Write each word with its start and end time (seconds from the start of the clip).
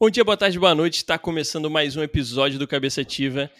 Bom 0.00 0.08
dia, 0.08 0.22
boa 0.22 0.36
tarde, 0.36 0.56
boa 0.60 0.76
noite. 0.76 0.98
Está 0.98 1.18
começando 1.18 1.68
mais 1.68 1.96
um 1.96 2.02
episódio 2.04 2.56
do 2.56 2.68
Cabeça 2.68 3.00
Ativa. 3.00 3.50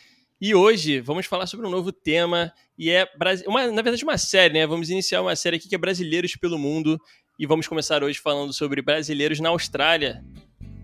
E 0.41 0.55
hoje 0.55 1.01
vamos 1.01 1.27
falar 1.27 1.49
sobre 1.49 1.67
um 1.67 1.71
novo 1.71 1.91
tema 1.91 2.53
e 2.79 2.91
é 2.91 3.11
uma, 3.45 3.67
na 3.67 3.83
verdade 3.83 4.05
uma 4.05 4.17
série, 4.17 4.55
né? 4.55 4.65
Vamos 4.65 4.89
iniciar 4.89 5.21
uma 5.21 5.35
série 5.35 5.57
aqui 5.57 5.69
que 5.69 5.75
é 5.75 5.79
Brasileiros 5.79 6.37
pelo 6.37 6.57
Mundo 6.57 6.97
e 7.37 7.45
vamos 7.45 7.67
começar 7.67 8.05
hoje 8.05 8.21
falando 8.21 8.53
sobre 8.53 8.81
brasileiros 8.81 9.41
na 9.41 9.49
Austrália. 9.49 10.23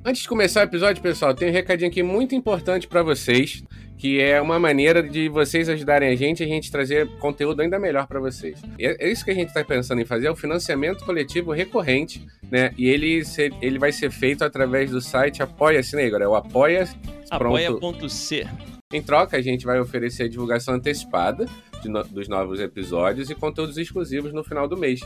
Antes 0.07 0.21
de 0.21 0.29
começar 0.29 0.61
o 0.61 0.65
episódio, 0.65 1.03
pessoal, 1.03 1.33
tem 1.33 1.49
um 1.49 1.53
recadinho 1.53 1.91
aqui 1.91 2.03
muito 2.03 2.35
importante 2.35 2.87
para 2.87 3.03
vocês, 3.03 3.65
que 3.97 4.21
é 4.21 4.39
uma 4.39 4.59
maneira 4.59 5.03
de 5.03 5.31
vocês 5.31 5.67
ajudarem 5.67 6.11
a 6.11 6.15
gente 6.15 6.41
e 6.41 6.45
a 6.45 6.47
gente 6.47 6.71
trazer 6.71 7.09
conteúdo 7.17 7.63
ainda 7.63 7.79
melhor 7.79 8.07
para 8.07 8.21
vocês. 8.21 8.61
E 8.79 8.85
é, 8.85 8.97
é 9.01 9.11
isso 9.11 9.25
que 9.25 9.31
a 9.31 9.35
gente 9.35 9.49
está 9.49 9.65
pensando 9.65 10.03
em 10.03 10.05
fazer, 10.05 10.27
é 10.27 10.31
o 10.31 10.37
financiamento 10.37 11.07
coletivo 11.07 11.53
recorrente, 11.53 12.27
né? 12.51 12.75
E 12.77 12.87
ele, 12.87 13.23
ele 13.63 13.79
vai 13.79 13.93
ser 13.93 14.11
feito 14.11 14.45
através 14.45 14.91
do 14.91 15.01
site 15.01 15.43
Apoia-se, 15.43 15.97
né, 15.97 16.07
Igor? 16.07 16.21
É 16.21 16.29
o 16.29 16.35
apoia 16.35 16.87
apoia.c. 17.31 18.47
Em 18.93 19.03
troca, 19.03 19.39
a 19.39 19.41
gente 19.41 19.65
vai 19.65 19.81
oferecer 19.81 20.25
a 20.25 20.29
divulgação 20.29 20.75
antecipada 20.75 21.47
no, 21.83 22.05
dos 22.05 22.29
novos 22.29 22.61
episódios 22.61 23.31
e 23.31 23.35
conteúdos 23.35 23.79
exclusivos 23.79 24.35
no 24.35 24.45
final 24.45 24.69
do 24.69 24.77
mês. 24.77 25.01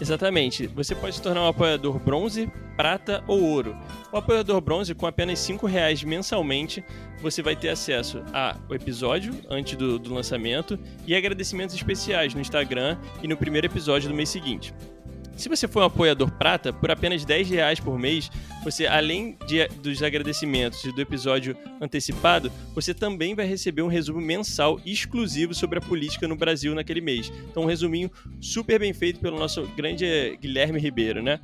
Exatamente. 0.00 0.66
Você 0.66 0.94
pode 0.94 1.14
se 1.16 1.22
tornar 1.22 1.42
um 1.42 1.48
apoiador 1.48 1.98
bronze, 1.98 2.50
prata 2.76 3.22
ou 3.26 3.42
ouro. 3.42 3.76
O 4.12 4.16
apoiador 4.16 4.60
bronze, 4.60 4.94
com 4.94 5.06
apenas 5.06 5.46
R$ 5.48 5.56
reais 5.66 6.02
mensalmente, 6.02 6.84
você 7.22 7.42
vai 7.42 7.54
ter 7.54 7.68
acesso 7.68 8.22
ao 8.32 8.74
episódio 8.74 9.34
antes 9.48 9.76
do, 9.76 9.98
do 9.98 10.12
lançamento 10.12 10.78
e 11.06 11.14
agradecimentos 11.14 11.74
especiais 11.74 12.34
no 12.34 12.40
Instagram 12.40 12.98
e 13.22 13.28
no 13.28 13.36
primeiro 13.36 13.66
episódio 13.66 14.08
do 14.08 14.14
mês 14.14 14.28
seguinte. 14.28 14.74
Se 15.36 15.48
você 15.48 15.66
for 15.66 15.82
um 15.82 15.86
apoiador 15.86 16.30
prata, 16.30 16.72
por 16.72 16.90
apenas 16.90 17.24
10 17.24 17.50
reais 17.50 17.80
por 17.80 17.98
mês, 17.98 18.30
você, 18.62 18.86
além 18.86 19.36
de, 19.46 19.66
dos 19.82 20.02
agradecimentos 20.02 20.84
e 20.84 20.92
do 20.92 21.00
episódio 21.00 21.56
antecipado, 21.80 22.50
você 22.74 22.94
também 22.94 23.34
vai 23.34 23.46
receber 23.46 23.82
um 23.82 23.88
resumo 23.88 24.20
mensal 24.20 24.80
exclusivo 24.86 25.52
sobre 25.52 25.78
a 25.78 25.82
política 25.82 26.28
no 26.28 26.36
Brasil 26.36 26.74
naquele 26.74 27.00
mês. 27.00 27.32
Então, 27.50 27.64
um 27.64 27.66
resuminho 27.66 28.10
super 28.40 28.78
bem 28.78 28.92
feito 28.92 29.18
pelo 29.18 29.38
nosso 29.38 29.66
grande 29.76 30.38
Guilherme 30.40 30.78
Ribeiro, 30.78 31.22
né? 31.22 31.40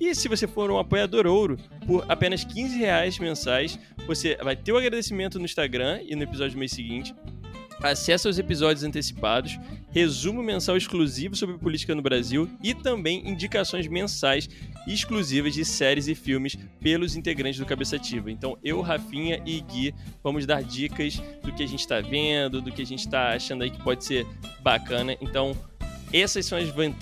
E 0.00 0.14
se 0.14 0.28
você 0.28 0.46
for 0.46 0.70
um 0.70 0.78
apoiador 0.78 1.26
ouro, 1.26 1.56
por 1.86 2.04
apenas 2.08 2.44
15 2.44 2.76
reais 2.76 3.18
mensais, 3.18 3.78
você 4.06 4.36
vai 4.36 4.56
ter 4.56 4.72
o 4.72 4.76
agradecimento 4.76 5.38
no 5.38 5.44
Instagram 5.44 6.00
e 6.04 6.16
no 6.16 6.22
episódio 6.22 6.54
do 6.54 6.58
mês 6.58 6.72
seguinte, 6.72 7.14
acesso 7.82 8.28
aos 8.28 8.38
episódios 8.38 8.84
antecipados, 8.84 9.58
resumo 9.90 10.42
mensal 10.42 10.76
exclusivo 10.76 11.34
sobre 11.34 11.58
política 11.58 11.94
no 11.94 12.02
Brasil 12.02 12.48
e 12.62 12.74
também 12.74 13.28
indicações 13.28 13.86
mensais 13.86 14.48
exclusivas 14.86 15.54
de 15.54 15.64
séries 15.64 16.08
e 16.08 16.14
filmes 16.14 16.56
pelos 16.80 17.16
integrantes 17.16 17.58
do 17.58 17.66
Cabeça 17.66 17.96
Ativa. 17.96 18.30
Então, 18.30 18.56
eu, 18.62 18.80
Rafinha 18.80 19.42
e 19.44 19.60
Gui 19.60 19.94
vamos 20.22 20.46
dar 20.46 20.62
dicas 20.62 21.20
do 21.42 21.52
que 21.52 21.62
a 21.62 21.66
gente 21.66 21.80
está 21.80 22.00
vendo, 22.00 22.60
do 22.60 22.72
que 22.72 22.82
a 22.82 22.86
gente 22.86 23.00
está 23.00 23.30
achando 23.34 23.62
aí 23.62 23.70
que 23.70 23.82
pode 23.82 24.04
ser 24.04 24.26
bacana. 24.60 25.16
Então, 25.20 25.56
essas 26.12 26.44
são 26.44 26.58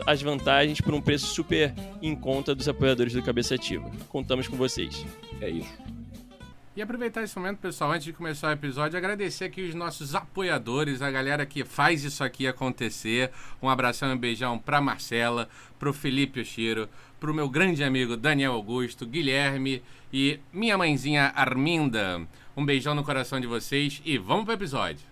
as 0.06 0.22
vantagens 0.22 0.80
por 0.80 0.94
um 0.94 1.00
preço 1.00 1.26
super 1.26 1.74
em 2.00 2.14
conta 2.14 2.54
dos 2.54 2.68
apoiadores 2.68 3.12
do 3.12 3.22
Cabeça 3.22 3.56
Ativa. 3.56 3.90
Contamos 4.08 4.46
com 4.46 4.56
vocês. 4.56 5.04
É 5.40 5.50
isso. 5.50 5.99
E 6.80 6.82
aproveitar 6.82 7.22
esse 7.22 7.38
momento, 7.38 7.58
pessoal, 7.58 7.92
antes 7.92 8.06
de 8.06 8.12
começar 8.14 8.48
o 8.48 8.52
episódio, 8.52 8.96
agradecer 8.96 9.44
aqui 9.44 9.60
os 9.60 9.74
nossos 9.74 10.14
apoiadores, 10.14 11.02
a 11.02 11.10
galera 11.10 11.44
que 11.44 11.62
faz 11.62 12.04
isso 12.04 12.24
aqui 12.24 12.46
acontecer. 12.46 13.30
Um 13.60 13.68
abração 13.68 14.08
e 14.08 14.14
um 14.14 14.18
beijão 14.18 14.58
pra 14.58 14.80
Marcela, 14.80 15.46
pro 15.78 15.92
Felipe 15.92 16.40
Oshiro, 16.40 16.88
pro 17.20 17.34
meu 17.34 17.50
grande 17.50 17.84
amigo 17.84 18.16
Daniel 18.16 18.54
Augusto, 18.54 19.04
Guilherme 19.04 19.82
e 20.10 20.40
minha 20.50 20.78
mãezinha 20.78 21.30
Arminda. 21.36 22.26
Um 22.56 22.64
beijão 22.64 22.94
no 22.94 23.04
coração 23.04 23.38
de 23.38 23.46
vocês 23.46 24.00
e 24.02 24.16
vamos 24.16 24.46
pro 24.46 24.54
episódio. 24.54 25.06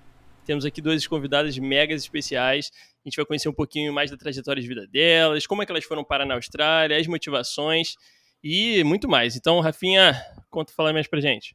Temos 0.46 0.64
aqui 0.64 0.80
duas 0.80 1.06
convidadas 1.06 1.58
megas 1.58 2.00
especiais. 2.00 2.70
A 3.04 3.08
gente 3.10 3.16
vai 3.16 3.26
conhecer 3.26 3.50
um 3.50 3.54
pouquinho 3.54 3.92
mais 3.92 4.10
da 4.10 4.16
trajetória 4.16 4.62
de 4.62 4.66
vida 4.68 4.86
delas, 4.86 5.46
como 5.46 5.62
é 5.62 5.66
que 5.66 5.72
elas 5.72 5.84
foram 5.84 6.02
parar 6.02 6.24
na 6.24 6.32
Austrália, 6.32 6.96
as 6.96 7.06
motivações 7.06 7.94
e 8.42 8.82
muito 8.84 9.06
mais. 9.06 9.36
Então, 9.36 9.60
Rafinha, 9.60 10.14
conta 10.58 10.72
falar 10.72 10.92
mais 10.92 11.06
pra 11.06 11.20
gente. 11.20 11.54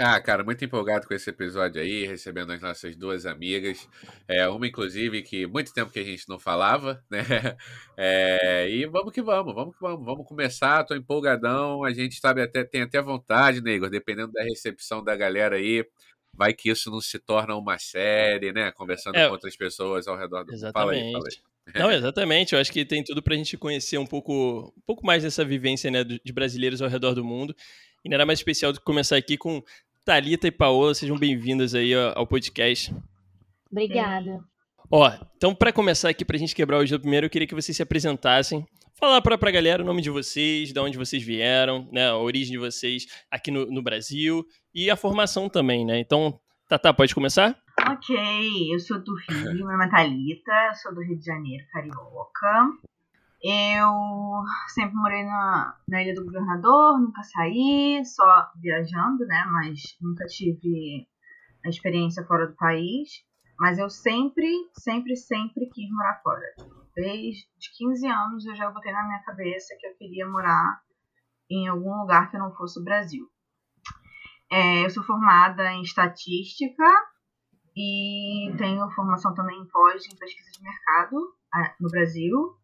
Ah, 0.00 0.20
cara, 0.20 0.44
muito 0.44 0.64
empolgado 0.64 1.08
com 1.08 1.14
esse 1.14 1.28
episódio 1.28 1.82
aí, 1.82 2.06
recebendo 2.06 2.52
as 2.52 2.60
nossas 2.60 2.94
duas 2.94 3.26
amigas. 3.26 3.88
É, 4.28 4.46
uma, 4.48 4.66
inclusive, 4.66 5.22
que 5.22 5.44
muito 5.44 5.74
tempo 5.74 5.90
que 5.90 5.98
a 5.98 6.04
gente 6.04 6.28
não 6.28 6.38
falava, 6.38 7.02
né? 7.10 7.20
É, 7.96 8.70
e 8.70 8.86
vamos 8.86 9.12
que 9.12 9.20
vamos, 9.20 9.52
vamos 9.52 9.74
que 9.74 9.82
vamos. 9.82 10.04
Vamos 10.04 10.26
começar, 10.26 10.84
tô 10.84 10.94
empolgadão. 10.94 11.82
A 11.84 11.92
gente 11.92 12.20
sabe 12.20 12.40
até, 12.40 12.62
tem 12.64 12.82
até 12.82 13.02
vontade, 13.02 13.60
né, 13.60 13.72
Igor? 13.72 13.90
Dependendo 13.90 14.32
da 14.32 14.42
recepção 14.44 15.02
da 15.02 15.16
galera 15.16 15.56
aí, 15.56 15.84
vai 16.32 16.54
que 16.54 16.70
isso 16.70 16.92
não 16.92 17.00
se 17.00 17.18
torna 17.18 17.56
uma 17.56 17.76
série, 17.78 18.52
né? 18.52 18.70
Conversando 18.70 19.16
é, 19.16 19.26
com 19.26 19.32
outras 19.32 19.56
pessoas 19.56 20.06
ao 20.06 20.16
redor 20.16 20.44
do 20.44 20.52
Exatamente. 20.52 20.72
Fala 20.74 20.92
aí, 20.92 21.12
fala 21.12 21.24
aí. 21.26 21.48
Não, 21.74 21.90
exatamente. 21.90 22.54
Eu 22.54 22.60
acho 22.60 22.72
que 22.72 22.84
tem 22.84 23.02
tudo 23.02 23.22
para 23.22 23.34
a 23.34 23.36
gente 23.36 23.56
conhecer 23.56 23.98
um 23.98 24.06
pouco, 24.06 24.72
um 24.76 24.80
pouco 24.86 25.04
mais 25.04 25.22
dessa 25.22 25.44
vivência 25.44 25.90
né, 25.90 26.04
de 26.04 26.32
brasileiros 26.32 26.80
ao 26.80 26.88
redor 26.88 27.14
do 27.14 27.24
mundo. 27.24 27.54
E 28.04 28.08
nada 28.08 28.24
mais 28.24 28.38
especial 28.38 28.72
do 28.72 28.78
que 28.78 28.84
começar 28.84 29.16
aqui 29.16 29.36
com 29.36 29.62
Talita 30.04 30.46
e 30.46 30.50
Paola. 30.50 30.94
Sejam 30.94 31.18
bem-vindas 31.18 31.74
aí 31.74 31.94
ao 31.94 32.26
podcast. 32.26 32.94
Obrigada. 33.70 34.40
Ó, 34.90 35.10
então 35.36 35.54
para 35.54 35.72
começar 35.72 36.08
aqui, 36.08 36.24
para 36.24 36.36
a 36.36 36.38
gente 36.38 36.54
quebrar 36.54 36.78
o 36.78 36.86
gelo 36.86 37.00
primeiro, 37.00 37.26
eu 37.26 37.30
queria 37.30 37.46
que 37.46 37.54
vocês 37.54 37.76
se 37.76 37.82
apresentassem. 37.82 38.64
Falar 38.94 39.20
para 39.20 39.34
a 39.34 39.50
galera 39.52 39.82
o 39.82 39.86
nome 39.86 40.02
de 40.02 40.10
vocês, 40.10 40.72
de 40.72 40.80
onde 40.80 40.98
vocês 40.98 41.22
vieram, 41.22 41.88
né, 41.92 42.08
a 42.08 42.16
origem 42.16 42.52
de 42.52 42.58
vocês 42.58 43.06
aqui 43.30 43.50
no, 43.50 43.66
no 43.66 43.82
Brasil 43.82 44.44
e 44.74 44.90
a 44.90 44.96
formação 44.96 45.48
também, 45.48 45.84
né? 45.84 46.00
Então, 46.00 46.40
Tata, 46.68 46.92
pode 46.92 47.14
começar? 47.14 47.56
Ok, 47.90 48.14
eu 48.74 48.78
sou 48.78 49.02
do 49.02 49.14
Rio, 49.14 49.54
meu 49.54 49.68
nome 49.68 49.86
é 49.86 49.88
Thalita, 49.88 50.74
sou 50.74 50.94
do 50.94 51.00
Rio 51.00 51.18
de 51.18 51.24
Janeiro, 51.24 51.64
carioca. 51.72 52.68
Eu 53.42 54.44
sempre 54.74 54.94
morei 54.94 55.24
na, 55.24 55.78
na 55.88 56.02
Ilha 56.02 56.14
do 56.14 56.26
Governador, 56.26 57.00
nunca 57.00 57.22
saí, 57.22 58.04
só 58.04 58.50
viajando, 58.60 59.24
né? 59.26 59.46
Mas 59.50 59.96
nunca 59.98 60.26
tive 60.26 61.08
a 61.64 61.70
experiência 61.70 62.22
fora 62.26 62.46
do 62.46 62.54
país. 62.54 63.24
Mas 63.58 63.78
eu 63.78 63.88
sempre, 63.88 64.46
sempre, 64.74 65.16
sempre 65.16 65.70
quis 65.72 65.90
morar 65.90 66.20
fora. 66.22 66.54
Desde 66.94 67.48
15 67.78 68.06
anos 68.08 68.44
eu 68.44 68.54
já 68.54 68.70
botei 68.70 68.92
na 68.92 69.06
minha 69.06 69.22
cabeça 69.22 69.74
que 69.80 69.86
eu 69.86 69.96
queria 69.96 70.28
morar 70.28 70.82
em 71.50 71.66
algum 71.66 71.98
lugar 72.02 72.30
que 72.30 72.36
não 72.36 72.54
fosse 72.54 72.78
o 72.78 72.84
Brasil. 72.84 73.26
É, 74.50 74.84
eu 74.84 74.90
sou 74.90 75.02
formada 75.02 75.72
em 75.72 75.82
estatística 75.82 76.84
e 77.76 78.52
tenho 78.56 78.90
formação 78.90 79.34
também 79.34 79.58
em 79.58 79.66
pós 79.66 80.04
em 80.06 80.16
pesquisa 80.16 80.50
de 80.52 80.62
mercado 80.62 81.16
no 81.80 81.88
Brasil. 81.88 82.56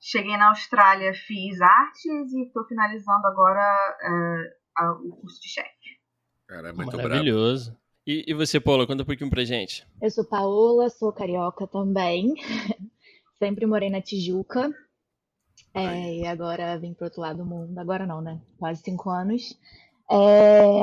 Cheguei 0.00 0.36
na 0.36 0.50
Austrália, 0.50 1.12
fiz 1.12 1.60
artes 1.60 2.32
e 2.32 2.44
estou 2.46 2.64
finalizando 2.66 3.26
agora 3.26 4.54
uh, 4.78 5.08
o 5.08 5.16
curso 5.16 5.40
de 5.40 5.48
chefe. 5.48 5.98
Cara, 6.46 6.70
é 6.70 6.72
muito 6.72 6.96
Maravilhoso. 6.96 7.76
E, 8.06 8.24
e, 8.26 8.32
você, 8.32 8.58
Paula, 8.58 8.86
conta 8.86 9.02
um 9.02 9.06
pouquinho 9.06 9.28
pra 9.28 9.44
gente. 9.44 9.86
Eu 10.00 10.10
sou 10.10 10.24
Paola, 10.24 10.88
sou 10.88 11.12
carioca 11.12 11.66
também. 11.66 12.34
Sempre 13.38 13.66
morei 13.66 13.90
na 13.90 14.00
Tijuca. 14.00 14.70
É, 15.74 16.14
e 16.14 16.26
agora 16.26 16.78
vim 16.78 16.94
pro 16.94 17.04
outro 17.04 17.20
lado 17.20 17.38
do 17.38 17.44
mundo. 17.44 17.78
Agora 17.78 18.06
não, 18.06 18.22
né? 18.22 18.40
Quase 18.58 18.82
cinco 18.82 19.10
anos. 19.10 19.58
É, 20.10 20.80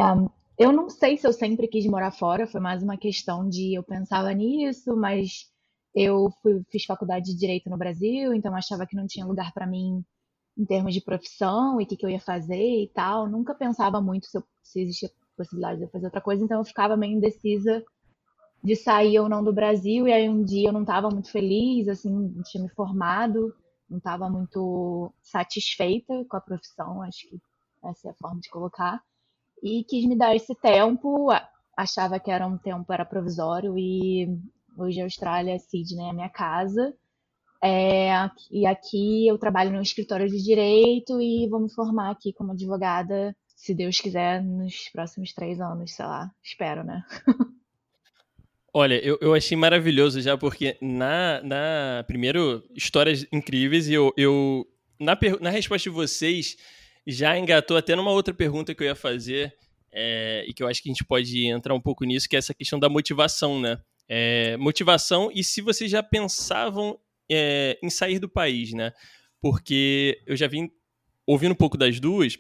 eu 0.57 0.71
não 0.71 0.89
sei 0.89 1.17
se 1.17 1.27
eu 1.27 1.33
sempre 1.33 1.67
quis 1.67 1.85
morar 1.85 2.11
fora, 2.11 2.47
foi 2.47 2.61
mais 2.61 2.83
uma 2.83 2.97
questão 2.97 3.47
de 3.47 3.73
eu 3.73 3.83
pensava 3.83 4.31
nisso, 4.33 4.95
mas 4.95 5.51
eu 5.93 6.31
fui, 6.41 6.63
fiz 6.71 6.85
faculdade 6.85 7.25
de 7.25 7.37
direito 7.37 7.69
no 7.69 7.77
Brasil, 7.77 8.33
então 8.33 8.55
achava 8.55 8.85
que 8.85 8.95
não 8.95 9.07
tinha 9.07 9.25
lugar 9.25 9.51
para 9.53 9.65
mim 9.65 10.03
em 10.57 10.65
termos 10.65 10.93
de 10.93 11.01
profissão 11.01 11.81
e 11.81 11.83
o 11.83 11.87
que, 11.87 11.97
que, 11.97 12.05
eu 12.05 12.09
ia 12.09 12.19
fazer 12.19 12.83
e 12.83 12.87
tal. 12.93 13.27
Nunca 13.27 13.53
pensava 13.55 14.01
muito 14.01 14.27
se, 14.27 14.37
eu, 14.37 14.43
se 14.63 14.81
existia 14.81 15.11
possibilidade 15.35 15.79
de 15.79 15.83
eu 15.85 15.89
fazer 15.89 16.05
outra 16.05 16.21
coisa, 16.21 16.43
então 16.43 16.59
eu 16.59 16.65
ficava 16.65 16.95
meio 16.95 17.13
indecisa 17.17 17.83
de 18.63 18.75
sair 18.75 19.19
ou 19.19 19.29
não 19.29 19.43
do 19.43 19.53
Brasil. 19.53 20.07
E 20.07 20.13
aí 20.13 20.29
um 20.29 20.43
dia 20.43 20.69
eu 20.69 20.73
não 20.73 20.81
estava 20.81 21.09
muito 21.09 21.31
feliz, 21.31 21.87
assim, 21.89 22.33
tinha 22.43 22.63
me 22.63 22.69
formado, 22.69 23.53
não 23.89 23.97
estava 23.97 24.29
muito 24.29 25.11
satisfeita 25.21 26.25
com 26.29 26.37
a 26.37 26.41
profissão, 26.41 27.01
acho 27.01 27.27
que 27.29 27.39
essa 27.83 28.07
é 28.07 28.11
a 28.11 28.15
forma 28.15 28.39
de 28.39 28.49
colocar 28.49 29.01
e 29.65 29.83
quis 29.83 30.05
me 30.05 30.15
dar 30.15 30.35
esse 30.35 30.53
tempo. 30.53 31.29
Achava 31.75 32.19
que 32.19 32.29
era 32.29 32.45
um 32.45 32.57
tempo 32.57 32.93
era 32.93 33.03
provisório 33.03 33.75
e 33.77 34.27
hoje 34.77 35.01
a 35.01 35.05
Austrália, 35.05 35.57
Sydney 35.57 36.07
é 36.07 36.13
minha 36.13 36.29
casa. 36.29 36.93
É, 37.63 38.29
e 38.51 38.67
aqui 38.67 39.27
eu 39.27 39.39
trabalho 39.39 39.71
no 39.71 39.81
escritório 39.81 40.29
de 40.29 40.43
direito 40.43 41.19
e 41.19 41.47
vou 41.49 41.59
me 41.59 41.73
formar 41.73 42.11
aqui 42.11 42.31
como 42.31 42.51
advogada, 42.51 43.35
se 43.55 43.73
Deus 43.73 43.99
quiser, 43.99 44.43
nos 44.43 44.89
próximos 44.89 45.33
três 45.33 45.59
anos, 45.59 45.95
sei 45.95 46.05
lá. 46.05 46.29
Espero, 46.43 46.83
né? 46.83 47.03
Olha, 48.71 49.03
eu, 49.03 49.17
eu 49.19 49.33
achei 49.33 49.57
maravilhoso 49.57 50.21
já, 50.21 50.37
porque 50.37 50.77
na, 50.79 51.41
na 51.41 52.03
primeiro, 52.05 52.63
histórias 52.75 53.25
incríveis, 53.31 53.87
e 53.87 53.93
eu, 53.93 54.13
eu 54.15 54.67
na, 54.99 55.17
na 55.41 55.49
resposta 55.49 55.89
de 55.89 55.95
vocês, 55.95 56.57
já 57.05 57.37
engatou 57.37 57.77
até 57.77 57.95
numa 57.95 58.11
outra 58.11 58.33
pergunta 58.33 58.73
que 58.73 58.83
eu 58.83 58.87
ia 58.87 58.95
fazer, 58.95 59.55
é, 59.91 60.43
e 60.47 60.53
que 60.53 60.61
eu 60.61 60.67
acho 60.67 60.83
que 60.83 60.89
a 60.89 60.91
gente 60.91 61.05
pode 61.05 61.47
entrar 61.47 61.73
um 61.73 61.79
pouco 61.79 62.03
nisso, 62.03 62.27
que 62.27 62.35
é 62.35 62.39
essa 62.39 62.53
questão 62.53 62.77
da 62.77 62.89
motivação, 62.89 63.61
né? 63.61 63.79
É, 64.07 64.57
motivação 64.57 65.31
e 65.33 65.43
se 65.43 65.61
vocês 65.61 65.89
já 65.89 66.03
pensavam 66.03 66.99
é, 67.31 67.79
em 67.81 67.89
sair 67.89 68.19
do 68.19 68.27
país, 68.27 68.73
né? 68.73 68.91
Porque 69.41 70.21
eu 70.27 70.35
já 70.35 70.47
vim 70.47 70.69
ouvindo 71.25 71.53
um 71.53 71.55
pouco 71.55 71.77
das 71.77 71.99
duas, 71.99 72.37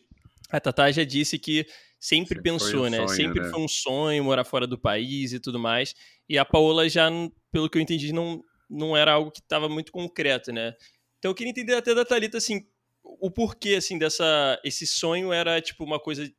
a 0.49 0.59
Tatá 0.59 0.91
já 0.91 1.03
disse 1.03 1.39
que 1.39 1.65
sempre, 1.97 2.35
sempre 2.35 2.41
pensou, 2.41 2.85
um 2.85 2.89
né? 2.89 2.97
Sonho, 2.97 3.09
sempre 3.09 3.41
né? 3.41 3.49
foi 3.49 3.59
um 3.59 3.67
sonho 3.67 4.23
morar 4.23 4.43
fora 4.43 4.67
do 4.67 4.77
país 4.77 5.31
e 5.31 5.39
tudo 5.39 5.57
mais. 5.57 5.95
E 6.27 6.37
a 6.37 6.43
Paola 6.43 6.87
já, 6.89 7.09
pelo 7.51 7.69
que 7.69 7.77
eu 7.77 7.81
entendi, 7.81 8.11
não, 8.11 8.43
não 8.69 8.97
era 8.97 9.13
algo 9.13 9.31
que 9.31 9.39
estava 9.39 9.69
muito 9.69 9.91
concreto, 9.91 10.51
né? 10.51 10.73
Então 11.17 11.31
eu 11.31 11.35
queria 11.35 11.51
entender 11.51 11.75
até 11.75 11.95
da 11.95 12.03
Thalita, 12.03 12.37
assim, 12.37 12.67
o 13.19 13.31
porquê, 13.31 13.75
assim, 13.75 13.97
dessa... 13.97 14.59
Esse 14.63 14.87
sonho 14.87 15.31
era, 15.31 15.61
tipo, 15.61 15.83
uma 15.83 15.99
coisa 15.99 16.29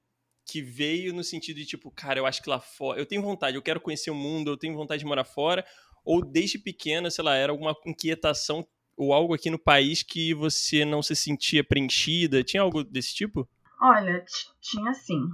que 0.44 0.62
veio 0.62 1.12
no 1.12 1.24
sentido 1.24 1.56
de, 1.56 1.66
tipo, 1.66 1.90
cara, 1.90 2.18
eu 2.18 2.26
acho 2.26 2.42
que 2.42 2.48
lá 2.48 2.60
fora... 2.60 3.00
Eu 3.00 3.06
tenho 3.06 3.22
vontade, 3.22 3.56
eu 3.56 3.62
quero 3.62 3.80
conhecer 3.80 4.10
o 4.10 4.14
mundo, 4.14 4.50
eu 4.50 4.56
tenho 4.56 4.76
vontade 4.76 5.00
de 5.00 5.06
morar 5.06 5.24
fora. 5.24 5.64
Ou 6.04 6.24
desde 6.24 6.58
pequena, 6.58 7.10
sei 7.10 7.24
lá, 7.24 7.34
era 7.34 7.52
alguma 7.52 7.74
inquietação 7.84 8.66
ou 8.96 9.12
algo 9.12 9.34
aqui 9.34 9.50
no 9.50 9.58
país 9.58 10.02
que 10.02 10.32
você 10.32 10.84
não 10.84 11.02
se 11.02 11.14
sentia 11.14 11.62
preenchida? 11.62 12.42
Tinha 12.42 12.62
algo 12.62 12.82
desse 12.82 13.14
tipo? 13.14 13.48
Olha, 13.80 14.24
tinha 14.60 14.94
sim. 14.94 15.28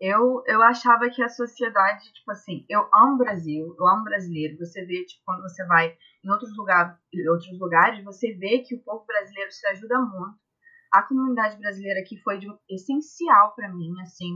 Eu, 0.00 0.42
eu 0.46 0.62
achava 0.62 1.08
que 1.10 1.22
a 1.22 1.28
sociedade, 1.28 2.12
tipo 2.12 2.30
assim, 2.30 2.64
eu 2.68 2.88
amo 2.92 3.18
Brasil, 3.18 3.74
eu 3.78 3.86
amo 3.86 4.04
brasileiro. 4.04 4.58
Você 4.58 4.84
vê, 4.84 5.04
tipo, 5.04 5.22
quando 5.24 5.42
você 5.42 5.64
vai 5.66 5.96
em 6.24 6.30
outros, 6.30 6.54
lugar, 6.56 6.98
em 7.12 7.28
outros 7.28 7.58
lugares, 7.58 8.04
você 8.04 8.32
vê 8.32 8.58
que 8.58 8.74
o 8.74 8.82
povo 8.82 9.04
brasileiro 9.06 9.52
se 9.52 9.66
ajuda 9.68 10.00
muito. 10.00 10.38
A 10.92 11.02
comunidade 11.02 11.56
brasileira 11.58 12.00
aqui 12.00 12.16
foi 12.22 12.38
de, 12.38 12.48
essencial 12.68 13.54
para 13.54 13.72
mim, 13.72 13.92
assim, 14.02 14.34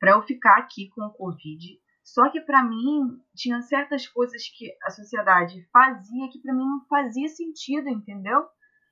para 0.00 0.12
eu 0.12 0.22
ficar 0.22 0.58
aqui 0.58 0.88
com 0.90 1.02
o 1.02 1.12
Covid. 1.12 1.64
Só 2.04 2.28
que 2.30 2.40
para 2.40 2.64
mim 2.64 3.20
tinha 3.34 3.60
certas 3.62 4.08
coisas 4.08 4.42
que 4.56 4.68
a 4.82 4.90
sociedade 4.90 5.64
fazia 5.72 6.28
que 6.30 6.40
para 6.40 6.52
mim 6.52 6.66
não 6.66 6.84
fazia 6.86 7.28
sentido, 7.28 7.88
entendeu? 7.88 8.42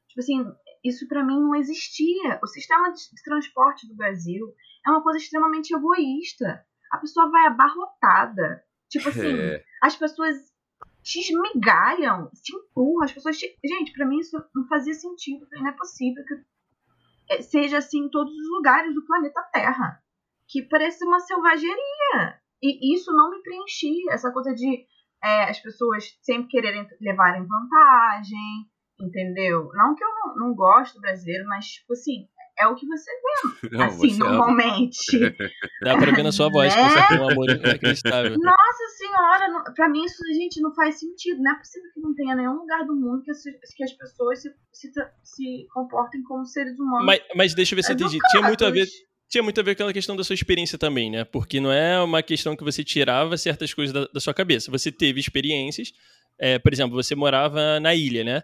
Tipo 0.08 0.20
assim, 0.20 0.44
isso 0.84 1.08
para 1.08 1.24
mim 1.24 1.40
não 1.40 1.54
existia. 1.56 2.38
O 2.42 2.46
sistema 2.46 2.92
de 2.92 3.22
transporte 3.24 3.88
do 3.88 3.96
Brasil 3.96 4.54
é 4.86 4.90
uma 4.90 5.02
coisa 5.02 5.18
extremamente 5.18 5.74
egoísta. 5.74 6.64
A 6.92 6.98
pessoa 6.98 7.30
vai 7.30 7.46
abarrotada. 7.46 8.64
Tipo 8.88 9.08
assim, 9.08 9.38
é. 9.38 9.62
as 9.82 9.96
pessoas 9.96 10.36
te 11.02 11.20
esmigalham, 11.20 12.30
te 12.42 12.54
empurram, 12.54 13.04
as 13.04 13.12
pessoas 13.12 13.38
te... 13.38 13.56
Gente, 13.64 13.92
para 13.92 14.06
mim 14.06 14.18
isso 14.18 14.36
não 14.54 14.66
fazia 14.66 14.94
sentido. 14.94 15.46
Não 15.52 15.68
é 15.68 15.72
possível 15.72 16.24
que 16.24 16.34
é, 17.34 17.42
seja 17.42 17.78
assim 17.78 18.04
em 18.04 18.10
todos 18.10 18.32
os 18.32 18.48
lugares 18.50 18.94
do 18.94 19.04
planeta 19.04 19.42
Terra. 19.52 20.02
Que 20.48 20.62
parece 20.62 21.04
uma 21.04 21.20
selvageria. 21.20 22.40
E 22.62 22.94
isso 22.94 23.12
não 23.12 23.30
me 23.30 23.42
preenchia. 23.42 24.12
Essa 24.12 24.32
coisa 24.32 24.52
de 24.54 24.86
é, 25.22 25.50
as 25.50 25.60
pessoas 25.60 26.18
sempre 26.22 26.48
quererem 26.48 26.86
levarem 27.00 27.46
vantagem, 27.46 28.70
entendeu? 29.00 29.70
Não 29.74 29.94
que 29.94 30.02
eu 30.02 30.08
não, 30.08 30.34
não 30.36 30.54
gosto 30.54 31.00
brasileiro, 31.00 31.46
mas, 31.46 31.66
tipo 31.66 31.92
assim, 31.92 32.28
é 32.60 32.66
o 32.66 32.74
que 32.74 32.86
você 32.86 33.10
vê, 33.10 33.68
não, 33.76 33.86
assim, 33.86 34.10
você 34.10 34.18
normalmente. 34.18 35.18
Dá 35.82 35.96
pra 35.96 36.12
ver 36.12 36.22
na 36.22 36.32
sua 36.32 36.50
voz 36.50 36.72
né? 36.76 36.82
que 36.82 36.90
você 36.90 37.08
tem 37.08 37.18
um 37.20 37.30
amor 37.30 37.50
inacreditável. 37.50 38.36
Nossa 38.38 38.96
senhora, 38.96 39.72
pra 39.74 39.88
mim 39.88 40.04
isso, 40.04 40.22
gente, 40.34 40.60
não 40.60 40.74
faz 40.74 41.00
sentido. 41.00 41.42
Não 41.42 41.52
é 41.52 41.58
possível 41.58 41.90
que 41.94 42.00
não 42.00 42.14
tenha 42.14 42.36
nenhum 42.36 42.54
lugar 42.54 42.84
do 42.84 42.94
mundo 42.94 43.22
que 43.22 43.30
as, 43.30 43.42
que 43.42 43.84
as 43.84 43.92
pessoas 43.92 44.42
se, 44.42 44.52
se, 44.72 44.92
se 45.22 45.66
comportem 45.72 46.22
como 46.22 46.44
seres 46.44 46.78
humanos. 46.78 47.06
Mas, 47.06 47.20
mas 47.34 47.54
deixa 47.54 47.74
eu 47.74 47.76
ver 47.76 47.82
se 47.82 47.92
eu 47.92 47.94
entendi. 47.94 48.18
Tinha 48.30 48.42
muito 48.42 48.64
a 48.64 48.70
ver 48.70 48.86
tinha 49.30 49.44
muito 49.44 49.60
a 49.60 49.62
ver 49.62 49.76
com 49.76 49.82
aquela 49.82 49.92
questão 49.92 50.16
da 50.16 50.24
sua 50.24 50.34
experiência 50.34 50.76
também, 50.76 51.08
né? 51.08 51.24
Porque 51.24 51.60
não 51.60 51.70
é 51.70 52.02
uma 52.02 52.20
questão 52.20 52.56
que 52.56 52.64
você 52.64 52.82
tirava 52.82 53.38
certas 53.38 53.72
coisas 53.72 53.92
da, 53.94 54.08
da 54.12 54.18
sua 54.18 54.34
cabeça. 54.34 54.72
Você 54.72 54.90
teve 54.90 55.20
experiências, 55.20 55.92
é, 56.36 56.58
por 56.58 56.72
exemplo, 56.72 57.00
você 57.00 57.14
morava 57.14 57.78
na 57.78 57.94
ilha, 57.94 58.24
né? 58.24 58.42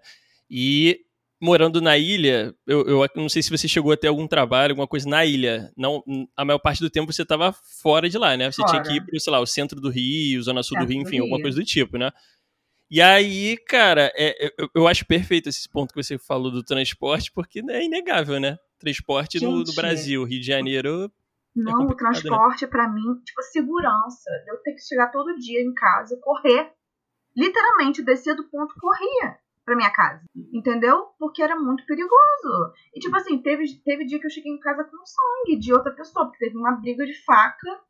E 0.48 1.00
morando 1.40 1.80
na 1.80 1.98
ilha, 1.98 2.54
eu, 2.66 2.86
eu, 2.86 3.08
não 3.14 3.28
sei 3.28 3.42
se 3.42 3.50
você 3.50 3.68
chegou 3.68 3.92
a 3.92 3.96
ter 3.96 4.08
algum 4.08 4.26
trabalho, 4.26 4.72
alguma 4.72 4.86
coisa 4.86 5.08
na 5.08 5.24
ilha. 5.24 5.70
Não, 5.76 6.02
a 6.36 6.44
maior 6.44 6.58
parte 6.58 6.80
do 6.80 6.90
tempo 6.90 7.12
você 7.12 7.22
estava 7.22 7.52
fora 7.52 8.08
de 8.08 8.16
lá, 8.16 8.36
né? 8.36 8.50
Você 8.50 8.62
fora. 8.62 8.72
tinha 8.72 8.82
que 8.82 8.92
ir 8.94 9.06
para, 9.06 9.18
sei 9.20 9.32
lá, 9.32 9.40
o 9.40 9.46
centro 9.46 9.80
do 9.80 9.90
Rio, 9.90 10.42
zona 10.42 10.62
sul 10.62 10.78
do 10.78 10.86
Rio, 10.86 11.02
enfim, 11.02 11.18
do 11.18 11.24
alguma 11.24 11.40
coisa 11.40 11.58
do 11.58 11.64
tipo, 11.64 11.98
né? 11.98 12.10
E 12.90 13.02
aí, 13.02 13.56
cara, 13.68 14.12
é, 14.14 14.52
eu, 14.58 14.70
eu, 14.74 14.88
acho 14.88 15.04
perfeito 15.06 15.48
esse 15.48 15.68
ponto 15.68 15.92
que 15.92 16.02
você 16.02 16.16
falou 16.16 16.52
do 16.52 16.62
transporte, 16.62 17.32
porque 17.32 17.60
é 17.68 17.84
inegável, 17.84 18.38
né? 18.38 18.56
Transporte 18.78 19.38
Gente, 19.38 19.50
no, 19.50 19.58
no, 19.58 19.74
Brasil, 19.74 20.24
Rio 20.24 20.40
de 20.40 20.46
Janeiro. 20.46 21.04
É 21.04 21.60
não, 21.60 21.82
é 21.82 21.84
o 21.84 21.88
né? 21.88 21.96
transporte, 21.96 22.64
né? 22.64 22.70
para 22.70 22.88
mim, 22.88 23.02
tipo, 23.24 23.42
segurança. 23.42 24.30
Eu 24.46 24.58
ter 24.62 24.74
que 24.74 24.82
chegar 24.82 25.10
todo 25.10 25.36
dia 25.36 25.60
em 25.60 25.74
casa, 25.74 26.16
correr. 26.22 26.72
Literalmente, 27.36 28.04
descer 28.04 28.36
do 28.36 28.48
ponto, 28.48 28.74
corria 28.78 29.36
pra 29.66 29.76
minha 29.76 29.90
casa. 29.90 30.22
Entendeu? 30.52 31.08
Porque 31.18 31.42
era 31.42 31.56
muito 31.56 31.84
perigoso. 31.84 32.72
E, 32.94 33.00
tipo 33.00 33.14
assim, 33.16 33.42
teve, 33.42 33.64
teve 33.84 34.06
dia 34.06 34.20
que 34.20 34.26
eu 34.26 34.30
cheguei 34.30 34.52
em 34.52 34.60
casa 34.60 34.84
com 34.84 34.96
sangue 35.04 35.58
de 35.58 35.74
outra 35.74 35.92
pessoa, 35.92 36.26
porque 36.26 36.46
teve 36.46 36.56
uma 36.56 36.80
briga 36.80 37.04
de 37.04 37.24
faca 37.24 37.80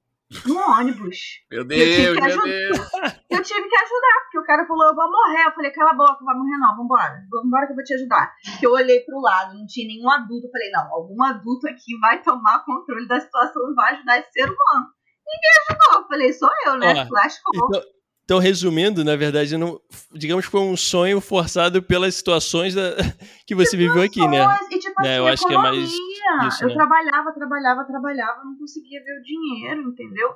no 0.47 0.59
ônibus. 0.59 1.45
Meu 1.53 1.65
Deus, 1.65 2.19
meu 2.19 2.43
Deus. 2.43 2.79
Eu 3.31 3.43
tive 3.43 3.69
que 3.69 3.77
ajudar, 3.77 4.21
porque 4.23 4.39
o 4.39 4.45
cara 4.45 4.67
falou, 4.67 4.87
eu 4.87 4.95
vou 4.95 5.11
morrer. 5.11 5.47
Eu 5.47 5.53
falei, 5.53 5.71
cala 5.71 5.91
a 5.91 5.95
boca, 5.95 6.17
não 6.21 6.27
vai 6.27 6.35
morrer 6.37 6.57
não, 6.57 6.77
vambora. 6.77 7.23
Vambora 7.31 7.67
que 7.67 7.73
eu 7.73 7.77
vou 7.77 7.85
te 7.85 7.95
ajudar. 7.95 8.35
Que 8.59 8.67
eu 8.67 8.73
olhei 8.73 9.01
pro 9.01 9.21
lado, 9.21 9.59
não 9.59 9.67
tinha 9.67 9.87
nenhum 9.87 10.09
adulto. 10.09 10.47
Eu 10.47 10.51
falei, 10.51 10.71
não, 10.71 10.95
algum 10.95 11.23
adulto 11.23 11.69
aqui 11.69 11.99
vai 12.01 12.23
tomar 12.23 12.65
controle 12.65 13.07
da 13.07 13.21
situação 13.21 13.71
e 13.71 13.75
vai 13.75 13.95
ajudar 13.95 14.19
esse 14.19 14.33
ser 14.33 14.45
humano. 14.45 14.87
Ninguém 15.27 15.51
ajudou. 15.69 16.01
Eu 16.01 16.09
falei, 16.09 16.33
sou 16.33 16.51
eu, 16.67 16.79
né? 16.79 17.07
Flash 17.07 17.41
então, 17.55 17.83
então, 18.27 18.41
resumindo, 18.41 19.05
na 19.05 19.15
verdade, 19.15 19.57
não, 19.57 19.81
digamos 20.11 20.45
que 20.45 20.51
foi 20.51 20.61
um 20.61 20.77
sonho 20.77 21.21
forçado 21.21 21.81
pelas 21.81 22.13
situações 22.17 22.75
da, 22.75 22.91
que 23.47 23.55
você 23.55 23.77
viveu 23.77 24.03
aqui, 24.03 24.19
né? 24.27 24.45
E, 24.69 24.81
tipo, 24.81 25.01
assim, 25.01 25.11
eu 25.11 25.27
acho 25.29 25.47
que 25.47 25.55
é 25.55 25.57
mais 25.57 25.79
isso, 25.79 26.65
Eu 26.65 26.69
né? 26.71 26.75
trabalhava, 26.75 27.33
trabalhava, 27.33 27.85
trabalhava, 27.85 28.43
não 28.43 28.59
conseguia 28.59 29.01
ver 29.05 29.21
o 29.21 29.23
dinheiro, 29.23 29.83
entendeu? 29.83 30.35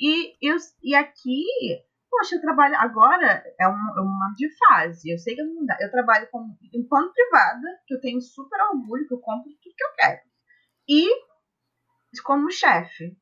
E, 0.00 0.36
eu, 0.40 0.56
e 0.84 0.94
aqui, 0.94 1.42
poxa, 2.08 2.36
eu 2.36 2.40
trabalho. 2.40 2.76
Agora 2.76 3.42
é 3.58 3.66
um, 3.66 3.98
é 3.98 4.00
uma 4.00 4.32
de 4.36 4.48
fase. 4.56 5.10
Eu 5.10 5.18
sei 5.18 5.34
que 5.34 5.42
não 5.42 5.66
dá. 5.66 5.76
Eu 5.80 5.90
trabalho 5.90 6.28
como, 6.30 6.56
enquanto 6.72 7.12
privada, 7.12 7.66
que 7.88 7.94
eu 7.94 8.00
tenho 8.00 8.20
super 8.20 8.60
orgulho, 8.72 9.08
que 9.08 9.14
eu 9.14 9.18
compro 9.18 9.50
tudo 9.50 9.74
que 9.76 9.84
eu 9.84 9.94
quero. 9.98 10.20
E 10.88 11.08
como 12.22 12.52
chefe 12.52 13.16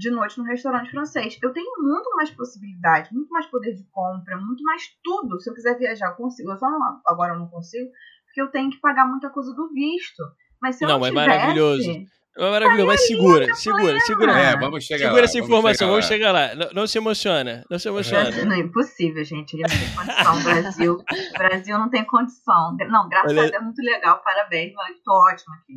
de 0.00 0.10
noite 0.10 0.38
no 0.38 0.44
restaurante 0.44 0.90
francês. 0.90 1.38
Eu 1.42 1.52
tenho 1.52 1.70
muito 1.78 2.10
mais 2.16 2.30
possibilidade, 2.30 3.12
muito 3.12 3.28
mais 3.28 3.46
poder 3.46 3.74
de 3.74 3.84
compra, 3.92 4.38
muito 4.38 4.64
mais 4.64 4.82
tudo. 5.04 5.38
Se 5.38 5.50
eu 5.50 5.54
quiser 5.54 5.78
viajar, 5.78 6.08
eu 6.08 6.14
consigo. 6.14 6.50
Eu 6.50 6.56
só 6.56 6.70
não, 6.70 7.00
agora 7.06 7.34
eu 7.34 7.38
não 7.38 7.46
consigo, 7.48 7.90
porque 8.24 8.40
eu 8.40 8.50
tenho 8.50 8.70
que 8.70 8.80
pagar 8.80 9.06
muita 9.06 9.28
coisa 9.28 9.54
do 9.54 9.68
visto. 9.68 10.22
Mas 10.60 10.76
se 10.76 10.84
eu 10.84 10.88
não, 10.88 10.98
não 10.98 11.06
é 11.06 11.10
tivesse, 11.10 11.28
maravilhoso. 11.28 11.90
É 12.38 12.50
maravilhoso, 12.50 12.86
mas 12.86 13.06
segura, 13.06 13.54
segura, 13.54 14.00
segura. 14.00 14.32
É, 14.32 14.56
vamos 14.56 14.84
chegar 14.84 14.98
segura 14.98 15.20
lá, 15.20 15.24
essa 15.24 15.38
informação, 15.38 15.88
vamos 15.88 16.06
chegar 16.06 16.32
lá. 16.32 16.46
Vamos 16.46 16.54
chegar 16.54 16.64
lá. 16.64 16.70
Não, 16.72 16.80
não, 16.82 16.86
se 16.86 16.96
emociona, 16.96 17.64
não 17.68 17.78
se 17.78 17.88
emociona. 17.88 18.44
Não, 18.44 18.52
é 18.52 18.58
impossível, 18.60 19.22
gente. 19.22 19.54
Ele 19.54 19.64
não 19.64 19.68
tem 19.68 19.94
condição. 19.94 20.42
Brasil, 20.42 20.94
o 20.94 21.38
Brasil 21.38 21.78
não 21.78 21.90
tem 21.90 22.04
condição. 22.06 22.76
Não, 22.88 23.08
graças 23.08 23.32
Olha... 23.32 23.40
a 23.40 23.50
Deus, 23.50 23.54
é 23.54 23.60
muito 23.60 23.82
legal. 23.82 24.22
Parabéns, 24.24 24.72
estou 24.96 25.14
ótimo 25.14 25.54
aqui. 25.56 25.74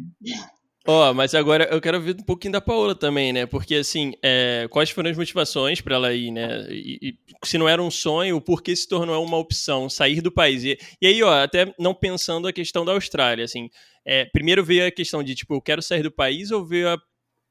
Ó, 0.85 1.11
oh, 1.11 1.13
mas 1.13 1.33
agora 1.33 1.63
eu 1.71 1.79
quero 1.79 2.01
ver 2.01 2.13
um 2.19 2.23
pouquinho 2.23 2.51
da 2.51 2.59
Paola 2.59 2.93
também, 2.93 3.31
né? 3.31 3.45
Porque, 3.45 3.75
assim, 3.75 4.11
é, 4.21 4.67
quais 4.69 4.89
foram 4.89 5.09
as 5.09 5.15
motivações 5.15 5.79
para 5.79 5.95
ela 5.95 6.13
ir, 6.13 6.29
né? 6.29 6.67
E, 6.69 6.99
e, 7.01 7.17
se 7.45 7.57
não 7.57 7.69
era 7.69 7.81
um 7.81 7.89
sonho, 7.89 8.41
por 8.41 8.61
que 8.61 8.75
se 8.75 8.87
tornou 8.87 9.25
uma 9.25 9.37
opção 9.37 9.89
sair 9.89 10.19
do 10.19 10.29
país? 10.29 10.61
E, 10.65 10.77
e 11.01 11.07
aí, 11.07 11.23
ó, 11.23 11.41
até 11.41 11.73
não 11.79 11.93
pensando 11.93 12.49
a 12.49 12.53
questão 12.53 12.83
da 12.83 12.91
Austrália, 12.91 13.45
assim, 13.45 13.69
é, 14.05 14.25
primeiro 14.25 14.61
veio 14.61 14.85
a 14.85 14.91
questão 14.91 15.23
de, 15.23 15.33
tipo, 15.35 15.53
eu 15.53 15.61
quero 15.61 15.81
sair 15.81 16.03
do 16.03 16.11
país 16.11 16.51
ou 16.51 16.65
veio 16.65 16.89
a, 16.89 16.97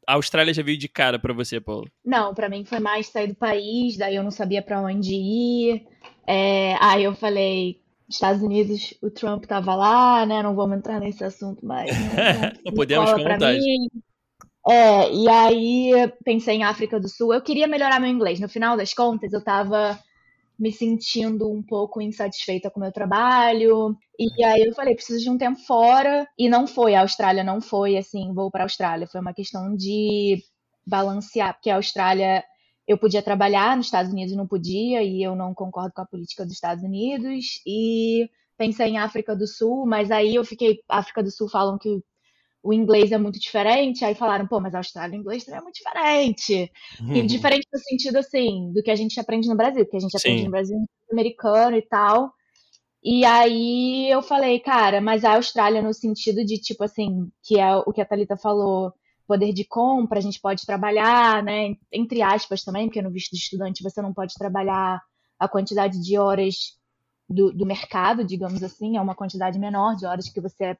a 0.06 0.14
Austrália 0.14 0.52
já 0.52 0.62
veio 0.62 0.76
de 0.76 0.88
cara 0.88 1.18
para 1.18 1.32
você, 1.32 1.58
Paola? 1.58 1.86
Não, 2.04 2.34
para 2.34 2.50
mim 2.50 2.66
foi 2.66 2.80
mais 2.80 3.06
sair 3.06 3.28
do 3.28 3.34
país, 3.34 3.96
daí 3.96 4.14
eu 4.14 4.22
não 4.22 4.30
sabia 4.30 4.60
para 4.60 4.82
onde 4.82 5.14
ir. 5.14 5.86
É, 6.26 6.76
aí 6.80 7.04
eu 7.04 7.14
falei, 7.14 7.81
Estados 8.14 8.42
Unidos, 8.42 8.94
o 9.02 9.10
Trump 9.10 9.44
estava 9.44 9.74
lá, 9.74 10.24
né? 10.26 10.42
Não 10.42 10.54
vamos 10.54 10.78
entrar 10.78 11.00
nesse 11.00 11.24
assunto 11.24 11.64
mais. 11.64 11.90
Né? 11.90 12.52
Não 12.64 12.74
podemos 12.74 13.12
com 13.12 13.22
vontade. 13.22 13.60
É, 14.68 15.12
e 15.12 15.28
aí 15.28 16.12
pensei 16.24 16.56
em 16.56 16.64
África 16.64 17.00
do 17.00 17.08
Sul. 17.08 17.34
Eu 17.34 17.42
queria 17.42 17.66
melhorar 17.66 18.00
meu 18.00 18.10
inglês. 18.10 18.38
No 18.38 18.48
final 18.48 18.76
das 18.76 18.94
contas, 18.94 19.32
eu 19.32 19.40
estava 19.40 19.98
me 20.58 20.70
sentindo 20.70 21.50
um 21.50 21.62
pouco 21.62 22.00
insatisfeita 22.00 22.70
com 22.70 22.78
o 22.78 22.82
meu 22.82 22.92
trabalho. 22.92 23.96
E 24.18 24.44
aí 24.44 24.62
eu 24.62 24.74
falei, 24.74 24.94
preciso 24.94 25.24
de 25.24 25.30
um 25.30 25.36
tempo 25.36 25.58
fora. 25.66 26.26
E 26.38 26.48
não 26.48 26.66
foi, 26.66 26.94
a 26.94 27.00
Austrália 27.00 27.42
não 27.42 27.60
foi 27.60 27.96
assim, 27.96 28.32
vou 28.32 28.50
para 28.50 28.62
a 28.62 28.66
Austrália. 28.66 29.08
Foi 29.08 29.20
uma 29.20 29.34
questão 29.34 29.74
de 29.74 30.40
balancear, 30.86 31.54
porque 31.54 31.70
a 31.70 31.76
Austrália 31.76 32.44
eu 32.92 32.98
podia 32.98 33.22
trabalhar 33.22 33.76
nos 33.76 33.86
Estados 33.86 34.12
Unidos 34.12 34.36
não 34.36 34.46
podia, 34.46 35.02
e 35.02 35.22
eu 35.22 35.34
não 35.36 35.54
concordo 35.54 35.92
com 35.94 36.02
a 36.02 36.06
política 36.06 36.44
dos 36.44 36.54
Estados 36.54 36.84
Unidos. 36.84 37.60
E 37.66 38.28
pensei 38.56 38.88
em 38.88 38.98
África 38.98 39.34
do 39.36 39.46
Sul, 39.46 39.86
mas 39.86 40.10
aí 40.10 40.34
eu 40.34 40.44
fiquei. 40.44 40.80
África 40.88 41.22
do 41.22 41.30
Sul 41.30 41.48
falam 41.48 41.78
que 41.78 42.02
o 42.62 42.72
inglês 42.72 43.12
é 43.12 43.18
muito 43.18 43.40
diferente. 43.40 44.04
Aí 44.04 44.14
falaram, 44.14 44.46
pô, 44.46 44.60
mas 44.60 44.74
a 44.74 44.78
Austrália, 44.78 45.16
o 45.16 45.20
inglês 45.20 45.44
também 45.44 45.60
é 45.60 45.62
muito 45.62 45.76
diferente. 45.76 46.70
E 47.14 47.20
Uhum. 47.20 47.26
diferente 47.26 47.66
no 47.72 47.78
sentido, 47.80 48.16
assim, 48.18 48.72
do 48.72 48.82
que 48.82 48.90
a 48.90 48.96
gente 48.96 49.18
aprende 49.18 49.48
no 49.48 49.56
Brasil, 49.56 49.84
porque 49.84 49.96
a 49.96 50.00
gente 50.00 50.16
aprende 50.16 50.40
Sim. 50.40 50.44
no 50.44 50.50
Brasil 50.50 50.78
americano 51.10 51.76
e 51.76 51.82
tal. 51.82 52.32
E 53.04 53.24
aí 53.24 54.08
eu 54.10 54.22
falei, 54.22 54.60
cara, 54.60 55.00
mas 55.00 55.24
a 55.24 55.34
Austrália 55.34 55.82
no 55.82 55.92
sentido 55.92 56.44
de, 56.44 56.58
tipo 56.58 56.84
assim, 56.84 57.30
que 57.42 57.58
é 57.58 57.76
o 57.76 57.92
que 57.92 58.00
a 58.00 58.04
Thalita 58.04 58.36
falou, 58.36 58.92
poder 59.32 59.54
de 59.54 59.64
compra, 59.64 60.18
a 60.18 60.22
gente 60.22 60.38
pode 60.38 60.66
trabalhar, 60.66 61.42
né? 61.42 61.74
Entre 61.90 62.20
aspas 62.20 62.62
também, 62.62 62.86
porque 62.86 63.00
no 63.00 63.10
visto 63.10 63.30
de 63.30 63.38
estudante 63.38 63.82
você 63.82 64.02
não 64.02 64.12
pode 64.12 64.34
trabalhar 64.34 65.00
a 65.38 65.48
quantidade 65.48 65.98
de 66.02 66.18
horas 66.18 66.76
do, 67.26 67.50
do 67.50 67.64
mercado, 67.64 68.26
digamos 68.26 68.62
assim, 68.62 68.98
é 68.98 69.00
uma 69.00 69.14
quantidade 69.14 69.58
menor 69.58 69.96
de 69.96 70.04
horas 70.04 70.28
que 70.28 70.38
você 70.38 70.76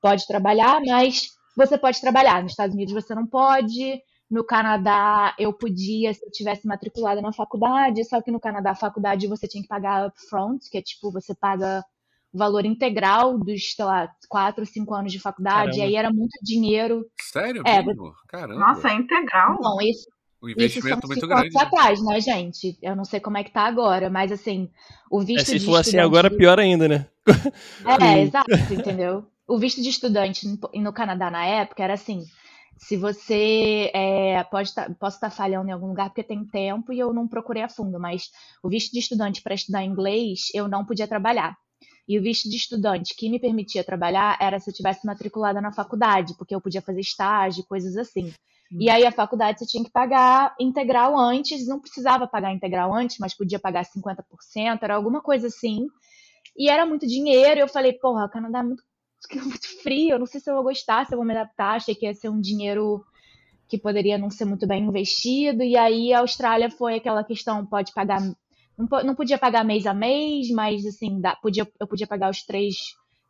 pode 0.00 0.24
trabalhar, 0.24 0.80
mas 0.86 1.30
você 1.56 1.76
pode 1.76 2.00
trabalhar. 2.00 2.44
Nos 2.44 2.52
Estados 2.52 2.76
Unidos 2.76 2.94
você 2.94 3.12
não 3.12 3.26
pode. 3.26 4.00
No 4.30 4.44
Canadá 4.44 5.34
eu 5.36 5.52
podia 5.52 6.14
se 6.14 6.24
eu 6.24 6.30
tivesse 6.30 6.68
matriculada 6.68 7.20
na 7.20 7.32
faculdade, 7.32 8.04
só 8.04 8.22
que 8.22 8.30
no 8.30 8.38
Canadá 8.38 8.70
a 8.70 8.76
faculdade 8.76 9.26
você 9.26 9.48
tinha 9.48 9.62
que 9.62 9.68
pagar 9.68 10.06
upfront, 10.06 10.70
que 10.70 10.78
é 10.78 10.82
tipo, 10.82 11.10
você 11.10 11.34
paga 11.34 11.84
valor 12.32 12.64
integral 12.64 13.38
dos, 13.38 13.72
sei 13.74 13.84
lá, 13.84 14.10
quatro, 14.28 14.64
cinco 14.66 14.94
anos 14.94 15.12
de 15.12 15.18
faculdade, 15.18 15.78
e 15.78 15.80
Caramba. 15.80 15.86
aí 15.86 15.94
era 15.96 16.12
muito 16.12 16.38
dinheiro. 16.42 17.04
Sério 17.32 17.62
É, 17.66 17.82
mesmo? 17.82 18.14
Caramba. 18.28 18.60
Nossa, 18.60 18.88
é 18.90 18.94
integral. 18.94 19.56
Bom, 19.60 19.80
isso, 19.80 20.08
um 20.42 20.48
isso 20.48 20.78
investimento 20.78 21.00
são 21.00 21.08
muito 21.08 21.26
grande. 21.28 21.54
né? 21.54 21.62
atrás, 21.62 22.04
né, 22.04 22.20
gente? 22.20 22.78
Eu 22.82 22.96
não 22.96 23.04
sei 23.04 23.20
como 23.20 23.36
é 23.38 23.44
que 23.44 23.52
tá 23.52 23.62
agora, 23.62 24.08
mas 24.10 24.32
assim, 24.32 24.70
o 25.10 25.20
É, 25.20 25.24
visto 25.26 25.46
se 25.46 25.58
de 25.58 25.66
for 25.66 25.76
assim 25.76 25.90
estudante 25.90 26.06
agora, 26.06 26.30
do- 26.30 26.36
pior 26.36 26.58
ainda, 26.58 26.88
né? 26.88 27.06
É, 27.86 27.96
exato, 28.22 28.48
entendeu? 28.72 29.26
O 29.46 29.58
visto 29.58 29.82
de 29.82 29.88
estudante 29.88 30.46
no- 30.74 30.92
Canadá 30.92 31.30
na 31.30 31.44
época 31.44 31.82
era 31.82 31.94
assim: 31.94 32.24
se 32.78 32.96
você 32.96 33.90
é, 33.94 34.42
pode 34.44 34.74
tá- 34.74 34.88
posso 34.98 35.16
estar 35.16 35.30
falhando 35.30 35.68
em 35.68 35.72
algum 35.72 35.88
lugar 35.88 36.08
porque 36.10 36.22
tem 36.22 36.44
tempo 36.44 36.92
e 36.92 36.98
eu 36.98 37.12
não 37.12 37.26
procurei 37.28 37.62
a 37.62 37.68
fundo, 37.68 37.98
mas 37.98 38.30
o 38.62 38.68
visto 38.68 38.92
de 38.92 38.98
estudante 39.00 39.42
para 39.42 39.54
estudar 39.54 39.84
inglês 39.84 40.48
eu 40.54 40.68
não 40.68 40.84
podia 40.84 41.08
trabalhar. 41.08 41.56
E 42.10 42.18
o 42.18 42.22
visto 42.22 42.50
de 42.50 42.56
estudante 42.56 43.14
que 43.14 43.30
me 43.30 43.38
permitia 43.38 43.84
trabalhar 43.84 44.36
era 44.40 44.58
se 44.58 44.68
eu 44.68 44.74
tivesse 44.74 45.06
matriculada 45.06 45.60
na 45.60 45.70
faculdade, 45.70 46.34
porque 46.36 46.52
eu 46.52 46.60
podia 46.60 46.82
fazer 46.82 46.98
estágio, 46.98 47.64
coisas 47.68 47.96
assim. 47.96 48.34
E 48.80 48.90
aí 48.90 49.06
a 49.06 49.12
faculdade 49.12 49.60
você 49.60 49.66
tinha 49.66 49.84
que 49.84 49.92
pagar 49.92 50.52
integral 50.58 51.16
antes, 51.16 51.68
não 51.68 51.78
precisava 51.78 52.26
pagar 52.26 52.52
integral 52.52 52.92
antes, 52.92 53.16
mas 53.20 53.32
podia 53.32 53.60
pagar 53.60 53.84
50%, 53.84 54.24
era 54.82 54.96
alguma 54.96 55.22
coisa 55.22 55.46
assim. 55.46 55.86
E 56.56 56.68
era 56.68 56.84
muito 56.84 57.06
dinheiro. 57.06 57.60
Eu 57.60 57.68
falei, 57.68 57.92
porra, 57.92 58.24
o 58.24 58.28
Canadá 58.28 58.58
é 58.58 58.64
muito, 58.64 58.82
muito 59.46 59.80
frio. 59.80 60.14
Eu 60.14 60.18
não 60.18 60.26
sei 60.26 60.40
se 60.40 60.50
eu 60.50 60.56
vou 60.56 60.64
gostar, 60.64 61.06
se 61.06 61.14
eu 61.14 61.16
vou 61.16 61.24
me 61.24 61.32
adaptar. 61.32 61.76
Achei 61.76 61.94
que 61.94 62.06
ia 62.06 62.14
ser 62.14 62.28
um 62.28 62.40
dinheiro 62.40 63.04
que 63.68 63.78
poderia 63.78 64.18
não 64.18 64.30
ser 64.30 64.46
muito 64.46 64.66
bem 64.66 64.82
investido. 64.82 65.62
E 65.62 65.76
aí 65.76 66.12
a 66.12 66.18
Austrália 66.18 66.68
foi 66.72 66.96
aquela 66.96 67.22
questão: 67.22 67.64
pode 67.64 67.92
pagar. 67.94 68.20
Não, 68.80 69.04
não 69.04 69.14
podia 69.14 69.38
pagar 69.38 69.64
mês 69.64 69.86
a 69.86 69.94
mês, 69.94 70.50
mas 70.50 70.84
assim, 70.86 71.20
podia, 71.42 71.70
eu 71.80 71.86
podia 71.86 72.06
pagar 72.06 72.30
os 72.30 72.42
três. 72.44 72.76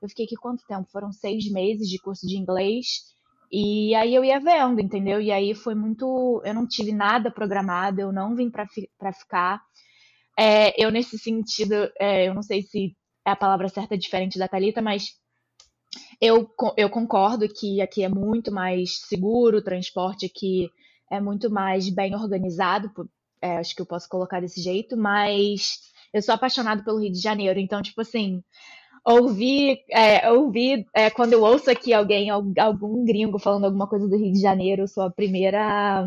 Eu 0.03 0.09
fiquei 0.09 0.25
aqui 0.27 0.37
quanto 0.37 0.65
tempo? 0.67 0.89
Foram 0.91 1.13
seis 1.13 1.51
meses 1.51 1.89
de 1.89 1.99
curso 1.99 2.27
de 2.27 2.37
inglês. 2.37 2.87
E 3.53 3.95
aí 3.95 4.15
eu 4.15 4.25
ia 4.25 4.39
vendo, 4.41 4.81
entendeu? 4.81 5.21
E 5.21 5.31
aí 5.33 5.55
foi 5.55 5.75
muito. 5.75 6.41
Eu 6.45 6.55
não 6.55 6.67
tive 6.67 6.93
nada 6.93 7.31
programado, 7.31 8.01
eu 8.01 8.13
não 8.13 8.35
vim 8.37 8.51
pra, 8.51 8.67
fi- 8.69 8.89
ficar. 9.13 9.61
É, 10.39 10.83
eu, 10.85 10.91
nesse 10.91 11.19
sentido, 11.19 11.75
é, 12.01 12.29
eu 12.29 12.35
não 12.35 12.43
sei 12.43 12.63
se 12.63 12.97
é 13.27 13.31
a 13.33 13.37
palavra 13.37 13.69
certa 13.69 13.99
diferente 13.99 14.39
da 14.39 14.49
Thalita, 14.49 14.83
mas 14.83 15.15
eu, 16.21 16.49
eu 16.77 16.89
concordo 16.91 17.49
que 17.49 17.81
aqui 17.81 18.03
é 18.03 18.09
muito 18.09 18.53
mais 18.53 18.99
seguro, 19.09 19.59
o 19.59 19.65
transporte 19.65 20.27
aqui 20.27 20.71
é 21.11 21.21
muito 21.21 21.51
mais 21.51 21.89
bem 21.91 22.15
organizado, 22.15 22.91
é, 23.43 23.57
acho 23.59 23.75
que 23.75 23.83
eu 23.83 23.87
posso 23.87 24.09
colocar 24.09 24.41
desse 24.41 24.61
jeito, 24.61 24.97
mas 24.97 25.79
eu 26.13 26.23
sou 26.23 26.35
apaixonada 26.35 26.83
pelo 26.83 26.99
Rio 27.01 27.13
de 27.13 27.21
Janeiro, 27.21 27.59
então, 27.59 27.81
tipo 27.83 28.01
assim, 28.01 28.43
ouvir, 29.05 29.79
é, 29.91 30.31
ouvir 30.31 30.87
é, 30.95 31.09
quando 31.11 31.33
eu 31.33 31.43
ouço 31.43 31.71
aqui 31.71 31.93
alguém, 31.93 32.31
al- 32.31 32.45
algum 32.59 33.05
gringo 33.05 33.39
falando 33.39 33.65
alguma 33.65 33.87
coisa 33.87 34.09
do 34.09 34.17
Rio 34.17 34.33
de 34.33 34.41
Janeiro, 34.41 34.83
eu 34.83 34.89
sou 34.89 35.05
a 35.05 35.11
primeira. 35.11 36.07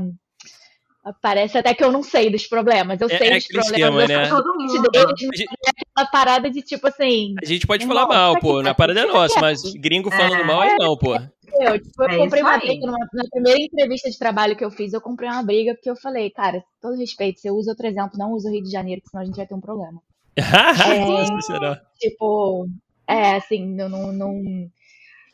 Parece 1.21 1.57
até 1.57 1.73
que 1.73 1.83
eu 1.83 1.91
não 1.91 2.01
sei 2.01 2.29
dos 2.29 2.47
problemas. 2.47 3.01
Eu 3.01 3.09
É- 3.09 3.17
sei 3.17 3.27
é 3.29 3.35
dos 3.35 3.47
problemas, 3.47 3.73
esquema, 3.73 4.01
eu 4.03 4.07
né? 4.07 4.29
Todo 4.29 4.55
mundo. 4.57 4.89
é 4.93 5.01
aquela 5.01 6.09
parada 6.09 6.49
de 6.49 6.61
tipo 6.61 6.87
assim. 6.87 7.35
A 7.41 7.45
gente 7.45 7.67
pode 7.67 7.85
falar 7.85 8.07
mal, 8.07 8.39
pô. 8.39 8.61
Na 8.61 8.73
parada 8.73 9.01
é 9.01 9.05
nossa, 9.05 9.41
mas 9.41 9.61
gringo 9.73 10.09
falando 10.09 10.45
mal 10.45 10.63
é 10.63 10.75
não, 10.79 10.95
pô. 10.97 11.13
Eu, 11.59 11.79
tipo, 11.81 12.03
eu 12.03 12.09
É 12.09 12.17
comprei 12.17 12.41
uma 12.41 12.57
briga 12.57 12.85
numa- 12.85 13.07
na 13.13 13.23
primeira 13.31 13.59
entrevista 13.61 14.09
de 14.09 14.17
trabalho 14.17 14.55
que 14.55 14.65
eu 14.65 14.71
fiz, 14.71 14.93
eu 14.93 15.01
comprei 15.01 15.29
uma 15.29 15.43
briga 15.43 15.73
porque 15.75 15.89
eu 15.89 15.95
falei, 15.95 16.29
cara, 16.31 16.63
todo 16.81 16.97
respeito, 16.97 17.39
você 17.39 17.51
usa 17.51 17.71
outro 17.71 17.85
exemplo, 17.87 18.17
não 18.17 18.31
usa 18.31 18.49
o 18.49 18.51
Rio 18.51 18.63
de 18.63 18.71
Janeiro, 18.71 19.01
que 19.01 19.09
senão 19.09 19.21
a 19.23 19.25
gente 19.25 19.35
vai 19.35 19.45
ter 19.47 19.53
um 19.55 19.61
problema. 19.61 20.01
Nossa, 20.37 21.41
será? 21.41 21.81
Tipo, 21.99 22.67
é 23.07 23.35
assim, 23.35 23.65
não, 23.75 23.89
não, 23.89 24.11
não- 24.13 24.69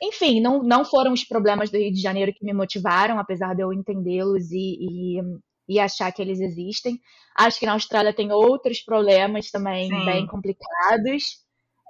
enfim, 0.01 0.39
não, 0.41 0.63
não 0.63 0.85
foram 0.85 1.13
os 1.13 1.23
problemas 1.25 1.69
do 1.69 1.77
Rio 1.77 1.91
de 1.91 2.01
Janeiro 2.01 2.33
que 2.33 2.45
me 2.45 2.53
motivaram, 2.53 3.19
apesar 3.19 3.53
de 3.55 3.61
eu 3.63 3.73
entendê-los 3.73 4.51
e, 4.51 5.17
e, 5.17 5.21
e 5.67 5.79
achar 5.79 6.11
que 6.11 6.21
eles 6.21 6.39
existem. 6.39 6.99
Acho 7.37 7.59
que 7.59 7.65
na 7.65 7.73
Austrália 7.73 8.13
tem 8.13 8.31
outros 8.31 8.81
problemas 8.81 9.51
também 9.51 9.89
Sim. 9.89 10.05
bem 10.05 10.27
complicados. 10.27 11.23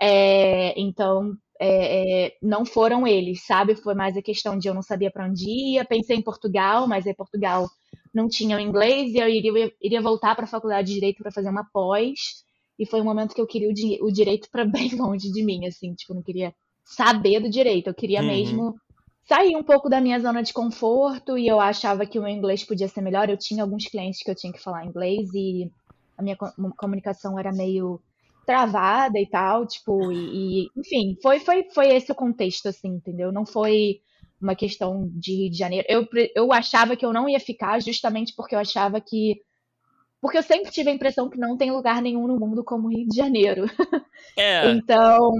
É, 0.01 0.79
então, 0.79 1.33
é, 1.59 2.27
é, 2.27 2.37
não 2.41 2.65
foram 2.65 3.05
eles, 3.07 3.45
sabe? 3.45 3.75
Foi 3.75 3.93
mais 3.95 4.15
a 4.17 4.21
questão 4.21 4.57
de 4.57 4.67
eu 4.67 4.73
não 4.73 4.81
sabia 4.81 5.11
para 5.11 5.25
onde 5.27 5.45
ia. 5.49 5.85
Pensei 5.85 6.17
em 6.17 6.21
Portugal, 6.23 6.87
mas 6.87 7.05
em 7.05 7.13
Portugal 7.15 7.67
não 8.13 8.27
tinha 8.27 8.57
o 8.57 8.59
inglês 8.59 9.13
e 9.13 9.17
eu 9.17 9.27
iria, 9.29 9.71
iria 9.81 10.01
voltar 10.01 10.35
para 10.35 10.45
a 10.45 10.47
faculdade 10.47 10.87
de 10.89 10.95
direito 10.95 11.17
para 11.23 11.31
fazer 11.31 11.49
uma 11.49 11.65
pós. 11.71 12.43
E 12.77 12.85
foi 12.85 13.01
um 13.01 13.03
momento 13.05 13.35
que 13.35 13.41
eu 13.41 13.47
queria 13.47 13.69
o, 13.69 13.73
di- 13.73 13.99
o 14.01 14.11
direito 14.11 14.49
para 14.51 14.65
bem 14.65 14.95
longe 14.95 15.31
de 15.31 15.43
mim, 15.43 15.65
assim, 15.67 15.93
tipo, 15.95 16.13
não 16.13 16.23
queria 16.23 16.53
saber 16.83 17.39
do 17.41 17.49
direito, 17.49 17.87
eu 17.87 17.93
queria 17.93 18.23
Uhum. 18.23 18.23
mesmo 18.23 18.75
sair 19.27 19.55
um 19.55 19.63
pouco 19.63 19.89
da 19.89 20.01
minha 20.01 20.19
zona 20.19 20.41
de 20.41 20.51
conforto 20.53 21.37
e 21.37 21.47
eu 21.47 21.59
achava 21.59 22.05
que 22.05 22.17
o 22.17 22.21
meu 22.23 22.31
inglês 22.31 22.63
podia 22.63 22.87
ser 22.87 23.01
melhor. 23.01 23.29
Eu 23.29 23.37
tinha 23.37 23.63
alguns 23.63 23.85
clientes 23.87 24.21
que 24.23 24.31
eu 24.31 24.35
tinha 24.35 24.51
que 24.51 24.61
falar 24.61 24.85
inglês 24.85 25.29
e 25.33 25.71
a 26.17 26.23
minha 26.23 26.35
co- 26.35 26.51
comunicação 26.77 27.37
era 27.37 27.51
meio 27.51 28.01
travada 28.49 29.19
e 29.19 29.27
tal, 29.29 29.67
tipo, 29.67 30.11
e, 30.11 30.63
e, 30.65 30.69
enfim, 30.75 31.15
foi, 31.21 31.39
foi, 31.39 31.69
foi 31.71 31.89
esse 31.89 32.11
o 32.11 32.15
contexto, 32.15 32.67
assim, 32.67 32.87
entendeu? 32.89 33.31
Não 33.31 33.45
foi 33.45 33.99
uma 34.41 34.55
questão 34.55 35.07
de 35.13 35.35
Rio 35.35 35.51
de 35.51 35.57
Janeiro. 35.57 35.85
Eu, 35.87 36.07
eu 36.35 36.51
achava 36.51 36.95
que 36.95 37.05
eu 37.05 37.13
não 37.13 37.29
ia 37.29 37.39
ficar 37.39 37.79
justamente 37.79 38.33
porque 38.35 38.55
eu 38.55 38.59
achava 38.59 38.99
que. 38.99 39.35
Porque 40.19 40.37
eu 40.39 40.43
sempre 40.43 40.71
tive 40.71 40.89
a 40.89 40.93
impressão 40.93 41.29
que 41.29 41.37
não 41.37 41.55
tem 41.55 41.71
lugar 41.71 42.01
nenhum 42.01 42.25
no 42.27 42.39
mundo 42.39 42.63
como 42.63 42.89
Rio 42.89 43.07
de 43.07 43.15
Janeiro. 43.15 43.65
É, 44.35 44.65
Então, 44.83 45.31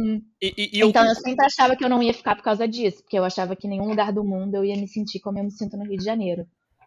e, 0.42 0.54
e- 0.56 0.70
e 0.78 0.80
eu, 0.80 0.90
então 0.90 1.04
eu 1.04 1.16
sempre 1.16 1.46
achava 1.46 1.76
que 1.76 1.84
eu 1.84 1.90
não 1.90 2.04
ia 2.04 2.14
ficar 2.14 2.36
por 2.36 2.44
causa 2.44 2.68
disso, 2.68 3.02
porque 3.02 3.18
eu 3.18 3.26
achava 3.26 3.56
que 3.56 3.66
em 3.66 3.72
nenhum 3.72 3.90
lugar 3.90 4.14
do 4.14 4.24
mundo 4.24 4.56
eu 4.56 4.64
ia 4.64 4.76
me 4.76 4.88
sentir 4.88 5.20
como 5.20 5.40
eu 5.40 5.44
me 5.44 5.52
sinto 5.52 5.76
no 5.76 5.84
Rio 5.84 5.98
de 5.98 6.06
Janeiro. 6.06 6.46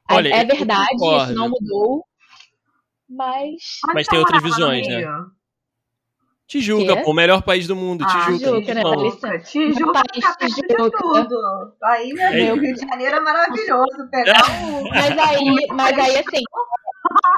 É- 0.08 0.14
Olha, 0.14 0.28
é 0.36 0.44
verdade, 0.44 1.16
isso 1.16 1.34
não 1.34 1.50
mudou, 1.50 2.04
mas 3.08 3.80
Mas 3.92 4.06
tem 4.08 4.18
outras 4.18 4.42
visões, 4.42 4.86
né? 4.86 5.04
Tijuca, 6.52 7.02
pô, 7.02 7.10
o 7.10 7.14
melhor 7.14 7.42
país 7.42 7.66
do 7.66 7.74
mundo, 7.74 8.04
Ah, 8.06 8.12
Tijuca. 8.12 8.60
Tijuca, 8.60 8.74
né? 8.74 8.82
Tijuca 9.42 10.08
de 10.08 10.54
Tijuca. 10.54 10.98
tudo. 10.98 11.36
Aí, 11.82 12.12
meu 12.12 12.26
É 12.26 12.30
Rio, 12.30 12.54
isso. 12.54 12.64
Rio 12.64 12.74
de 12.74 12.80
Janeiro 12.80 13.16
é 13.16 13.20
maravilhoso. 13.20 14.10
Pegar 14.10 14.42
o... 14.42 14.88
Mas 14.90 15.18
aí, 15.18 15.66
mas 15.72 15.98
aí 15.98 16.18
assim, 16.18 16.42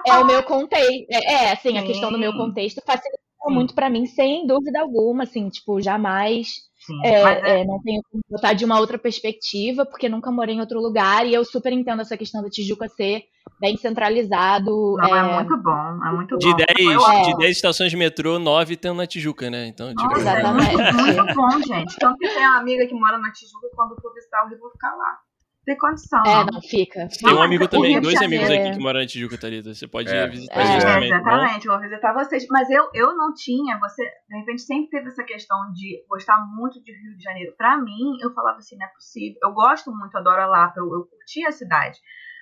é 0.06 0.14
o 0.14 0.26
meu 0.26 0.42
contexto. 0.42 1.06
É, 1.10 1.32
é, 1.32 1.52
assim, 1.52 1.78
a 1.78 1.80
Sim. 1.82 1.86
questão 1.86 2.10
do 2.12 2.18
meu 2.18 2.32
contexto 2.32 2.82
facilitou 2.84 3.18
Sim. 3.48 3.54
muito 3.54 3.74
pra 3.74 3.88
mim, 3.90 4.06
sem 4.06 4.46
dúvida 4.46 4.80
alguma, 4.80 5.22
assim, 5.24 5.48
tipo, 5.48 5.80
jamais. 5.80 6.48
Sim, 6.86 7.00
é, 7.04 7.22
mas 7.22 7.42
é- 7.44 7.60
é, 7.60 7.64
não 7.64 7.80
tenho 7.82 8.02
como 8.10 8.22
botar 8.28 8.52
de 8.52 8.64
uma 8.64 8.78
outra 8.78 8.98
perspectiva, 8.98 9.86
porque 9.86 10.08
nunca 10.08 10.30
morei 10.30 10.54
em 10.54 10.60
outro 10.60 10.80
lugar, 10.80 11.26
e 11.26 11.32
eu 11.32 11.44
super 11.44 11.72
entendo 11.72 12.02
essa 12.02 12.16
questão 12.16 12.42
da 12.42 12.50
Tijuca 12.50 12.88
ser 12.88 13.22
bem 13.60 13.76
centralizado. 13.76 14.96
não, 14.98 15.16
é, 15.16 15.18
é, 15.18 15.34
muito 15.34 15.56
bom. 15.58 16.04
É 16.06 16.12
muito 16.12 16.38
De 16.38 16.50
bom. 16.50 16.56
10, 16.56 16.90
Eu 16.92 17.04
amo. 17.04 17.22
de 17.24 17.36
10 17.38 17.56
estações 17.56 17.90
de 17.90 17.96
metrô, 17.96 18.38
9 18.38 18.76
tem 18.76 18.94
na 18.94 19.06
Tijuca, 19.06 19.50
né? 19.50 19.66
Então, 19.66 19.88
tipo, 19.94 20.02
Nossa, 20.02 20.18
é 20.18 20.40
Exatamente. 20.40 20.76
muito, 20.76 20.96
muito 20.96 21.34
bom, 21.34 21.50
gente. 21.62 21.96
Tanto 21.98 22.18
que 22.18 22.28
tem 22.28 22.46
uma 22.46 22.58
amiga 22.58 22.86
que 22.86 22.94
mora 22.94 23.18
na 23.18 23.30
Tijuca, 23.32 23.68
quando 23.74 24.00
for 24.00 24.12
visitar 24.14 24.44
o 24.44 24.48
Rio, 24.48 24.56
eu 24.56 24.60
vou 24.60 24.70
ficar 24.70 24.94
lá. 24.94 25.18
Tem 25.64 25.78
condição. 25.78 26.22
É, 26.26 26.44
não, 26.52 26.60
fica. 26.60 27.08
tem 27.08 27.32
um 27.32 27.36
Não, 27.36 27.42
amigo 27.42 27.66
também, 27.66 27.98
dois 27.98 28.20
amigos 28.20 28.50
aqui 28.50 28.72
que 28.72 28.78
moram 28.78 29.00
na 29.00 29.06
Tijuca, 29.06 29.38
Thalita. 29.38 29.72
Você 29.72 29.88
pode 29.88 30.10
É, 30.14 30.28
visitar 30.28 30.56
é, 30.56 30.62
a 30.62 30.66
gente 30.66 30.84
É, 30.84 30.92
também, 30.94 31.08
tá 31.08 31.16
exatamente, 31.16 31.66
vou 31.66 31.80
visitar 31.80 32.12
vocês. 32.12 32.46
Mas 32.50 32.68
eu, 32.68 32.86
eu 32.92 33.16
não 33.16 33.32
tinha, 33.32 33.78
você, 33.78 34.02
de 34.28 34.38
repente, 34.40 34.60
sempre 34.60 34.90
teve 34.90 35.08
essa 35.08 35.24
questão 35.24 35.56
de 35.72 36.04
gostar 36.06 36.36
muito 36.54 36.82
de 36.82 36.92
Rio 36.92 37.16
de 37.16 37.24
Janeiro. 37.24 37.54
Pra 37.56 37.78
mim, 37.78 38.14
eu 38.20 38.30
falava 38.34 38.58
assim, 38.58 38.76
não 38.76 38.84
é 38.86 38.90
possível. 38.90 39.38
Eu 39.42 39.52
gosto 39.54 39.90
muito, 39.90 40.14
adoro 40.18 40.42
a 40.42 40.46
Lapa, 40.46 40.74
eu, 40.76 40.84
eu 40.84 41.06
curti 41.06 41.46
a 41.46 41.50
cidade. 41.50 41.96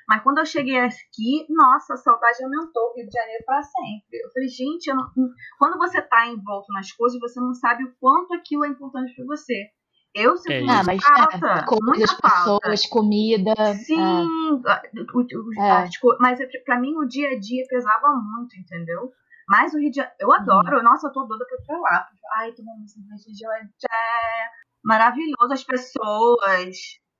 Mas 0.08 0.22
quando 0.22 0.38
eu 0.38 0.46
cheguei 0.46 0.78
aqui, 0.78 1.46
nossa, 1.48 1.94
a 1.94 1.96
saudade 1.96 2.42
aumentou 2.42 2.82
o 2.90 2.94
Rio 2.96 3.08
de 3.08 3.12
Janeiro 3.16 3.44
pra 3.46 3.62
sempre. 3.62 4.18
Eu 4.24 4.30
falei, 4.32 4.48
gente, 4.48 4.86
eu 4.88 4.96
não- 4.96 5.10
quando 5.58 5.78
você 5.78 6.00
tá 6.02 6.26
envolto 6.26 6.72
nas 6.72 6.90
coisas, 6.92 7.18
você 7.20 7.40
não 7.40 7.54
sabe 7.54 7.84
o 7.84 7.94
quanto 8.00 8.34
aquilo 8.34 8.64
é 8.64 8.68
importante 8.68 9.14
pra 9.14 9.24
você. 9.26 9.68
Eu 10.14 10.36
sinto 10.36 10.52
É 10.52 10.70
Ah, 10.70 10.82
mas 10.84 11.02
falta. 11.02 11.36
é, 11.36 11.64
muita 11.82 12.06
falta. 12.20 12.58
pessoas, 12.68 12.86
comida. 12.86 13.54
é. 13.56 13.74
Sim, 13.76 13.98
o- 13.98 14.60
o- 14.60 15.62
É. 15.62 15.88
mas 16.20 16.38
é- 16.40 16.46
pra 16.66 16.78
mim 16.78 16.94
o 16.98 17.06
dia 17.06 17.28
a 17.30 17.38
dia 17.40 17.64
pesava 17.68 18.08
muito, 18.08 18.54
entendeu? 18.60 19.10
Mas 19.48 19.72
o 19.72 19.78
Rio 19.78 19.90
de 19.90 19.96
Janeiro, 19.96 20.16
eu 20.20 20.28
Uhum. 20.28 20.34
adoro, 20.34 20.82
nossa, 20.82 21.06
eu 21.08 21.12
tô 21.12 21.24
doida 21.24 21.44
pra 21.46 21.56
ir 21.56 21.66
pra 21.66 21.78
lá. 21.78 22.08
Ai, 22.38 22.52
tomar 22.52 22.72
uma 22.74 22.86
cerveja 22.86 23.24
gelada, 23.34 23.68
é 23.90 24.48
maravilhoso, 24.84 25.52
as 25.52 25.64
pessoas. 25.64 26.76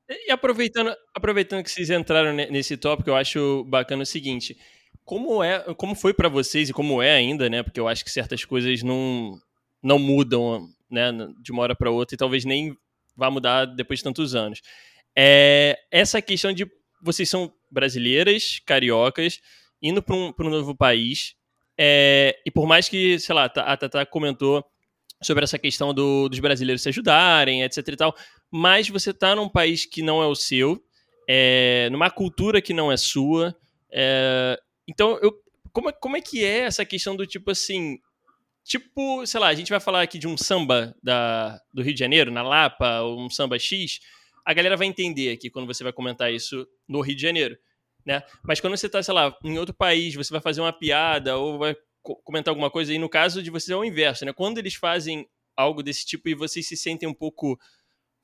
E 0.09 0.31
aproveitando, 0.31 0.95
aproveitando 1.15 1.63
que 1.63 1.71
vocês 1.71 1.89
entraram 1.91 2.33
ne- 2.33 2.51
nesse 2.51 2.77
tópico, 2.77 3.11
eu 3.11 3.17
acho 3.17 3.65
bacana 3.65 4.03
o 4.03 4.07
seguinte: 4.07 4.57
como 5.05 5.43
é, 5.43 5.61
como 5.75 5.95
foi 5.95 6.13
pra 6.13 6.29
vocês 6.29 6.69
e 6.69 6.73
como 6.73 7.01
é 7.03 7.13
ainda, 7.13 7.49
né? 7.49 7.63
Porque 7.63 7.81
eu 7.81 7.89
acho 7.89 8.05
que 8.05 8.11
certas 8.11 8.45
coisas 8.45 8.83
não 8.83 9.39
não 9.83 9.99
mudam, 9.99 10.69
né, 10.91 11.11
de 11.43 11.51
uma 11.51 11.63
hora 11.63 11.75
pra 11.75 11.91
outra 11.91 12.15
e 12.15 12.19
talvez 12.19 12.45
nem 12.45 12.77
vá 13.17 13.29
mudar 13.31 13.65
depois 13.65 13.99
de 13.99 14.05
tantos 14.05 14.35
anos. 14.35 14.61
É 15.17 15.77
essa 15.91 16.23
questão 16.23 16.53
de 16.53 16.67
vocês 17.03 17.29
são 17.29 17.53
brasileiras, 17.71 18.61
cariocas, 18.65 19.41
indo 19.83 20.01
para 20.03 20.15
um, 20.15 20.33
um 20.39 20.51
novo 20.51 20.77
país. 20.77 21.35
é, 21.79 22.37
e 22.47 22.51
por 22.51 22.67
mais 22.67 22.89
que, 22.89 23.19
sei 23.19 23.35
lá, 23.35 23.45
a 23.47 23.77
Tata 23.77 24.07
comentou 24.07 24.65
sobre 25.23 25.45
essa 25.45 25.59
questão 25.59 25.95
do- 25.95 26.29
dos 26.29 26.39
brasileiros 26.41 26.83
se 26.83 26.89
ajudarem, 26.89 27.63
etc 27.63 27.89
e 27.89 27.97
tal, 27.97 28.17
mas 28.51 28.89
você 28.89 29.13
tá 29.15 29.35
num 29.35 29.49
país 29.49 29.87
que 29.87 30.03
não 30.03 30.23
é 30.23 30.27
o 30.27 30.35
seu, 30.35 30.83
é, 31.29 31.89
numa 31.91 32.11
cultura 32.11 32.61
que 32.61 32.75
não 32.75 32.91
é 32.91 32.97
sua. 32.97 33.55
é, 33.93 34.59
então, 34.89 35.19
eu, 35.23 35.33
como, 35.73 35.93
como 35.95 36.17
é 36.17 36.21
que 36.21 36.45
é 36.45 36.61
essa 36.61 36.85
questão 36.85 37.17
do 37.17 37.27
tipo 37.27 37.51
assim. 37.51 37.99
Tipo, 38.65 39.27
sei 39.27 39.41
lá, 39.41 39.49
a 39.49 39.55
gente 39.55 39.71
vai 39.71 39.81
falar 39.81 40.03
aqui 40.03 40.19
de 40.19 40.29
um 40.29 40.37
samba 40.37 40.95
da, 41.03 41.59
do 41.73 41.83
Rio 41.83 41.93
de 41.95 41.99
Janeiro, 41.99 42.31
na 42.31 42.43
Lapa, 42.43 43.01
ou 43.01 43.21
um 43.21 43.29
samba 43.29 43.59
X. 43.59 43.99
A 44.45 44.55
galera 44.55 44.77
vai 44.77 44.87
entender 44.87 45.31
aqui 45.33 45.51
quando 45.51 45.67
você 45.67 45.83
vai 45.83 45.93
comentar 45.93 46.33
isso 46.33 46.67
no 46.89 47.01
Rio 47.01 47.17
de 47.17 47.23
Janeiro, 47.23 47.57
né? 48.07 48.23
Mas 48.45 48.61
quando 48.61 48.77
você 48.77 48.89
tá, 48.89 49.03
sei 49.03 49.15
lá, 49.15 49.37
em 49.43 49.59
outro 49.59 49.75
país, 49.75 50.15
você 50.15 50.33
vai 50.33 50.41
fazer 50.41 50.61
uma 50.61 50.73
piada 50.73 51.37
ou 51.37 51.59
vai 51.59 51.75
comentar 52.03 52.51
alguma 52.51 52.71
coisa, 52.71 52.93
e 52.93 52.99
no 52.99 53.09
caso 53.09 53.43
de 53.43 53.51
vocês 53.51 53.71
é 53.71 53.77
o 53.77 53.85
inverso, 53.85 54.25
né? 54.25 54.33
Quando 54.33 54.59
eles 54.59 54.75
fazem 54.75 55.27
algo 55.57 55.83
desse 55.83 56.05
tipo 56.05 56.29
e 56.29 56.35
vocês 56.35 56.67
se 56.67 56.77
sentem 56.77 57.09
um 57.09 57.15
pouco 57.15 57.59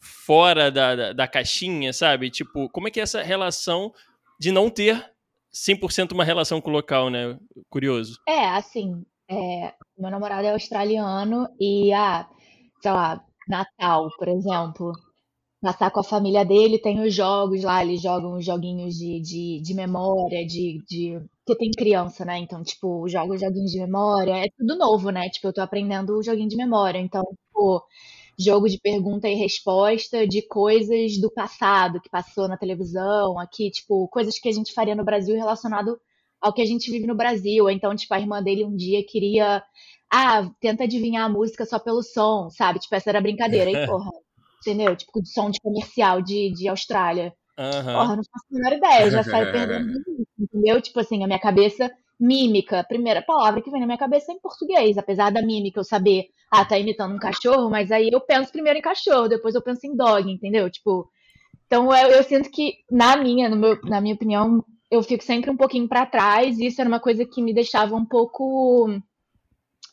fora 0.01 0.71
da, 0.71 0.95
da, 0.95 1.13
da 1.13 1.29
caixinha, 1.29 1.93
sabe? 1.93 2.31
Tipo, 2.31 2.69
como 2.71 2.89
é 2.89 2.91
que 2.91 3.01
é 3.01 3.03
essa 3.03 3.23
relação 3.23 3.93
de 4.39 4.53
não 4.53 4.71
ter 4.71 5.13
100% 5.53 6.13
uma 6.13 6.25
relação 6.25 6.61
com 6.61 6.71
o 6.71 6.73
local, 6.73 7.11
né? 7.11 7.39
Curioso. 7.69 8.19
É, 8.29 8.47
assim, 8.49 9.05
é, 9.31 9.75
meu 9.97 10.11
namorado 10.11 10.47
é 10.47 10.53
australiano 10.53 11.49
e, 11.61 11.93
ah, 11.93 12.29
sei 12.81 12.91
lá, 12.93 13.25
Natal, 13.49 14.09
por 14.17 14.29
exemplo, 14.29 14.93
passar 15.61 15.91
com 15.91 16.01
a 16.01 16.05
família 16.05 16.45
dele, 16.45 16.79
tem 16.79 17.01
os 17.01 17.15
jogos 17.15 17.63
lá, 17.63 17.83
eles 17.83 18.01
jogam 18.01 18.37
os 18.37 18.45
joguinhos 18.45 18.95
de, 18.95 19.21
de, 19.21 19.61
de 19.63 19.75
memória, 19.75 20.47
de, 20.47 20.83
de... 20.87 21.21
Porque 21.49 21.57
tem 21.57 21.71
criança, 21.71 22.25
né? 22.27 22.39
Então, 22.39 22.63
tipo, 22.63 23.09
joga 23.09 23.33
os 23.35 23.41
joguinhos 23.41 23.71
de 23.71 23.79
memória, 23.79 24.45
é 24.45 24.49
tudo 24.59 24.77
novo, 24.77 25.09
né? 25.11 25.31
Tipo, 25.31 25.49
eu 25.49 25.53
tô 25.55 25.63
aprendendo 25.63 26.19
o 26.19 26.23
joguinho 26.23 26.49
de 26.49 26.57
memória, 26.57 26.99
então, 26.99 27.23
tipo, 27.25 27.83
jogo 28.39 28.69
de 28.69 28.79
pergunta 28.79 29.27
e 29.29 29.35
resposta 29.35 30.27
de 30.27 30.43
coisas 30.47 31.19
do 31.19 31.31
passado 31.31 32.01
que 32.03 32.11
passou 32.11 32.49
na 32.49 32.59
televisão, 32.59 33.39
aqui, 33.39 33.71
tipo, 33.71 34.07
coisas 34.09 34.39
que 34.39 34.49
a 34.49 34.53
gente 34.53 34.75
faria 34.75 34.95
no 34.95 35.05
Brasil 35.05 35.35
relacionado 35.37 35.99
ao 36.39 36.53
que 36.53 36.61
a 36.61 36.67
gente 36.67 36.91
vive 36.91 37.07
no 37.07 37.17
Brasil. 37.17 37.71
Então, 37.71 37.97
tipo, 37.97 38.13
a 38.13 38.21
irmã 38.21 38.43
dele 38.43 38.65
um 38.65 38.77
dia 38.77 39.03
queria. 39.07 39.63
Ah, 40.13 40.51
tenta 40.61 40.85
adivinhar 40.85 41.25
a 41.27 41.29
música 41.31 41.65
só 41.65 41.79
pelo 41.79 42.03
som, 42.03 42.51
sabe? 42.51 42.79
Tipo, 42.79 42.95
essa 42.95 43.09
era 43.11 43.23
brincadeira. 43.23 43.71
Aí, 43.71 43.73
porra, 43.89 44.11
entendeu? 44.61 44.95
Tipo, 44.97 45.23
de 45.23 45.33
som 45.33 45.51
de 45.51 45.61
comercial 45.61 46.21
de, 46.21 46.53
de 46.53 46.69
Austrália. 46.69 47.35
Aham. 47.59 47.93
Porra, 47.95 48.17
não 48.17 48.23
faço 48.23 48.47
a 48.51 48.55
menor 48.55 48.73
ideia, 48.73 49.11
já 49.11 49.23
saio 49.25 49.47
perdendo 49.53 49.91
isso, 49.91 50.27
entendeu? 50.39 50.81
Tipo 50.81 51.01
assim, 51.01 51.25
a 51.25 51.27
minha 51.27 51.41
cabeça, 51.41 51.91
mímica, 52.19 52.81
a 52.81 52.85
primeira 52.85 53.21
palavra 53.21 53.61
que 53.61 53.71
vem 53.71 53.81
na 53.81 53.87
minha 53.87 53.99
cabeça 53.99 54.31
é 54.33 54.35
em 54.35 54.41
português, 54.41 54.97
apesar 54.97 55.31
da 55.31 55.43
mímica 55.43 55.81
eu 55.81 55.85
saber, 55.85 56.27
ah, 56.51 56.65
tá 56.65 56.79
imitando 56.79 57.15
um 57.15 57.19
cachorro, 57.19 57.69
mas 57.69 57.91
aí 57.91 58.09
eu 58.13 58.21
penso 58.21 58.53
primeiro 58.53 58.79
em 58.79 58.83
cachorro, 58.83 59.29
depois 59.29 59.55
eu 59.55 59.63
penso 59.63 59.87
em 59.87 59.97
dog, 59.97 60.31
entendeu? 60.31 60.71
Tipo, 60.71 61.11
então 61.67 61.95
eu, 61.95 62.11
eu 62.11 62.23
sinto 62.23 62.51
que, 62.51 62.75
na 62.91 63.17
minha, 63.17 63.49
meu, 63.51 63.79
na 63.85 64.01
minha 64.01 64.15
opinião, 64.15 64.65
eu 64.91 65.03
fico 65.03 65.25
sempre 65.25 65.51
um 65.51 65.57
pouquinho 65.57 65.89
pra 65.89 66.07
trás, 66.07 66.59
e 66.59 66.67
isso 66.67 66.81
era 66.81 66.89
uma 66.89 67.01
coisa 67.01 67.27
que 67.27 67.43
me 67.43 67.53
deixava 67.53 67.95
um 67.97 68.07
pouco 68.07 68.89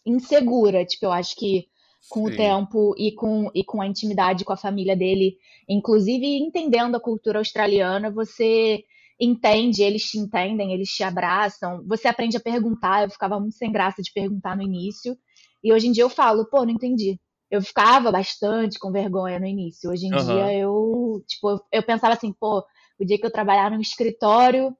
insegura, 0.06 0.86
tipo, 0.86 1.06
eu 1.08 1.12
acho 1.12 1.36
que 1.36 1.66
com 2.10 2.24
o 2.24 2.30
Sim. 2.30 2.36
tempo 2.36 2.94
e 2.98 3.12
com, 3.14 3.50
e 3.54 3.64
com 3.64 3.82
a 3.82 3.88
intimidade 3.88 4.46
com 4.46 4.54
a 4.54 4.58
família 4.58 4.96
dele, 4.96 5.38
inclusive 5.68 6.26
entendendo 6.38 6.96
a 6.96 7.00
cultura 7.00 7.40
australiana, 7.40 8.12
você 8.12 8.84
entende, 9.20 9.82
eles 9.82 10.04
te 10.04 10.18
entendem, 10.18 10.74
eles 10.74 10.90
te 10.90 11.04
abraçam, 11.04 11.84
você 11.88 12.08
aprende 12.08 12.38
a 12.38 12.42
perguntar. 12.42 13.04
Eu 13.04 13.10
ficava 13.10 13.40
muito 13.40 13.56
sem 13.56 13.72
graça 13.72 14.02
de 14.02 14.12
perguntar 14.14 14.56
no 14.56 14.64
início, 14.64 15.18
e 15.64 15.74
hoje 15.74 15.88
em 15.88 15.92
dia 15.92 16.04
eu 16.04 16.10
falo, 16.10 16.46
pô, 16.46 16.64
não 16.64 16.72
entendi. 16.72 17.20
Eu 17.50 17.62
ficava 17.62 18.12
bastante 18.12 18.80
com 18.80 18.92
vergonha 18.92 19.40
no 19.40 19.46
início. 19.46 19.90
Hoje 19.90 20.08
em 20.08 20.14
Aham. 20.14 20.26
dia 20.26 20.54
eu, 20.54 21.24
tipo, 21.28 21.50
eu, 21.50 21.60
eu 21.72 21.84
pensava 21.84 22.14
assim, 22.14 22.34
pô, 22.34 22.64
o 23.00 23.06
dia 23.06 23.18
que 23.18 23.26
eu 23.26 23.32
trabalhar 23.32 23.72
num 23.72 23.80
escritório, 23.80 24.76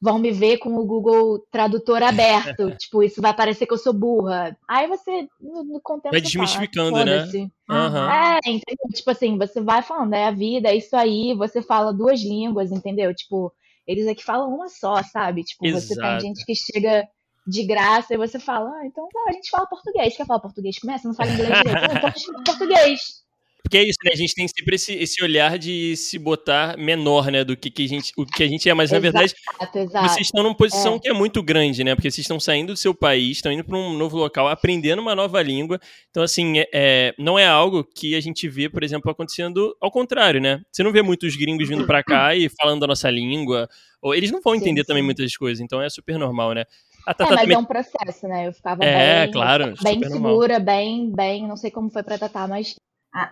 vão 0.00 0.18
me 0.18 0.30
ver 0.30 0.58
com 0.58 0.76
o 0.76 0.84
Google 0.84 1.38
Tradutor 1.50 2.02
aberto. 2.04 2.70
tipo, 2.76 3.02
isso 3.02 3.20
vai 3.22 3.34
parecer 3.34 3.66
que 3.66 3.72
eu 3.72 3.78
sou 3.78 3.92
burra. 3.92 4.56
Aí 4.68 4.86
você, 4.86 5.26
no, 5.40 5.64
no 5.64 5.80
com 5.80 5.94
o 5.94 6.00
tempo, 6.00 6.12
Vai 6.12 6.20
fala, 6.20 6.22
desmistificando, 6.22 7.04
né? 7.04 7.28
Aham. 7.70 8.10
É, 8.12 8.38
entendeu? 8.50 8.88
Tipo 8.94 9.10
assim, 9.10 9.38
você 9.38 9.60
vai 9.60 9.82
falando, 9.82 10.14
é 10.14 10.26
a 10.26 10.30
vida, 10.30 10.68
é 10.68 10.76
isso 10.76 10.94
aí, 10.96 11.34
você 11.34 11.62
fala 11.62 11.92
duas 11.92 12.20
línguas, 12.20 12.70
entendeu? 12.70 13.14
Tipo, 13.14 13.52
eles 13.86 14.06
aqui 14.06 14.22
falam 14.22 14.54
uma 14.54 14.68
só, 14.68 15.02
sabe? 15.02 15.42
Tipo, 15.42 15.70
você 15.70 15.94
tem 15.94 16.04
Exato. 16.04 16.20
gente 16.20 16.44
que 16.44 16.54
chega 16.54 17.06
de 17.46 17.64
graça 17.64 18.14
e 18.14 18.16
você 18.16 18.38
fala, 18.38 18.70
ah, 18.70 18.86
então 18.86 19.06
tá, 19.12 19.20
a 19.28 19.32
gente 19.32 19.50
fala 19.50 19.66
português. 19.66 20.16
Quer 20.16 20.26
falar 20.26 20.40
português? 20.40 20.78
Começa, 20.78 21.06
não 21.06 21.14
fala 21.14 21.30
inglês 21.30 21.48
direito. 21.62 21.96
Então 21.96 22.08
a 22.08 22.10
gente 22.10 22.26
fala 22.26 22.44
português. 22.44 23.23
Porque 23.64 23.78
é 23.78 23.82
isso, 23.82 23.96
né? 24.04 24.10
A 24.12 24.16
gente 24.16 24.34
tem 24.34 24.46
sempre 24.46 24.74
esse, 24.76 24.92
esse 24.92 25.24
olhar 25.24 25.58
de 25.58 25.96
se 25.96 26.18
botar 26.18 26.76
menor, 26.76 27.30
né? 27.30 27.42
Do 27.42 27.56
que, 27.56 27.70
que 27.70 27.84
a 27.86 27.88
gente, 27.88 28.12
o 28.14 28.26
que 28.26 28.42
a 28.42 28.46
gente 28.46 28.68
é. 28.68 28.74
Mas, 28.74 28.90
na 28.90 28.98
verdade, 28.98 29.34
Exato, 29.58 29.78
exato. 29.78 30.08
vocês 30.10 30.26
estão 30.26 30.42
numa 30.42 30.54
posição 30.54 30.96
É. 30.96 30.98
que 30.98 31.08
é 31.08 31.14
muito 31.14 31.42
grande, 31.42 31.82
né? 31.82 31.94
Porque 31.94 32.10
vocês 32.10 32.24
estão 32.24 32.38
saindo 32.38 32.74
do 32.74 32.76
seu 32.76 32.94
país, 32.94 33.38
estão 33.38 33.50
indo 33.50 33.64
para 33.64 33.78
um 33.78 33.94
novo 33.96 34.18
local, 34.18 34.48
aprendendo 34.48 35.00
uma 35.00 35.14
nova 35.14 35.40
língua. 35.42 35.80
Então, 36.10 36.22
assim, 36.22 36.58
é- 36.58 36.68
é, 36.74 37.14
não 37.18 37.38
é 37.38 37.46
algo 37.46 37.82
que 37.82 38.14
a 38.14 38.20
gente 38.20 38.46
vê, 38.48 38.68
por 38.68 38.82
exemplo, 38.84 39.10
acontecendo 39.10 39.74
ao 39.80 39.90
contrário, 39.90 40.42
né? 40.42 40.60
Você 40.70 40.82
não 40.82 40.92
vê 40.92 41.00
muitos 41.00 41.34
gringos 41.34 41.66
vindo 41.66 41.86
para 41.86 42.02
cá 42.04 42.36
e 42.36 42.50
falando 42.50 42.84
a 42.84 42.88
nossa 42.88 43.10
língua. 43.10 43.66
Ou 44.02 44.14
eles 44.14 44.30
não 44.30 44.42
vão 44.42 44.52
Sim, 44.52 44.60
entender 44.60 44.84
também 44.84 45.02
sim. 45.02 45.06
muitas 45.06 45.34
coisas, 45.38 45.60
então 45.64 45.80
é 45.80 45.88
super 45.88 46.18
normal, 46.18 46.52
né? 46.52 46.64
A 47.06 47.12
É, 47.12 47.14
mas 47.18 47.28
também. 47.40 47.56
é 47.56 47.58
um 47.58 47.64
processo, 47.64 48.28
né? 48.28 48.46
Eu 48.48 48.52
ficava 48.52 48.84
É, 48.84 49.22
bem, 49.24 49.32
claro, 49.32 49.74
bem 49.82 50.00
normal. 50.00 50.32
segura, 50.32 50.60
bem, 50.60 51.10
bem, 51.10 51.46
não 51.48 51.56
sei 51.56 51.70
como 51.70 51.90
foi 51.90 52.02
pra 52.02 52.18
Tatá, 52.18 52.46
mas 52.46 52.74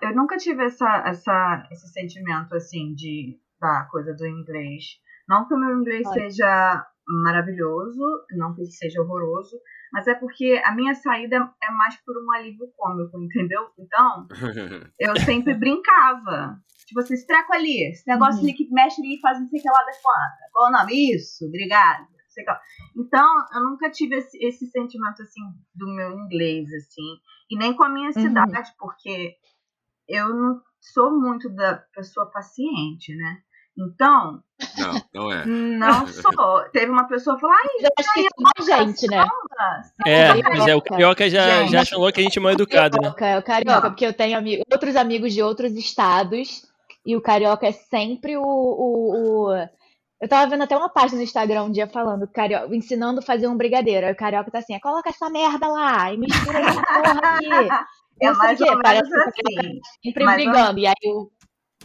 Eu 0.01 0.15
nunca 0.15 0.37
tive 0.37 0.65
essa, 0.65 1.03
essa, 1.07 1.69
esse 1.71 1.89
sentimento, 1.93 2.55
assim, 2.55 2.95
de, 2.95 3.39
da 3.61 3.85
coisa 3.91 4.15
do 4.15 4.27
inglês. 4.27 4.85
Não 5.29 5.47
que 5.47 5.55
o 5.55 5.59
meu 5.59 5.77
inglês 5.79 6.07
Olha. 6.07 6.21
seja 6.31 6.87
maravilhoso, 7.07 8.01
não 8.37 8.55
que 8.55 8.61
ele 8.63 8.71
seja 8.71 9.01
horroroso, 9.03 9.57
mas 9.93 10.07
é 10.07 10.15
porque 10.15 10.61
a 10.65 10.73
minha 10.75 10.95
saída 10.95 11.37
é 11.63 11.71
mais 11.73 11.97
por 12.05 12.15
um 12.17 12.33
alívio 12.33 12.67
cômico, 12.77 13.21
entendeu? 13.21 13.69
Então, 13.79 14.27
eu 14.99 15.17
sempre 15.21 15.55
brincava. 15.55 16.57
Tipo 16.87 17.01
assim, 17.01 17.15
esse 17.15 17.27
treco 17.27 17.53
ali, 17.55 17.91
esse 17.91 18.07
negócio 18.09 18.41
Uhum. 18.41 18.47
ali 18.49 18.55
que 18.55 18.69
mexe 18.71 19.01
ali 19.01 19.17
e 19.17 19.21
faz 19.21 19.41
não 19.41 19.49
sei 19.49 19.59
o 19.61 19.63
que 19.63 19.69
lá 19.69 19.79
da 19.85 19.93
quanta. 20.03 20.51
Qual 20.53 20.69
o 20.69 20.73
nome? 20.73 21.15
Isso, 21.15 21.47
obrigada. 21.47 22.01
não 22.03 22.29
sei 22.29 22.43
o 22.43 22.47
que 22.47 22.53
lá. 22.53 22.61
Então, 22.97 23.29
eu 23.55 23.65
nunca 23.65 23.91
tive 23.91 24.17
esse, 24.17 24.39
esse 24.45 24.67
sentimento, 24.67 25.23
assim, 25.23 25.41
do 25.75 25.87
meu 25.95 26.13
inglês, 26.13 26.73
assim. 26.73 27.17
E 27.51 27.57
nem 27.59 27.75
com 27.75 27.85
a 27.85 27.89
minha 27.89 28.09
Uhum. 28.09 28.13
cidade, 28.13 28.73
porque 28.79 29.35
eu 30.09 30.29
não 30.35 30.61
sou 30.81 31.11
muito 31.13 31.49
da 31.51 31.81
pessoa 31.95 32.27
paciente, 32.31 33.15
né? 33.15 33.39
Então, 33.79 34.43
Não, 34.79 35.03
não 35.15 35.33
é. 35.33 35.47
não 35.47 36.07
sou. 36.07 36.63
Teve 36.73 36.91
uma 36.93 37.05
pessoa 37.09 37.37
que 37.37 37.41
falou, 37.41 37.57
ai, 37.57 37.87
eu 37.87 37.89
acho 37.99 38.13
que 38.13 38.21
isso 38.21 38.71
é 38.73 38.77
da 38.77 38.85
gente, 38.85 39.07
né? 39.09 39.25
É, 40.07 40.27
Carioca. 40.29 40.51
mas 40.51 40.69
é, 40.69 40.75
o 40.77 40.83
carioca 40.83 41.31
já, 41.31 41.61
Gente. 41.61 41.73
já 41.73 41.81
acham 41.81 41.99
logo 41.99 42.13
que 42.13 42.21
a 42.21 42.23
gente 42.23 42.39
é 42.39 42.43
mal 42.43 42.53
educado, 42.53 42.99
né? 43.01 43.11
Carioca, 43.13 43.27
é 43.27 43.39
o 43.39 43.43
carioca, 43.43 43.91
porque 43.91 44.05
eu 44.07 44.13
tenho 44.13 44.37
ami- 44.37 44.63
outros 44.71 44.95
amigos 44.95 45.33
de 45.33 45.43
outros 45.43 45.73
estados 45.73 46.67
e 47.07 47.17
o 47.17 47.23
carioca 47.23 47.67
é 47.67 47.73
sempre 47.73 48.37
o, 48.37 48.43
o, 48.43 49.49
o- 49.51 49.69
Eu 50.21 50.29
tava 50.29 50.51
vendo 50.51 50.65
até 50.65 50.77
uma 50.77 50.91
página 50.91 51.17
no 51.19 51.25
Instagram 51.25 51.65
um 51.65 51.73
dia 51.73 51.87
falando, 51.89 52.29
carioca, 52.29 52.77
ensinando 52.77 53.21
a 53.21 53.23
fazer 53.23 53.47
um 53.49 53.57
brigadeiro. 53.57 54.07
Aí 54.07 54.13
o 54.13 54.17
carioca 54.17 54.51
tá 54.51 54.59
assim, 54.59 54.79
coloca 54.81 55.09
essa 55.09 55.31
merda 55.31 55.67
lá 55.67 56.13
e 56.13 56.19
mistura 56.19 56.59
essa 56.61 56.83
porra 56.83 57.37
aqui. 57.37 57.47
É 58.23 58.27
Não 58.29 58.35
sei 58.35 58.47
mais 58.47 58.61
o 58.61 58.65
quê, 58.65 58.71
ou 58.71 58.83
parece 58.83 59.15
assim. 59.15 59.81
sempre 60.03 60.25
Mas 60.25 60.35
brigando. 60.37 60.79
E 60.79 60.87
aí 60.87 60.95
o- 61.07 61.31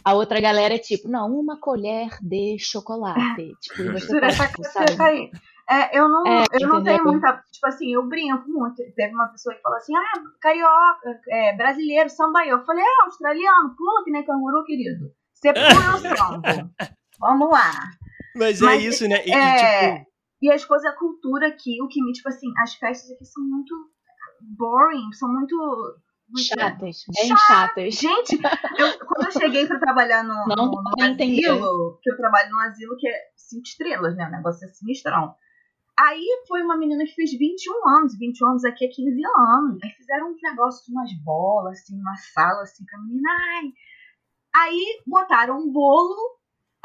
a 0.04 0.14
outra 0.14 0.40
galera 0.40 0.74
é 0.74 0.78
tipo, 0.78 1.08
não, 1.08 1.26
uma 1.28 1.58
colher 1.60 2.08
de 2.22 2.56
chocolate. 2.58 3.18
Tipo, 3.60 3.82
e 3.82 3.92
você 3.92 4.20
tá, 4.20 4.26
essa 4.26 4.46
tipo, 4.48 4.64
sabe? 4.64 5.02
aí. 5.02 5.30
É, 5.70 5.98
eu 5.98 6.08
não, 6.08 6.26
É, 6.26 6.44
eu 6.52 6.68
não 6.68 6.82
tenho 6.82 7.04
muita. 7.04 7.42
Tipo 7.52 7.66
assim, 7.66 7.92
eu 7.92 8.08
brinco 8.08 8.48
muito. 8.48 8.76
Teve 8.94 9.12
uma 9.14 9.28
pessoa 9.28 9.54
que 9.54 9.60
falou 9.60 9.76
assim: 9.76 9.94
ah, 9.94 10.22
carioca, 10.40 11.20
é, 11.28 11.54
brasileiro, 11.56 12.08
samba 12.08 12.38
aí. 12.40 12.48
Eu 12.48 12.64
falei: 12.64 12.82
é, 12.82 13.04
australiano, 13.04 13.74
pula 13.76 14.02
que 14.04 14.10
nem 14.10 14.24
canguru, 14.24 14.64
querido. 14.64 15.10
Você 15.34 15.52
pula 15.52 15.96
o. 15.96 16.00
Vamos 17.20 17.50
lá. 17.50 17.72
Mas, 18.36 18.62
é 18.62 18.64
Mas, 18.64 18.84
isso, 18.84 19.06
né? 19.08 19.22
E, 19.26 19.30
e, 19.30 19.34
É, 19.34 19.92
tipo, 19.98 20.06
e 20.42 20.50
as 20.52 20.64
coisas, 20.64 20.90
a 20.90 20.96
cultura 20.96 21.48
aqui, 21.48 21.82
o 21.82 21.88
que 21.88 22.02
me, 22.02 22.12
tipo 22.12 22.28
assim, 22.28 22.46
as 22.62 22.74
festas 22.74 23.10
aqui 23.10 23.24
são 23.26 23.42
muito 23.44 23.74
boring, 24.56 25.12
são 25.12 25.30
muito. 25.30 25.54
Muito- 26.28 26.46
Chatas, 26.46 27.04
bem 27.14 27.36
chatas. 27.46 27.94
Gente, 27.94 28.34
eu- 28.78 29.06
quando 29.06 29.26
eu 29.26 29.32
cheguei 29.32 29.66
pra 29.66 29.78
trabalhar 29.78 30.22
no, 30.22 30.34
Não 30.46 30.66
no, 30.66 30.82
no 30.82 31.04
entender. 31.04 31.48
asilo, 31.48 31.98
que 32.02 32.10
eu 32.10 32.16
trabalho 32.16 32.50
num 32.50 32.60
asilo 32.60 32.96
que 32.98 33.08
é 33.08 33.14
cinco 33.36 33.62
estrelas, 33.66 34.16
né? 34.16 34.26
O 34.26 34.30
negócio 34.30 34.64
é 34.66 34.72
sinistrão. 34.72 35.34
Aí 35.98 36.24
foi 36.46 36.62
uma 36.62 36.76
menina 36.76 37.04
que 37.04 37.14
fez 37.14 37.32
21 37.32 37.88
anos, 37.98 38.16
21 38.16 38.46
anos 38.50 38.64
aqui 38.64 38.84
é 38.84 38.88
15 38.88 39.20
anos. 39.36 39.78
Aí 39.82 39.90
fizeram 39.90 40.30
uns 40.30 40.40
negócios, 40.42 40.88
umas 40.88 41.10
bolas, 41.24 41.78
assim, 41.80 41.98
uma 42.00 42.14
sala, 42.16 42.62
assim, 42.62 42.84
pra 42.84 42.98
menina. 43.00 43.28
Ai. 43.56 43.72
Aí 44.54 44.84
botaram 45.06 45.58
um 45.58 45.72
bolo, 45.72 46.14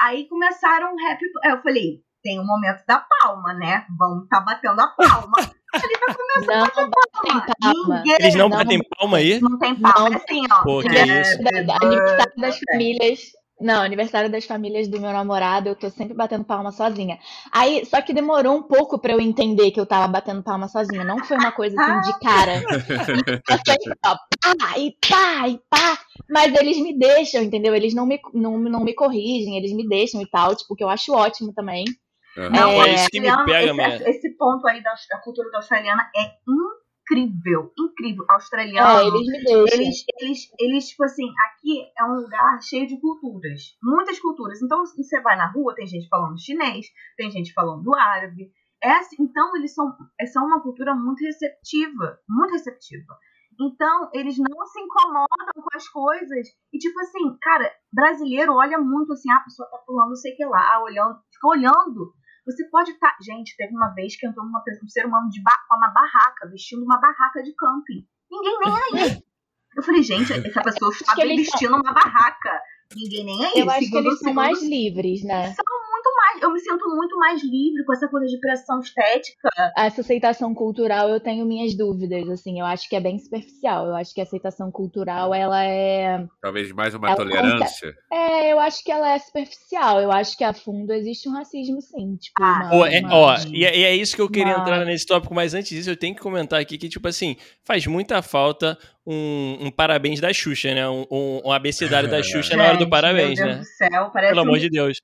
aí 0.00 0.28
começaram 0.28 0.92
um 0.92 0.96
rap. 0.96 1.20
Eu 1.44 1.62
falei, 1.62 2.02
tem 2.24 2.40
um 2.40 2.46
momento 2.46 2.84
da 2.86 3.06
palma, 3.20 3.54
né? 3.54 3.86
Vamos 3.96 4.26
tá 4.28 4.40
batendo 4.40 4.80
a 4.80 4.88
palma. 4.88 5.32
Ali 5.74 5.94
vai 6.06 6.14
começar 6.16 6.58
Não 6.58 6.64
a 6.84 6.88
bater 6.88 7.54
palma. 7.60 7.96
Ninguém 7.98 8.16
eles 8.20 8.34
não 8.34 8.48
não- 8.48 8.56
batem 8.58 8.80
palma 8.98 9.16
aí? 9.18 9.40
não 9.40 9.58
tem 9.58 9.74
palma, 9.76 10.10
Não. 10.10 10.16
é 10.16 10.16
assim, 10.16 10.42
ó. 10.50 10.62
Pô, 10.62 10.80
que 10.80 10.88
Aniversário 10.88 11.22
isso. 11.58 11.66
da- 11.66 11.76
aniversário 11.82 12.32
das 12.38 12.58
famílias. 12.70 13.20
Não, 13.60 13.82
aniversário 13.82 14.28
das 14.28 14.44
famílias 14.44 14.88
do 14.88 15.00
meu 15.00 15.12
namorado, 15.12 15.68
eu 15.68 15.76
tô 15.76 15.88
sempre 15.88 16.12
batendo 16.12 16.44
palma 16.44 16.72
sozinha. 16.72 17.18
Aí, 17.52 17.86
só 17.86 18.02
que 18.02 18.12
demorou 18.12 18.56
um 18.56 18.62
pouco 18.64 18.98
pra 18.98 19.12
eu 19.12 19.20
entender 19.20 19.70
que 19.70 19.78
eu 19.78 19.86
tava 19.86 20.08
batendo 20.08 20.42
palma 20.42 20.66
sozinha. 20.66 21.04
Não 21.04 21.24
foi 21.24 21.36
uma 21.36 21.52
coisa 21.52 21.76
assim 21.80 22.00
de 22.00 22.18
cara. 22.18 22.60
Foi, 23.46 23.76
ó, 24.06 24.16
pá, 24.58 24.78
e 24.78 24.90
pá, 25.08 25.48
e 25.48 25.60
pá. 25.70 25.98
Mas 26.28 26.52
eles 26.54 26.78
me 26.78 26.98
deixam, 26.98 27.42
entendeu? 27.42 27.74
Eles 27.76 27.94
não 27.94 28.04
me, 28.06 28.18
não, 28.34 28.58
não 28.58 28.80
me 28.82 28.92
corrigem, 28.92 29.56
eles 29.56 29.72
me 29.72 29.86
deixam 29.88 30.20
e 30.20 30.28
tal, 30.28 30.54
tipo, 30.56 30.74
que 30.74 30.82
eu 30.82 30.88
acho 30.88 31.12
ótimo 31.12 31.52
também. 31.54 31.84
Não, 32.36 32.70
É, 32.82 32.88
é 32.90 32.94
isso 32.94 33.08
que 33.08 33.20
me 33.20 33.44
pega, 33.44 33.64
esse, 33.64 33.72
mulher. 33.72 34.08
esse 34.08 34.36
ponto 34.36 34.66
aí 34.66 34.82
da, 34.82 34.94
da 35.10 35.18
cultura 35.18 35.50
da 35.50 35.58
australiana 35.58 36.10
é 36.16 36.34
incrível, 36.48 37.72
incrível. 37.78 38.24
É, 38.28 38.32
Australiano, 38.34 39.16
eles 39.16 39.26
me 39.26 39.44
deixam. 39.44 39.80
eles, 39.80 40.04
eles, 40.20 40.38
eles, 40.58 40.88
tipo 40.88 41.04
assim, 41.04 41.26
aqui 41.46 41.92
é 41.98 42.04
um 42.04 42.14
lugar 42.14 42.60
cheio 42.62 42.86
de 42.86 42.98
culturas, 43.00 43.76
muitas 43.82 44.18
culturas. 44.18 44.60
Então, 44.62 44.84
você 44.84 45.20
vai 45.20 45.36
na 45.36 45.50
rua, 45.50 45.74
tem 45.74 45.86
gente 45.86 46.08
falando 46.08 46.40
chinês, 46.40 46.86
tem 47.16 47.30
gente 47.30 47.52
falando 47.52 47.94
árabe. 47.94 48.50
É 48.82 48.90
assim, 48.96 49.16
então, 49.20 49.56
eles 49.56 49.72
são, 49.72 49.96
são 50.32 50.46
uma 50.46 50.60
cultura 50.60 50.94
muito 50.94 51.20
receptiva, 51.20 52.18
muito 52.28 52.52
receptiva. 52.52 53.16
Então, 53.60 54.10
eles 54.12 54.36
não 54.38 54.66
se 54.66 54.80
incomodam 54.80 55.54
com 55.54 55.76
as 55.76 55.88
coisas. 55.88 56.48
E, 56.72 56.78
tipo 56.78 56.98
assim, 57.00 57.36
cara, 57.40 57.70
brasileiro 57.92 58.54
olha 58.54 58.78
muito 58.78 59.12
assim, 59.12 59.30
ah, 59.30 59.36
a 59.36 59.44
pessoa 59.44 59.68
tá 59.70 59.78
pulando 59.86 60.08
não 60.08 60.16
sei 60.16 60.32
o 60.32 60.36
que 60.36 60.44
lá, 60.44 60.82
olhando, 60.82 61.18
fica 61.32 61.48
olhando. 61.48 62.14
Você 62.46 62.68
pode 62.68 62.90
estar. 62.92 63.16
Gente, 63.22 63.56
teve 63.56 63.74
uma 63.74 63.88
vez 63.94 64.16
que 64.16 64.26
entrou 64.26 64.44
uma, 64.44 64.60
pessoa- 64.62 64.84
um 64.84 64.88
ser 64.88 65.06
humano 65.06 65.28
de 65.30 65.42
ba... 65.42 65.52
com 65.68 65.76
uma 65.76 65.88
barraca, 65.88 66.48
vestindo 66.50 66.82
uma 66.84 67.00
barraca 67.00 67.42
de 67.42 67.54
camping. 67.54 68.06
Ninguém 68.30 68.58
nem 68.60 69.02
aí. 69.02 69.22
Eu 69.76 69.82
falei, 69.82 70.02
gente, 70.02 70.32
essa 70.46 70.62
pessoa 70.62 70.90
está 70.92 71.14
que 71.14 71.24
vestindo 71.26 71.74
uma 71.74 71.92
barraca. 71.92 72.60
Ninguém 72.94 73.24
nem 73.24 73.44
aí. 73.46 73.52
Eu 73.56 73.70
acho 73.70 73.78
que 73.80 73.84
Segundo- 73.86 74.06
eles 74.06 74.18
são 74.20 74.34
mais 74.34 74.62
livres, 74.62 75.24
né? 75.24 75.46
muito 75.46 75.64
mais. 76.34 76.42
Eu 76.42 76.52
me 76.52 76.60
sinto 76.60 76.84
muito 76.94 77.16
mais 77.18 77.42
livre 77.42 77.84
com 77.84 77.92
essa 77.92 78.08
coisa 78.08 78.26
de 78.26 78.38
pressão 78.38 78.80
estética. 78.80 79.48
Essa 79.76 80.00
aceitação 80.00 80.54
cultural 80.54 81.08
eu 81.08 81.20
tenho 81.20 81.46
minhas 81.46 81.76
dúvidas, 81.76 82.28
assim, 82.28 82.60
eu 82.60 82.66
acho 82.66 82.88
que 82.88 82.96
é 82.96 83.00
bem 83.00 83.18
superficial. 83.18 83.86
Eu 83.86 83.94
acho 83.96 84.12
que 84.14 84.20
a 84.20 84.24
aceitação 84.24 84.70
cultural, 84.70 85.32
ela 85.34 85.64
é. 85.64 86.26
Talvez 86.40 86.70
mais 86.72 86.94
uma 86.94 87.08
Ela 87.08 87.16
tolerância. 87.16 87.94
É, 88.12 88.52
eu 88.52 88.58
acho 88.60 88.82
que 88.84 88.90
ela 88.92 89.12
é 89.12 89.18
superficial. 89.18 90.00
Eu 90.00 90.10
acho 90.12 90.36
que 90.36 90.44
a 90.44 90.52
fundo 90.52 90.92
existe 90.92 91.28
um 91.28 91.32
racismo, 91.32 91.80
sim. 91.80 92.16
Tipo, 92.16 92.42
Ah, 92.42 92.70
uma- 92.72 92.88
é, 92.90 93.00
uma- 93.00 93.14
ó, 93.14 93.36
e 93.52 93.64
é, 93.64 93.76
e 93.78 93.84
é 93.84 93.94
isso 93.96 94.14
que 94.16 94.22
eu 94.22 94.28
queria 94.30 94.54
uma- 94.54 94.62
entrar 94.62 94.84
nesse 94.84 95.06
tópico, 95.06 95.34
mas 95.34 95.54
antes 95.54 95.70
disso 95.70 95.90
eu 95.90 95.96
tenho 95.96 96.14
que 96.14 96.20
comentar 96.20 96.60
aqui 96.60 96.76
que, 96.78 96.88
tipo 96.88 97.06
assim, 97.08 97.36
faz 97.64 97.86
muita 97.86 98.22
falta 98.22 98.78
um, 99.06 99.58
um 99.66 99.70
parabéns 99.70 100.20
da 100.20 100.32
Xuxa, 100.32 100.74
né? 100.74 100.88
Um, 100.88 101.04
um, 101.10 101.40
um 101.46 101.52
abecedário 101.52 102.08
da 102.10 102.22
Xuxa 102.22 102.56
na 102.56 102.64
hora 102.64 102.76
do 102.78 102.88
parabéns, 102.88 103.38
meu 103.38 103.46
Deus 103.48 103.56
né? 103.58 103.62
do 103.62 103.64
céu, 103.64 104.10
parece, 104.12 104.32
Pelo 104.32 104.44
um, 104.44 104.48
amor 104.48 104.58
de 104.58 104.70
Deus. 104.70 104.96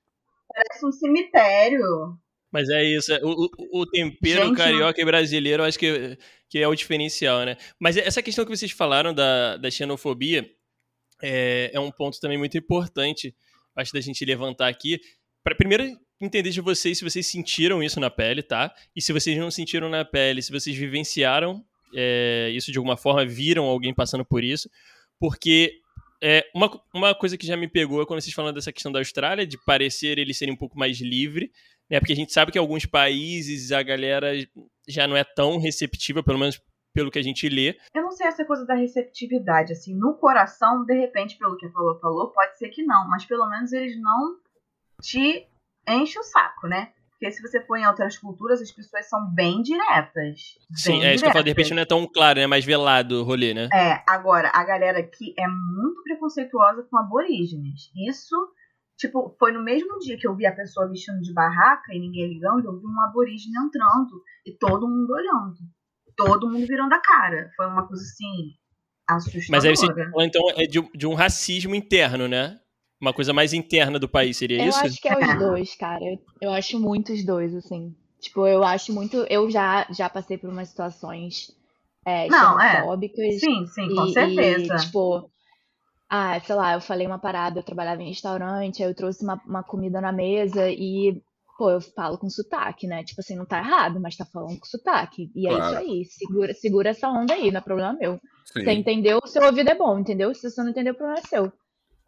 Parece 0.53 0.85
um 0.85 0.91
cemitério. 0.91 2.17
Mas 2.51 2.69
é 2.69 2.83
isso, 2.83 3.13
é, 3.13 3.19
o, 3.23 3.45
o, 3.45 3.81
o 3.81 3.85
tempero 3.85 4.47
Gente, 4.47 4.57
carioca 4.57 5.01
e 5.01 5.05
brasileiro 5.05 5.63
eu 5.63 5.67
acho 5.67 5.79
que, 5.79 6.17
que 6.49 6.59
é 6.59 6.67
o 6.67 6.75
diferencial, 6.75 7.45
né? 7.45 7.55
Mas 7.79 7.95
essa 7.95 8.21
questão 8.21 8.43
que 8.43 8.55
vocês 8.55 8.71
falaram 8.71 9.13
da, 9.13 9.55
da 9.55 9.71
xenofobia 9.71 10.49
é, 11.21 11.71
é 11.73 11.79
um 11.79 11.91
ponto 11.91 12.19
também 12.19 12.37
muito 12.37 12.57
importante, 12.57 13.33
acho 13.75 13.93
da 13.93 14.01
gente 14.01 14.25
levantar 14.25 14.67
aqui. 14.67 14.99
Para 15.43 15.55
primeiro 15.55 15.97
entender 16.19 16.51
de 16.51 16.61
vocês 16.61 16.97
se 16.97 17.03
vocês 17.03 17.25
sentiram 17.25 17.81
isso 17.81 17.99
na 17.99 18.09
pele, 18.09 18.43
tá? 18.43 18.73
E 18.95 19.01
se 19.01 19.13
vocês 19.13 19.37
não 19.37 19.49
sentiram 19.49 19.89
na 19.89 20.03
pele, 20.03 20.41
se 20.41 20.51
vocês 20.51 20.75
vivenciaram 20.75 21.63
é, 21.93 22.51
isso 22.53 22.71
de 22.71 22.77
alguma 22.77 22.97
forma, 22.97 23.25
viram 23.25 23.65
alguém 23.65 23.93
passando 23.93 24.25
por 24.25 24.43
isso, 24.43 24.69
porque 25.19 25.80
é, 26.21 26.45
uma, 26.53 26.69
uma 26.93 27.15
coisa 27.15 27.37
que 27.37 27.47
já 27.47 27.57
me 27.57 27.67
pegou 27.67 28.01
é 28.01 28.05
quando 28.05 28.21
vocês 28.21 28.33
falam 28.33 28.53
dessa 28.53 28.71
questão 28.71 28.91
da 28.91 28.99
Austrália, 28.99 29.45
de 29.45 29.57
parecer 29.65 30.19
eles 30.19 30.37
serem 30.37 30.53
um 30.53 30.57
pouco 30.57 30.77
mais 30.77 30.99
livre, 31.01 31.51
né? 31.89 31.99
Porque 31.99 32.13
a 32.13 32.15
gente 32.15 32.31
sabe 32.31 32.51
que 32.51 32.57
alguns 32.57 32.85
países 32.85 33.71
a 33.71 33.81
galera 33.81 34.31
já 34.87 35.07
não 35.07 35.17
é 35.17 35.23
tão 35.23 35.59
receptiva, 35.59 36.23
pelo 36.23 36.39
menos 36.39 36.61
pelo 36.93 37.09
que 37.09 37.19
a 37.19 37.23
gente 37.23 37.47
lê. 37.49 37.77
Eu 37.95 38.03
não 38.03 38.11
sei 38.11 38.27
essa 38.27 38.45
coisa 38.45 38.65
da 38.65 38.75
receptividade, 38.75 39.71
assim, 39.71 39.95
no 39.95 40.17
coração, 40.17 40.85
de 40.85 40.93
repente, 40.93 41.37
pelo 41.37 41.57
que 41.57 41.65
a 41.65 41.71
falou, 41.71 41.99
falou, 41.99 42.31
pode 42.31 42.57
ser 42.57 42.69
que 42.69 42.83
não, 42.83 43.07
mas 43.09 43.25
pelo 43.25 43.49
menos 43.49 43.71
eles 43.71 43.99
não 43.99 44.37
te 45.01 45.47
enchem 45.87 46.21
o 46.21 46.23
saco, 46.23 46.67
né? 46.67 46.93
Porque 47.21 47.33
se 47.33 47.41
você 47.43 47.61
for 47.61 47.77
em 47.77 47.85
outras 47.85 48.17
culturas, 48.17 48.59
as 48.59 48.71
pessoas 48.71 49.07
são 49.07 49.31
bem 49.31 49.61
diretas. 49.61 50.57
Sim, 50.73 50.93
bem 50.93 51.05
é 51.05 51.13
isso 51.13 51.23
que 51.23 51.29
eu 51.29 51.33
falo, 51.33 51.43
de 51.43 51.51
repente 51.51 51.71
não 51.71 51.83
é 51.83 51.85
tão 51.85 52.07
claro, 52.07 52.39
né? 52.39 52.47
Mais 52.47 52.65
velado 52.65 53.21
o 53.21 53.23
rolê, 53.23 53.53
né? 53.53 53.69
É, 53.71 54.03
agora, 54.07 54.49
a 54.51 54.63
galera 54.63 54.97
aqui 54.97 55.35
é 55.37 55.47
muito 55.47 56.01
preconceituosa 56.01 56.81
com 56.89 56.97
aborígenes. 56.97 57.91
Isso, 58.09 58.35
tipo, 58.97 59.35
foi 59.37 59.51
no 59.51 59.61
mesmo 59.61 59.99
dia 59.99 60.17
que 60.17 60.27
eu 60.27 60.35
vi 60.35 60.47
a 60.47 60.55
pessoa 60.55 60.89
vestindo 60.89 61.21
de 61.21 61.31
barraca 61.31 61.93
e 61.93 61.99
ninguém 61.99 62.27
ligando, 62.27 62.65
eu 62.65 62.79
vi 62.79 62.87
um 62.87 63.01
aborígene 63.03 63.53
entrando 63.67 64.23
e 64.43 64.57
todo 64.57 64.89
mundo 64.89 65.13
olhando. 65.13 65.57
Todo 66.17 66.49
mundo 66.49 66.65
virando 66.65 66.93
a 66.93 66.99
cara. 66.99 67.51
Foi 67.55 67.67
uma 67.67 67.87
coisa 67.87 68.01
assim, 68.01 68.55
assustadora. 69.07 69.45
Mas 69.51 69.65
aí 69.65 69.75
você 69.75 69.93
fala, 69.93 70.25
então, 70.25 70.41
é 70.55 70.65
de, 70.65 70.81
de 70.97 71.05
um 71.05 71.13
racismo 71.13 71.75
interno, 71.75 72.27
né? 72.27 72.59
Uma 73.01 73.13
coisa 73.13 73.33
mais 73.33 73.51
interna 73.51 73.97
do 73.97 74.07
país, 74.07 74.37
seria 74.37 74.57
Eu 74.63 74.69
isso? 74.69 74.85
acho 74.85 75.01
que 75.01 75.09
é 75.09 75.17
os 75.17 75.39
dois, 75.39 75.75
cara. 75.75 76.03
Eu, 76.05 76.19
eu 76.39 76.51
acho 76.51 76.79
muito 76.79 77.11
os 77.11 77.25
dois, 77.25 77.53
assim. 77.55 77.95
Tipo, 78.19 78.45
eu 78.45 78.63
acho 78.63 78.93
muito. 78.93 79.17
Eu 79.29 79.49
já, 79.49 79.87
já 79.91 80.07
passei 80.07 80.37
por 80.37 80.49
umas 80.51 80.69
situações 80.69 81.51
é, 82.05 82.27
Não, 82.29 82.59
é. 82.61 82.83
Sim, 83.39 83.65
sim, 83.65 83.95
com 83.95 84.07
E- 84.07 84.13
certeza. 84.13 84.75
E, 84.75 84.77
tipo, 84.85 85.29
ah, 86.09 86.39
sei 86.41 86.55
lá, 86.55 86.73
eu 86.73 86.81
falei 86.81 87.07
uma 87.07 87.19
parada, 87.19 87.59
eu 87.59 87.63
trabalhava 87.63 88.01
em 88.03 88.09
restaurante, 88.09 88.83
aí 88.83 88.89
eu 88.89 88.95
trouxe 88.95 89.23
uma, 89.23 89.41
uma 89.47 89.63
comida 89.63 89.99
na 90.01 90.11
mesa 90.11 90.69
e, 90.69 91.21
pô, 91.57 91.71
eu 91.71 91.81
falo 91.81 92.17
com 92.17 92.29
sotaque, 92.29 92.85
né? 92.87 93.03
Tipo 93.03 93.21
assim, 93.21 93.35
não 93.35 93.45
tá 93.45 93.59
errado, 93.59 93.99
mas 93.99 94.15
tá 94.15 94.25
falando 94.25 94.59
com 94.59 94.65
sotaque. 94.65 95.31
E 95.35 95.47
é 95.47 95.51
Claro. 95.57 95.65
isso 95.65 95.77
aí, 95.79 96.05
segura, 96.05 96.53
segura 96.53 96.89
essa 96.89 97.07
onda 97.09 97.33
aí, 97.33 97.49
não 97.51 97.59
é 97.59 97.63
problema 97.63 97.93
meu. 97.93 98.19
Sim. 98.45 98.63
Você 98.63 98.71
entendeu, 98.73 99.19
o 99.23 99.27
seu 99.27 99.43
ouvido 99.43 99.69
é 99.69 99.75
bom, 99.75 99.97
entendeu? 99.97 100.33
Se 100.35 100.49
você 100.49 100.61
não 100.61 100.69
entendeu, 100.69 100.93
o 100.93 100.97
problema 100.97 101.19
é 101.19 101.27
seu. 101.27 101.51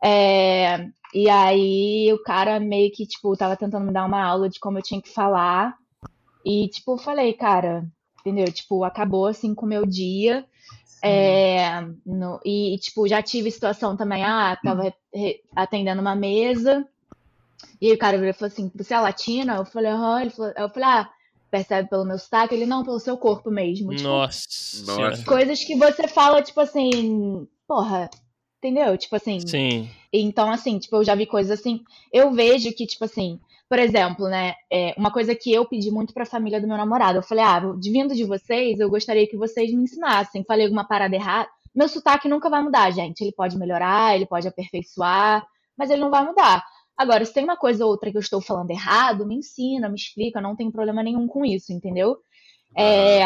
É, 0.03 0.85
e 1.13 1.29
aí 1.29 2.11
o 2.11 2.21
cara 2.23 2.59
meio 2.59 2.91
que, 2.91 3.05
tipo, 3.05 3.35
tava 3.37 3.55
tentando 3.55 3.85
me 3.85 3.93
dar 3.93 4.05
uma 4.05 4.21
aula 4.23 4.49
de 4.49 4.59
como 4.59 4.77
eu 4.77 4.83
tinha 4.83 5.01
que 5.01 5.09
falar. 5.09 5.75
E, 6.45 6.67
tipo, 6.67 6.93
eu 6.93 6.97
falei, 6.97 7.31
cara, 7.33 7.85
entendeu? 8.19 8.51
Tipo, 8.51 8.83
acabou 8.83 9.27
assim 9.27 9.55
com 9.55 9.65
o 9.65 9.69
meu 9.69 9.85
dia. 9.85 10.45
É, 11.05 11.81
no- 12.05 12.39
e, 12.45 12.77
tipo, 12.79 13.07
já 13.07 13.21
tive 13.21 13.51
situação 13.51 13.95
também, 13.97 14.23
ah, 14.23 14.57
tava 14.63 14.93
re- 15.13 15.41
atendendo 15.55 16.01
uma 16.01 16.15
mesa, 16.15 16.87
e 17.81 17.87
aí 17.87 17.93
o 17.93 17.97
cara 17.97 18.17
virou 18.17 18.29
e 18.29 18.33
falou 18.33 18.47
assim, 18.51 18.71
você 18.73 18.93
é 18.93 18.99
latina? 18.99 19.55
Eu 19.57 19.65
falei, 19.65 19.91
aham, 19.91 20.21
ele 20.21 20.29
falou, 20.29 20.53
eu 20.55 20.69
falei, 20.69 20.89
ah, 20.89 21.09
percebe 21.51 21.89
pelo 21.89 22.05
meu 22.05 22.17
sotaque? 22.17 22.55
Ele, 22.55 22.65
não, 22.65 22.83
pelo 22.85 22.99
seu 22.99 23.17
corpo 23.17 23.51
mesmo. 23.51 23.93
Tipo, 23.93 24.07
Nossa. 24.09 25.25
Coisas 25.25 25.63
que 25.63 25.75
você 25.75 26.07
fala, 26.07 26.41
tipo 26.41 26.59
assim, 26.61 27.45
porra, 27.67 28.09
entendeu? 28.63 28.97
Tipo 28.97 29.15
assim, 29.17 29.39
Sim. 29.45 29.89
então, 30.12 30.49
assim, 30.49 30.80
tipo, 30.80 30.95
eu 30.95 31.04
já 31.04 31.13
vi 31.13 31.26
coisas 31.26 31.60
assim. 31.60 31.84
Eu 32.12 32.32
vejo 32.32 32.71
que, 32.73 32.88
tipo 32.88 33.04
assim, 33.04 33.39
por 33.67 33.78
exemplo, 33.78 34.28
né? 34.28 34.54
é, 34.71 34.93
uma 34.97 35.12
coisa 35.12 35.36
que 35.36 35.52
eu 35.52 35.65
pedi 35.65 35.91
muito 35.91 36.13
pra 36.13 36.26
família 36.26 36.62
do 36.62 36.67
meu 36.67 36.78
namorado. 36.78 37.17
Eu 37.17 37.23
falei, 37.23 37.43
ah, 37.43 37.60
vindo 37.82 38.15
de 38.15 38.23
vocês, 38.23 38.80
eu 38.80 38.89
gostaria 38.89 39.28
que 39.28 39.36
vocês 39.36 39.73
me 39.73 39.84
ensinassem. 39.84 40.43
Falei 40.45 40.65
alguma 40.65 40.88
parada 40.88 41.15
errada. 41.15 41.49
Meu 41.76 41.89
sotaque 41.89 42.30
nunca 42.30 42.49
vai 42.49 42.62
mudar, 42.62 42.91
gente. 42.91 43.21
Ele 43.21 43.32
pode 43.32 43.58
melhorar, 43.58 44.15
ele 44.15 44.26
pode 44.26 44.47
aperfeiçoar, 44.47 45.45
mas 45.78 45.89
ele 45.89 46.02
não 46.02 46.12
vai 46.12 46.23
mudar. 46.26 46.63
Agora, 46.95 47.26
se 47.26 47.34
tem 47.34 47.43
uma 47.43 47.58
coisa 47.58 47.84
ou 47.84 47.91
outra 47.91 48.12
que 48.12 48.17
eu 48.17 48.21
estou 48.21 48.39
falando 48.39 48.69
errado, 48.69 49.26
me 49.26 49.36
ensina, 49.36 49.89
me 49.89 49.95
explica, 49.95 50.39
não 50.39 50.56
tem 50.56 50.69
problema 50.69 51.02
nenhum 51.02 51.28
com 51.28 51.43
isso, 51.43 51.73
entendeu? 51.73 52.17
É, 52.78 53.23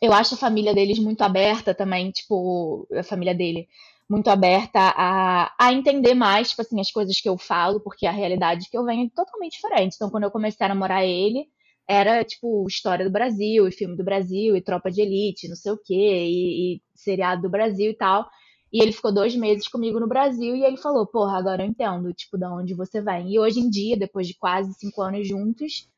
eu 0.00 0.12
acho 0.12 0.34
a 0.34 0.38
família 0.38 0.74
deles 0.74 0.98
muito 0.98 1.20
aberta 1.22 1.74
também, 1.74 2.10
tipo, 2.10 2.88
a 2.92 3.02
família 3.02 3.34
dele 3.34 3.68
muito 4.12 4.28
aberta 4.28 4.78
a, 4.78 5.54
a 5.58 5.72
entender 5.72 6.12
mais, 6.12 6.50
tipo 6.50 6.60
assim, 6.60 6.78
as 6.78 6.90
coisas 6.90 7.18
que 7.18 7.28
eu 7.28 7.38
falo, 7.38 7.80
porque 7.80 8.06
a 8.06 8.12
realidade 8.12 8.68
que 8.70 8.76
eu 8.76 8.84
venho 8.84 9.06
é 9.06 9.10
totalmente 9.14 9.52
diferente. 9.54 9.94
Então, 9.96 10.10
quando 10.10 10.24
eu 10.24 10.30
comecei 10.30 10.66
a 10.66 10.68
namorar 10.68 11.02
ele, 11.02 11.46
era, 11.88 12.22
tipo, 12.22 12.66
história 12.68 13.06
do 13.06 13.10
Brasil, 13.10 13.66
e 13.66 13.72
filme 13.72 13.96
do 13.96 14.04
Brasil, 14.04 14.54
e 14.54 14.60
tropa 14.60 14.90
de 14.90 15.00
elite, 15.00 15.48
não 15.48 15.56
sei 15.56 15.72
o 15.72 15.78
quê, 15.78 15.94
e, 15.94 16.74
e 16.76 16.82
seriado 16.94 17.40
do 17.42 17.50
Brasil 17.50 17.90
e 17.90 17.96
tal. 17.96 18.28
E 18.70 18.82
ele 18.82 18.92
ficou 18.92 19.12
dois 19.12 19.34
meses 19.34 19.66
comigo 19.66 19.98
no 19.98 20.06
Brasil 20.06 20.54
e 20.56 20.62
ele 20.62 20.76
falou, 20.76 21.06
porra, 21.06 21.38
agora 21.38 21.62
eu 21.62 21.68
entendo, 21.68 22.12
tipo, 22.12 22.36
de 22.36 22.44
onde 22.46 22.74
você 22.74 23.00
vem. 23.00 23.32
E 23.32 23.38
hoje 23.38 23.60
em 23.60 23.70
dia, 23.70 23.96
depois 23.96 24.26
de 24.26 24.34
quase 24.34 24.74
cinco 24.74 25.00
anos 25.00 25.26
juntos, 25.26 25.88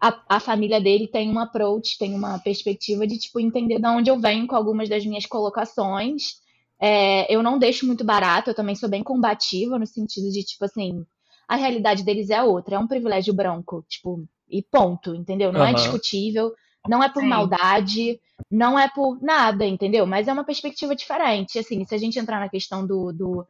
a, 0.00 0.36
a 0.36 0.40
família 0.40 0.80
dele 0.80 1.08
tem 1.08 1.28
um 1.28 1.38
approach, 1.40 1.98
tem 1.98 2.14
uma 2.14 2.38
perspectiva 2.38 3.04
de, 3.04 3.18
tipo, 3.18 3.40
entender 3.40 3.80
de 3.80 3.86
onde 3.86 4.10
eu 4.10 4.18
venho 4.18 4.46
com 4.46 4.54
algumas 4.54 4.88
das 4.88 5.04
minhas 5.04 5.26
colocações. 5.26 6.41
É, 6.84 7.32
eu 7.32 7.44
não 7.44 7.60
deixo 7.60 7.86
muito 7.86 8.02
barato, 8.02 8.50
eu 8.50 8.54
também 8.54 8.74
sou 8.74 8.88
bem 8.88 9.04
combativa 9.04 9.78
no 9.78 9.86
sentido 9.86 10.32
de, 10.32 10.42
tipo 10.42 10.64
assim, 10.64 11.06
a 11.46 11.54
realidade 11.54 12.02
deles 12.02 12.28
é 12.28 12.42
outra, 12.42 12.74
é 12.74 12.78
um 12.78 12.88
privilégio 12.88 13.32
branco, 13.32 13.84
tipo, 13.88 14.26
e 14.48 14.62
ponto, 14.62 15.14
entendeu? 15.14 15.52
Não 15.52 15.60
uhum. 15.60 15.66
é 15.68 15.74
discutível, 15.74 16.52
não 16.88 17.00
é 17.00 17.08
por 17.08 17.22
Sim. 17.22 17.28
maldade, 17.28 18.20
não 18.50 18.76
é 18.76 18.88
por 18.88 19.22
nada, 19.22 19.64
entendeu? 19.64 20.04
Mas 20.06 20.26
é 20.26 20.32
uma 20.32 20.44
perspectiva 20.44 20.96
diferente. 20.96 21.56
Assim, 21.56 21.84
se 21.84 21.94
a 21.94 21.98
gente 21.98 22.18
entrar 22.18 22.40
na 22.40 22.48
questão 22.48 22.84
do, 22.84 23.12
do, 23.12 23.46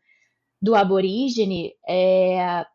do 0.61 0.75
aborígene, 0.75 1.73
é. 1.89 2.67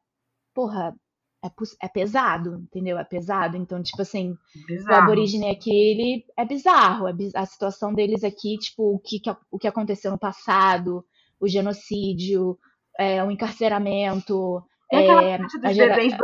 Porra, 0.56 0.96
é, 1.44 1.86
é, 1.86 1.88
pesado, 1.88 2.56
entendeu? 2.56 2.98
É 2.98 3.04
pesado. 3.04 3.58
Então, 3.58 3.82
tipo 3.82 4.02
assim, 4.02 4.36
bizarro. 4.68 5.02
o 5.02 5.04
aborígene 5.04 5.50
aqui, 5.50 5.72
ele 5.72 6.26
é 6.38 6.46
bizarro. 6.46 7.08
É 7.08 7.14
biz... 7.14 7.36
A 7.36 7.46
situação 7.46 7.94
deles 7.94 8.24
aqui, 8.24 8.58
tipo, 8.58 8.96
o 8.96 9.00
que, 9.00 9.22
o 9.52 9.60
que 9.60 9.68
aconteceu 9.68 10.12
no 10.12 10.18
passado, 10.18 11.06
o 11.40 11.48
genocídio, 11.48 12.58
é, 13.00 13.24
o 13.24 13.30
encarceramento, 13.30 14.64
é, 14.92 14.98
a, 14.98 15.22
gera... 15.22 15.46
a, 15.64 15.74
geração, 15.74 16.20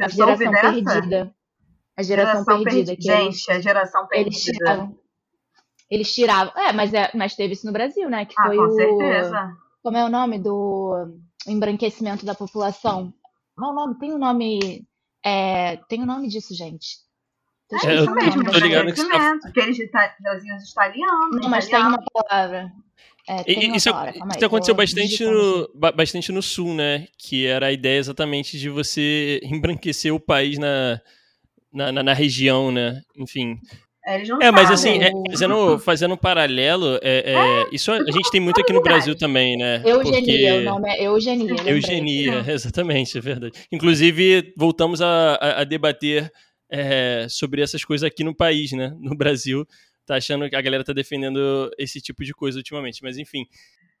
a 0.00 0.08
geração 0.08 0.50
perdida. 0.50 1.34
A 1.96 2.02
geração, 2.02 2.44
geração 2.44 2.64
perdida. 2.64 2.96
Que 2.96 3.02
gente, 3.02 3.20
eles, 3.22 3.48
a 3.48 3.60
geração 3.60 4.06
perdida. 4.08 4.28
Eles 4.28 4.42
tiravam. 4.42 4.98
Eles 5.90 6.14
tiravam. 6.14 6.52
É, 6.56 6.72
mas, 6.72 6.92
é, 6.92 7.10
mas 7.14 7.36
teve 7.36 7.54
isso 7.54 7.66
no 7.66 7.72
Brasil, 7.72 8.10
né? 8.10 8.24
Que 8.24 8.34
ah, 8.38 8.46
foi 8.46 8.56
com 8.56 8.62
o. 8.64 8.70
certeza. 8.70 9.56
Como 9.82 9.96
é 9.96 10.04
o 10.04 10.08
nome 10.08 10.38
do 10.38 11.14
embranquecimento 11.46 12.26
da 12.26 12.34
população? 12.34 13.12
Qual 13.56 13.72
o 13.72 13.74
nome? 13.74 13.98
Tem 13.98 14.12
o 14.12 14.16
um 14.16 14.18
nome. 14.18 14.86
É, 15.24 15.76
tem 15.88 16.00
o 16.00 16.02
um 16.02 16.06
nome 16.06 16.28
disso, 16.28 16.54
gente. 16.54 17.04
É, 17.72 17.86
é, 17.86 17.94
isso 17.94 18.10
mesmo, 18.10 18.44
tô 18.44 18.58
ligado 18.58 18.92
que, 18.92 19.08
tá... 19.08 19.38
que 19.52 19.60
eles 19.60 19.90
traziam 19.90 20.56
os 20.56 20.70
italianos. 20.70 21.40
Não, 21.40 21.48
mas 21.48 21.68
tem 21.68 21.80
uma 21.80 22.02
palavra. 22.12 22.70
É, 23.26 23.52
isso, 23.74 23.90
palavra, 23.90 24.12
isso 24.36 24.44
aconteceu 24.44 24.74
bastante 24.74 25.24
no, 25.24 25.70
bastante 25.94 26.30
no 26.30 26.42
sul, 26.42 26.74
né? 26.74 27.08
Que 27.16 27.46
era 27.46 27.66
a 27.66 27.72
ideia 27.72 27.98
exatamente 27.98 28.58
de 28.58 28.68
você 28.68 29.40
embranquecer 29.44 30.12
o 30.14 30.20
país 30.20 30.58
na, 30.58 31.00
na, 31.72 31.90
na, 31.90 32.02
na 32.02 32.12
região, 32.12 32.70
né? 32.70 33.00
Enfim. 33.16 33.58
É, 34.06 34.22
é 34.42 34.50
mas 34.50 34.70
assim, 34.70 35.02
é, 35.02 35.10
fazendo, 35.30 35.78
fazendo 35.78 36.14
um 36.14 36.16
paralelo, 36.16 36.98
é, 37.02 37.32
é, 37.32 37.34
é 37.34 37.68
isso 37.72 37.90
a 37.90 38.10
gente 38.10 38.30
tem 38.30 38.40
muito 38.40 38.60
aqui 38.60 38.70
no 38.70 38.82
Brasil 38.82 39.16
também, 39.16 39.56
né? 39.56 39.82
Eugenia, 39.82 40.18
Porque... 40.18 40.50
o 40.50 40.64
nome 40.64 40.90
é 40.90 41.04
Eugenia. 41.04 41.56
Eugenia, 41.66 42.44
exatamente, 42.52 43.16
é 43.16 43.20
verdade. 43.20 43.66
Inclusive, 43.72 44.52
voltamos 44.58 45.00
a, 45.00 45.34
a, 45.36 45.60
a 45.62 45.64
debater 45.64 46.30
é, 46.70 47.26
sobre 47.30 47.62
essas 47.62 47.82
coisas 47.82 48.06
aqui 48.06 48.22
no 48.22 48.36
país, 48.36 48.72
né? 48.72 48.94
No 49.00 49.16
Brasil, 49.16 49.66
tá 50.04 50.16
achando 50.16 50.50
que 50.50 50.56
a 50.56 50.60
galera 50.60 50.84
tá 50.84 50.92
defendendo 50.92 51.70
esse 51.78 51.98
tipo 51.98 52.24
de 52.24 52.34
coisa 52.34 52.58
ultimamente, 52.58 53.02
mas 53.02 53.16
enfim. 53.16 53.46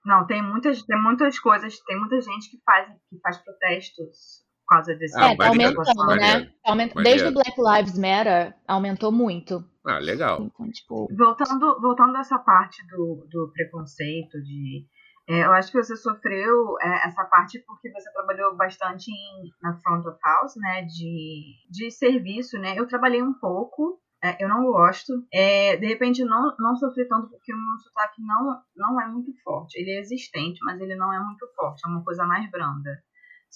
Não, 0.04 0.26
tem 0.26 0.42
muitas, 0.42 0.82
tem 0.82 1.00
muitas 1.00 1.38
coisas, 1.38 1.78
tem 1.80 1.98
muita 1.98 2.20
gente 2.20 2.50
que 2.50 2.58
faz, 2.62 2.88
que 3.08 3.18
faz 3.22 3.38
protestos 3.38 4.43
por 4.66 4.76
causa 4.76 4.94
desse. 4.94 5.18
Ah, 5.18 5.32
é, 5.32 5.36
tá 5.36 5.48
aumentando, 5.48 6.06
né? 6.16 6.50
Aumenta, 6.64 7.02
desde 7.02 7.28
o 7.28 7.32
Black 7.32 7.54
Lives 7.58 7.98
Matter, 7.98 8.54
aumentou 8.66 9.12
muito. 9.12 9.64
Ah, 9.86 9.98
legal. 9.98 10.40
Então, 10.42 10.70
tipo... 10.70 11.06
Voltando, 11.14 11.80
voltando 11.80 12.16
a 12.16 12.20
essa 12.20 12.38
parte 12.38 12.84
do, 12.88 13.26
do 13.30 13.52
preconceito, 13.52 14.40
de. 14.42 14.86
É, 15.26 15.44
eu 15.44 15.52
acho 15.52 15.70
que 15.70 15.82
você 15.82 15.96
sofreu 15.96 16.76
é, 16.82 17.06
essa 17.06 17.24
parte 17.24 17.58
porque 17.66 17.90
você 17.90 18.10
trabalhou 18.12 18.54
bastante 18.56 19.10
em, 19.10 19.50
na 19.62 19.78
front 19.80 20.04
of 20.06 20.18
house, 20.22 20.54
né? 20.56 20.82
De, 20.82 21.54
de 21.70 21.90
serviço, 21.90 22.58
né? 22.58 22.78
Eu 22.78 22.86
trabalhei 22.86 23.22
um 23.22 23.32
pouco, 23.34 24.00
é, 24.22 24.42
eu 24.42 24.48
não 24.48 24.64
gosto. 24.64 25.12
É, 25.32 25.76
de 25.76 25.86
repente, 25.86 26.24
não, 26.24 26.54
não 26.58 26.76
sofri 26.76 27.06
tanto 27.06 27.28
porque 27.28 27.52
o 27.52 27.56
meu 27.56 27.78
sotaque 27.78 28.22
não, 28.22 28.62
não 28.76 29.00
é 29.00 29.06
muito 29.06 29.30
forte. 29.42 29.78
Ele 29.78 29.90
é 29.90 30.00
existente, 30.00 30.58
mas 30.62 30.80
ele 30.80 30.94
não 30.94 31.12
é 31.12 31.18
muito 31.20 31.46
forte. 31.54 31.82
É 31.86 31.88
uma 31.90 32.02
coisa 32.02 32.24
mais 32.26 32.50
branda. 32.50 33.02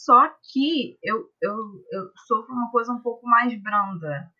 Só 0.05 0.29
que 0.29 0.97
eu, 1.03 1.29
eu, 1.43 1.57
eu 1.91 2.13
sofro 2.29 2.55
uma 2.55 2.71
coisa 2.71 2.93
um 2.93 3.03
pouco 3.03 3.27
mais 3.27 3.53
branda, 3.61 4.31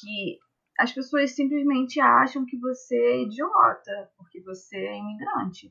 que 0.00 0.38
as 0.78 0.90
pessoas 0.90 1.34
simplesmente 1.34 2.00
acham 2.00 2.46
que 2.46 2.58
você 2.58 2.96
é 2.96 3.22
idiota, 3.24 4.10
porque 4.16 4.40
você 4.42 4.78
é 4.78 4.96
imigrante. 4.96 5.70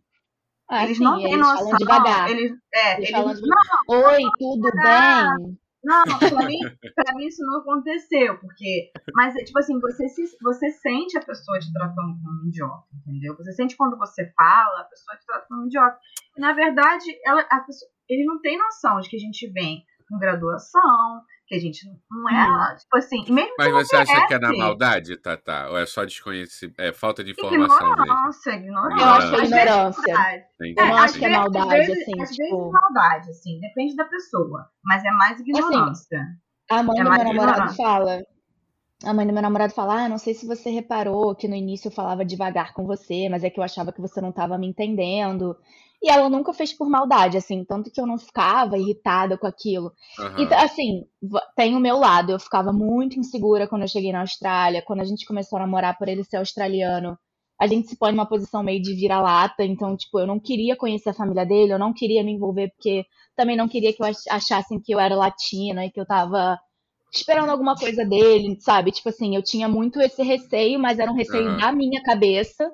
Ah, 0.69 0.83
eles 0.83 0.97
sim, 0.97 1.03
não 1.03 1.15
têm 1.15 1.33
eles 1.33 1.39
noção. 1.39 1.63
Falam 1.63 1.77
devagar. 1.77 2.29
Eles, 2.29 2.51
é, 2.71 2.97
eles, 2.97 3.09
eles 3.09 3.11
falam 3.11 3.33
não, 3.33 3.99
Oi, 4.05 4.21
tudo 4.37 4.71
bem? 4.71 5.57
Não, 5.83 6.03
pra 6.03 6.45
mim, 6.45 6.59
pra 6.95 7.15
mim 7.15 7.25
isso 7.25 7.43
não 7.45 7.59
aconteceu, 7.59 8.39
porque. 8.39 8.91
Mas, 9.13 9.33
tipo 9.35 9.57
assim, 9.57 9.79
você, 9.79 10.07
se, 10.07 10.37
você 10.41 10.69
sente 10.71 11.17
a 11.17 11.21
pessoa 11.21 11.59
te 11.59 11.71
tratando 11.73 12.15
como 12.23 12.43
um 12.43 12.47
idiota, 12.47 12.87
entendeu? 12.95 13.35
Você 13.37 13.53
sente 13.53 13.75
quando 13.75 13.97
você 13.97 14.31
fala, 14.33 14.81
a 14.81 14.85
pessoa 14.85 15.17
te 15.17 15.25
trata 15.25 15.47
como 15.47 15.63
um 15.63 15.65
idiota. 15.65 15.99
E, 16.37 16.41
na 16.41 16.53
verdade, 16.53 17.05
ela, 17.23 17.41
a 17.41 17.59
pessoa, 17.61 17.89
ele 18.09 18.25
não 18.25 18.39
tem 18.41 18.57
noção 18.57 18.99
de 18.99 19.09
que 19.09 19.15
a 19.15 19.19
gente 19.19 19.51
vem 19.51 19.83
com 20.09 20.19
graduação, 20.19 21.21
que 21.47 21.55
a 21.55 21.59
gente 21.59 21.85
não 22.09 22.29
é, 22.29 22.73
hum. 22.73 22.75
tipo 22.77 22.97
assim, 22.97 23.31
mesmo 23.31 23.53
Mas 23.57 23.71
você 23.71 23.95
acha 23.95 24.27
que 24.27 24.33
é 24.33 24.39
na 24.39 24.51
maldade, 24.51 25.17
Tata? 25.17 25.69
Ou 25.69 25.77
é 25.77 25.85
só 25.85 26.03
desconhecimento, 26.03 26.79
é 26.79 26.91
falta 26.91 27.23
de 27.23 27.31
informação 27.31 27.91
ignorância, 27.91 28.51
mesmo? 28.51 28.67
Ignorância, 28.67 29.01
Eu 29.01 29.09
acho 29.09 29.29
que 29.29 29.35
é 29.35 29.45
ignorância. 29.45 30.47
Eu 30.59 30.85
não 30.87 30.97
acho 30.97 31.19
que 31.19 31.25
é 31.25 31.29
maldade, 31.29 31.65
às 31.65 31.87
vezes, 31.87 32.01
assim, 32.01 32.21
às 32.21 32.29
tipo... 32.31 32.57
vezes 32.57 32.71
maldade, 32.71 33.29
assim, 33.29 33.59
depende 33.59 33.95
da 33.95 34.05
pessoa, 34.05 34.69
mas 34.83 35.03
é 35.03 35.11
mais 35.11 35.33
assim, 35.33 35.49
ignorância. 35.49 36.19
Assim, 36.19 36.79
a 36.79 36.83
mãe 36.83 36.99
é 36.99 37.03
do 37.03 37.09
meu 37.09 37.23
namorado 37.25 37.75
fala, 37.75 38.21
a 39.05 39.13
mãe 39.13 39.25
do 39.25 39.33
meu 39.33 39.41
namorado 39.41 39.73
fala, 39.73 40.05
ah, 40.05 40.09
não 40.09 40.17
sei 40.17 40.33
se 40.33 40.47
você 40.47 40.69
reparou 40.69 41.35
que 41.35 41.47
no 41.47 41.55
início 41.55 41.87
eu 41.87 41.91
falava 41.91 42.25
devagar 42.25 42.73
com 42.73 42.85
você, 42.85 43.29
mas 43.29 43.43
é 43.43 43.49
que 43.49 43.59
eu 43.59 43.63
achava 43.63 43.93
que 43.93 44.01
você 44.01 44.19
não 44.19 44.29
estava 44.29 44.57
me 44.57 44.67
entendendo. 44.67 45.55
E 46.01 46.09
ela 46.09 46.29
nunca 46.29 46.53
fez 46.53 46.73
por 46.73 46.89
maldade, 46.89 47.37
assim, 47.37 47.63
tanto 47.63 47.91
que 47.91 48.01
eu 48.01 48.05
não 48.05 48.17
ficava 48.17 48.77
irritada 48.77 49.37
com 49.37 49.47
aquilo. 49.47 49.91
Uhum. 50.19 50.43
E, 50.43 50.53
assim, 50.53 51.03
tem 51.55 51.75
o 51.75 51.79
meu 51.79 51.97
lado, 51.97 52.31
eu 52.31 52.39
ficava 52.39 52.73
muito 52.73 53.19
insegura 53.19 53.67
quando 53.67 53.83
eu 53.83 53.87
cheguei 53.87 54.11
na 54.11 54.21
Austrália, 54.21 54.83
quando 54.83 55.01
a 55.01 55.05
gente 55.05 55.25
começou 55.25 55.57
a 55.57 55.61
namorar 55.61 55.97
por 55.97 56.07
ele 56.07 56.23
ser 56.23 56.37
australiano. 56.37 57.17
A 57.59 57.67
gente 57.67 57.87
se 57.87 57.97
põe 57.97 58.11
numa 58.11 58.27
posição 58.27 58.61
meio 58.61 58.81
de 58.81 58.93
vira-lata, 58.93 59.63
então, 59.63 59.95
tipo, 59.95 60.19
eu 60.19 60.27
não 60.27 60.39
queria 60.39 60.75
conhecer 60.75 61.11
a 61.11 61.13
família 61.13 61.45
dele, 61.45 61.71
eu 61.73 61.79
não 61.79 61.93
queria 61.93 62.23
me 62.23 62.33
envolver, 62.33 62.69
porque 62.75 63.05
também 63.35 63.55
não 63.55 63.67
queria 63.67 63.93
que 63.93 64.03
eu 64.03 64.07
achassem 64.29 64.79
que 64.81 64.93
eu 64.93 64.99
era 64.99 65.15
latina 65.15 65.85
e 65.85 65.91
que 65.91 65.99
eu 65.99 66.05
tava 66.05 66.59
esperando 67.13 67.49
alguma 67.49 67.75
coisa 67.75 68.05
dele, 68.05 68.57
sabe? 68.59 68.91
Tipo 68.91 69.09
assim, 69.09 69.35
eu 69.35 69.43
tinha 69.43 69.67
muito 69.67 70.01
esse 70.01 70.21
receio, 70.23 70.79
mas 70.79 70.99
era 70.99 71.11
um 71.11 71.15
receio 71.15 71.49
uhum. 71.49 71.57
da 71.57 71.71
minha 71.71 72.01
cabeça. 72.03 72.69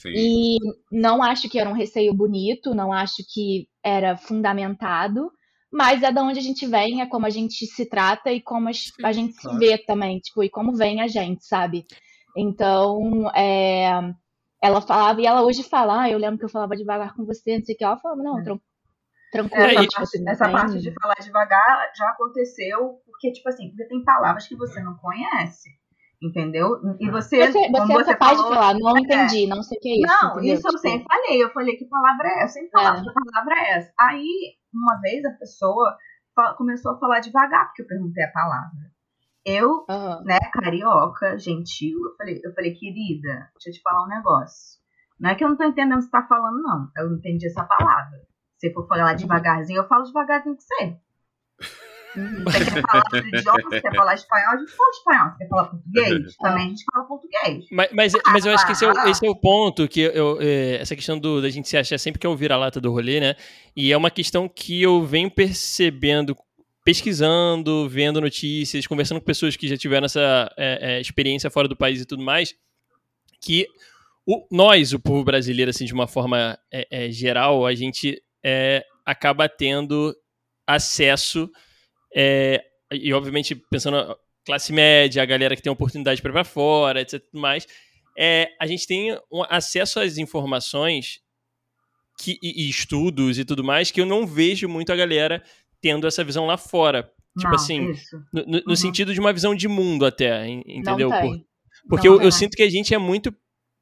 Sim. 0.00 0.12
E 0.14 0.58
não 0.90 1.22
acho 1.22 1.48
que 1.48 1.58
era 1.58 1.68
um 1.68 1.74
receio 1.74 2.14
bonito, 2.14 2.74
não 2.74 2.92
acho 2.92 3.22
que 3.32 3.68
era 3.82 4.16
fundamentado, 4.16 5.30
mas 5.70 6.02
é 6.02 6.10
da 6.10 6.22
onde 6.22 6.38
a 6.38 6.42
gente 6.42 6.66
vem, 6.66 7.00
é 7.00 7.06
como 7.06 7.26
a 7.26 7.30
gente 7.30 7.66
se 7.66 7.86
trata 7.86 8.32
e 8.32 8.40
como 8.40 8.68
a, 8.68 8.72
gente 8.72 9.34
claro. 9.34 9.58
se 9.58 9.58
vê 9.58 9.78
também, 9.78 10.18
tipo, 10.18 10.42
e 10.42 10.50
como 10.50 10.74
vem 10.74 11.00
a 11.00 11.08
gente, 11.08 11.44
sabe? 11.44 11.84
Então, 12.36 13.30
é, 13.34 13.90
ela 14.62 14.80
falava, 14.80 15.20
e 15.20 15.26
ela 15.26 15.42
hoje 15.42 15.62
fala, 15.62 16.02
ah, 16.02 16.10
eu 16.10 16.18
lembro 16.18 16.38
que 16.38 16.44
eu 16.44 16.50
falava 16.50 16.76
devagar 16.76 17.14
com 17.14 17.24
você, 17.24 17.58
não 17.58 17.64
sei 17.64 17.74
o 17.74 17.78
que, 17.78 17.84
ela 17.84 17.98
falava, 17.98 18.22
não, 18.22 18.38
é. 18.38 18.42
Tranquilo. 19.32 19.64
Essa, 19.64 19.86
tipo, 19.86 20.02
assim, 20.02 20.28
essa 20.28 20.50
parte 20.50 20.78
de 20.78 20.92
falar 21.00 21.14
devagar 21.20 21.90
já 21.96 22.10
aconteceu, 22.10 23.00
porque, 23.06 23.32
tipo 23.32 23.48
assim, 23.48 23.72
você 23.74 23.88
tem 23.88 24.04
palavras 24.04 24.46
que 24.46 24.56
você 24.56 24.80
não 24.82 24.94
conhece 24.98 25.70
entendeu? 26.22 26.80
E 27.00 27.10
você, 27.10 27.50
você, 27.50 27.68
você 27.68 28.10
é 28.10 28.14
capaz 28.14 28.38
falou, 28.38 28.52
de 28.52 28.56
falar, 28.56 28.74
não 28.78 28.96
é. 28.96 29.00
entendi, 29.00 29.46
não 29.46 29.62
sei 29.62 29.76
o 29.76 29.80
que 29.80 29.88
é 29.88 29.94
isso. 29.94 30.06
Não, 30.06 30.30
entendeu? 30.32 30.54
isso 30.54 30.68
eu 30.68 30.70
tipo 30.70 30.78
sempre 30.78 31.06
falei, 31.08 31.42
eu 31.42 31.50
falei 31.50 31.76
que 31.76 31.84
palavra 31.86 32.28
é 32.28 32.42
essa, 32.42 32.44
eu 32.44 32.48
sempre 32.48 32.70
falava 32.70 32.98
é. 32.98 33.02
que 33.02 33.12
palavra 33.12 33.54
é 33.54 33.70
essa. 33.72 33.92
Aí, 33.98 34.56
uma 34.72 35.00
vez 35.00 35.24
a 35.24 35.32
pessoa 35.32 35.96
começou 36.56 36.92
a 36.92 36.98
falar 36.98 37.20
devagar, 37.20 37.66
porque 37.66 37.82
eu 37.82 37.86
perguntei 37.86 38.24
a 38.24 38.32
palavra. 38.32 38.92
Eu, 39.44 39.84
uhum. 39.90 40.24
né, 40.24 40.38
carioca, 40.52 41.36
gentil, 41.36 41.98
eu 41.98 42.16
falei, 42.16 42.40
eu 42.44 42.54
falei, 42.54 42.74
querida, 42.74 43.50
deixa 43.54 43.70
eu 43.70 43.72
te 43.72 43.82
falar 43.82 44.04
um 44.04 44.08
negócio. 44.08 44.80
Não 45.18 45.30
é 45.30 45.34
que 45.34 45.44
eu 45.44 45.48
não 45.48 45.56
tô 45.56 45.64
entendendo 45.64 45.94
o 45.94 45.98
que 45.98 46.04
você 46.04 46.10
tá 46.10 46.26
falando, 46.28 46.62
não. 46.62 46.88
Eu 46.96 47.12
entendi 47.12 47.46
essa 47.46 47.64
palavra. 47.64 48.20
Se 48.62 48.72
for 48.72 48.86
falar 48.86 49.14
devagarzinho, 49.14 49.78
eu 49.80 49.88
falo 49.88 50.04
devagarzinho 50.04 50.54
com 50.54 50.62
você. 50.62 50.96
Você 52.44 52.64
quer 52.64 52.82
falar 52.82 53.02
outro 53.12 53.26
idioma, 53.26 53.62
você 53.64 53.80
quer 53.80 53.96
falar 53.96 54.14
espanhol, 54.14 54.52
a 54.52 54.56
gente 54.56 54.70
fala 54.70 54.90
espanhol. 54.90 55.30
Você 55.30 55.38
quer 55.38 55.48
falar 55.48 55.64
português, 55.64 56.36
também 56.38 56.66
a 56.66 56.68
gente 56.68 56.84
fala 56.84 57.04
português. 57.08 57.64
Mas, 57.72 57.88
mas, 57.92 58.12
mas 58.24 58.46
eu 58.46 58.54
acho 58.54 58.64
que 58.64 58.70
esse 58.70 58.84
é 58.84 58.88
o, 58.88 59.08
esse 59.08 59.26
é 59.26 59.28
o 59.28 59.34
ponto, 59.34 59.88
que 59.88 60.00
eu, 60.02 60.38
é, 60.40 60.76
essa 60.76 60.94
questão 60.94 61.18
do, 61.18 61.42
da 61.42 61.50
gente 61.50 61.68
se 61.68 61.76
achar 61.76 61.98
sempre 61.98 62.20
que 62.20 62.26
é 62.26 62.30
o 62.30 62.36
vira-lata 62.36 62.80
do 62.80 62.92
rolê, 62.92 63.18
né? 63.18 63.34
E 63.74 63.90
é 63.90 63.96
uma 63.96 64.12
questão 64.12 64.48
que 64.48 64.80
eu 64.80 65.02
venho 65.04 65.28
percebendo, 65.28 66.36
pesquisando, 66.84 67.88
vendo 67.88 68.20
notícias, 68.20 68.86
conversando 68.86 69.18
com 69.18 69.26
pessoas 69.26 69.56
que 69.56 69.66
já 69.66 69.76
tiveram 69.76 70.04
essa 70.04 70.54
é, 70.56 70.98
é, 70.98 71.00
experiência 71.00 71.50
fora 71.50 71.66
do 71.66 71.74
país 71.74 72.00
e 72.00 72.06
tudo 72.06 72.22
mais, 72.22 72.54
que 73.40 73.66
o, 74.24 74.46
nós, 74.52 74.92
o 74.92 75.00
povo 75.00 75.24
brasileiro, 75.24 75.70
assim, 75.70 75.84
de 75.84 75.92
uma 75.92 76.06
forma 76.06 76.56
é, 76.72 76.86
é, 77.06 77.10
geral, 77.10 77.66
a 77.66 77.74
gente 77.74 78.22
é, 78.44 78.84
acaba 79.04 79.48
tendo 79.48 80.14
acesso 80.66 81.50
é, 82.14 82.62
e 82.92 83.12
obviamente 83.12 83.54
pensando 83.54 84.16
classe 84.44 84.72
média, 84.72 85.22
a 85.22 85.26
galera 85.26 85.56
que 85.56 85.62
tem 85.62 85.72
oportunidade 85.72 86.20
para 86.20 86.30
ir 86.30 86.32
para 86.32 86.44
fora, 86.44 87.00
etc. 87.00 87.22
Mais, 87.32 87.66
é, 88.18 88.48
a 88.60 88.66
gente 88.66 88.86
tem 88.86 89.16
um 89.30 89.42
acesso 89.48 90.00
às 90.00 90.18
informações 90.18 91.20
que, 92.20 92.38
e, 92.42 92.66
e, 92.66 92.70
estudos 92.70 93.38
e 93.38 93.44
tudo 93.44 93.64
mais 93.64 93.90
que 93.90 94.00
eu 94.00 94.06
não 94.06 94.26
vejo 94.26 94.68
muito 94.68 94.92
a 94.92 94.96
galera 94.96 95.42
tendo 95.80 96.06
essa 96.06 96.22
visão 96.22 96.46
lá 96.46 96.56
fora. 96.56 97.10
Tipo 97.38 97.48
não, 97.48 97.54
assim, 97.54 97.92
no, 98.32 98.44
no 98.44 98.62
uhum. 98.68 98.76
sentido 98.76 99.14
de 99.14 99.20
uma 99.20 99.32
visão 99.32 99.54
de 99.54 99.66
mundo 99.66 100.04
até, 100.04 100.46
entendeu? 100.48 101.08
Por, 101.08 101.40
porque 101.88 102.08
não, 102.08 102.16
eu, 102.16 102.22
eu 102.22 102.32
sinto 102.32 102.54
que 102.54 102.62
a 102.62 102.68
gente 102.68 102.92
é 102.92 102.98
muito 102.98 103.34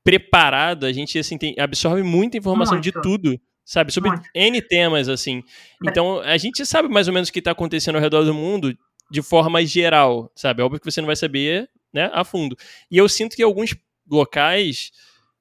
preparado, 0.04 0.86
a 0.86 0.92
gente 0.92 1.18
assim, 1.18 1.36
tem, 1.36 1.54
absorve 1.58 2.02
muita 2.02 2.38
informação 2.38 2.74
muito. 2.74 2.84
de 2.84 2.92
tudo 3.02 3.40
sabe? 3.64 3.92
Sobre 3.92 4.10
Muito. 4.10 4.28
N 4.34 4.60
temas, 4.62 5.08
assim. 5.08 5.42
Então, 5.84 6.20
a 6.20 6.36
gente 6.36 6.64
sabe 6.66 6.88
mais 6.88 7.08
ou 7.08 7.14
menos 7.14 7.28
o 7.28 7.32
que 7.32 7.38
está 7.38 7.52
acontecendo 7.52 7.96
ao 7.96 8.00
redor 8.00 8.24
do 8.24 8.34
mundo 8.34 8.76
de 9.10 9.22
forma 9.22 9.64
geral, 9.64 10.30
sabe? 10.34 10.62
É 10.62 10.64
óbvio 10.64 10.80
que 10.80 10.90
você 10.90 11.00
não 11.00 11.06
vai 11.06 11.16
saber, 11.16 11.68
né, 11.92 12.10
a 12.12 12.24
fundo. 12.24 12.56
E 12.90 12.96
eu 12.96 13.08
sinto 13.08 13.36
que 13.36 13.42
alguns 13.42 13.74
locais, 14.10 14.90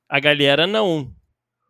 a 0.08 0.19
galera 0.19 0.65
não. 0.65 1.12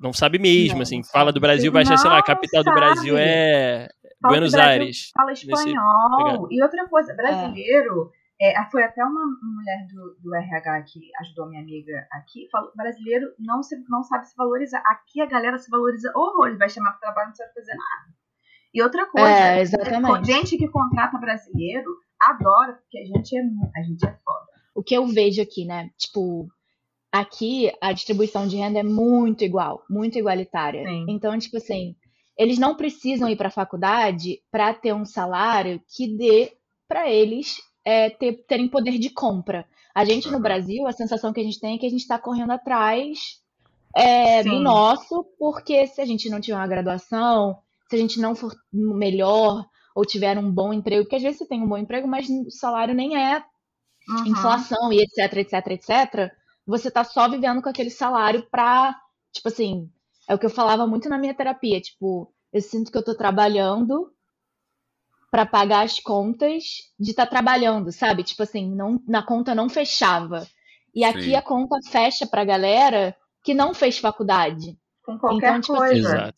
Não 0.01 0.13
sabe 0.13 0.39
mesmo, 0.39 0.75
não, 0.75 0.83
assim. 0.83 1.03
Fala 1.03 1.33
do 1.33 1.41
Brasil, 1.41 1.73
vai 1.73 1.83
achar, 1.83 1.97
sei 1.97 2.09
lá, 2.09 2.19
a 2.19 2.23
capital 2.23 2.63
sabe. 2.63 2.73
do 2.73 2.79
Brasil 2.79 3.17
é 3.17 3.89
fala 4.21 4.33
Buenos 4.33 4.53
Aires. 4.53 5.12
Fala 5.13 5.33
espanhol. 5.33 6.47
E 6.49 6.63
outra 6.63 6.88
coisa, 6.88 7.13
brasileiro... 7.13 8.09
É 8.15 8.18
é, 8.41 8.54
foi 8.71 8.84
até 8.84 9.04
uma 9.04 9.25
mulher 9.41 9.86
do, 9.88 10.17
do 10.21 10.34
RH 10.34 10.84
que 10.84 10.99
ajudou 11.21 11.49
minha 11.49 11.62
amiga 11.62 12.08
aqui, 12.12 12.47
falou, 12.49 12.71
brasileiro 12.75 13.28
não, 13.38 13.62
se, 13.62 13.75
não 13.89 14.02
sabe 14.04 14.28
se 14.28 14.36
valorizar. 14.36 14.82
Aqui 14.86 15.21
a 15.21 15.25
galera 15.25 15.58
se 15.58 15.69
valoriza 15.69 16.12
horrores, 16.15 16.58
vai 16.58 16.69
chamar 16.69 16.91
para 16.91 16.99
trabalho 16.99 17.28
não 17.30 17.36
sabe 17.36 17.54
fazer 17.54 17.73
nada. 17.73 18.13
E 18.73 18.82
outra 18.82 19.06
coisa, 19.08 19.28
é, 19.28 19.62
exatamente. 19.62 20.25
gente 20.25 20.58
que 20.58 20.69
contrata 20.69 21.17
brasileiro 21.17 21.89
adora, 22.21 22.73
porque 22.73 22.99
a 22.99 23.06
gente 23.06 23.38
é, 23.38 23.41
a 23.75 23.84
gente 23.84 24.06
é 24.06 24.17
foda. 24.23 24.45
O 24.73 24.84
que 24.84 24.95
eu 24.95 25.06
vejo 25.08 25.41
aqui, 25.41 25.65
né? 25.65 25.89
Tipo, 25.97 26.47
aqui 27.12 27.71
a 27.82 27.91
distribuição 27.91 28.47
de 28.47 28.56
renda 28.56 28.80
é 28.80 28.84
muito 28.84 29.43
igual, 29.43 29.84
muito 29.89 30.17
igualitária. 30.17 30.88
Sim. 30.88 31.06
Então, 31.10 31.38
tipo 31.38 31.58
assim, 31.58 31.95
eles 32.38 32.58
não 32.58 32.75
precisam 32.75 33.28
ir 33.28 33.36
para 33.36 33.49
a 33.49 33.52
faculdade 33.52 34.39
para 34.49 34.73
ter 34.73 34.93
um 34.93 35.04
salário 35.04 35.82
que 35.93 36.15
dê 36.15 36.54
para 36.88 37.10
eles 37.12 37.58
é, 37.85 38.09
ter, 38.09 38.45
terem 38.47 38.67
poder 38.67 38.97
de 38.97 39.09
compra. 39.09 39.65
A 39.93 40.05
gente 40.05 40.29
no 40.29 40.39
Brasil, 40.39 40.87
a 40.87 40.91
sensação 40.91 41.33
que 41.33 41.39
a 41.39 41.43
gente 41.43 41.59
tem 41.59 41.75
é 41.75 41.77
que 41.77 41.85
a 41.85 41.89
gente 41.89 42.01
está 42.01 42.17
correndo 42.19 42.51
atrás 42.51 43.39
é, 43.95 44.43
do 44.43 44.59
nosso, 44.59 45.25
porque 45.37 45.87
se 45.87 46.01
a 46.01 46.05
gente 46.05 46.29
não 46.29 46.39
tiver 46.39 46.57
uma 46.57 46.67
graduação, 46.67 47.57
se 47.89 47.95
a 47.95 47.99
gente 47.99 48.19
não 48.19 48.35
for 48.35 48.53
melhor 48.71 49.65
ou 49.95 50.05
tiver 50.05 50.37
um 50.37 50.51
bom 50.51 50.71
emprego, 50.71 51.03
porque 51.03 51.15
às 51.15 51.23
vezes 51.23 51.39
você 51.39 51.47
tem 51.47 51.61
um 51.61 51.67
bom 51.67 51.77
emprego, 51.77 52.07
mas 52.07 52.27
o 52.29 52.51
salário 52.51 52.93
nem 52.93 53.17
é 53.17 53.43
uhum. 54.07 54.27
inflação 54.27 54.93
e 54.93 55.01
etc, 55.01 55.37
etc, 55.37 55.67
etc, 55.67 56.31
você 56.65 56.91
tá 56.91 57.03
só 57.03 57.27
vivendo 57.27 57.61
com 57.61 57.69
aquele 57.69 57.89
salário 57.89 58.47
pra, 58.51 58.95
tipo 59.33 59.47
assim, 59.47 59.89
é 60.27 60.35
o 60.35 60.39
que 60.39 60.45
eu 60.45 60.51
falava 60.51 60.85
muito 60.85 61.09
na 61.09 61.17
minha 61.17 61.33
terapia, 61.33 61.81
tipo, 61.81 62.31
eu 62.53 62.61
sinto 62.61 62.91
que 62.91 62.97
eu 62.97 63.03
tô 63.03 63.15
trabalhando 63.15 64.11
para 65.31 65.45
pagar 65.45 65.85
as 65.85 65.99
contas 65.99 66.63
de 66.99 67.11
estar 67.11 67.25
tá 67.25 67.29
trabalhando, 67.29 67.91
sabe? 67.91 68.23
Tipo 68.23 68.43
assim, 68.43 68.73
não, 68.73 69.01
na 69.07 69.23
conta 69.23 69.53
não 69.53 69.69
fechava. 69.69 70.47
E 70.93 71.03
aqui 71.03 71.25
Sim. 71.25 71.35
a 71.35 71.41
conta 71.41 71.77
fecha 71.89 72.25
pra 72.25 72.43
galera 72.43 73.15
que 73.43 73.53
não 73.53 73.73
fez 73.73 73.97
faculdade. 73.99 74.77
Com 75.03 75.17
qualquer 75.17 75.49
então, 75.49 75.61
tipo, 75.61 75.73
assim, 75.73 76.01
coisa. 76.01 76.21
Assim, 76.23 76.31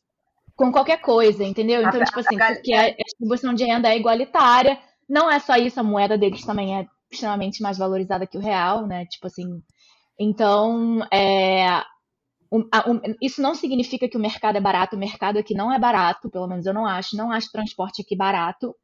com 0.56 0.71
qualquer 0.71 1.01
coisa, 1.01 1.43
entendeu? 1.43 1.82
Então, 1.82 2.01
a, 2.01 2.06
tipo 2.06 2.19
assim, 2.19 2.39
a, 2.39 2.54
porque 2.54 2.73
a, 2.73 2.86
a 2.86 2.95
distribuição 3.04 3.54
de 3.54 3.63
renda 3.63 3.89
é 3.89 3.97
igualitária. 3.97 4.77
Não 5.10 5.30
é 5.30 5.39
só 5.39 5.56
isso, 5.56 5.80
a 5.80 5.84
moeda 5.84 6.17
deles 6.17 6.45
também 6.45 6.77
é 6.77 6.88
extremamente 7.10 7.62
mais 7.62 7.77
valorizada 7.77 8.27
que 8.27 8.38
o 8.38 8.41
real, 8.41 8.86
né? 8.86 9.06
Tipo 9.06 9.27
assim. 9.27 9.62
Então, 10.19 11.04
é, 11.12 11.82
um, 12.51 12.60
um, 12.60 13.01
isso 13.21 13.41
não 13.41 13.56
significa 13.56 14.10
que 14.10 14.17
o 14.17 14.19
mercado 14.19 14.58
é 14.58 14.62
barato, 14.62 14.95
o 14.95 14.99
mercado 14.99 15.39
aqui 15.39 15.54
não 15.54 15.71
é 15.71 15.80
barato, 15.80 16.30
pelo 16.30 16.47
menos 16.47 16.65
eu 16.65 16.73
não 16.73 16.86
acho, 16.86 17.15
não 17.15 17.32
acho 17.32 17.51
transporte 17.51 18.01
aqui 18.01 18.15
barato. 18.15 18.75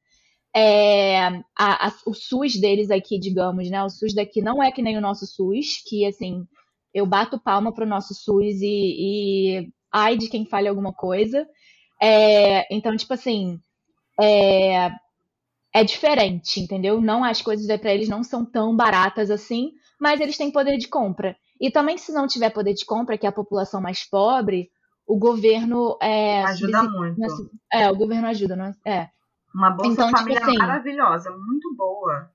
É, 0.60 1.20
a, 1.56 1.88
a, 1.88 1.94
o 2.08 2.16
SUS 2.16 2.60
deles 2.60 2.90
aqui, 2.90 3.20
digamos, 3.20 3.70
né? 3.70 3.84
O 3.84 3.90
SUS 3.92 4.16
daqui 4.16 4.42
não 4.42 4.64
é 4.64 4.72
que 4.72 4.82
nem 4.82 4.98
o 4.98 5.02
nosso 5.02 5.28
SUS, 5.28 5.84
que 5.86 6.04
assim, 6.04 6.48
eu 6.92 7.06
bato 7.06 7.40
palma 7.40 7.72
pro 7.72 7.86
nosso 7.86 8.16
SUS 8.16 8.60
e, 8.60 8.96
e 8.98 9.70
ai 9.92 10.18
de 10.18 10.28
quem 10.28 10.48
fale 10.48 10.68
alguma 10.68 10.92
coisa. 10.92 11.48
É, 12.02 12.76
então, 12.76 12.98
tipo 12.98 13.14
assim, 13.14 13.60
é, 14.20 14.90
é 15.72 15.84
diferente, 15.84 16.60
entendeu? 16.60 17.00
Não 17.00 17.24
as 17.24 17.40
coisas 17.40 17.68
para 17.80 17.94
eles 17.94 18.10
não 18.10 18.24
são 18.24 18.44
tão 18.44 18.76
baratas 18.76 19.30
assim, 19.30 19.74
mas 20.00 20.20
eles 20.20 20.38
têm 20.38 20.50
poder 20.50 20.78
de 20.78 20.88
compra. 20.88 21.38
E 21.62 21.70
também, 21.70 22.00
se 22.00 22.12
não 22.12 22.26
tiver 22.26 22.50
poder 22.50 22.74
de 22.74 22.84
compra, 22.84 23.16
que 23.16 23.28
é 23.28 23.30
a 23.30 23.32
população 23.32 23.80
mais 23.80 24.04
pobre, 24.04 24.72
o 25.06 25.20
governo. 25.20 26.00
É, 26.02 26.44
ajuda 26.46 26.82
muito. 26.82 27.22
É, 27.72 27.92
o 27.92 27.96
governo 27.96 28.26
ajuda, 28.28 28.56
não 28.56 28.74
é? 28.84 29.12
É. 29.58 29.60
Uma 29.60 29.72
Bolsa 29.72 29.92
então, 29.92 30.10
Família 30.10 30.40
tipo 30.40 30.50
assim, 30.50 30.58
maravilhosa, 30.58 31.32
muito 31.32 31.76
boa. 31.76 32.30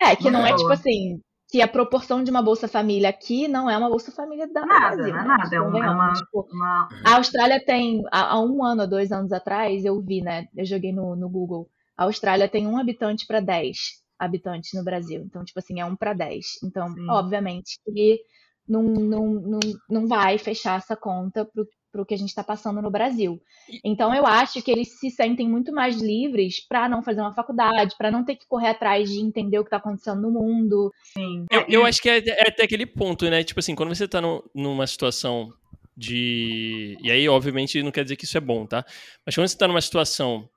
É, 0.00 0.16
que 0.16 0.24
muito 0.24 0.34
não 0.34 0.46
é 0.46 0.54
tipo 0.54 0.70
assim, 0.70 1.20
que 1.52 1.60
a 1.60 1.68
proporção 1.68 2.24
de 2.24 2.30
uma 2.30 2.42
Bolsa 2.42 2.66
Família 2.66 3.08
aqui 3.08 3.46
não 3.46 3.68
é 3.68 3.76
uma 3.76 3.90
Bolsa 3.90 4.10
Família 4.10 4.48
da 4.48 4.64
nada, 4.64 4.96
Brasil. 4.96 5.12
Não 5.12 5.20
é 5.20 5.22
né? 5.22 5.28
nada, 5.28 5.42
tipo, 5.42 5.54
é 5.54 5.60
uma, 5.60 5.92
uma, 5.92 6.12
tipo, 6.14 6.48
uma, 6.50 6.88
A 7.04 7.16
Austrália 7.16 7.62
tem, 7.64 8.02
há, 8.10 8.32
há, 8.32 8.40
um 8.40 8.64
ano, 8.64 8.86
dois 8.86 9.12
anos 9.12 9.32
atrás, 9.32 9.84
eu 9.84 10.00
vi, 10.00 10.22
né? 10.22 10.48
Eu 10.56 10.64
joguei 10.64 10.92
no, 10.92 11.14
no 11.14 11.28
Google. 11.28 11.68
A 11.96 12.04
Austrália 12.04 12.48
tem 12.48 12.66
um 12.66 12.78
habitante 12.78 13.26
para 13.26 13.40
dez 13.40 14.02
habitantes 14.18 14.72
no 14.72 14.84
Brasil. 14.84 15.20
Então, 15.26 15.44
tipo 15.44 15.58
assim, 15.58 15.80
é 15.80 15.84
um 15.84 15.96
para 15.96 16.14
dez. 16.14 16.46
Então, 16.64 16.88
Sim. 16.88 17.08
obviamente, 17.10 17.78
que 17.84 18.20
não, 18.66 18.82
não, 18.82 19.26
não, 19.34 19.60
não 19.90 20.06
vai 20.06 20.38
fechar 20.38 20.78
essa 20.78 20.96
conta 20.96 21.44
para 21.92 22.00
o 22.00 22.06
que 22.06 22.14
a 22.14 22.18
gente 22.18 22.30
está 22.30 22.42
passando 22.42 22.80
no 22.80 22.90
Brasil. 22.90 23.38
Então, 23.84 24.14
eu 24.14 24.26
acho 24.26 24.62
que 24.62 24.70
eles 24.70 24.98
se 24.98 25.10
sentem 25.10 25.46
muito 25.46 25.72
mais 25.72 26.00
livres 26.00 26.58
para 26.58 26.88
não 26.88 27.02
fazer 27.02 27.20
uma 27.20 27.34
faculdade, 27.34 27.94
para 27.98 28.10
não 28.10 28.24
ter 28.24 28.36
que 28.36 28.46
correr 28.46 28.68
atrás 28.68 29.10
de 29.10 29.20
entender 29.20 29.58
o 29.58 29.62
que 29.62 29.68
está 29.68 29.76
acontecendo 29.76 30.22
no 30.22 30.30
mundo. 30.30 30.90
Sim. 31.12 31.44
Eu, 31.50 31.64
eu 31.68 31.84
acho 31.84 32.00
que 32.00 32.08
é, 32.08 32.18
é, 32.26 32.48
até 32.48 32.64
aquele 32.64 32.86
ponto, 32.86 33.28
né? 33.28 33.44
Tipo 33.44 33.60
assim, 33.60 33.74
quando 33.74 33.94
você 33.94 34.06
está 34.06 34.20
numa 34.54 34.86
situação 34.86 35.52
de. 35.94 36.96
E 37.02 37.10
aí, 37.10 37.28
obviamente, 37.28 37.82
não 37.82 37.90
quer 37.90 38.04
dizer 38.04 38.16
que 38.16 38.24
isso 38.24 38.38
é 38.38 38.40
bom, 38.40 38.64
tá? 38.64 38.84
Mas 39.26 39.34
quando 39.34 39.46
você 39.46 39.54
está 39.54 39.68
numa 39.68 39.80
situação 39.82 40.48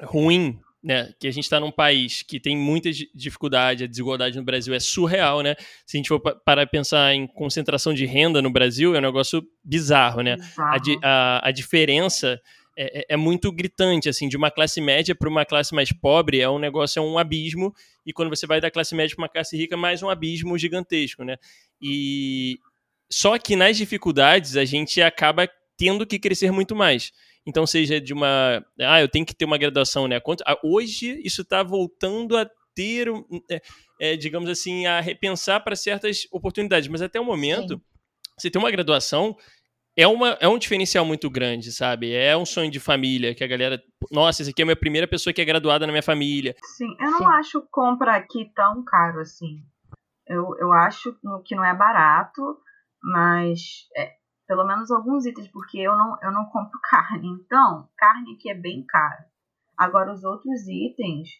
ruim 0.00 0.58
né, 0.82 1.12
que 1.20 1.28
a 1.28 1.30
gente 1.30 1.44
está 1.44 1.60
num 1.60 1.70
país 1.70 2.22
que 2.22 2.40
tem 2.40 2.56
muita 2.56 2.90
dificuldade, 3.14 3.84
a 3.84 3.86
desigualdade 3.86 4.36
no 4.36 4.44
Brasil 4.44 4.74
é 4.74 4.80
surreal, 4.80 5.40
né? 5.40 5.54
Se 5.86 5.96
a 5.96 5.98
gente 5.98 6.08
for 6.08 6.18
para 6.20 6.66
pensar 6.66 7.14
em 7.14 7.26
concentração 7.26 7.94
de 7.94 8.04
renda 8.04 8.42
no 8.42 8.50
Brasil, 8.50 8.94
é 8.94 8.98
um 8.98 9.02
negócio 9.02 9.46
bizarro, 9.62 10.22
né? 10.22 10.36
Bizarro. 10.36 10.98
A, 11.02 11.08
a, 11.08 11.48
a, 11.48 11.50
diferença 11.52 12.40
é, 12.76 13.00
é, 13.00 13.06
é, 13.10 13.16
muito 13.16 13.52
gritante, 13.52 14.08
assim, 14.08 14.28
de 14.28 14.36
uma 14.36 14.50
classe 14.50 14.80
média 14.80 15.14
para 15.14 15.28
uma 15.28 15.44
classe 15.44 15.72
mais 15.74 15.92
pobre 15.92 16.40
é 16.40 16.48
um 16.48 16.58
negócio, 16.58 16.98
é 16.98 17.02
um 17.02 17.16
abismo, 17.16 17.72
e 18.04 18.12
quando 18.12 18.30
você 18.30 18.46
vai 18.46 18.60
da 18.60 18.70
classe 18.70 18.94
média 18.94 19.14
para 19.14 19.22
uma 19.22 19.28
classe 19.28 19.56
rica, 19.56 19.76
mais 19.76 20.02
um 20.02 20.08
abismo 20.08 20.58
gigantesco, 20.58 21.22
né? 21.22 21.36
E 21.80 22.58
só 23.10 23.38
que 23.38 23.54
nas 23.54 23.76
dificuldades 23.76 24.56
a 24.56 24.64
gente 24.64 25.00
acaba 25.00 25.48
tendo 25.76 26.06
que 26.06 26.18
crescer 26.18 26.50
muito 26.50 26.74
mais. 26.74 27.12
Então, 27.46 27.66
seja 27.66 28.00
de 28.00 28.12
uma. 28.12 28.64
Ah, 28.80 29.00
eu 29.00 29.08
tenho 29.08 29.26
que 29.26 29.34
ter 29.34 29.44
uma 29.44 29.58
graduação, 29.58 30.06
né? 30.06 30.20
Ah, 30.46 30.58
hoje, 30.62 31.20
isso 31.24 31.42
está 31.42 31.62
voltando 31.62 32.36
a 32.36 32.48
ter, 32.74 33.08
é, 33.50 33.60
é, 34.00 34.16
digamos 34.16 34.48
assim, 34.48 34.86
a 34.86 35.00
repensar 35.00 35.60
para 35.60 35.76
certas 35.76 36.26
oportunidades. 36.30 36.88
Mas 36.88 37.02
até 37.02 37.20
o 37.20 37.24
momento, 37.24 37.74
Sim. 37.74 37.82
você 38.38 38.50
ter 38.50 38.58
uma 38.58 38.70
graduação 38.70 39.36
é, 39.96 40.06
uma, 40.06 40.30
é 40.40 40.48
um 40.48 40.58
diferencial 40.58 41.04
muito 41.04 41.28
grande, 41.28 41.70
sabe? 41.70 42.14
É 42.14 42.36
um 42.36 42.46
sonho 42.46 42.70
de 42.70 42.80
família, 42.80 43.34
que 43.34 43.44
a 43.44 43.46
galera. 43.46 43.82
Nossa, 44.10 44.42
esse 44.42 44.50
aqui 44.50 44.62
é 44.62 44.64
a 44.64 44.66
minha 44.66 44.76
primeira 44.76 45.06
pessoa 45.06 45.32
que 45.32 45.40
é 45.40 45.44
graduada 45.44 45.86
na 45.86 45.92
minha 45.92 46.02
família. 46.02 46.56
Sim, 46.76 46.88
eu 46.98 47.10
não 47.10 47.18
Sim. 47.18 47.26
acho 47.26 47.68
compra 47.70 48.16
aqui 48.16 48.50
tão 48.54 48.82
caro 48.84 49.20
assim. 49.20 49.62
Eu, 50.26 50.56
eu 50.58 50.72
acho 50.72 51.14
que 51.44 51.54
não 51.54 51.64
é 51.64 51.74
barato, 51.74 52.40
mas 53.02 53.60
é, 53.96 54.12
Pelo 54.52 54.66
menos 54.66 54.90
alguns 54.90 55.24
itens, 55.24 55.48
porque 55.48 55.78
eu 55.78 55.96
não, 55.96 56.18
eu 56.20 56.30
não 56.30 56.44
compro 56.44 56.78
carne. 56.82 57.26
Então, 57.26 57.88
carne 57.96 58.34
aqui 58.34 58.50
é 58.50 58.54
bem 58.54 58.84
cara. 58.84 59.26
Agora, 59.74 60.12
os 60.12 60.24
outros 60.24 60.68
itens, 60.68 61.30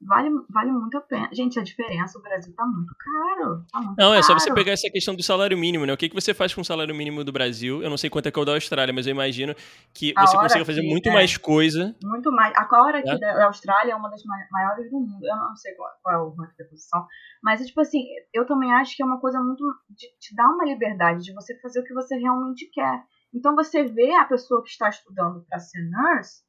vale, 0.00 0.30
vale 0.50 0.72
muito 0.72 0.96
a 0.96 1.00
pena. 1.00 1.28
Gente, 1.32 1.58
a 1.58 1.62
diferença, 1.62 2.18
o 2.18 2.22
Brasil 2.22 2.54
tá 2.54 2.64
muito 2.66 2.94
caro. 2.98 3.64
Tá 3.72 3.80
muito 3.80 3.96
Não, 3.98 4.14
é 4.14 4.22
só 4.22 4.34
você 4.34 4.52
pegar 4.52 4.72
essa 4.72 4.88
questão 4.90 5.14
do 5.14 5.22
salário 5.22 5.56
mínimo, 5.58 5.84
né? 5.86 5.92
O 5.92 5.96
que, 5.96 6.08
que 6.08 6.14
você 6.14 6.32
faz 6.34 6.54
com 6.54 6.60
o 6.60 6.64
salário 6.64 6.94
mínimo 6.94 7.24
do 7.24 7.32
Brasil? 7.32 7.82
Eu 7.82 7.90
não 7.90 7.96
sei 7.96 8.08
quanto 8.10 8.26
é 8.26 8.30
que 8.30 8.38
é 8.38 8.42
o 8.42 8.44
da 8.44 8.54
Austrália, 8.54 8.92
mas 8.94 9.06
eu 9.06 9.10
imagino 9.12 9.54
que 9.94 10.12
A 10.16 10.26
você 10.26 10.36
consiga 10.36 10.64
fazer 10.64 10.82
muito 10.82 11.08
é. 11.08 11.12
mais 11.12 11.36
coisa. 11.36 11.94
Muito 12.02 12.30
mais. 12.32 12.52
A 12.56 12.82
hora 12.82 12.98
aqui 12.98 13.10
É. 13.10 13.18
da 13.18 13.46
Austrália 13.46 13.92
é 13.92 13.96
uma 13.96 14.08
das 14.10 14.22
mai- 14.24 14.46
maiores 14.50 14.90
do 14.90 14.98
mundo. 15.00 15.24
Eu 15.24 15.36
não 15.36 15.56
sei 15.56 15.74
qual, 15.74 15.90
qual 16.02 16.14
é 16.14 16.18
o 16.18 16.30
ranking 16.30 16.56
da 16.58 16.64
posição. 16.64 17.06
Mas, 17.42 17.60
é 17.60 17.64
tipo 17.64 17.80
assim, 17.80 18.02
eu 18.32 18.46
também 18.46 18.72
acho 18.74 18.96
que 18.96 19.02
é 19.02 19.06
uma 19.06 19.20
coisa 19.20 19.40
muito. 19.40 19.62
De, 19.90 20.06
te 20.18 20.34
dá 20.34 20.44
uma 20.48 20.64
liberdade 20.64 21.22
de 21.22 21.32
você 21.34 21.58
fazer 21.60 21.80
o 21.80 21.84
que 21.84 21.94
você 21.94 22.16
realmente 22.16 22.68
quer. 22.72 23.02
Então 23.34 23.54
você 23.54 23.84
vê 23.84 24.12
a 24.14 24.24
pessoa 24.24 24.62
que 24.62 24.70
está 24.70 24.88
estudando 24.88 25.44
para 25.48 25.58
ser 25.58 25.80
nurse, 25.90 26.42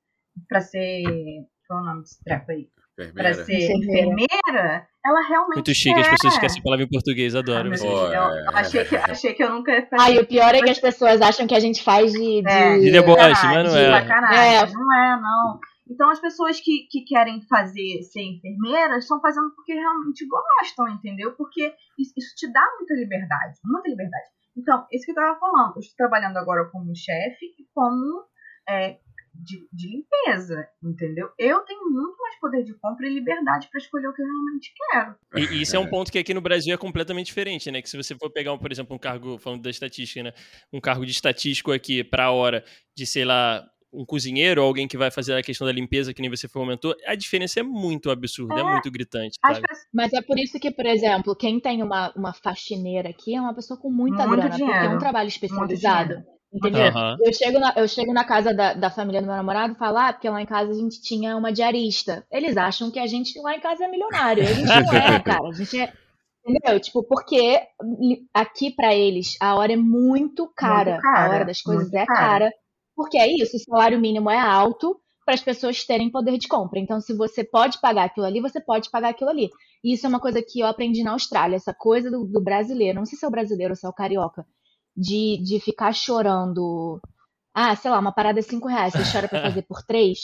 para 0.47 0.61
ser. 0.61 1.03
Qual 1.67 1.79
é 1.79 1.83
o 1.83 1.85
nome 1.85 2.01
desse 2.01 2.23
treco 2.23 2.51
aí? 2.51 2.69
Para 3.13 3.29
Enfermeira. 3.31 3.45
ser 3.45 3.53
Enfermeira. 3.53 4.25
enfermeira, 4.35 4.87
ela 5.05 5.27
realmente. 5.27 5.55
Muito 5.55 5.73
chique, 5.73 5.99
as 5.99 6.05
quer. 6.07 6.11
pessoas 6.11 6.33
esquecem 6.33 6.59
a 6.59 6.63
palavra 6.63 6.85
em 6.85 6.89
português, 6.89 7.35
Ah, 7.35 7.39
adoro. 7.39 7.71
Pô, 7.77 7.85
eu 7.85 8.23
é. 8.23 8.45
achei, 8.53 8.83
que, 8.85 8.95
achei 8.95 9.33
que 9.33 9.43
eu 9.43 9.49
nunca 9.51 9.71
ia 9.71 9.87
fazer. 9.87 10.03
Ah, 10.03 10.11
e 10.11 10.19
o 10.19 10.25
pior 10.25 10.53
é 10.53 10.59
que 10.61 10.69
as 10.69 10.79
pessoas 10.79 11.21
acham 11.21 11.47
que 11.47 11.55
a 11.55 11.59
gente 11.59 11.81
faz 11.83 12.11
de. 12.11 12.41
de... 12.41 12.49
É, 12.51 12.77
De 12.77 12.91
deboche, 12.91 13.45
mas 13.45 13.71
não 13.73 13.79
é. 13.79 14.57
É. 14.57 14.65
Não 14.65 14.95
é, 14.97 15.21
não. 15.21 15.59
Então 15.91 16.09
as 16.11 16.19
pessoas 16.19 16.59
que, 16.59 16.85
que 16.91 17.01
querem 17.03 17.41
fazer 17.49 18.03
ser 18.03 18.21
enfermeiras 18.21 19.03
estão 19.03 19.19
fazendo 19.19 19.49
porque 19.55 19.73
realmente 19.73 20.23
gostam, 20.27 20.87
entendeu? 20.89 21.31
Porque 21.35 21.73
isso, 21.97 22.13
isso 22.15 22.35
te 22.35 22.51
dá 22.51 22.61
muita 22.77 22.93
liberdade, 22.93 23.57
muita 23.65 23.89
liberdade. 23.89 24.25
Então, 24.55 24.85
isso 24.91 25.05
que 25.05 25.11
eu 25.11 25.15
tava 25.15 25.39
falando, 25.39 25.73
eu 25.77 25.79
estou 25.79 25.95
trabalhando 25.97 26.37
agora 26.37 26.69
como 26.71 26.95
chefe 26.95 27.45
e 27.57 27.63
como 27.73 28.23
é, 28.67 28.97
de, 29.41 29.67
de 29.71 29.87
limpeza, 29.89 30.67
entendeu? 30.83 31.29
Eu 31.37 31.59
tenho 31.61 31.89
muito 31.89 32.17
mais 32.19 32.39
poder 32.39 32.63
de 32.63 32.73
compra 32.79 33.07
e 33.07 33.13
liberdade 33.13 33.67
para 33.71 33.79
escolher 33.79 34.07
o 34.07 34.13
que 34.13 34.21
eu 34.21 34.25
realmente 34.25 34.71
quero. 34.91 35.15
E 35.35 35.61
isso 35.61 35.75
é 35.75 35.79
um 35.79 35.87
ponto 35.89 36.11
que 36.11 36.19
aqui 36.19 36.33
no 36.33 36.41
Brasil 36.41 36.73
é 36.73 36.77
completamente 36.77 37.27
diferente, 37.27 37.71
né? 37.71 37.81
Que 37.81 37.89
se 37.89 37.97
você 37.97 38.15
for 38.15 38.29
pegar, 38.31 38.57
por 38.57 38.71
exemplo, 38.71 38.95
um 38.95 38.99
cargo, 38.99 39.37
falando 39.37 39.61
da 39.61 39.69
estatística, 39.69 40.23
né? 40.23 40.33
Um 40.73 40.81
cargo 40.81 41.05
de 41.05 41.11
estatístico 41.11 41.71
aqui 41.71 42.03
para 42.03 42.31
hora 42.31 42.63
de, 42.95 43.05
sei 43.05 43.23
lá, 43.23 43.65
um 43.91 44.05
cozinheiro 44.05 44.61
ou 44.61 44.67
alguém 44.67 44.87
que 44.87 44.97
vai 44.97 45.09
fazer 45.09 45.33
a 45.33 45.41
questão 45.41 45.65
da 45.65 45.73
limpeza, 45.73 46.13
que 46.13 46.21
nem 46.21 46.29
você 46.29 46.47
comentou, 46.47 46.95
a 47.07 47.15
diferença 47.15 47.59
é 47.59 47.63
muito 47.63 48.11
absurda, 48.11 48.55
é, 48.55 48.59
É. 48.59 48.63
muito 48.63 48.91
gritante, 48.91 49.37
sabe? 49.43 49.61
Mas 49.93 50.13
é 50.13 50.21
por 50.21 50.37
isso 50.37 50.59
que, 50.59 50.69
por 50.69 50.85
exemplo, 50.85 51.35
quem 51.35 51.59
tem 51.59 51.81
uma, 51.81 52.13
uma 52.15 52.33
faxineira 52.33 53.09
aqui 53.09 53.33
é 53.35 53.41
uma 53.41 53.53
pessoa 53.55 53.79
com 53.79 53.89
muita 53.89 54.27
Muito 54.27 54.41
grana, 54.41 54.49
porque 54.49 54.63
é 54.63 54.67
dinheiro. 54.67 54.95
um 54.95 54.99
trabalho 54.99 55.27
especializado. 55.27 56.23
Entendeu? 56.51 56.87
Aham. 56.87 57.17
Eu, 57.23 57.31
chego 57.33 57.59
na, 57.59 57.73
eu 57.75 57.87
chego 57.87 58.11
na 58.11 58.23
casa 58.23 58.53
da, 58.53 58.73
da 58.73 58.89
família 58.89 59.21
do 59.21 59.27
meu 59.27 59.35
namorado 59.35 59.73
e 59.73 59.77
falo, 59.77 59.97
ah, 59.97 60.11
porque 60.11 60.29
lá 60.29 60.41
em 60.41 60.47
casa 60.47 60.71
a 60.71 60.73
gente 60.73 61.01
tinha 61.01 61.37
uma 61.37 61.51
diarista. 61.51 62.25
Eles 62.31 62.57
acham 62.57 62.89
que 62.89 62.99
a 62.99 63.05
gente 63.05 63.39
lá 63.39 63.55
em 63.55 63.59
casa 63.59 63.85
é 63.85 63.87
milionário. 63.87 64.43
A 64.43 64.53
gente 64.53 64.67
não 64.67 64.93
é, 64.93 65.19
cara. 65.21 65.47
A 65.47 65.53
gente 65.53 65.79
é. 65.79 65.93
Entendeu? 66.45 66.79
Tipo, 66.79 67.03
porque 67.03 67.61
aqui 68.33 68.71
pra 68.71 68.95
eles 68.95 69.35
a 69.39 69.55
hora 69.55 69.73
é 69.73 69.77
muito 69.77 70.47
cara. 70.55 70.93
Muito 70.93 71.03
cara, 71.03 71.31
A 71.31 71.35
hora 71.35 71.45
das 71.45 71.61
coisas 71.61 71.93
é 71.93 72.05
cara. 72.05 72.19
cara. 72.19 72.53
Porque 72.95 73.17
é 73.17 73.27
isso, 73.27 73.55
o 73.55 73.59
salário 73.59 73.99
mínimo 73.99 74.29
é 74.29 74.39
alto 74.39 74.99
para 75.23 75.35
as 75.35 75.41
pessoas 75.41 75.85
terem 75.85 76.09
poder 76.09 76.37
de 76.39 76.47
compra. 76.47 76.79
Então, 76.79 76.99
se 76.99 77.13
você 77.13 77.43
pode 77.43 77.79
pagar 77.79 78.05
aquilo 78.05 78.25
ali, 78.25 78.41
você 78.41 78.59
pode 78.59 78.89
pagar 78.89 79.09
aquilo 79.09 79.29
ali. 79.29 79.49
E 79.83 79.93
isso 79.93 80.05
é 80.05 80.09
uma 80.09 80.19
coisa 80.19 80.41
que 80.41 80.59
eu 80.59 80.65
aprendi 80.65 81.03
na 81.03 81.11
Austrália, 81.11 81.55
essa 81.55 81.73
coisa 81.73 82.09
do, 82.09 82.25
do 82.25 82.41
brasileiro, 82.41 82.97
não 82.97 83.05
sei 83.05 83.17
se 83.17 83.23
é 83.23 83.27
o 83.27 83.31
brasileiro 83.31 83.73
ou 83.73 83.75
se 83.75 83.85
é 83.85 83.89
o 83.89 83.93
carioca, 83.93 84.43
de, 84.95 85.37
de 85.43 85.59
ficar 85.59 85.93
chorando. 85.93 86.99
Ah, 87.53 87.75
sei 87.75 87.91
lá, 87.91 87.99
uma 87.99 88.11
parada 88.13 88.39
é 88.39 88.41
5 88.41 88.67
reais, 88.67 88.93
você 88.93 89.11
chora 89.11 89.27
pra 89.27 89.41
fazer 89.43 89.63
por 89.63 89.83
3. 89.83 90.19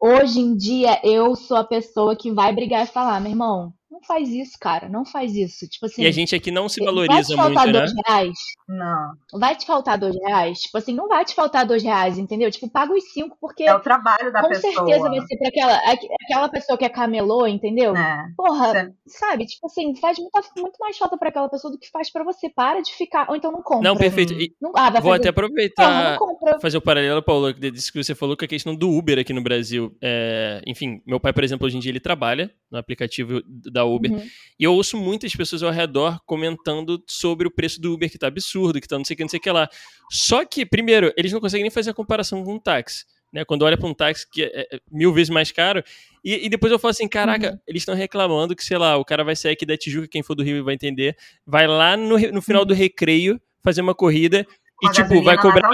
Hoje 0.00 0.40
em 0.40 0.56
dia, 0.56 1.00
eu 1.04 1.36
sou 1.36 1.56
a 1.56 1.64
pessoa 1.64 2.16
que 2.16 2.32
vai 2.32 2.52
brigar 2.52 2.84
e 2.84 2.88
falar, 2.90 3.20
meu 3.20 3.30
irmão, 3.30 3.72
não 3.92 4.00
faz 4.02 4.28
isso, 4.30 4.52
cara, 4.58 4.88
não 4.88 5.04
faz 5.04 5.34
isso. 5.36 5.68
Tipo 5.68 5.86
assim, 5.86 6.02
E 6.02 6.06
a 6.06 6.10
gente 6.10 6.34
aqui 6.34 6.50
não 6.50 6.68
se 6.68 6.80
vai 6.80 6.86
valoriza 6.86 7.28
te 7.28 7.36
faltar 7.36 7.64
muito, 7.64 7.72
né? 7.74 7.78
dois 7.80 7.92
reais? 8.06 8.38
não. 8.68 9.12
Vai 9.38 9.54
te 9.56 9.66
faltar 9.66 9.98
dois 9.98 10.16
reais? 10.26 10.60
Tipo 10.60 10.78
assim, 10.78 10.94
não 10.94 11.06
vai 11.08 11.24
te 11.24 11.34
faltar 11.34 11.66
dois 11.66 11.82
reais, 11.82 12.18
entendeu? 12.18 12.50
Tipo, 12.50 12.68
paga 12.70 12.92
os 12.94 13.12
cinco, 13.12 13.36
porque 13.40 13.64
É 13.64 13.74
o 13.74 13.80
trabalho 13.80 14.32
da 14.32 14.40
com 14.40 14.48
pessoa. 14.48 14.72
certeza 14.72 15.08
vai 15.08 15.20
ser 15.20 15.36
pra 15.36 15.48
aquela, 15.48 15.74
aqu- 15.92 16.08
aquela 16.24 16.48
pessoa 16.48 16.78
que 16.78 16.84
é 16.84 16.88
camelô, 16.88 17.46
entendeu? 17.46 17.92
né? 17.92 18.32
Porra, 18.36 18.70
Certo. 18.72 18.94
sabe? 19.06 19.44
Tipo 19.46 19.66
assim, 19.66 19.94
faz 19.96 20.18
muita, 20.18 20.40
muito 20.56 20.76
mais 20.80 20.96
falta 20.96 21.16
pra 21.18 21.28
aquela 21.28 21.48
pessoa 21.48 21.70
do 21.72 21.78
que 21.78 21.90
faz 21.90 22.10
pra 22.10 22.24
você. 22.24 22.48
Para 22.48 22.80
de 22.80 22.92
ficar. 22.94 23.28
Ou 23.28 23.36
então 23.36 23.52
não 23.52 23.62
compra. 23.62 23.88
Não, 23.88 23.96
perfeito. 23.96 24.32
E 24.32 24.54
Não, 24.60 24.72
ah, 24.74 24.88
vai 24.90 25.00
vou 25.02 25.10
fazer. 25.12 25.28
até 25.28 25.32
Porra, 25.32 25.46
aproveitar 25.46 26.18
compra. 26.18 26.60
fazer 26.60 26.78
o 26.78 26.80
paralelo, 26.82 27.22
Paulo, 27.22 27.52
disso 27.52 27.92
que 27.92 28.02
você 28.02 28.14
falou 28.14 28.36
com 28.36 28.44
a 28.44 28.48
questão 28.48 28.74
do 28.74 28.90
Uber 28.90 29.18
aqui 29.18 29.32
no 29.32 29.42
Brasil. 29.42 29.94
É, 30.02 30.62
enfim, 30.66 31.02
meu 31.06 31.20
pai, 31.20 31.32
por 31.32 31.44
exemplo, 31.44 31.66
hoje 31.66 31.76
em 31.76 31.80
dia 31.80 31.90
ele 31.90 32.00
trabalha 32.00 32.50
no 32.70 32.78
aplicativo 32.78 33.42
da 33.46 33.81
Uber. 33.84 34.12
Uhum. 34.12 34.26
E 34.58 34.64
eu 34.64 34.74
ouço 34.74 34.96
muitas 34.96 35.34
pessoas 35.34 35.62
ao 35.62 35.70
redor 35.70 36.20
comentando 36.24 37.02
sobre 37.08 37.46
o 37.46 37.50
preço 37.50 37.80
do 37.80 37.92
Uber, 37.94 38.10
que 38.10 38.18
tá 38.18 38.28
absurdo, 38.28 38.80
que 38.80 38.88
tá 38.88 38.96
não 38.96 39.04
sei 39.04 39.14
o 39.14 39.16
que, 39.16 39.22
não 39.22 39.28
sei 39.28 39.38
o 39.38 39.42
que 39.42 39.50
lá. 39.50 39.68
Só 40.10 40.44
que, 40.44 40.64
primeiro, 40.64 41.12
eles 41.16 41.32
não 41.32 41.40
conseguem 41.40 41.62
nem 41.62 41.70
fazer 41.70 41.90
a 41.90 41.94
comparação 41.94 42.44
com 42.44 42.54
um 42.54 42.58
táxi. 42.58 43.04
Né, 43.32 43.46
quando 43.46 43.62
olha 43.62 43.78
para 43.78 43.88
um 43.88 43.94
táxi 43.94 44.26
que 44.30 44.42
é 44.42 44.68
é 44.70 44.78
mil 44.90 45.10
vezes 45.10 45.30
mais 45.30 45.50
caro, 45.50 45.82
e, 46.22 46.44
e 46.44 46.48
depois 46.50 46.70
eu 46.70 46.78
falo 46.78 46.90
assim: 46.90 47.08
caraca, 47.08 47.52
Uhum. 47.52 47.58
eles 47.66 47.80
estão 47.80 47.94
reclamando 47.94 48.54
que, 48.54 48.62
sei 48.62 48.76
lá, 48.76 48.98
o 48.98 49.04
cara 49.06 49.24
vai 49.24 49.34
sair 49.34 49.52
aqui 49.52 49.64
da 49.64 49.74
Tijuca, 49.74 50.06
quem 50.06 50.22
for 50.22 50.34
do 50.34 50.42
Rio 50.42 50.62
vai 50.62 50.74
entender, 50.74 51.16
vai 51.46 51.66
lá 51.66 51.96
no, 51.96 52.18
no 52.18 52.42
final 52.42 52.64
do 52.64 52.74
recreio 52.74 53.40
fazer 53.64 53.80
uma 53.80 53.94
corrida 53.94 54.46
e, 54.82 54.88
a 54.88 54.90
tipo, 54.90 55.22
vai 55.22 55.38
cobrar. 55.38 55.70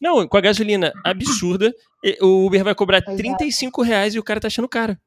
Não, 0.00 0.26
com 0.28 0.36
a 0.36 0.40
gasolina 0.40 0.92
absurda, 1.04 1.72
o 2.20 2.46
Uber 2.46 2.62
vai 2.64 2.74
cobrar 2.74 2.98
é. 2.98 3.16
35 3.16 3.82
reais 3.82 4.14
e 4.14 4.18
o 4.18 4.22
cara 4.22 4.40
tá 4.40 4.48
achando 4.48 4.68
caro. 4.68 4.98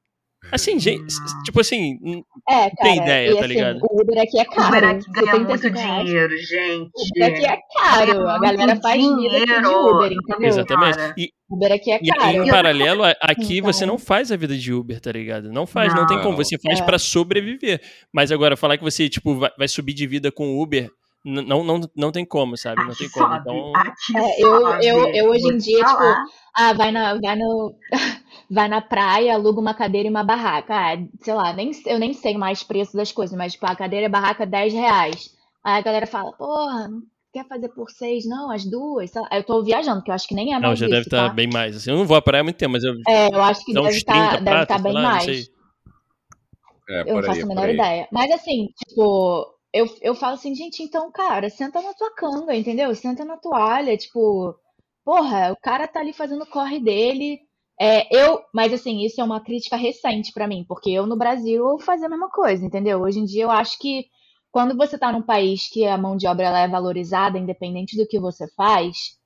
Assim, 0.51 0.79
gente, 0.79 1.13
tipo 1.43 1.59
assim, 1.59 1.99
É, 2.49 2.69
cara. 2.69 2.71
tem 2.81 2.97
ideia, 2.97 3.29
e, 3.29 3.33
tá 3.33 3.39
assim, 3.39 3.47
ligado? 3.49 3.79
O 3.83 4.01
Uber 4.01 4.21
aqui 4.21 4.39
é 4.39 4.45
caro. 4.45 4.67
Uber 4.69 4.83
aqui 4.89 5.11
ganha 5.11 5.25
75 5.31 5.47
muito 5.47 5.77
reais. 5.77 6.05
dinheiro, 6.05 6.37
gente. 6.37 6.89
O 6.95 7.07
Uber 7.07 7.27
aqui 7.33 7.45
é 7.45 7.57
caro. 7.77 8.27
A 8.29 8.39
galera 8.39 8.75
faz 8.81 9.01
vida 9.01 9.11
aqui 9.37 9.39
de 9.39 9.45
dinheiro. 9.45 9.95
Uber, 9.95 10.11
entendeu? 10.11 10.47
exatamente. 10.47 10.97
E, 11.17 11.29
Uber 11.49 11.71
aqui 11.73 11.91
é 11.91 11.99
e 12.01 12.07
caro. 12.07 12.43
em 12.43 12.47
paralelo, 12.49 13.03
aqui 13.21 13.57
Então- 13.57 13.71
você 13.73 13.85
não 13.85 13.97
faz 13.99 14.31
a 14.31 14.37
vida 14.37 14.57
de 14.57 14.73
Uber, 14.73 14.99
tá 14.99 15.11
ligado? 15.11 15.51
Não 15.51 15.67
faz, 15.67 15.93
não, 15.93 16.07
tem 16.07 16.17
Não. 16.17 16.23
como. 16.23 16.37
Você 16.37 16.57
faz 16.57 16.79
É. 16.79 16.83
pra 16.83 16.97
sobreviver. 16.97 17.81
Mas 18.13 18.31
agora, 18.31 18.55
falar 18.57 18.77
que 18.77 18.83
você, 18.83 19.07
tipo, 19.09 19.35
vai, 19.35 19.51
vai 19.57 19.67
subir 19.67 19.93
de 19.93 20.07
vida 20.07 20.31
com 20.31 20.47
o 20.55 20.61
Uber, 20.63 20.89
não, 21.23 21.63
não, 21.63 21.81
não 21.95 22.11
tem 22.11 22.25
como, 22.25 22.57
sabe? 22.57 22.85
Não 22.85 22.95
tem 22.95 23.09
como. 23.09 23.35
Então, 23.35 23.73
É, 24.15 24.43
eu- 24.43 24.81
eu- 24.81 25.15
eu 25.15 25.29
hoje 25.29 25.47
em 25.47 25.57
dia, 25.57 25.83
tipo. 25.83 26.03
Ah, 26.55 26.73
vai 26.73 26.91
na, 26.91 27.13
vai 27.15 27.35
no, 27.35 27.73
vai 28.49 28.67
na 28.67 28.81
praia, 28.81 29.33
aluga 29.33 29.59
uma 29.61 29.73
cadeira 29.73 30.07
e 30.07 30.11
uma 30.11 30.23
barraca. 30.23 30.73
Ah, 30.73 30.97
sei 31.21 31.33
lá, 31.33 31.53
nem, 31.53 31.71
eu 31.85 31.99
nem 31.99 32.13
sei 32.13 32.37
mais 32.37 32.63
preço 32.63 32.95
das 32.97 33.11
coisas, 33.11 33.37
mas 33.37 33.53
tipo, 33.53 33.65
a 33.65 33.75
cadeira 33.75 34.05
e 34.05 34.07
a 34.07 34.11
barraca 34.11 34.45
10 34.45 34.73
reais. 34.73 35.29
Aí 35.63 35.77
a 35.79 35.81
galera 35.81 36.07
fala, 36.07 36.31
porra, 36.33 36.87
não 36.87 37.01
quer 37.33 37.47
fazer 37.47 37.69
por 37.69 37.89
seis, 37.91 38.25
não, 38.25 38.49
as 38.51 38.65
duas? 38.65 39.11
sei 39.11 39.21
lá. 39.21 39.29
Eu 39.31 39.43
tô 39.43 39.63
viajando, 39.63 39.97
porque 39.97 40.11
eu 40.11 40.15
acho 40.15 40.27
que 40.27 40.35
nem 40.35 40.53
é 40.53 40.59
não, 40.59 40.69
mais 40.69 40.79
já 40.79 40.85
isso, 40.85 40.95
deve 40.95 41.05
estar 41.07 41.29
tá? 41.29 41.33
bem 41.33 41.47
mais. 41.47 41.75
Assim, 41.75 41.91
eu 41.91 41.97
não 41.97 42.05
vou 42.05 42.17
à 42.17 42.21
praia 42.21 42.41
há 42.41 42.43
muito 42.43 42.57
tempo, 42.57 42.71
mas 42.71 42.83
eu. 42.83 42.93
É, 43.07 43.27
eu 43.33 43.41
acho 43.43 43.63
que 43.65 43.73
deve 43.73 43.89
estar 43.89 44.13
30 44.13 44.43
deve 44.43 44.49
pratas, 44.49 44.77
tá 44.77 44.83
bem 44.83 44.93
lá, 44.93 45.01
não 45.03 45.09
mais. 45.11 45.25
sei. 45.25 45.45
É, 46.89 47.01
Eu 47.01 47.05
não 47.15 47.17
aí, 47.19 47.25
faço 47.25 47.43
a 47.43 47.45
menor 47.45 47.69
ideia. 47.69 48.07
Mas 48.11 48.31
assim, 48.31 48.67
tipo, 48.87 49.58
eu, 49.73 49.85
eu 50.01 50.15
falo 50.15 50.33
assim, 50.33 50.53
gente, 50.55 50.81
então, 50.83 51.11
cara, 51.11 51.49
senta 51.49 51.81
na 51.81 51.93
tua 51.93 52.13
canga, 52.15 52.55
entendeu? 52.55 52.93
Senta 52.95 53.23
na 53.23 53.37
toalha, 53.37 53.97
tipo, 53.97 54.55
porra, 55.05 55.51
o 55.51 55.57
cara 55.61 55.87
tá 55.87 55.99
ali 55.99 56.13
fazendo 56.13 56.43
o 56.43 56.49
corre 56.49 56.79
dele. 56.79 57.39
É, 57.79 58.07
eu, 58.15 58.41
mas 58.53 58.73
assim, 58.73 59.05
isso 59.05 59.21
é 59.21 59.23
uma 59.23 59.41
crítica 59.41 59.77
recente 59.77 60.33
pra 60.33 60.47
mim, 60.47 60.65
porque 60.67 60.89
eu 60.91 61.05
no 61.05 61.15
Brasil 61.17 61.67
eu 61.67 61.79
fazia 61.79 62.07
a 62.07 62.09
mesma 62.09 62.29
coisa, 62.29 62.65
entendeu? 62.65 63.01
Hoje 63.01 63.19
em 63.19 63.25
dia 63.25 63.43
eu 63.43 63.51
acho 63.51 63.79
que 63.79 64.05
quando 64.51 64.75
você 64.75 64.97
tá 64.97 65.11
num 65.11 65.21
país 65.21 65.69
que 65.69 65.85
a 65.85 65.97
mão 65.97 66.17
de 66.17 66.27
obra 66.27 66.47
ela 66.47 66.59
é 66.59 66.67
valorizada, 66.67 67.37
independente 67.37 67.95
do 67.95 68.07
que 68.07 68.19
você 68.19 68.47
faz, 68.55 69.17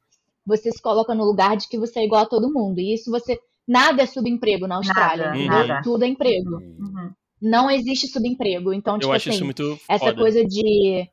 você 0.45 0.71
se 0.71 0.81
coloca 0.81 1.15
no 1.15 1.23
lugar 1.23 1.55
de 1.57 1.67
que 1.67 1.79
você 1.79 2.01
é 2.01 2.05
igual 2.05 2.23
a 2.23 2.29
todo 2.29 2.51
mundo. 2.51 2.79
E 2.79 2.93
isso 2.93 3.09
você. 3.09 3.39
Nada 3.65 4.03
é 4.03 4.05
subemprego 4.05 4.67
na 4.67 4.75
Austrália, 4.75 5.27
Nada, 5.27 5.67
nada. 5.67 5.81
Tudo 5.81 6.03
é 6.03 6.07
emprego. 6.07 6.57
Uhum. 6.57 7.13
Não 7.43 7.69
existe 7.69 8.07
subemprego. 8.07 8.71
Então, 8.73 8.95
Eu 8.95 8.99
tipo 9.01 9.11
acho 9.11 9.27
assim, 9.29 9.35
isso 9.35 9.45
muito 9.45 9.77
essa 9.89 10.05
foda. 10.05 10.21
coisa 10.21 10.43
de. 10.45 11.05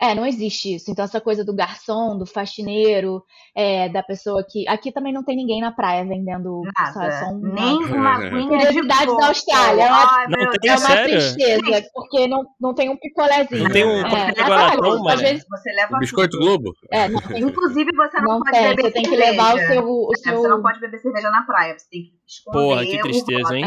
É, 0.00 0.14
não 0.14 0.24
existe 0.24 0.76
isso. 0.76 0.92
Então, 0.92 1.04
essa 1.04 1.20
coisa 1.20 1.44
do 1.44 1.52
garçom, 1.52 2.16
do 2.16 2.24
faxineiro, 2.24 3.20
é, 3.52 3.88
da 3.88 4.00
pessoa 4.00 4.44
que. 4.48 4.66
Aqui 4.68 4.92
também 4.92 5.12
não 5.12 5.24
tem 5.24 5.34
ninguém 5.36 5.60
na 5.60 5.72
praia 5.72 6.04
vendendo. 6.04 6.62
Só, 6.92 7.00
Nada. 7.00 7.18
só 7.18 7.24
um- 7.32 7.38
Nem 7.40 7.76
uma 7.84 8.14
de 8.30 8.46
Curiosidade 8.46 9.16
da. 9.16 9.26
Austrália, 9.26 9.82
ela- 9.82 10.06
Ai, 10.08 10.26
Não 10.28 10.38
meu 10.38 10.50
tem, 10.52 10.70
É 10.70 10.74
Deus. 10.74 10.80
uma 10.84 10.88
sério? 10.90 11.18
tristeza, 11.18 11.88
porque 11.92 12.28
não, 12.28 12.44
não 12.60 12.74
tem 12.74 12.88
um 12.90 12.96
picolézinho. 12.96 13.64
Não 13.64 13.70
tem 13.72 13.84
um- 13.84 14.06
É, 14.06 14.28
é 14.28 14.40
é 14.40 14.44
Guaratão, 14.48 15.08
às 15.08 15.20
vezes, 15.20 15.44
Você 15.50 15.72
leva 15.72 15.96
O 15.96 15.98
Biscoito 15.98 16.38
tudo. 16.38 16.44
Globo? 16.46 16.72
é, 16.92 17.08
não 17.08 17.20
tem. 17.20 17.40
Inclusive, 17.42 17.90
você 17.96 18.20
não, 18.20 18.34
Não 18.34 18.38
pode 18.40 18.50
tem, 18.52 18.68
beber 18.68 18.82
você 18.82 18.90
tem 18.92 19.02
que 19.02 19.08
cerveja. 19.10 19.30
levar 19.32 19.54
o 19.54 19.58
seu. 19.58 19.84
O 19.84 20.10
É, 20.12 20.16
seu... 20.18 20.36
Você 20.42 20.48
não 20.48 20.62
pode 20.62 20.78
beber 20.80 20.98
cerveja 21.00 21.30
na 21.32 21.42
praia. 21.42 21.76
Você 21.76 21.86
tem 21.90 22.02
que 22.02 22.12
esconder 22.24 22.56
Porra, 22.58 22.86
que 22.86 22.96
o 22.98 23.02
tristeza, 23.02 23.56
hein? 23.56 23.64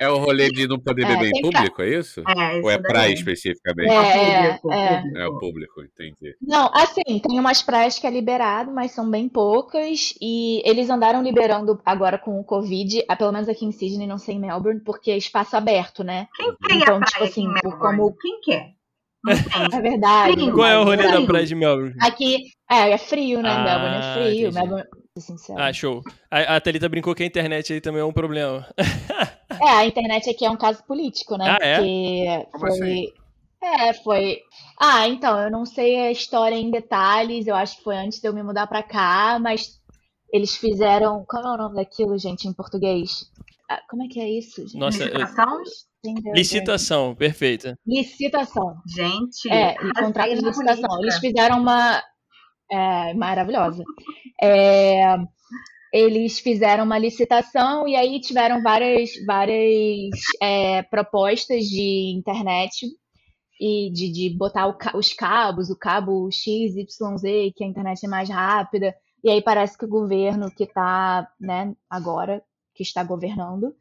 É 0.00 0.08
o 0.08 0.18
rolê 0.18 0.48
de 0.50 0.66
não 0.66 0.78
poder 0.80 1.04
É, 1.04 1.08
beber 1.08 1.28
em 1.28 1.32
tem 1.32 1.42
público, 1.42 1.82
é 1.82 1.88
isso? 1.90 2.20
É, 2.28 2.60
Ou 2.60 2.70
é 2.70 2.74
isso 2.74 2.82
praia 2.82 3.12
especificamente? 3.12 3.90
É, 3.92 4.48
público, 4.58 4.72
é. 4.72 4.96
público. 4.96 5.18
É 5.18 5.26
o 5.28 5.38
público, 5.38 5.82
entendi. 5.82 6.36
Não, 6.42 6.70
assim, 6.74 7.02
tem 7.20 7.38
umas 7.38 7.62
praias 7.62 7.98
que 7.98 8.06
é 8.06 8.10
liberado, 8.10 8.72
mas 8.72 8.90
são 8.92 9.08
bem 9.10 9.28
poucas. 9.28 10.14
E 10.20 10.60
eles 10.68 10.90
andaram 10.90 11.22
liberando 11.22 11.80
agora 11.84 12.18
com 12.18 12.40
o 12.40 12.44
Covid, 12.44 13.04
ah, 13.08 13.14
pelo 13.16 13.32
menos 13.32 13.48
aqui 13.48 13.64
em 13.64 13.72
Sydney, 13.72 14.06
não 14.06 14.18
sei 14.18 14.34
em 14.34 14.40
Melbourne, 14.40 14.80
porque 14.80 15.10
é 15.10 15.16
espaço 15.16 15.56
aberto, 15.56 16.02
né? 16.02 16.26
Quem 16.34 16.54
quer 16.56 16.74
ir 16.76 16.82
Então, 16.82 17.00
tipo 17.00 17.10
praia 17.12 17.30
assim, 17.30 17.44
por 17.44 17.52
Melbourne? 17.70 17.98
como- 17.98 18.16
Quem 18.20 18.40
quer? 18.40 18.70
Tem. 19.70 19.78
É 19.78 19.82
verdade. 19.82 20.40
Sim, 20.40 20.50
Qual 20.52 20.66
é 20.66 20.78
o 20.78 20.84
rolê 20.84 20.96
da 21.02 21.10
assim, 21.18 21.26
praia 21.26 21.46
de 21.46 21.54
Melbourne? 21.54 21.94
Aqui, 22.00 22.38
é, 22.70 22.90
é 22.92 22.98
frio, 22.98 23.42
né? 23.42 23.50
Ah, 23.50 23.62
Melbourne 23.64 23.96
é 23.96 24.12
frio. 24.14 24.48
entendi. 24.48 24.54
Melbourne, 24.58 24.84
ser 25.20 25.26
sincero. 25.32 25.58
Ah, 25.60 25.72
show. 25.72 26.02
A, 26.30 26.56
a 26.56 26.60
Thalita 26.60 26.88
brincou 26.88 27.14
que 27.14 27.22
a 27.22 27.26
internet 27.26 27.72
aí 27.72 27.80
também 27.80 28.00
é 28.00 28.04
um 28.04 28.12
problema. 28.12 28.66
É, 29.60 29.68
a 29.68 29.86
internet 29.86 30.28
aqui 30.30 30.44
é 30.44 30.50
um 30.50 30.56
caso 30.56 30.82
político, 30.84 31.36
né? 31.36 31.58
Ah, 31.60 31.64
é? 31.64 31.76
Porque 31.76 32.48
Como 32.52 32.66
foi. 32.66 32.70
assim? 32.70 33.06
É, 33.62 33.92
foi. 33.92 34.38
Ah, 34.80 35.06
então, 35.08 35.38
eu 35.38 35.50
não 35.50 35.66
sei 35.66 35.98
a 36.00 36.10
história 36.10 36.54
em 36.54 36.70
detalhes, 36.70 37.46
eu 37.46 37.54
acho 37.54 37.76
que 37.76 37.84
foi 37.84 37.96
antes 37.96 38.18
de 38.20 38.26
eu 38.26 38.32
me 38.32 38.42
mudar 38.42 38.66
pra 38.66 38.82
cá, 38.82 39.38
mas 39.38 39.78
eles 40.32 40.56
fizeram. 40.56 41.24
Como 41.28 41.46
é 41.46 41.52
o 41.54 41.56
nome 41.58 41.76
daquilo, 41.76 42.16
gente, 42.18 42.48
em 42.48 42.52
português? 42.54 43.26
Ah, 43.68 43.80
como 43.88 44.02
é 44.04 44.08
que 44.08 44.18
é 44.20 44.28
isso, 44.28 44.62
gente? 44.62 44.78
Nossa, 44.78 45.02
eu- 45.04 45.18
Licitação? 45.18 45.62
licitação, 46.34 47.14
perfeita. 47.14 47.78
Licitação. 47.86 48.76
Gente, 48.86 49.50
É, 49.52 49.74
e 49.74 49.92
contrato 49.92 50.30
de 50.30 50.36
licitação. 50.40 50.88
política. 50.88 50.98
Eles 51.02 51.18
fizeram 51.18 51.58
uma. 51.60 52.02
É, 52.72 53.14
maravilhosa. 53.14 53.84
É, 54.40 55.16
eles 55.92 56.38
fizeram 56.38 56.84
uma 56.84 56.98
licitação 56.98 57.86
e 57.88 57.96
aí 57.96 58.20
tiveram 58.20 58.62
várias, 58.62 59.10
várias 59.26 60.10
é, 60.40 60.82
propostas 60.82 61.64
de 61.64 62.14
internet 62.16 62.86
e 63.60 63.90
de, 63.92 64.10
de 64.10 64.30
botar 64.30 64.68
o 64.68 64.76
os 64.98 65.12
cabos, 65.12 65.68
o 65.68 65.76
cabo 65.76 66.30
X, 66.30 66.76
Y, 66.76 67.16
Z, 67.18 67.52
que 67.56 67.64
a 67.64 67.66
internet 67.66 68.04
é 68.04 68.08
mais 68.08 68.28
rápida. 68.30 68.94
E 69.22 69.30
aí 69.30 69.42
parece 69.42 69.76
que 69.76 69.84
o 69.84 69.88
governo 69.88 70.50
que 70.50 70.64
está, 70.64 71.28
né, 71.38 71.74
agora, 71.88 72.42
que 72.74 72.82
está 72.82 73.04
governando, 73.04 73.74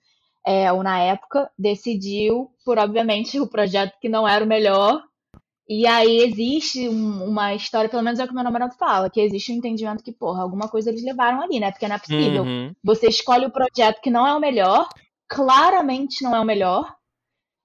é, 0.45 0.71
ou 0.73 0.83
na 0.83 0.99
época, 0.99 1.49
decidiu 1.57 2.49
por, 2.65 2.77
obviamente, 2.77 3.39
o 3.39 3.47
projeto 3.47 3.97
que 4.01 4.09
não 4.09 4.27
era 4.27 4.43
o 4.43 4.47
melhor. 4.47 5.01
E 5.69 5.85
aí 5.85 6.23
existe 6.23 6.89
um- 6.89 7.25
uma 7.25 7.53
história, 7.53 7.87
pelo 7.87 8.01
menos 8.01 8.19
é 8.19 8.23
o 8.23 8.27
que 8.27 8.33
meu 8.33 8.43
namorado 8.43 8.73
fala, 8.75 9.07
que 9.07 9.21
existe 9.21 9.51
um 9.51 9.55
entendimento 9.55 10.03
que, 10.03 10.11
porra, 10.11 10.41
alguma 10.41 10.67
coisa 10.67 10.89
eles 10.89 11.03
levaram 11.03 11.41
ali, 11.41 11.59
né? 11.59 11.71
Porque 11.71 11.87
não 11.87 11.95
é 11.95 11.99
possível. 11.99 12.43
Uhum. 12.43 12.73
Você 12.83 13.07
escolhe 13.07 13.45
o 13.45 13.51
projeto 13.51 14.01
que 14.01 14.09
não 14.09 14.25
é 14.25 14.33
o 14.33 14.39
melhor, 14.39 14.89
claramente 15.27 16.23
não 16.23 16.35
é 16.35 16.39
o 16.39 16.45
melhor, 16.45 16.91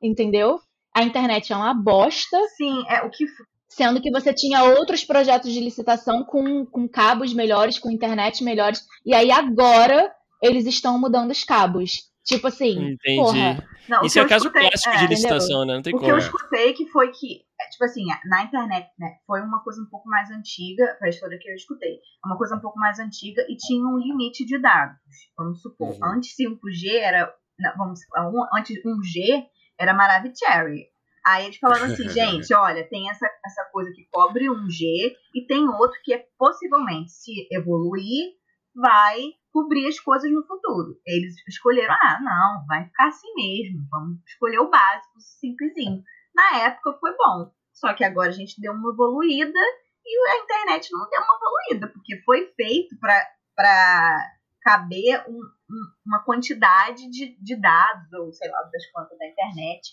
entendeu? 0.02 0.60
A 0.94 1.02
internet 1.02 1.50
é 1.50 1.56
uma 1.56 1.72
bosta, 1.72 2.38
Sim, 2.58 2.84
é 2.88 3.02
o 3.02 3.10
que 3.10 3.24
sendo 3.68 4.00
que 4.00 4.10
você 4.10 4.32
tinha 4.32 4.62
outros 4.62 5.02
projetos 5.04 5.50
de 5.50 5.58
licitação 5.58 6.22
com, 6.24 6.64
com 6.66 6.86
cabos 6.86 7.32
melhores, 7.32 7.78
com 7.78 7.90
internet 7.90 8.44
melhores, 8.44 8.84
e 9.04 9.12
aí 9.14 9.32
agora 9.32 10.12
eles 10.42 10.66
estão 10.66 10.98
mudando 11.00 11.30
os 11.30 11.42
cabos. 11.42 12.10
Tipo 12.24 12.46
assim, 12.48 12.92
Entendi. 12.92 13.16
porra, 13.16 13.68
Não, 13.88 14.02
o 14.02 14.06
Isso 14.06 14.14
que 14.14 14.18
é 14.20 14.22
eu 14.22 14.28
caso 14.28 14.46
escutei- 14.46 14.68
clássico 14.68 14.88
é, 14.88 14.92
de 14.92 14.96
entendeu? 15.04 15.16
licitação, 15.16 15.64
né? 15.66 15.74
Não 15.74 15.82
tem 15.82 15.94
O 15.94 15.98
que 15.98 16.04
como. 16.04 16.14
eu 16.14 16.18
escutei 16.18 16.72
que 16.72 16.86
foi 16.88 17.10
que, 17.10 17.42
é, 17.60 17.68
tipo 17.70 17.84
assim, 17.84 18.04
na 18.26 18.42
internet, 18.44 18.88
né, 18.98 19.16
foi 19.26 19.40
uma 19.42 19.62
coisa 19.62 19.82
um 19.82 19.86
pouco 19.90 20.08
mais 20.08 20.30
antiga, 20.30 20.96
foi 20.98 21.08
a 21.08 21.10
história 21.10 21.38
que 21.38 21.48
eu 21.50 21.54
escutei, 21.54 21.94
é 21.96 22.26
uma 22.26 22.36
coisa 22.38 22.56
um 22.56 22.60
pouco 22.60 22.78
mais 22.78 22.98
antiga 22.98 23.42
e 23.48 23.56
tinha 23.56 23.86
um 23.86 23.98
limite 23.98 24.44
de 24.46 24.58
dados. 24.58 24.96
Vamos 25.36 25.60
supor, 25.60 25.90
Uhum. 25.90 25.98
antes 26.16 26.34
5G 26.34 26.96
era, 26.96 27.32
não, 27.58 27.76
vamos, 27.76 28.00
um- 28.18 28.58
antes 28.58 28.76
1G 28.84 29.44
era 29.78 29.92
Maravicherry. 29.92 30.86
Aí 31.26 31.46
eles 31.46 31.56
falaram 31.58 31.84
assim, 31.86 32.04
gente, 32.48 32.52
olha, 32.54 32.86
tem 32.88 33.08
essa, 33.10 33.26
essa 33.44 33.64
coisa 33.72 33.90
que 33.94 34.06
cobre 34.10 34.48
1G 34.50 35.14
e 35.34 35.46
tem 35.46 35.66
outro 35.68 35.98
que 36.04 36.12
é 36.12 36.24
possivelmente, 36.38 37.10
se 37.12 37.32
evoluir, 37.50 38.32
vai 38.74 39.20
cobrir 39.52 39.86
as 39.88 40.00
coisas 40.00 40.30
no 40.32 40.44
futuro. 40.46 41.00
Eles 41.06 41.34
escolheram, 41.48 41.94
ah, 41.94 42.18
não, 42.20 42.66
vai 42.66 42.84
ficar 42.84 43.08
assim 43.08 43.32
mesmo, 43.36 43.86
vamos 43.90 44.18
escolher 44.26 44.58
o 44.58 44.70
básico, 44.70 45.20
simplesinho. 45.20 46.02
Na 46.34 46.58
época 46.64 46.96
foi 46.98 47.12
bom, 47.16 47.50
só 47.72 47.94
que 47.94 48.02
agora 48.04 48.28
a 48.28 48.32
gente 48.32 48.60
deu 48.60 48.72
uma 48.72 48.90
evoluída 48.92 49.60
e 50.04 50.30
a 50.30 50.36
internet 50.42 50.88
não 50.92 51.08
deu 51.08 51.20
uma 51.20 51.36
evoluída, 51.36 51.88
porque 51.92 52.20
foi 52.24 52.52
feito 52.56 52.96
para 52.98 54.18
caber 54.62 55.22
um- 55.28 55.34
um- 55.70 55.92
uma 56.06 56.24
quantidade 56.24 57.08
de, 57.10 57.36
de 57.40 57.60
dados, 57.60 58.12
ou 58.12 58.32
sei 58.32 58.50
lá, 58.50 58.62
das 58.72 58.86
quantas 58.90 59.18
da 59.18 59.26
internet. 59.26 59.92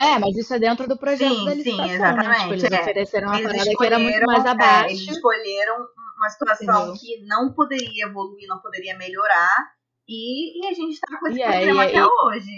É, 0.00 0.18
mas 0.18 0.36
isso 0.36 0.52
é 0.54 0.58
dentro 0.58 0.86
do 0.88 0.96
projeto 0.98 1.34
Sim, 1.34 1.44
da 1.44 1.50
sim, 1.52 1.56
licitação, 1.56 1.86
né? 1.88 1.94
exatamente, 1.94 2.40
Tipo, 2.40 2.52
eles 2.54 2.72
é. 2.72 2.80
ofereceram 2.80 3.28
uma 3.28 3.38
Eles 3.38 3.52
parada 3.52 3.76
que 3.76 3.84
era 3.86 3.98
muito 3.98 4.26
mais 4.26 4.44
é, 4.44 4.48
abaixo. 4.48 4.94
eles 4.94 5.08
escolheram 5.08 5.76
uma 6.18 6.28
situação 6.30 6.64
Entendeu? 6.82 6.94
que 6.94 7.26
não 7.26 7.52
poderia 7.52 8.06
evoluir, 8.06 8.46
não 8.48 8.60
poderia 8.60 8.96
melhorar, 8.96 9.72
e, 10.06 10.60
e 10.62 10.66
a 10.68 10.74
gente 10.74 11.00
tá 11.00 11.18
com 11.18 11.28
esse 11.28 11.38
E 11.38 11.42
é, 11.42 11.50
problema 11.50 11.84
e- 11.84 11.88
até 11.88 11.98
e- 11.98 12.02
hoje. 12.02 12.50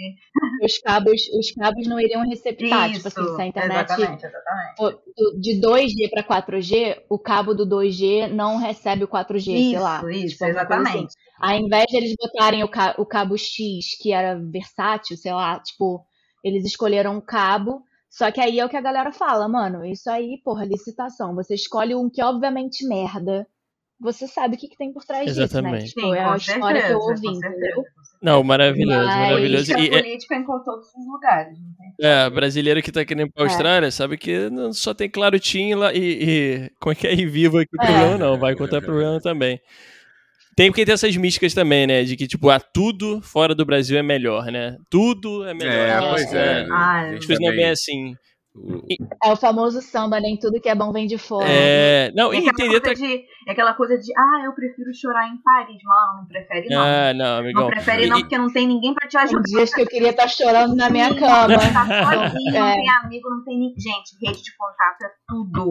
Os 0.63 0.77
cabos, 0.79 1.21
os 1.39 1.51
cabos 1.51 1.87
não 1.87 1.99
iriam 1.99 2.27
receptar, 2.27 2.91
tipo 2.91 3.07
assim, 3.07 3.35
se 3.35 3.41
a 3.41 3.45
internet 3.47 3.85
exatamente, 3.91 4.25
exatamente. 4.25 5.39
de 5.39 5.61
2G 5.61 6.09
para 6.09 6.23
4G, 6.23 7.03
o 7.09 7.17
cabo 7.17 7.53
do 7.53 7.65
2G 7.65 8.27
não 8.27 8.57
recebe 8.57 9.03
o 9.03 9.07
4G, 9.07 9.45
sei 9.45 9.73
Isso, 9.73 9.81
lá. 9.81 10.11
isso, 10.11 10.35
tipo, 10.35 10.45
exatamente. 10.45 10.89
assim. 10.89 11.07
Ao 11.39 11.55
invés 11.55 11.85
de 11.87 11.97
eles 11.97 12.15
botarem 12.19 12.63
o, 12.63 12.67
ca- 12.69 12.95
o 12.97 13.05
cabo 13.05 13.37
X, 13.37 13.95
que 14.01 14.11
era 14.11 14.35
versátil, 14.51 15.15
sei 15.15 15.31
lá, 15.31 15.59
tipo, 15.59 16.05
eles 16.47 16.65
escolheram 16.65 17.17
um 17.17 17.21
cabo. 17.21 17.83
Só 18.09 18.31
que 18.31 18.39
aí 18.41 18.59
é 18.59 18.65
o 18.65 18.69
que 18.69 18.77
a 18.77 18.81
galera 18.81 19.11
fala, 19.11 19.47
mano, 19.47 19.85
isso 19.85 20.09
aí, 20.09 20.39
porra, 20.43 20.65
licitação. 20.65 21.35
Você 21.35 21.53
escolhe 21.55 21.93
um 21.93 22.09
que 22.09 22.23
obviamente 22.23 22.87
merda. 22.87 23.45
Você 23.99 24.27
sabe 24.27 24.55
o 24.55 24.57
que, 24.59 24.67
que 24.67 24.77
tem 24.77 24.93
por 24.93 25.03
trás 25.03 25.25
disso, 25.25 25.39
né? 25.39 25.45
Exatamente. 25.45 25.87
Tipo, 25.87 26.01
Sim, 26.01 26.13
é 26.15 26.23
a 26.23 26.35
história 26.37 26.81
que 26.83 26.91
eu 26.93 27.01
certeza, 27.01 27.09
ouvi, 27.09 27.21
certeza, 27.21 27.47
entendeu? 27.47 27.75
certeza. 27.75 27.97
Não, 28.21 28.43
maravilhoso, 28.43 29.05
Mas- 29.07 29.17
maravilhoso. 29.29 29.71
E 29.77 29.87
é, 29.87 30.01
política 30.03 30.35
em 30.35 30.45
todos 30.45 30.87
os 30.87 31.07
lugares. 31.11 31.57
É, 31.99 32.29
brasileiro 32.29 32.81
que 32.83 32.91
tá 32.91 33.03
querendo 33.03 33.27
ir 33.27 33.31
pra 33.31 33.43
É. 33.43 33.47
Austrália 33.47 33.91
sabe 33.91 34.17
que 34.17 34.49
não 34.51 34.71
só 34.71 34.93
tem 34.93 35.09
Claro 35.09 35.39
Tim 35.39 35.73
lá 35.73 35.91
e, 35.93 35.99
e. 35.99 36.71
Como 36.79 36.91
é 36.93 36.95
que 36.95 37.07
é? 37.07 37.13
E 37.13 37.25
vivo 37.25 37.57
aqui 37.57 37.75
o 37.75 37.81
É. 37.81 37.85
problema, 37.85 38.17
não. 38.17 38.39
Vai 38.39 38.53
encontrar 38.53 38.81
problema 38.81 39.19
também. 39.19 39.59
Tem 40.57 40.71
porque 40.71 40.83
tem 40.83 40.93
essas 40.95 41.15
místicas 41.15 41.53
também, 41.53 41.85
né? 41.85 42.03
De 42.03 42.15
que, 42.17 42.27
tipo, 42.27 42.49
ah, 42.49 42.59
tudo 42.59 43.21
fora 43.21 43.53
do 43.53 43.63
Brasil 43.63 43.95
é 43.97 44.01
melhor, 44.01 44.45
né? 44.47 44.75
Tudo 44.89 45.45
é 45.45 45.53
melhor. 45.53 45.71
É, 45.73 45.99
Nossa, 45.99 46.13
pois 46.13 46.33
é. 46.33 46.67
Ah, 46.71 46.99
A 47.01 47.03
gente 47.11 47.19
As 47.19 47.25
coisas 47.27 47.39
não 47.39 47.49
também- 47.51 47.63
bem 47.63 47.69
assim. 47.69 48.15
É 49.23 49.31
o 49.31 49.35
famoso 49.35 49.79
samba, 49.83 50.19
nem 50.19 50.35
tudo 50.35 50.59
que 50.59 50.67
é 50.67 50.73
bom 50.73 50.91
vem 50.91 51.05
de 51.05 51.15
fora. 51.19 51.47
É. 51.47 52.11
Não, 52.15 52.33
É 52.33 52.37
e 52.37 52.47
entender. 52.47 52.81
coisa 52.81 52.95
de, 52.95 53.23
é 53.47 53.51
aquela 53.51 53.75
coisa 53.75 53.95
de, 53.99 54.11
ah, 54.17 54.45
eu 54.45 54.53
prefiro 54.55 54.89
chorar 54.99 55.27
em 55.27 55.37
Paris. 55.43 55.77
Mano, 55.85 56.21
não 56.21 56.27
prefere 56.27 56.67
não. 56.67 56.81
Ah, 56.81 57.13
não, 57.13 57.25
não 57.33 57.37
amigão. 57.37 57.67
prefere 57.67 58.07
não, 58.07 58.17
E- 58.17 58.21
porque 58.21 58.37
não 58.39 58.51
tem 58.51 58.67
ninguém 58.67 58.95
pra 58.95 59.07
te 59.07 59.11
Tem 59.11 59.21
ajudar. 59.21 59.43
dias 59.43 59.71
que 59.71 59.81
eu 59.81 59.85
queria 59.85 60.09
estar 60.09 60.27
chorando 60.27 60.75
na 60.75 60.89
minha 60.89 61.09
cama. 61.13 61.53
Tá 61.55 61.85
sozinho, 61.85 62.51
não 62.51 62.65
É. 62.67 62.73
tem 62.73 62.89
amigo, 62.89 63.29
não 63.29 63.43
tem 63.43 63.59
ninguém. 63.59 63.75
Gente, 63.79 64.17
rede 64.25 64.41
de 64.41 64.57
contato 64.57 65.03
é 65.03 65.09
tudo. 65.27 65.69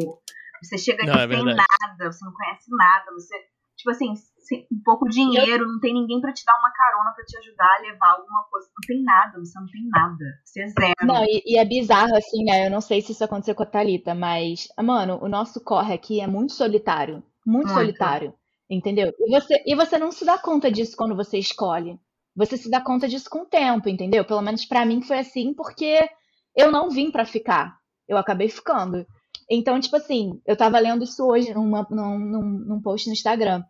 Você 0.62 0.78
chega 0.78 1.03
aqui 1.03 1.07
Não, 1.11 1.20
é 1.24 1.26
sem 1.28 1.45
nada, 1.45 2.12
você 2.12 2.24
não 2.24 2.32
conhece 2.32 2.64
nada, 2.70 3.05
você, 3.18 3.34
tipo 3.76 3.91
assim, 3.91 4.14
sem 4.47 4.67
um 4.73 4.81
pouco 4.85 5.09
dinheiro, 5.09 5.67
não 5.67 5.81
tem 5.81 5.93
ninguém 5.93 6.21
pra 6.21 6.33
te 6.33 6.45
dar 6.45 6.59
uma 6.59 6.71
carona 6.71 7.13
pra 7.15 7.25
te 7.25 7.37
ajudar 7.39 7.77
a 7.79 7.83
levar 7.83 8.11
alguma 8.13 8.45
coisa. 8.51 8.69
Não 8.69 8.87
tem 8.87 9.03
nada, 9.03 9.39
você 9.39 9.59
não 9.59 9.67
tem 9.67 9.89
nada. 9.89 10.25
Você 10.45 10.63
é 10.63 10.69
zero. 10.69 10.95
Não, 11.03 11.25
e, 11.25 11.43
e 11.45 11.59
é 11.59 11.65
bizarro, 11.65 12.17
assim, 12.17 12.45
né? 12.45 12.67
Eu 12.67 12.71
não 12.71 12.81
sei 12.81 13.01
se 13.01 13.13
isso 13.13 13.25
aconteceu 13.25 13.55
com 13.55 13.63
a 13.63 13.67
Thalita, 13.67 14.15
mas, 14.15 14.69
mano, 14.79 15.19
o 15.23 15.29
nosso 15.29 15.61
corre 15.63 15.95
aqui 15.95 16.21
é 16.21 16.27
muito 16.27 16.53
solitário. 16.53 17.23
Muito, 17.47 17.67
Muito. 17.67 17.79
solitário. 17.79 18.35
Entendeu? 18.69 19.13
E 19.19 19.31
você, 19.31 19.63
e 19.65 19.75
você 19.77 19.97
não 19.97 20.11
se 20.11 20.25
dá 20.25 20.37
conta 20.37 20.71
disso 20.71 20.97
quando 20.97 21.15
você 21.15 21.39
escolhe. 21.39 21.99
Você 22.35 22.57
se 22.57 22.69
dá 22.69 22.81
conta 22.81 23.09
disso 23.09 23.31
com 23.31 23.43
o 23.43 23.47
tempo, 23.47 23.89
entendeu? 23.89 24.25
Pelo 24.25 24.43
menos 24.43 24.65
pra 24.65 24.85
mim 24.85 25.01
foi 25.01 25.21
assim, 25.21 25.55
porque 25.55 26.09
eu 26.55 26.71
não 26.73 26.91
vim 26.91 27.11
pra 27.11 27.25
ficar. 27.25 27.79
Eu 28.09 28.17
acabei 28.17 28.49
ficando. 28.49 29.07
Então, 29.49 29.79
tipo 29.79 29.97
assim, 29.97 30.41
eu 30.45 30.57
tava 30.57 30.79
lendo 30.79 31.05
isso 31.05 31.25
hoje 31.25 31.55
numa, 31.55 31.87
num, 31.89 32.19
num, 32.19 32.43
num 32.43 32.83
post 32.83 33.07
no 33.07 33.13
Instagram. 33.13 33.63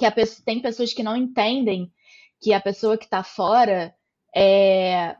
Que 0.00 0.06
a 0.06 0.10
pessoa, 0.10 0.42
tem 0.44 0.60
pessoas 0.60 0.92
que 0.92 1.02
não 1.02 1.14
entendem 1.16 1.92
que 2.42 2.52
a 2.54 2.60
pessoa 2.60 2.96
que 2.98 3.06
tá 3.08 3.22
fora 3.22 3.94
é 4.34 5.14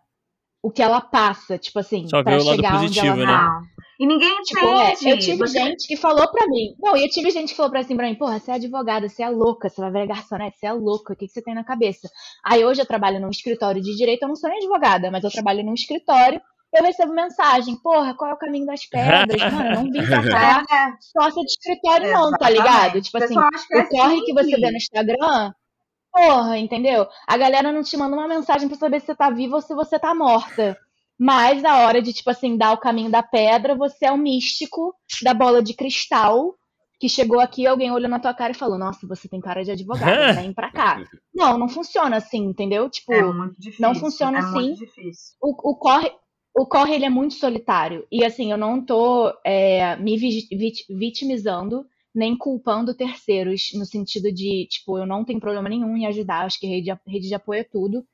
o 0.63 0.71
que 0.71 0.83
ela 0.83 1.01
passa, 1.01 1.59
tipo 1.59 1.79
assim, 1.79 2.09
Só 2.09 2.23
pra 2.23 2.35
o 2.39 2.45
lado 2.45 2.57
chegar 2.57 2.75
onde 2.77 2.83
positivo, 2.89 3.07
ela 3.07 3.17
né? 3.17 3.27
tá. 3.27 3.61
E 4.01 4.07
ninguém 4.07 4.35
Tipo, 4.43 4.65
é, 4.67 4.93
entende. 4.93 5.11
eu 5.11 5.19
tive 5.19 5.37
Você- 5.39 5.59
gente 5.59 5.87
que 5.87 5.97
falou 5.97 6.31
pra 6.31 6.47
mim. 6.47 6.75
Não, 6.79 6.97
e 6.97 7.03
eu 7.03 7.09
tive 7.11 7.31
gente 7.31 7.51
que 7.51 7.55
falou 7.57 7.71
pra, 7.71 7.81
assim, 7.81 7.95
pra 7.97 8.07
mim, 8.09 8.15
porra, 8.15 8.39
você 8.39 8.51
é 8.51 8.55
advogada, 8.55 9.07
você 9.09 9.23
é 9.23 9.29
louca, 9.29 9.69
você 9.69 9.79
vai 9.81 9.91
ver 9.91 10.07
garçonete, 10.07 10.57
você 10.59 10.67
é 10.67 10.73
louca, 10.73 11.13
o 11.13 11.17
que, 11.17 11.27
que 11.27 11.33
você 11.33 11.43
tem 11.43 11.55
na 11.55 11.65
cabeça? 11.65 12.09
Aí 12.43 12.65
hoje 12.65 12.81
eu 12.81 12.87
trabalho 12.87 13.21
num 13.21 13.29
escritório 13.29 13.83
de 13.83 13.95
direito, 13.95 14.23
eu 14.23 14.29
não 14.29 14.37
sou 14.37 14.49
nem 14.49 14.59
advogada, 14.59 15.11
mas 15.11 15.23
eu 15.25 15.31
trabalho 15.31 15.63
num 15.63 15.75
escritório, 15.75 16.41
eu 16.73 16.85
recebo 16.85 17.13
mensagem, 17.13 17.77
porra, 17.77 18.15
qual 18.15 18.31
é 18.31 18.35
o 18.35 18.39
caminho 18.39 18.67
das 18.67 18.87
pedras? 18.87 19.41
Mano, 19.53 19.75
não 19.75 19.85
vim 19.85 20.07
pra 20.07 20.23
cá 20.23 20.65
É, 20.71 20.93
sócia 21.01 21.43
de 21.43 21.51
escritório, 21.51 22.13
não, 22.13 22.31
tá 22.33 22.49
ligado? 22.49 23.01
Tipo 23.01 23.19
assim, 23.19 23.35
é 23.37 23.79
o 23.79 23.89
corre 23.89 24.15
assim 24.15 24.25
que 24.25 24.33
você 24.33 24.57
vê 24.57 24.71
no 24.71 24.77
Instagram 24.77 25.53
Porra, 26.13 26.59
entendeu? 26.59 27.07
A 27.27 27.37
galera 27.37 27.71
não 27.73 27.83
te 27.83 27.97
manda 27.97 28.17
uma 28.17 28.27
mensagem 28.27 28.69
pra 28.69 28.77
saber 28.77 29.01
se 29.01 29.07
você 29.07 29.15
tá 29.15 29.31
viva 29.31 29.57
ou 29.57 29.63
se 29.63 29.75
você 29.75 29.99
tá 29.99 30.15
morta. 30.15 30.77
Mas 31.19 31.63
na 31.63 31.81
hora 31.81 32.03
de, 32.03 32.13
tipo 32.13 32.31
assim, 32.31 32.57
dar 32.57 32.73
o 32.73 32.79
caminho 32.79 33.11
da 33.11 33.23
pedra, 33.23 33.77
você 33.77 34.07
é 34.07 34.13
o 34.13 34.19
místico 34.19 34.95
da 35.23 35.35
bola 35.35 35.63
de 35.63 35.75
cristal 35.75 36.57
que 36.99 37.09
chegou 37.09 37.41
aqui, 37.41 37.67
alguém 37.67 37.91
olhou 37.91 38.11
na 38.11 38.21
tua 38.21 38.35
cara 38.35 38.53
e 38.53 38.57
falou: 38.57 38.79
Nossa, 38.79 39.07
você 39.07 39.29
tem 39.29 39.41
cara 39.41 39.65
de 39.65 39.71
advogado, 39.71 40.05
vem 40.37 40.53
pra 40.53 40.71
cá. 40.71 41.03
Não, 41.35 41.57
não 41.57 41.69
funciona 41.69 42.17
assim, 42.17 42.45
entendeu? 42.45 42.91
Tipo, 42.91 43.15
É 43.15 43.23
muito 43.23 43.59
difícil. 43.59 43.87
não 43.87 43.95
funciona 43.95 44.39
é 44.39 44.41
assim. 44.41 44.53
Muito 44.53 44.79
difícil. 44.79 45.37
o, 45.43 45.71
o 45.71 45.77
corre. 45.77 46.13
O 46.55 46.67
corre 46.67 46.95
ele 46.95 47.05
é 47.05 47.11
muito 47.11 47.35
solitário. 47.35 48.07
E 48.11 48.25
assim, 48.25 48.51
eu 48.51 48.59
não 48.59 48.85
tô 48.85 49.33
é, 49.45 49.97
me 49.97 50.17
vi- 50.17 50.49
vit- 50.51 50.87
vitimizando 50.89 51.87
nem 52.15 52.37
culpando 52.37 52.95
terceiros, 52.97 53.71
no 53.75 53.85
sentido 53.85 54.33
de, 54.33 54.67
tipo, 54.69 54.99
eu 54.99 55.07
não 55.07 55.25
tenho 55.25 55.39
problema 55.39 55.69
nenhum 55.69 55.97
em 55.97 56.07
ajudar, 56.07 56.45
acho 56.45 56.59
que 56.59 56.67
rede, 56.67 56.91
rede 57.07 57.29
de 57.29 57.35
apoio 57.35 57.61
é 57.61 57.65
tudo. 57.65 58.05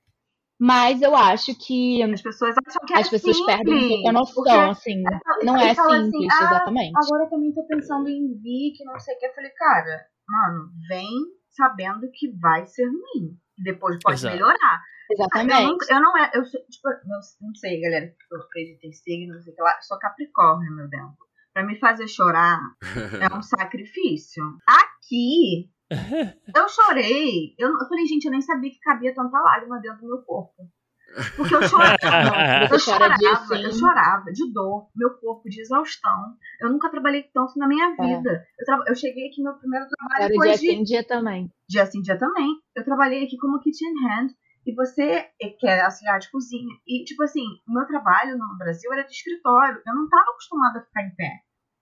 Mas 0.58 1.02
eu 1.02 1.14
acho 1.16 1.54
que 1.54 2.02
As 2.02 2.22
pessoas 2.22 2.54
acham 2.66 2.86
que 2.86 2.94
é 2.94 2.96
as 2.98 3.10
pessoas 3.10 3.36
simples, 3.36 3.56
perdem 3.56 3.74
um 3.74 3.88
pouco 3.88 4.08
a 4.08 4.12
noção, 4.12 4.70
assim. 4.70 5.02
Não 5.44 5.56
é 5.58 5.66
Ele 5.66 5.74
fala 5.74 5.96
assim, 5.96 6.10
simples, 6.10 6.28
"Ah, 6.32 6.44
exatamente. 6.44 6.92
Agora 6.96 7.24
eu 7.24 7.30
também 7.30 7.52
tô 7.52 7.62
pensando 7.66 8.08
em 8.08 8.34
vir, 8.40 8.72
que 8.76 8.84
não 8.84 8.98
sei 8.98 9.14
o 9.14 9.18
que. 9.18 9.26
Eu 9.26 9.34
falei, 9.34 9.50
cara, 9.50 10.06
mano, 10.28 10.70
vem 10.88 11.08
sabendo 11.50 12.10
que 12.12 12.28
vai 12.38 12.66
ser 12.66 12.86
ruim. 12.86 13.36
E 13.58 13.62
depois 13.62 13.98
pode 14.02 14.16
Exato. 14.20 14.34
melhorar. 14.34 14.82
Eu, 15.10 15.14
Exatamente. 15.24 15.66
nunca, 15.66 15.86
eu 15.94 16.00
não 16.00 16.16
é, 16.18 16.30
eu 16.34 16.44
sou, 16.44 16.60
tipo, 16.68 16.88
eu 16.88 16.96
não 17.40 17.54
sei, 17.54 17.80
galera, 17.80 18.06
que 18.08 18.34
eu 18.34 18.40
acredito 18.40 18.84
em 18.84 18.92
signo, 18.92 19.34
não 19.34 19.42
sei 19.42 19.52
o 19.52 19.56
que 19.56 19.62
lá, 19.62 19.76
eu 19.76 19.82
sou 19.82 19.98
Capricórnio, 19.98 20.74
meu 20.74 20.88
Deus. 20.88 21.12
Pra 21.54 21.64
me 21.64 21.78
fazer 21.78 22.08
chorar 22.08 22.60
é 23.32 23.34
um 23.34 23.40
sacrifício. 23.42 24.42
Aqui, 24.66 25.70
eu 26.54 26.68
chorei. 26.68 27.54
Eu, 27.58 27.72
não- 27.72 27.80
eu 27.80 27.88
falei, 27.88 28.04
gente, 28.06 28.24
eu 28.26 28.32
nem 28.32 28.42
sabia 28.42 28.70
que 28.70 28.80
cabia 28.80 29.14
tanta 29.14 29.40
lágrima 29.40 29.80
dentro 29.80 30.00
do 30.00 30.08
meu 30.08 30.22
corpo. 30.22 30.52
Porque 31.36 31.54
eu 31.54 31.62
chorava. 31.68 31.96
Eu 32.70 32.78
chorava, 32.78 33.14
assim. 33.14 33.62
eu 33.62 33.72
chorava 33.72 34.32
de 34.32 34.52
dor, 34.52 34.88
meu 34.94 35.10
corpo 35.18 35.48
de 35.48 35.60
exaustão. 35.60 36.34
Eu 36.60 36.70
nunca 36.70 36.90
trabalhei 36.90 37.24
tanto 37.32 37.58
na 37.58 37.66
minha 37.68 37.90
vida. 37.96 38.44
Eu, 38.58 38.64
tra- 38.64 38.84
eu 38.86 38.94
cheguei 38.94 39.28
aqui, 39.28 39.42
meu 39.42 39.54
primeiro 39.54 39.86
trabalho 39.88 40.24
Era 40.24 40.34
foi 40.34 40.48
dia 40.48 40.58
de 40.58 40.66
sem 40.66 40.82
dia 40.82 41.04
também. 41.06 41.50
dia 41.68 41.86
sim, 41.86 42.00
dia 42.02 42.18
também. 42.18 42.48
Eu 42.74 42.84
trabalhei 42.84 43.24
aqui 43.24 43.36
como 43.38 43.60
kitchen 43.60 43.88
hand 44.04 44.28
e 44.66 44.74
você 44.74 45.26
eh, 45.40 45.50
quer 45.58 45.80
auxiliar 45.84 46.18
de 46.18 46.30
cozinha. 46.30 46.74
E, 46.86 47.04
tipo 47.04 47.22
assim, 47.22 47.44
o 47.68 47.72
meu 47.72 47.86
trabalho 47.86 48.36
no 48.36 48.58
Brasil 48.58 48.92
era 48.92 49.02
de 49.04 49.12
escritório. 49.12 49.80
Eu 49.86 49.94
não 49.94 50.04
estava 50.04 50.30
acostumada 50.30 50.78
a 50.80 50.82
ficar 50.82 51.02
em 51.02 51.14
pé. 51.14 51.30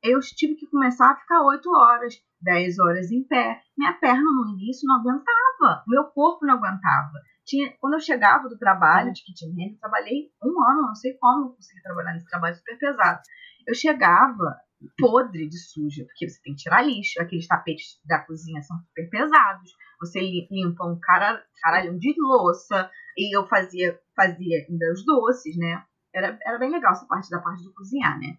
Eu 0.03 0.21
tive 0.21 0.55
que 0.55 0.67
começar 0.67 1.11
a 1.11 1.17
ficar 1.17 1.43
8 1.43 1.67
horas, 1.71 2.15
10 2.43 2.79
horas 2.79 3.11
em 3.11 3.25
pé. 3.25 3.61
Minha 3.77 3.95
perna 3.95 4.23
no 4.23 4.47
início 4.53 4.87
não 4.87 4.97
aguentava. 5.01 5.83
Meu 5.89 6.05
corpo 6.05 6.45
não 6.45 6.55
aguentava. 6.55 7.13
Tinha, 7.47 7.73
quando 7.79 7.95
eu 7.95 8.01
chegava 8.01 8.49
do 8.49 8.59
trabalho 8.59 9.13
de 9.13 9.23
kitchen 9.25 9.51
hand, 9.51 9.73
eu 9.75 9.79
trabalhei 9.79 10.31
um 10.43 10.63
ano, 10.71 10.83
não 10.89 10.95
sei 10.95 11.15
como 11.19 11.47
eu 11.49 11.55
consegui 11.55 11.83
trabalhar 11.83 12.13
nesse 12.15 12.27
trabalho 12.29 12.57
super 12.57 12.79
pesado. 12.79 13.21
Eu 13.67 13.75
chegava 13.75 14.57
podre 14.99 15.49
de 15.49 15.59
suja, 15.59 16.05
porque 16.05 16.29
você 16.29 16.41
tem 16.43 16.55
que 16.55 16.63
tirar 16.63 16.83
lixo. 16.83 17.21
Aqueles 17.21 17.47
tapetes 17.47 18.01
da 18.05 18.21
cozinha 18.21 18.63
são 18.63 18.79
super 18.79 19.09
pesados. 19.11 19.71
Você 20.01 20.21
li- 20.21 20.49
limpa 20.51 20.85
um 20.87 20.99
cara, 21.01 21.43
caralho 21.63 21.99
de 21.99 22.15
louça. 22.19 22.91
E 23.17 23.37
eu 23.37 23.47
fazia, 23.47 23.99
fazia 24.17 24.67
ainda 24.69 24.93
os 24.93 25.05
doces, 25.05 25.57
né? 25.57 25.85
Era, 26.15 26.39
era 26.45 26.59
bem 26.59 26.71
legal 26.71 26.93
essa 26.93 27.07
parte 27.07 27.31
da 27.31 27.41
parte 27.41 27.63
de 27.63 27.73
cozinhar, 27.75 28.19
né? 28.19 28.37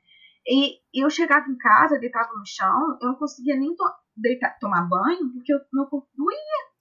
E, 0.48 0.76
e 0.94 1.04
eu 1.04 1.10
chegava 1.10 1.48
em 1.50 1.58
casa, 1.58 2.00
deitava 2.00 2.30
no 2.34 2.46
chão, 2.46 2.98
eu 3.02 3.08
não 3.10 3.16
conseguia 3.16 3.56
nem 3.58 3.76
to- 3.76 3.94
deitar, 4.16 4.58
tomar 4.60 4.88
banho, 4.88 5.32
porque 5.34 5.54
o 5.56 5.60
meu 5.74 5.86
corpo 5.88 6.08
doía. 6.16 6.75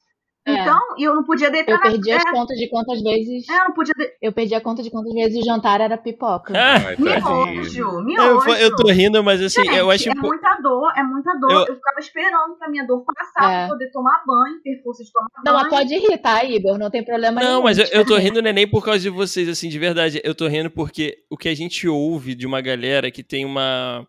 É. 0.47 0.53
Então, 0.61 0.78
e 0.99 1.05
eu 1.05 1.14
não 1.14 1.24
podia 1.24 1.51
deitar 1.51 1.72
Eu 1.72 1.76
na 1.78 1.82
perdi 1.82 2.12
as 2.12 2.22
é, 2.22 2.30
contas 2.30 2.57
de 2.59 2.68
quantas 2.68 3.01
vezes. 3.03 3.49
é, 3.49 3.55
eu 3.61 3.64
não 3.64 3.72
podia 3.72 3.95
de... 3.97 4.12
Eu 4.20 4.30
perdi 4.32 4.55
a 4.55 4.61
conta 4.61 4.82
de 4.82 4.90
quantas 4.90 5.12
vezes 5.14 5.38
o 5.40 5.45
jantar 5.45 5.80
era 5.80 5.97
pipoca. 5.97 6.53
Tadinho. 6.53 6.99
Miojo, 7.01 8.03
miojo. 8.05 8.49
Eu, 8.51 8.55
eu 8.57 8.76
tô 8.76 8.88
rindo, 8.88 9.24
mas 9.24 9.40
assim, 9.40 9.64
Gente, 9.64 9.74
eu 9.76 9.90
acho 9.90 10.11
é 10.11 10.14
muita 10.14 10.59
dor, 10.62 10.92
é 10.97 11.03
muita 11.03 11.32
dor. 11.38 11.51
Eu- 11.51 11.59
Eu, 11.66 11.74
ficava 11.76 11.99
esperando 11.99 12.57
pra 12.59 12.68
minha 12.68 12.86
dor 12.86 13.05
passar 13.05 13.51
É. 13.53 13.59
pra 13.66 13.68
poder 13.74 13.90
tomar 13.90 14.22
banho, 14.26 14.61
ter 14.62 14.82
força 14.82 15.03
de 15.03 15.11
tomar 15.11 15.28
Não, 15.45 15.53
banho. 15.55 15.57
mas 15.64 15.68
pode 15.70 15.99
rir, 15.99 16.18
tá, 16.18 16.45
Igor? 16.45 16.78
Não 16.78 16.90
tem 16.90 17.03
problema 17.05 17.40
nenhum. 17.40 17.53
Não, 17.55 17.62
mas 17.62 17.78
eu, 17.78 17.86
eu 17.86 18.05
tô 18.07 18.16
rindo 18.16 18.42
não 18.42 18.51
é 18.51 18.53
nem 18.53 18.68
por 18.68 18.84
causa 18.84 19.01
de 19.01 19.09
vocês, 19.11 19.49
assim, 19.49 19.68
de 19.70 19.78
verdade. 19.78 20.20
Eu 20.22 20.34
tô 20.34 20.47
rindo 20.47 20.70
porque 20.70 21.18
o 21.30 21.36
que 21.38 21.49
a 21.49 21.55
gente 21.57 21.88
ouve 21.88 22.34
de 22.34 22.47
uma 22.47 22.61
galera 22.61 23.11
que 23.11 23.22
tem 23.22 23.45
uma. 23.47 24.07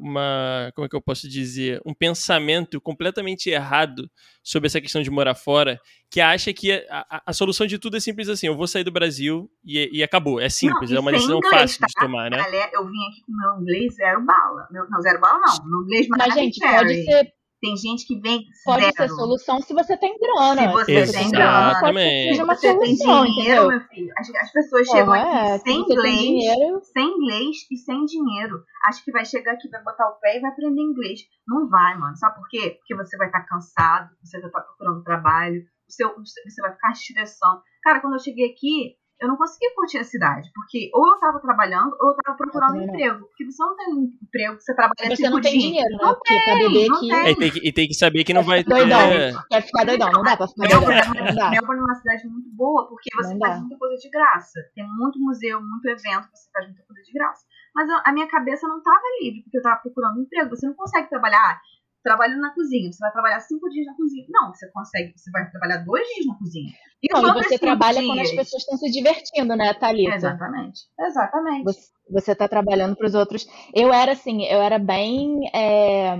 Uma. 0.00 0.70
Como 0.74 0.86
é 0.86 0.88
que 0.88 0.96
eu 0.96 1.00
posso 1.02 1.28
dizer? 1.28 1.80
Um 1.84 1.92
pensamento 1.94 2.80
completamente 2.80 3.50
errado 3.50 4.08
sobre 4.42 4.66
essa 4.66 4.80
questão 4.80 5.02
de 5.02 5.10
morar 5.10 5.34
fora, 5.34 5.78
que 6.10 6.20
acha 6.20 6.52
que 6.52 6.72
a, 6.72 7.06
a- 7.10 7.22
a 7.26 7.32
solução 7.32 7.66
de 7.66 7.78
tudo 7.78 7.96
é 7.96 8.00
simples 8.00 8.28
assim: 8.28 8.46
eu 8.46 8.56
vou 8.56 8.66
sair 8.66 8.84
do 8.84 8.90
Brasil 8.92 9.50
e, 9.64 9.88
e 9.92 10.02
acabou. 10.02 10.40
É 10.40 10.48
simples, 10.48 10.90
Não, 10.90 10.98
é 10.98 11.00
uma 11.00 11.10
sem 11.10 11.18
decisão 11.18 11.38
inglês, 11.38 11.54
fácil 11.60 11.86
de 11.86 11.92
tá? 11.94 12.00
tomar, 12.00 12.30
né? 12.30 12.38
Eu 12.72 12.86
vim 12.86 13.06
aqui 13.10 13.22
com 13.26 13.32
meu 13.32 13.60
inglês 13.62 13.94
zero 13.94 14.24
bala. 14.24 14.66
Meu, 14.70 14.88
não, 14.88 15.00
zero 15.02 15.20
bala 15.20 15.38
não. 15.40 15.64
Meu 15.68 15.82
inglês 15.82 16.06
Mas, 16.08 16.34
gente, 16.34 16.58
pode 16.60 17.04
ser, 17.04 17.32
Tem 17.60 17.76
gente 17.76 18.06
que 18.06 18.20
vem 18.20 18.44
pode 18.64 18.82
zero. 18.82 18.94
ser 18.96 19.08
solução 19.08 19.60
se 19.60 19.74
você 19.74 19.96
tem 19.96 20.16
grana. 20.18 20.62
Se 20.62 20.68
você 20.68 21.12
tem 21.12 21.12
tem 21.12 21.30
grana, 21.32 21.80
pode 21.80 21.98
ser 21.98 21.98
que 21.98 21.98
Exatamente. 21.98 22.28
seja 22.30 22.44
uma 22.44 22.54
Você 22.54 22.78
tem 22.78 22.96
solução, 22.96 23.24
dinheiro, 23.24 23.50
entendeu? 23.50 23.68
meu 23.68 23.80
filho. 23.88 24.12
As, 24.16 24.30
as 24.30 24.52
pessoas 24.52 24.86
chegam 24.88 25.14
é, 25.14 25.20
aqui 25.54 25.58
se 25.58 25.64
sem 25.64 25.84
tem 25.84 25.92
inglês, 25.96 26.18
dinheiro, 26.20 26.80
sem 26.84 27.06
inglês 27.08 27.56
e 27.70 27.76
sem 27.76 28.04
dinheiro. 28.04 28.62
Acho 28.86 29.04
que 29.04 29.10
vai 29.10 29.24
chegar 29.24 29.52
aqui, 29.54 29.68
vai 29.68 29.82
botar 29.82 30.08
o 30.08 30.20
pé 30.20 30.36
e 30.36 30.40
vai 30.40 30.50
aprender 30.50 30.80
inglês. 30.82 31.20
Não 31.46 31.68
vai, 31.68 31.98
mano. 31.98 32.16
Sabe 32.16 32.36
por 32.36 32.48
quê? 32.48 32.76
Porque 32.78 32.94
você 32.94 33.16
vai 33.16 33.26
estar 33.26 33.42
cansado, 33.44 34.08
você 34.22 34.38
vai 34.40 34.48
estar 34.48 34.60
procurando 34.60 35.02
trabalho, 35.02 35.60
o 35.88 35.92
seu, 35.92 36.14
você 36.14 36.62
vai 36.62 36.72
ficar 36.72 36.92
estressão. 36.92 37.60
Cara, 37.82 38.00
quando 38.00 38.14
eu 38.14 38.20
cheguei 38.20 38.50
aqui, 38.52 38.94
eu 39.20 39.28
não 39.28 39.36
conseguia 39.36 39.74
curtir 39.74 39.98
a 39.98 40.04
cidade. 40.04 40.50
Porque 40.54 40.90
ou 40.94 41.06
eu 41.08 41.18
tava 41.18 41.40
trabalhando 41.40 41.96
ou 42.00 42.10
eu 42.10 42.16
tava 42.16 42.36
procurando 42.36 42.76
não. 42.76 42.84
emprego. 42.84 43.26
Porque 43.26 43.44
você 43.44 43.62
não 43.62 43.76
tem 43.76 43.94
um 43.94 44.12
emprego 44.22 44.56
que 44.56 44.62
você 44.62 44.74
trabalha 44.74 44.94
você 45.08 45.16
cinco 45.16 45.30
não 45.30 45.40
tem 45.40 45.58
dinheiro, 45.58 45.90
né? 45.90 45.98
Não 46.00 46.14
Porque 46.14 46.40
pra 46.44 46.54
beber 46.54 46.88
não 46.88 46.96
aqui 46.96 47.08
tem. 47.08 47.18
É, 47.18 47.30
e, 47.30 47.36
tem 47.36 47.50
que, 47.50 47.68
e 47.68 47.72
tem 47.72 47.88
que 47.88 47.94
saber 47.94 48.24
que 48.24 48.32
não 48.34 48.42
vai 48.42 48.62
ter. 48.62 48.70
doidão. 48.70 49.00
é, 49.00 49.32
quer 49.50 49.62
ficar 49.62 49.84
doidão. 49.84 50.12
Não 50.12 50.22
dá 50.22 50.36
pra 50.36 50.48
ficar 50.48 50.68
Melbourne 50.68 51.00
doidão. 51.00 51.14
é, 51.14 51.28
Não 51.28 51.34
dá. 51.34 51.50
Melbourne 51.50 51.80
é 51.80 51.84
uma 51.84 51.94
cidade 51.94 52.28
muito 52.28 52.48
boa, 52.50 52.88
porque 52.88 53.10
você 53.16 53.32
Não 53.32 53.40
faz 53.40 53.54
dá. 53.54 53.60
muita 53.60 53.78
coisa 53.78 53.96
de 53.96 54.10
graça. 54.10 54.60
Tem 54.74 54.86
muito 54.86 55.18
museu, 55.20 55.60
muito 55.60 55.86
evento, 55.88 56.28
você 56.32 56.50
faz 56.52 56.66
muita 56.66 56.82
coisa 56.84 57.02
de 57.02 57.12
graça. 57.12 57.44
Mas 57.74 57.88
a, 57.90 58.02
a 58.06 58.12
minha 58.12 58.26
cabeça 58.28 58.66
não 58.66 58.78
estava 58.78 59.00
livre, 59.22 59.42
porque 59.42 59.56
eu 59.56 59.60
estava 59.60 59.80
procurando 59.80 60.20
emprego. 60.20 60.50
Você 60.50 60.66
não 60.66 60.74
consegue 60.74 61.08
trabalhar, 61.08 61.60
trabalho 62.08 62.40
na 62.40 62.54
cozinha, 62.54 62.90
você 62.92 62.98
vai 62.98 63.12
trabalhar 63.12 63.40
cinco 63.40 63.68
dias 63.68 63.86
na 63.86 63.94
cozinha. 63.94 64.26
Não, 64.30 64.52
você 64.54 64.70
consegue, 64.72 65.12
você 65.16 65.30
vai 65.30 65.50
trabalhar 65.50 65.78
dois 65.84 66.06
dias 66.14 66.26
na 66.26 66.34
cozinha. 66.38 66.72
E 67.02 67.12
Não, 67.12 67.22
os 67.22 67.28
e 67.28 67.44
você 67.44 67.58
trabalha 67.58 68.00
quando 68.02 68.20
as 68.20 68.28
dias? 68.28 68.40
pessoas 68.44 68.62
estão 68.62 68.76
se 68.78 68.90
divertindo, 68.90 69.54
né, 69.56 69.72
Thalita? 69.74 70.14
Exatamente, 70.14 70.80
exatamente. 70.98 71.64
Você, 71.64 71.80
você 72.10 72.34
tá 72.34 72.48
trabalhando 72.48 72.96
pros 72.96 73.14
outros. 73.14 73.46
Eu 73.74 73.92
era 73.92 74.12
assim, 74.12 74.44
eu 74.44 74.60
era 74.60 74.78
bem 74.78 75.38
é, 75.54 76.16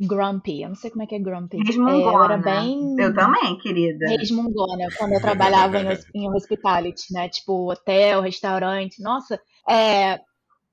grumpy. 0.00 0.62
Eu 0.62 0.70
não 0.70 0.76
sei 0.76 0.90
como 0.90 1.02
é 1.02 1.06
que 1.06 1.14
é 1.14 1.18
grumpy. 1.18 1.56
É, 1.56 1.60
eu 1.60 1.64
Resmungona. 1.66 2.24
era 2.24 2.36
bem 2.38 2.96
Eu 2.98 3.14
também, 3.14 3.58
querida. 3.58 4.06
resmungona 4.08 4.86
quando 4.96 5.12
eu 5.12 5.20
trabalhava 5.20 5.78
em, 5.78 5.88
em 6.14 6.30
hospitality, 6.30 7.12
né? 7.12 7.28
Tipo, 7.28 7.70
hotel, 7.70 8.20
restaurante. 8.22 9.02
Nossa, 9.02 9.38
é, 9.68 10.18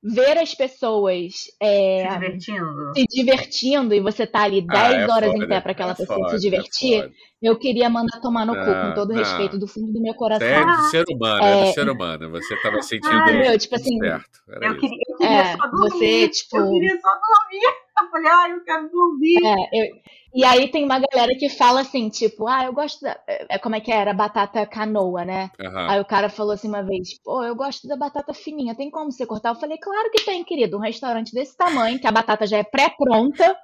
ver 0.02 0.38
as 0.38 0.56
pessoas 0.56 1.34
é, 1.62 2.08
Se 2.08 2.14
divertindo. 2.20 2.92
se 2.96 3.06
divertindo 3.10 3.94
e 3.94 4.00
você 4.00 4.26
tá 4.26 4.44
ali 4.44 4.62
10 4.62 4.80
Ah, 4.80 4.94
é 4.94 5.08
horas 5.10 5.30
em 5.32 5.34
foda, 5.34 5.48
pé 5.48 5.62
para 5.62 5.72
aquela 5.74 5.92
é 5.92 5.96
pessoa 5.96 6.20
foda, 6.20 6.30
se 6.30 6.36
é 6.36 6.40
divertir, 6.50 7.12
eu 7.42 7.58
queria 7.60 7.90
mandar 7.90 8.20
tomar 8.22 8.46
no 8.46 8.54
cu, 8.54 8.66
com 8.66 8.72
Não, 8.72 8.94
todo 8.94 9.10
não. 9.10 9.18
respeito 9.18 9.58
do 9.58 9.68
fundo 9.68 9.92
do 9.92 10.02
meu 10.02 10.14
coração. 10.14 10.48
É 10.48 10.66
do 10.66 10.82
ser 10.90 11.04
humano, 11.10 11.44
é, 11.44 11.52
É. 11.62 11.66
do 11.66 11.74
ser 11.74 11.90
humano. 11.90 12.32
Você 12.32 12.56
tava 12.62 12.82
sentindo 12.82 13.14
Ai, 13.14 13.34
Entendeu? 13.36 13.58
Tipo 13.60 13.76
assim, 13.76 13.98
certo. 14.00 14.40
Era 14.50 14.66
Eu 14.68 14.78
queria, 14.80 14.98
eu 15.10 15.18
queria 15.18 15.38
É, 15.42 15.58
só 15.58 15.68
dormir. 15.68 15.90
você, 15.90 16.30
tipo- 16.30 16.58
Eu 16.58 16.70
queria 16.72 17.00
só 17.02 17.10
dormir. 17.10 17.74
Eu 18.04 18.10
falei, 18.10 18.32
ai, 18.32 18.54
eu 18.54 18.64
quero 18.64 18.90
dormir. 18.90 19.46
É, 19.46 19.82
eu- 19.82 19.96
e 20.34 20.46
aí 20.46 20.68
tem 20.70 20.86
uma 20.86 21.00
galera 21.00 21.34
que 21.38 21.50
fala 21.50 21.82
assim, 21.82 22.08
tipo, 22.10 22.48
ah, 22.48 22.66
eu 22.66 22.74
gosto 22.74 23.02
da. 23.02 23.20
É, 23.28 23.58
como 23.58 23.76
é 23.76 23.80
que 23.82 23.92
era? 23.92 24.14
Batata 24.14 24.66
canoa, 24.66 25.26
né? 25.26 25.50
Aham. 25.60 25.90
Aí 25.90 26.00
o 26.00 26.06
cara 26.06 26.30
falou 26.30 26.52
assim 26.54 26.68
uma 26.68 26.84
vez, 26.84 27.20
pô, 27.24 27.44
eu 27.44 27.56
gosto 27.56 27.88
da 27.88 27.96
batata 27.98 28.34
fininha, 28.34 28.76
tem 28.76 28.92
como 28.92 29.12
você 29.12 29.26
cortar? 29.26 29.50
Eu 29.50 29.56
falei, 29.56 29.78
claro 29.80 30.12
que 30.12 30.24
tem, 30.24 30.44
querido. 30.44 30.78
Um 30.78 30.82
restaurante 30.82 31.34
desse 31.34 31.58
tamanho, 31.58 32.00
que 32.00 32.06
a 32.08 32.12
batata 32.12 32.46
já 32.46 32.58
é 32.58 32.64
pré-pronta, 32.64 33.58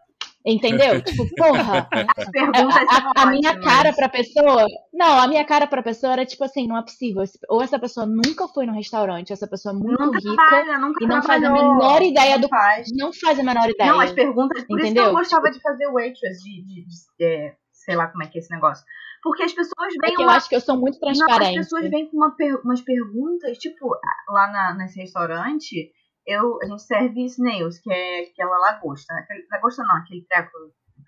entendeu? 0.45 1.01
Tipo, 1.03 1.25
porra. 1.35 1.87
As 2.17 2.29
perguntas 2.29 2.87
A, 2.89 2.97
a- 2.97 3.23
a 3.23 3.25
minha 3.27 3.59
cara 3.59 3.91
pra 3.93 4.07
pessoa. 4.09 4.65
Não, 4.93 5.19
a 5.19 5.27
minha 5.27 5.43
cara 5.45 5.65
pra 5.67 5.81
pessoa 5.83 6.13
era 6.13 6.25
tipo 6.25 6.43
assim, 6.43 6.67
não 6.67 6.77
é 6.77 6.81
possível. 6.81 7.23
Ou 7.49 7.61
essa 7.61 7.79
pessoa 7.79 8.05
nunca 8.05 8.47
foi 8.47 8.65
no 8.65 8.73
restaurante, 8.73 9.33
essa 9.33 9.47
pessoa 9.47 9.73
é 9.73 9.77
muito 9.77 9.99
Nunca 9.99 10.17
rica, 10.19 10.35
trabalha, 10.35 10.77
nunca 10.77 11.03
e 11.03 11.07
não 11.07 11.21
faz 11.23 11.43
a 11.43 11.49
menor 11.51 12.01
ideia 12.01 12.37
do- 12.39 12.47
faz. 12.47 12.87
não 12.95 13.11
faz 13.11 13.39
a 13.39 13.43
menor 13.43 13.69
ideia. 13.69 13.91
Não, 13.91 13.99
as 13.99 14.11
perguntas. 14.11 14.63
Por 14.65 14.77
isso 14.79 14.85
que 14.85 14.91
Entendeu? 14.91 15.05
eu 15.05 15.13
gostava 15.13 15.49
de 15.51 15.59
fazer 15.59 15.87
waitress, 15.91 16.43
de, 16.43 16.63
de- 16.63 16.85
de- 16.85 17.23
é, 17.25 17.55
sei 17.71 17.95
lá 17.95 18.07
como 18.07 18.23
é 18.23 18.27
que 18.27 18.37
é 18.37 18.41
esse 18.41 18.51
negócio. 18.53 18.85
Porque 19.23 19.41
as 19.41 19.53
pessoas 19.53 19.93
É 20.03 20.05
vêm 20.07 20.15
que 20.15 20.21
eu 20.21 20.27
uma. 20.27 20.35
acho 20.35 20.47
que 20.47 20.55
eu 20.55 20.61
sou 20.61 20.77
muito 20.77 20.99
Não, 21.01 21.09
as 21.09 21.17
transparente. 21.17 21.57
pessoas 21.57 21.89
vêm 21.89 22.07
com 22.09 22.17
uma 22.17 22.35
per- 22.35 22.61
umas 22.63 22.81
perguntas, 22.81 23.57
tipo, 23.57 23.89
lá 24.29 24.47
na, 24.51 24.75
nesse 24.75 24.99
restaurante, 24.99 25.91
eu, 26.25 26.59
a 26.61 26.65
gente 26.65 26.81
serve 26.81 27.25
snails, 27.25 27.79
que 27.79 27.91
é 27.91 28.23
aquela 28.23 28.57
lagosta. 28.57 29.13
Aquele, 29.13 29.47
lagosta 29.51 29.83
não, 29.83 29.97
aquele 29.97 30.25
treco, 30.25 30.51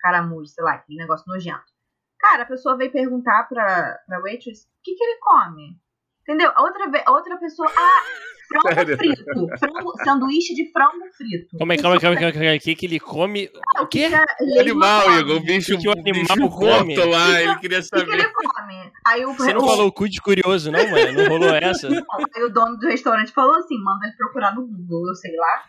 caramujo, 0.00 0.46
sei 0.46 0.64
lá, 0.64 0.74
aquele 0.74 0.98
negócio 0.98 1.24
nojento. 1.26 1.72
Cara, 2.18 2.42
a 2.42 2.46
pessoa 2.46 2.76
veio 2.76 2.92
perguntar 2.92 3.48
pra, 3.48 3.98
pra 4.06 4.20
waitress 4.20 4.64
o 4.64 4.68
que, 4.82 4.94
que 4.94 5.04
ele 5.04 5.18
come. 5.20 5.80
Entendeu? 6.28 6.52
A 6.54 6.62
outra, 6.62 6.84
a 7.06 7.10
outra 7.12 7.36
pessoa. 7.38 7.70
Ah, 7.74 8.02
frango 8.48 8.74
Sério? 8.74 8.96
frito. 8.98 9.24
Frango, 9.58 9.92
sanduíche 10.04 10.54
de 10.54 10.70
frango 10.70 11.06
frito. 11.16 11.56
Calma 11.56 11.72
aí, 11.72 11.80
calma 11.80 11.96
aí, 11.96 12.00
calma 12.00 12.16
aí, 12.16 12.32
calma 12.32 12.48
aí. 12.50 12.58
O 12.58 12.60
que, 12.60 12.74
que 12.74 12.84
ele 12.86 13.00
come? 13.00 13.50
Ah, 13.76 13.82
O 13.82 13.86
quê? 13.86 14.08
que 14.08 14.14
a 14.14 14.24
Leila 14.40 14.60
Animal? 14.60 15.20
Igor. 15.20 15.36
O 15.36 15.40
bicho, 15.40 15.76
que 15.76 15.82
que 15.82 15.88
o 15.88 15.92
o 15.92 16.02
bicho 16.02 16.32
animal 16.32 16.50
come? 16.50 16.96
lá, 16.96 17.40
ele 17.40 17.56
queria 17.56 17.78
O 17.78 17.82
que, 17.82 17.88
que 17.88 17.98
saber. 17.98 18.12
ele 18.12 18.28
come? 18.28 18.92
Aí 19.06 19.24
o, 19.24 19.32
Você 19.32 19.54
não 19.54 19.62
o- 19.62 19.66
falou 19.66 19.86
o 19.86 19.92
cu 19.92 20.06
de 20.06 20.20
curioso, 20.20 20.70
não, 20.70 20.86
mano? 20.90 21.12
Não 21.12 21.28
rolou 21.30 21.48
essa? 21.54 21.88
Aí 21.88 22.42
o 22.44 22.50
dono 22.52 22.76
do 22.76 22.86
restaurante 22.88 23.32
falou 23.32 23.54
assim: 23.56 23.78
manda 23.82 24.06
ele 24.06 24.16
procurar 24.16 24.54
no 24.54 24.66
Google, 24.66 25.08
eu 25.08 25.14
sei 25.14 25.34
lá. 25.34 25.64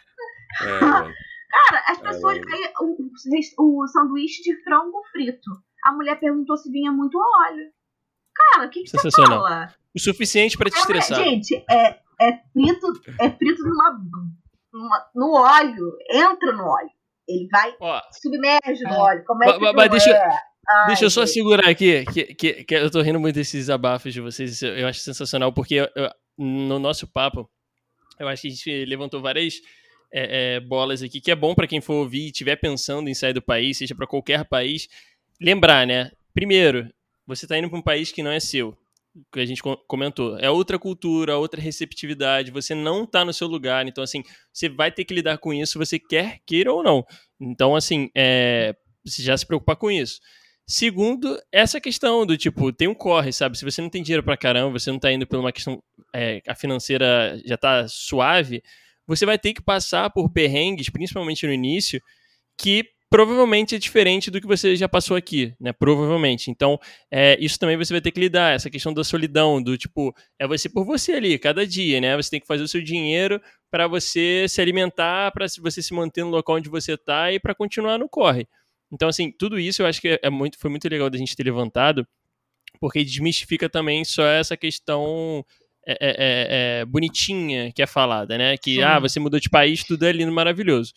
É. 0.62 0.80
Cara, 1.50 1.84
as 1.88 1.98
pessoas. 2.00 2.38
É. 2.38 2.42
Aí, 2.42 2.72
o, 3.58 3.82
o 3.82 3.88
sanduíche 3.88 4.44
de 4.44 4.62
frango 4.64 5.02
frito. 5.12 5.50
A 5.86 5.94
mulher 5.94 6.20
perguntou 6.20 6.58
se 6.58 6.70
vinha 6.70 6.92
muito 6.92 7.18
óleo. 7.18 7.66
Cara, 8.36 8.68
o 8.68 8.70
que, 8.70 8.84
que 8.84 8.90
você 8.90 9.10
fala? 9.26 9.74
O 10.00 10.04
suficiente 10.04 10.58
pra 10.58 10.70
te 10.70 10.78
É, 10.78 10.80
estressar. 10.80 11.24
gente, 11.24 11.56
é, 11.70 11.98
é 12.22 12.32
frito, 12.54 12.88
é 13.20 13.30
frito 13.30 13.62
numa, 13.64 14.00
numa- 14.74 15.06
no 15.14 15.34
óleo. 15.34 15.98
Entra 16.10 16.54
no 16.54 16.64
óleo. 16.64 16.90
Ele 17.28 17.48
vai, 17.52 17.76
Ó, 17.80 18.02
submerge 18.22 18.84
no 18.84 18.94
É. 18.94 18.98
óleo. 18.98 19.24
Como 19.26 19.44
é 19.44 19.54
que 19.54 19.60
mas- 19.60 19.76
mas 19.76 19.92
deixa 19.92 20.10
eu- 20.10 20.16
é? 20.16 20.40
Ai, 20.72 20.88
Deixa 20.88 21.06
eu 21.06 21.10
só 21.10 21.26
gente. 21.26 21.34
segurar 21.34 21.68
aqui, 21.68 22.06
que, 22.06 22.24
que, 22.36 22.64
que 22.64 22.76
eu 22.76 22.92
tô 22.92 23.02
rindo 23.02 23.20
muito 23.20 23.36
desses 23.36 23.54
desabafos 23.54 24.14
de 24.14 24.22
vocês, 24.22 24.62
eu 24.62 24.88
acho 24.88 25.00
sensacional, 25.00 25.52
porque 25.52 25.76
eu- 25.76 25.90
eu- 25.96 26.12
no 26.38 26.78
nosso 26.80 27.08
papo, 27.08 27.50
eu 28.20 28.28
acho 28.28 28.44
que 28.44 28.48
a 28.48 28.52
gente 28.52 28.86
levantou 28.86 29.20
várias 29.22 29.56
é, 30.12 30.56
é, 30.56 30.60
bolas 30.60 31.04
aqui, 31.04 31.22
que 31.22 31.30
é 31.32 31.36
bom 31.36 31.54
pra 31.54 31.68
quem 31.68 31.82
for 31.82 31.94
ouvir 31.94 32.22
e 32.22 32.28
estiver 32.28 32.56
pensando 32.56 33.10
em 33.10 33.14
sair 33.14 33.34
do 33.34 33.42
país, 33.44 33.78
seja 33.78 33.94
pra 33.96 34.08
qualquer 34.08 34.44
país, 34.46 34.88
lembrar, 35.40 35.86
né? 35.86 36.12
Primeiro, 36.34 36.88
você 37.28 37.46
tá 37.46 37.56
indo 37.58 37.70
pra 37.70 37.78
um 37.78 37.82
país 37.84 38.12
que 38.12 38.24
não 38.24 38.32
é 38.32 38.40
seu, 38.40 38.76
que 39.32 39.40
a 39.40 39.46
gente 39.46 39.62
co- 39.62 39.78
comentou, 39.88 40.38
é 40.40 40.50
outra 40.50 40.78
cultura, 40.80 41.38
outra 41.38 41.60
receptividade, 41.60 42.52
você 42.52 42.76
não 42.76 43.06
tá 43.06 43.26
no 43.26 43.34
seu 43.34 43.48
lugar, 43.48 43.88
então 43.88 44.04
assim, 44.04 44.24
você 44.54 44.70
vai 44.70 44.92
ter 44.92 45.04
que 45.06 45.14
lidar 45.14 45.38
com 45.40 45.54
isso, 45.54 45.80
você 45.80 46.00
quer, 46.00 46.40
queira 46.46 46.72
ou 46.72 46.84
não. 46.84 47.06
Então, 47.40 47.76
assim, 47.76 48.10
é, 48.16 48.76
você 49.06 49.22
já 49.24 49.36
se 49.38 49.46
preocupar 49.46 49.76
com 49.76 49.90
isso. 49.90 50.20
Segundo, 50.68 51.40
essa 51.52 51.82
questão 51.82 52.26
do 52.26 52.38
tipo, 52.38 52.72
tem 52.72 52.88
um 52.88 52.94
corre, 52.94 53.32
sabe? 53.34 53.58
Se 53.58 53.66
você 53.66 53.82
não 53.82 53.90
tem 53.90 54.04
dinheiro 54.04 54.24
pra 54.24 54.38
caramba, 54.38 54.78
você 54.78 54.92
não 54.92 55.00
tá 55.00 55.12
indo 55.12 55.26
por 55.26 55.40
uma 55.40 55.52
questão, 55.52 55.82
é, 56.14 56.42
a 56.48 56.54
financeira 56.54 57.42
já 57.44 57.58
tá 57.58 57.88
suave, 57.88 58.62
você 59.08 59.26
vai 59.26 59.40
ter 59.40 59.54
que 59.54 59.62
passar 59.64 60.12
por 60.12 60.30
perrengues, 60.32 60.90
principalmente 60.90 61.48
no 61.48 61.54
início, 61.54 62.00
que 62.58 62.86
provavelmente 63.10 63.76
é 63.76 63.80
diferente 63.80 64.30
do 64.30 64.40
que 64.40 64.46
você 64.46 64.76
já 64.76 64.88
passou 64.88 65.18
aqui, 65.18 65.54
né? 65.60 65.74
Provavelmente. 65.74 66.52
Então, 66.52 66.80
é, 67.12 67.38
isso 67.40 67.58
também 67.58 67.76
você 67.76 67.94
vai 67.94 68.02
ter 68.02 68.12
que 68.12 68.20
lidar, 68.20 68.54
essa 68.54 68.70
questão 68.70 68.94
da 68.94 69.04
solidão, 69.04 69.62
do 69.62 69.78
tipo, 69.78 70.14
é 70.38 70.48
você 70.48 70.70
por 70.70 70.86
você 70.86 71.14
ali, 71.14 71.40
cada 71.40 71.66
dia, 71.66 72.00
né? 72.00 72.16
Você 72.16 72.30
tem 72.30 72.40
que 72.40 72.48
fazer 72.48 72.64
o 72.64 72.68
seu 72.68 72.82
dinheiro 72.82 73.42
para 73.72 73.88
você 73.88 74.46
se 74.48 74.62
alimentar, 74.62 75.32
para 75.32 75.48
você 75.60 75.82
se 75.82 75.94
manter 75.94 76.24
no 76.24 76.30
local 76.30 76.58
onde 76.58 76.70
você 76.70 76.96
tá 76.96 77.32
e 77.32 77.40
para 77.40 77.56
continuar 77.56 77.98
no 77.98 78.08
corre. 78.08 78.48
Então, 78.92 79.10
assim, 79.10 79.32
tudo 79.32 79.60
isso 79.60 79.82
eu 79.82 79.88
acho 79.88 80.02
que 80.02 80.20
é 80.22 80.30
muito, 80.30 80.60
foi 80.60 80.70
muito 80.70 80.88
legal 80.88 81.10
da 81.10 81.18
gente 81.18 81.36
ter 81.36 81.44
levantado, 81.44 82.08
porque 82.80 83.04
desmistifica 83.04 83.70
também 83.70 84.04
só 84.06 84.24
essa 84.26 84.56
questão 84.56 85.44
é, 85.88 85.94
é, 85.94 86.10
é, 86.10 86.82
é, 86.82 86.86
bonitinha 86.86 87.72
que 87.72 87.82
é 87.82 87.88
falada, 87.88 88.38
né? 88.38 88.58
Que, 88.58 88.82
ah, 88.84 89.00
você 89.00 89.20
mudou 89.20 89.40
de 89.40 89.50
país, 89.50 89.84
tudo 89.84 90.06
é 90.06 90.12
lindo, 90.12 90.32
maravilhoso. 90.32 90.94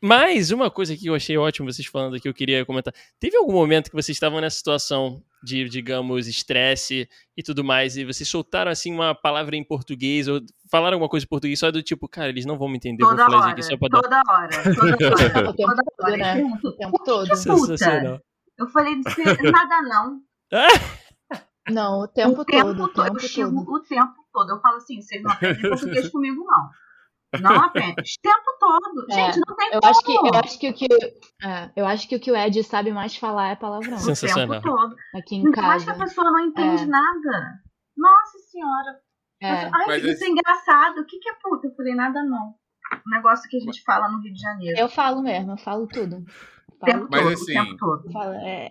Mas 0.00 0.50
uma 0.52 0.70
coisa 0.70 0.96
que 0.96 1.06
eu 1.08 1.14
achei 1.14 1.36
ótimo 1.36 1.70
vocês 1.72 1.86
falando 1.88 2.14
aqui, 2.16 2.28
eu 2.28 2.34
queria 2.34 2.64
comentar. 2.64 2.94
Teve 3.18 3.36
algum 3.36 3.52
momento 3.52 3.90
que 3.90 3.96
vocês 3.96 4.14
estavam 4.16 4.40
nessa 4.40 4.56
situação 4.56 5.20
de, 5.42 5.68
digamos, 5.68 6.26
estresse 6.28 7.08
e 7.36 7.42
tudo 7.42 7.64
mais, 7.64 7.96
e 7.96 8.04
vocês 8.04 8.28
soltaram, 8.28 8.70
assim, 8.70 8.92
uma 8.92 9.14
palavra 9.14 9.56
em 9.56 9.64
português, 9.64 10.28
ou 10.28 10.40
falaram 10.70 10.94
alguma 10.96 11.08
coisa 11.08 11.24
em 11.24 11.28
português, 11.28 11.58
só 11.58 11.70
do 11.70 11.82
tipo, 11.82 12.08
cara, 12.08 12.28
eles 12.28 12.44
não 12.46 12.56
vão 12.58 12.68
me 12.68 12.76
entender, 12.76 13.02
eu 13.02 13.08
vou 13.08 13.16
Toda 13.16 13.24
falar 13.30 13.36
isso 13.38 13.44
hora, 13.44 13.52
aqui 13.52 13.62
só 13.62 13.76
pra 13.76 13.88
dar... 13.88 14.02
toda 14.02 14.22
hora, 14.28 14.74
toda 14.74 15.06
hora, 15.40 15.50
O 15.50 15.54
tempo 15.54 15.74
toda 15.74 15.82
hora. 16.02 16.16
né? 16.16 16.34
Perguntam, 16.34 16.70
O 16.70 16.76
tempo 16.76 16.90
"Por 16.90 16.98
que 16.98 17.04
todo. 17.04 17.26
que 17.26 17.32
é 17.32 17.36
puta?" 17.36 17.76
Sensacional. 17.76 18.20
Eu 18.58 18.68
falei, 18.68 18.94
"Cê- 19.14 19.50
nada 19.50 19.82
não. 19.82 20.20
Não, 21.70 22.00
o 22.00 22.08
tempo 22.08 22.40
o 22.40 22.44
tempo 22.46 22.64
todo, 22.68 22.82
o 22.82 22.88
todo. 22.88 23.04
tempo 23.04 23.16
Eu 23.16 23.28
chego 23.28 23.64
todo. 23.64 23.74
o 23.74 23.80
tempo 23.82 24.14
todo. 24.32 24.50
Eu 24.52 24.60
falo 24.60 24.76
assim, 24.78 25.02
vocês 25.02 25.22
não 25.22 25.30
aprendem 25.30 25.68
português 25.68 26.08
comigo, 26.10 26.42
não. 26.42 26.70
Não 27.40 27.56
aprendem. 27.56 27.92
O 27.92 28.22
tempo 28.22 28.58
todo. 28.58 29.06
É, 29.10 29.14
Gente, 29.14 29.40
não 29.46 29.56
tem 29.56 29.68
Eu 29.72 29.80
como. 29.80 29.90
acho 29.90 30.02
que, 30.04 30.12
eu 30.12 30.34
acho 30.44 30.58
que 30.58 30.70
o 30.70 30.74
que, 30.74 30.86
é, 31.44 31.70
eu 31.76 31.86
acho 31.86 32.08
que 32.08 32.16
o 32.16 32.20
que 32.20 32.30
o 32.32 32.36
Ed 32.36 32.62
sabe 32.64 32.90
mais 32.92 33.16
falar 33.16 33.48
é 33.50 33.56
palavrão. 33.56 33.96
o 33.96 34.00
Sensacional. 34.00 34.60
tempo 34.62 34.74
todo. 34.76 34.96
Aqui 35.14 35.36
em 35.36 35.44
Ainda 35.46 35.62
mais 35.62 35.84
que 35.84 35.90
a 35.90 35.92
casa. 35.92 36.04
pessoa 36.04 36.30
não 36.30 36.40
entende 36.40 36.84
É. 36.84 36.86
nada. 36.86 37.60
Nossa 37.96 38.38
senhora. 38.50 39.00
É. 39.42 39.50
Ai, 39.66 39.70
Mas 39.86 40.02
isso 40.04 40.12
esse- 40.12 40.24
é 40.24 40.28
engraçado. 40.30 40.98
O 41.00 41.06
que, 41.06 41.18
que 41.18 41.28
é 41.28 41.34
puta? 41.34 41.66
Eu 41.66 41.74
falei, 41.74 41.94
nada 41.94 42.22
não. 42.24 42.54
Um 43.06 43.10
negócio 43.14 43.48
que 43.50 43.56
a 43.56 43.60
gente 43.60 43.82
fala 43.84 44.08
no 44.08 44.20
Rio 44.22 44.32
de 44.32 44.40
Janeiro. 44.40 44.78
Eu 44.80 44.88
falo 44.88 45.22
mesmo, 45.22 45.52
eu 45.52 45.58
falo 45.58 45.86
tudo. 45.86 46.16
O 46.80 46.86
Falo, 46.86 47.08
Mas 47.10 47.20
todo, 47.22 47.32
assim- 47.34 47.58
o 47.58 47.64
tempo 47.64 47.76
todo. 47.76 48.12
falo, 48.12 48.32
é. 48.34 48.70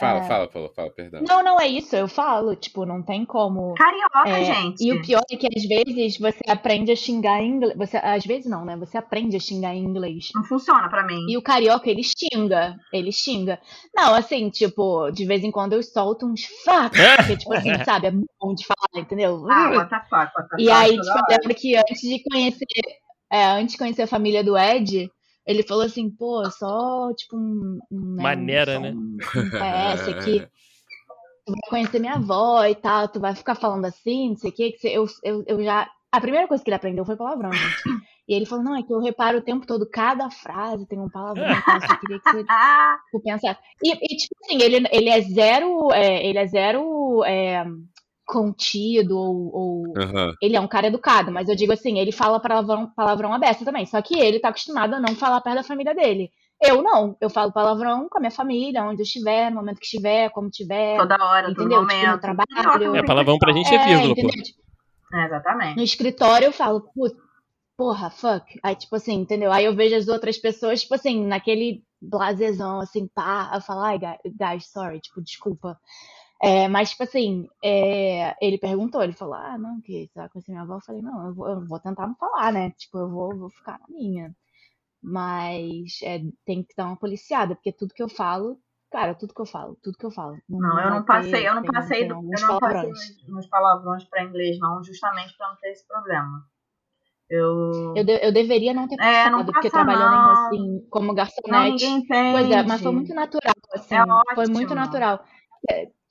Fala, 0.00 0.20
É. 0.20 0.22
fala, 0.24 0.48
fala, 0.48 0.70
fala, 0.74 0.90
perdão. 0.90 1.20
Não, 1.28 1.44
não 1.44 1.60
é 1.60 1.66
isso, 1.68 1.94
eu 1.94 2.08
falo, 2.08 2.56
tipo, 2.56 2.86
não 2.86 3.02
tem 3.02 3.24
como. 3.24 3.74
Carioca, 3.74 4.28
É, 4.28 4.44
gente. 4.44 4.82
E 4.82 4.92
o 4.92 5.02
pior 5.02 5.20
é 5.30 5.36
que 5.36 5.46
às 5.46 5.62
vezes 5.64 6.18
você 6.18 6.40
aprende 6.48 6.90
a 6.90 6.96
xingar 6.96 7.42
em 7.42 7.50
inglês. 7.50 7.76
Você, 7.76 7.96
às 7.98 8.24
vezes 8.24 8.50
não, 8.50 8.64
né? 8.64 8.76
Você 8.78 8.96
aprende 8.96 9.36
a 9.36 9.40
xingar 9.40 9.74
em 9.74 9.84
inglês. 9.84 10.30
Não 10.34 10.42
funciona 10.44 10.88
pra 10.88 11.04
mim. 11.06 11.18
E 11.28 11.36
o 11.36 11.42
carioca, 11.42 11.88
ele 11.90 12.02
xinga. 12.02 12.76
Ele 12.92 13.12
xinga. 13.12 13.60
Não, 13.94 14.14
assim, 14.14 14.48
tipo, 14.48 15.10
de 15.10 15.24
vez 15.26 15.44
em 15.44 15.50
quando 15.50 15.74
eu 15.74 15.82
solto 15.82 16.26
uns 16.26 16.44
fuck. 16.64 16.90
Porque, 17.30 17.36
tipo 17.36 17.52
assim, 17.52 17.72
sabe? 17.84 18.06
É 18.06 18.10
bom 18.10 18.54
de 18.54 18.64
falar, 18.66 19.02
entendeu? 19.04 19.46
Ah, 19.50 19.70
what 19.70 19.90
the 19.90 20.00
fuck, 20.08 20.32
what 20.36 20.48
the 20.48 20.62
E 20.62 20.66
fuck, 20.66 20.72
aí, 20.76 20.96
toda 20.96 21.02
tipo, 21.02 21.18
eu 21.18 21.36
lembro 21.36 21.54
que 21.54 21.76
antes 21.76 22.00
de 22.00 22.22
conhecer, 22.30 22.64
é, 23.30 23.44
antes 23.44 23.72
de 23.72 23.78
conhecer 23.78 24.02
a 24.02 24.06
família 24.06 24.42
do 24.42 24.56
Ed, 24.56 25.10
ele 25.50 25.62
falou 25.62 25.84
assim, 25.84 26.08
pô, 26.10 26.48
só, 26.50 27.12
tipo, 27.14 27.36
um... 27.36 27.78
um 27.90 28.14
né, 28.16 28.22
Maneira, 28.22 28.74
só 28.74 28.80
né? 28.80 28.92
Um, 28.92 29.16
um 29.16 29.18
PS 29.50 30.10
aqui. 30.10 30.46
Tu 31.46 31.52
vai 31.52 31.70
conhecer 31.70 31.98
minha 31.98 32.14
avó 32.14 32.64
e 32.64 32.74
tal, 32.74 33.08
tu 33.08 33.18
vai 33.18 33.34
ficar 33.34 33.54
falando 33.54 33.84
assim, 33.86 34.30
não 34.30 34.36
sei 34.36 34.50
o 34.50 34.54
que, 34.54 34.72
que 34.72 34.78
você- 34.78 34.96
eu, 34.96 35.06
eu, 35.24 35.44
eu 35.46 35.64
já... 35.64 35.90
A 36.12 36.20
primeira 36.20 36.46
coisa 36.48 36.62
que 36.62 36.68
ele 36.68 36.74
aprendeu 36.76 37.04
foi 37.04 37.16
palavrão, 37.16 37.50
gente. 37.50 37.82
E 38.28 38.34
ele 38.34 38.44
falou, 38.46 38.64
não, 38.64 38.76
é 38.76 38.82
que 38.82 38.92
eu 38.92 39.00
reparo 39.00 39.38
o 39.38 39.42
tempo 39.42 39.66
todo, 39.66 39.88
cada 39.88 40.28
frase 40.30 40.86
tem 40.86 40.98
um 41.00 41.08
palavrão, 41.08 41.46
então 41.50 41.74
eu 41.76 41.98
queria 41.98 42.18
que 42.20 42.30
você 42.30 42.44
Ah, 42.48 42.96
pensar. 43.24 43.58
E, 43.82 43.92
e, 43.92 44.16
tipo 44.16 44.34
assim, 44.44 44.62
ele, 44.62 44.86
ele 44.92 45.08
é 45.08 45.20
zero. 45.22 45.92
é, 45.92 46.26
ele 46.26 46.38
é 46.38 46.46
zero 46.46 47.24
é, 47.24 47.64
contido 48.30 49.18
ou, 49.18 49.50
ou- 49.54 49.94
Aham. 49.98 50.34
Ele 50.40 50.54
é 50.56 50.60
um 50.60 50.68
cara 50.68 50.86
educado, 50.86 51.32
mas 51.32 51.48
eu 51.48 51.56
digo 51.56 51.72
assim, 51.72 51.98
ele 51.98 52.12
fala 52.12 52.38
palavrão, 52.40 52.90
palavrão 52.94 53.32
aberto 53.32 53.64
também. 53.64 53.84
Só 53.86 54.00
que 54.00 54.16
ele 54.18 54.38
tá 54.38 54.48
acostumado 54.50 54.94
a 54.94 55.00
não 55.00 55.14
falar 55.16 55.40
perto 55.40 55.56
da 55.56 55.62
família 55.64 55.94
dele. 55.94 56.30
Eu 56.62 56.82
não. 56.82 57.16
Eu 57.20 57.28
falo 57.30 57.52
palavrão 57.52 58.08
com 58.08 58.18
a 58.18 58.20
minha 58.20 58.30
família, 58.30 58.84
onde 58.84 59.00
eu 59.00 59.04
estiver, 59.04 59.50
no 59.50 59.56
momento 59.56 59.78
que 59.78 59.84
estiver, 59.86 60.30
como 60.30 60.48
estiver. 60.48 60.96
toda 60.98 61.16
hora, 61.24 61.48
todo 61.48 61.64
Entendeu? 61.64 61.80
Tipo, 61.86 61.92
no 61.92 62.02
momento. 62.06 62.20
trabalho. 62.20 62.96
É, 62.96 63.02
palavrão 63.04 63.38
pra 63.38 63.52
gente 63.52 63.74
é 63.74 63.84
vírgula, 63.84 64.14
pô. 64.14 64.20
entendeu? 64.20 64.42
Tipo, 64.44 64.60
É, 65.14 65.24
exatamente. 65.26 65.76
no 65.76 65.82
escritório 65.82 66.44
eu 66.46 66.52
falo, 66.52 66.82
"Putz, 66.94 67.16
porra, 67.76 68.10
fuck. 68.10 68.44
Aí, 68.62 68.76
tipo 68.76 68.94
assim, 68.94 69.14
entendeu? 69.14 69.50
Aí 69.50 69.64
eu 69.64 69.74
vejo 69.74 69.96
as 69.96 70.06
outras 70.06 70.36
pessoas, 70.38 70.82
tipo 70.82 70.94
assim, 70.94 71.26
naquele 71.26 71.82
blasezão, 72.00 72.78
assim, 72.80 73.08
pá. 73.14 73.50
Eu 73.54 73.60
falo, 73.62 73.80
ai, 73.80 73.98
guy- 73.98 74.18
guys, 74.38 74.70
sorry, 74.70 75.00
tipo, 75.00 75.20
desculpa. 75.22 75.76
É, 76.42 76.68
mas, 76.68 76.90
tipo 76.90 77.02
assim, 77.02 77.46
é, 77.62 78.34
ele 78.44 78.56
perguntou, 78.58 79.02
ele 79.02 79.12
falou, 79.12 79.34
ah, 79.34 79.58
não, 79.58 79.80
que 79.82 80.06
você 80.06 80.18
vai 80.18 80.28
conhecer 80.30 80.52
minha 80.52 80.62
avó? 80.62 80.76
Eu 80.76 80.80
falei, 80.80 81.02
não, 81.02 81.26
eu 81.26 81.34
vou, 81.34 81.48
eu 81.48 81.66
vou 81.66 81.78
tentar 81.78 82.06
não 82.06 82.14
falar, 82.16 82.50
né? 82.52 82.70
Tipo, 82.70 82.98
eu 82.98 83.10
vou, 83.10 83.36
vou 83.36 83.50
ficar 83.50 83.78
na 83.78 83.86
minha. 83.88 84.34
Mas 85.02 86.00
é, 86.02 86.20
tem 86.44 86.62
que 86.62 86.74
dar 86.76 86.86
uma 86.86 86.96
policiada, 86.96 87.54
porque 87.54 87.72
tudo 87.72 87.94
que 87.94 88.02
eu 88.02 88.08
falo, 88.08 88.58
cara, 88.90 89.14
tudo 89.14 89.34
que 89.34 89.40
eu 89.40 89.46
falo, 89.46 89.76
tudo 89.82 89.98
que 89.98 90.04
eu 90.06 90.10
falo. 90.10 90.36
Não, 90.48 90.68
eu 90.70 90.74
vai 90.74 90.90
não 90.90 90.98
ter- 91.00 91.06
passei, 91.06 91.48
eu 91.48 91.54
não 91.54 91.62
passei, 91.64 92.08
do- 92.08 92.14
eu 92.14 92.20
não 92.22 92.58
passei 92.58 92.58
palavrões. 92.58 93.16
nos, 93.16 93.28
nos 93.28 93.46
palavrões 93.46 94.04
pra 94.04 94.24
inglês, 94.24 94.58
não, 94.58 94.82
justamente 94.82 95.36
pra 95.36 95.48
não 95.48 95.56
ter 95.56 95.70
esse 95.70 95.86
problema. 95.86 96.44
Eu. 97.28 97.94
Eu, 97.96 98.04
de- 98.04 98.26
eu 98.26 98.32
deveria 98.32 98.74
não 98.74 98.88
ter 98.88 98.96
É, 99.00 99.30
não 99.30 99.38
passado, 99.38 99.52
porque 99.52 99.70
passa 99.70 99.84
trabalhando 99.84 100.14
não. 100.14 100.28
em, 100.28 100.32
assim, 100.32 100.86
como 100.90 101.08
Não, 101.08 101.14
garçonete. 101.14 101.70
ninguém 101.70 101.96
entende. 101.98 102.32
Pois 102.32 102.50
é, 102.50 102.62
mas 102.64 102.80
foi 102.82 102.92
muito 102.92 103.14
natural, 103.14 103.54
assim. 103.74 103.94
É 103.94 104.34
Foi 104.34 104.46
muito 104.48 104.74
natural. 104.74 105.24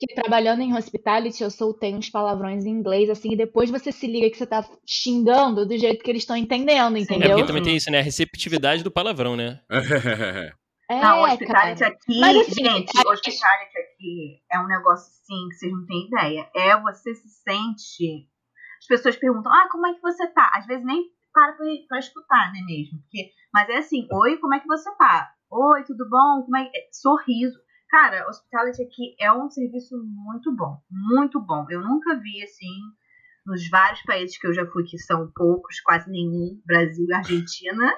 Que 0.00 0.14
trabalhando 0.14 0.62
em 0.62 0.74
hospitality, 0.74 1.42
eu 1.42 1.50
soltei 1.50 1.94
uns 1.94 2.08
palavrões 2.08 2.64
em 2.64 2.70
inglês, 2.70 3.10
assim, 3.10 3.34
e 3.34 3.36
depois 3.36 3.68
você 3.68 3.92
se 3.92 4.06
liga 4.06 4.30
que 4.30 4.38
você 4.38 4.46
tá 4.46 4.66
xingando 4.88 5.66
do 5.66 5.76
jeito 5.76 6.02
que 6.02 6.10
eles 6.10 6.22
estão 6.22 6.34
entendendo, 6.36 6.94
Sim. 6.94 7.00
É 7.00 7.02
entendeu? 7.02 7.30
porque 7.32 7.46
também 7.46 7.62
tem 7.62 7.76
isso, 7.76 7.90
né? 7.90 7.98
A 7.98 8.02
receptividade 8.02 8.82
do 8.82 8.90
palavrão, 8.90 9.36
né? 9.36 9.60
É, 10.90 11.00
Não, 11.00 11.22
hospitality 11.22 11.78
cara. 11.78 11.94
aqui, 11.94 12.18
Mas, 12.20 12.36
assim, 12.36 12.64
gente, 12.64 12.98
é- 12.98 13.08
hospitality 13.08 13.78
aqui 13.78 14.42
é 14.50 14.58
um 14.58 14.66
negócio 14.66 15.06
assim 15.06 15.48
que 15.48 15.54
vocês 15.54 15.72
não 15.72 15.86
têm 15.86 16.08
ideia. 16.08 16.50
É 16.52 16.80
você 16.80 17.14
se 17.14 17.28
sente. 17.28 18.26
As 18.80 18.86
pessoas 18.88 19.14
perguntam, 19.14 19.52
ah, 19.52 19.68
como 19.70 19.86
é 19.86 19.94
que 19.94 20.00
você 20.00 20.26
tá? 20.32 20.50
Às 20.52 20.66
vezes 20.66 20.84
nem 20.84 21.04
para 21.32 21.52
pra, 21.52 21.64
pra 21.88 21.98
escutar, 22.00 22.52
né 22.52 22.60
mesmo? 22.66 22.98
Porque, 23.02 23.30
mas 23.54 23.68
é 23.68 23.76
assim, 23.76 24.08
oi, 24.10 24.38
como 24.38 24.52
é 24.52 24.58
que 24.58 24.66
você 24.66 24.90
tá? 24.96 25.30
Oi, 25.48 25.84
tudo 25.84 26.08
bom? 26.10 26.42
Como 26.42 26.56
é 26.56 26.64
que... 26.64 26.76
é? 26.76 26.88
Sorriso. 26.90 27.56
Cara, 27.90 28.28
hospitality 28.28 28.84
aqui 28.84 29.16
é 29.18 29.32
um 29.32 29.50
serviço 29.50 29.96
muito 30.04 30.54
bom, 30.54 30.80
muito 30.88 31.40
bom. 31.40 31.66
Eu 31.68 31.80
nunca 31.80 32.16
vi 32.20 32.40
assim 32.44 32.70
nos 33.44 33.68
vários 33.68 34.00
países 34.02 34.38
que 34.38 34.46
eu 34.46 34.54
já 34.54 34.64
fui, 34.64 34.84
que 34.84 34.96
são 34.96 35.28
poucos, 35.34 35.80
quase 35.80 36.08
nenhum, 36.08 36.60
Brasil 36.64 37.04
e 37.08 37.12
Argentina. 37.12 37.92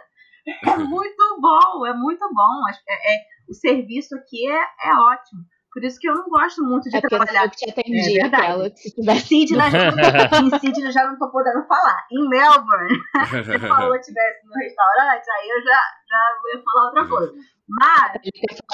É 0.46 0.78
muito 0.78 1.40
bom, 1.40 1.86
é 1.86 1.92
muito 1.92 2.26
bom. 2.32 2.62
É, 2.88 3.14
é 3.14 3.18
o 3.46 3.52
serviço 3.52 4.16
aqui 4.16 4.50
é, 4.50 4.62
é 4.88 4.94
ótimo. 4.94 5.44
Por 5.72 5.82
isso 5.82 5.98
que 5.98 6.08
eu 6.08 6.14
não 6.14 6.28
gosto 6.28 6.62
muito 6.62 6.90
de 6.90 6.96
é 6.96 7.00
trabalhar. 7.00 7.44
Eu 7.44 7.50
que 7.50 7.56
te 7.56 7.70
atendi, 7.70 8.20
é 8.20 8.26
aquela 8.26 8.70
que 8.70 8.76
se 8.76 8.94
tivesse... 8.94 9.26
Sydney, 9.26 9.58
em 10.44 10.58
Sydney 10.58 10.86
eu 10.86 10.92
já 10.92 11.06
não 11.06 11.18
tô 11.18 11.30
podendo 11.30 11.66
falar. 11.66 12.06
Em 12.12 12.28
Melbourne, 12.28 13.00
se 13.44 13.58
falou 13.66 13.96
estivesse 13.96 14.46
no 14.46 14.52
restaurante, 14.52 15.30
aí 15.30 15.48
eu 15.48 15.62
já, 15.62 15.80
já 16.08 16.56
ia 16.56 16.62
falar 16.62 16.86
outra 16.86 17.08
coisa. 17.08 17.32
Mas. 17.68 18.12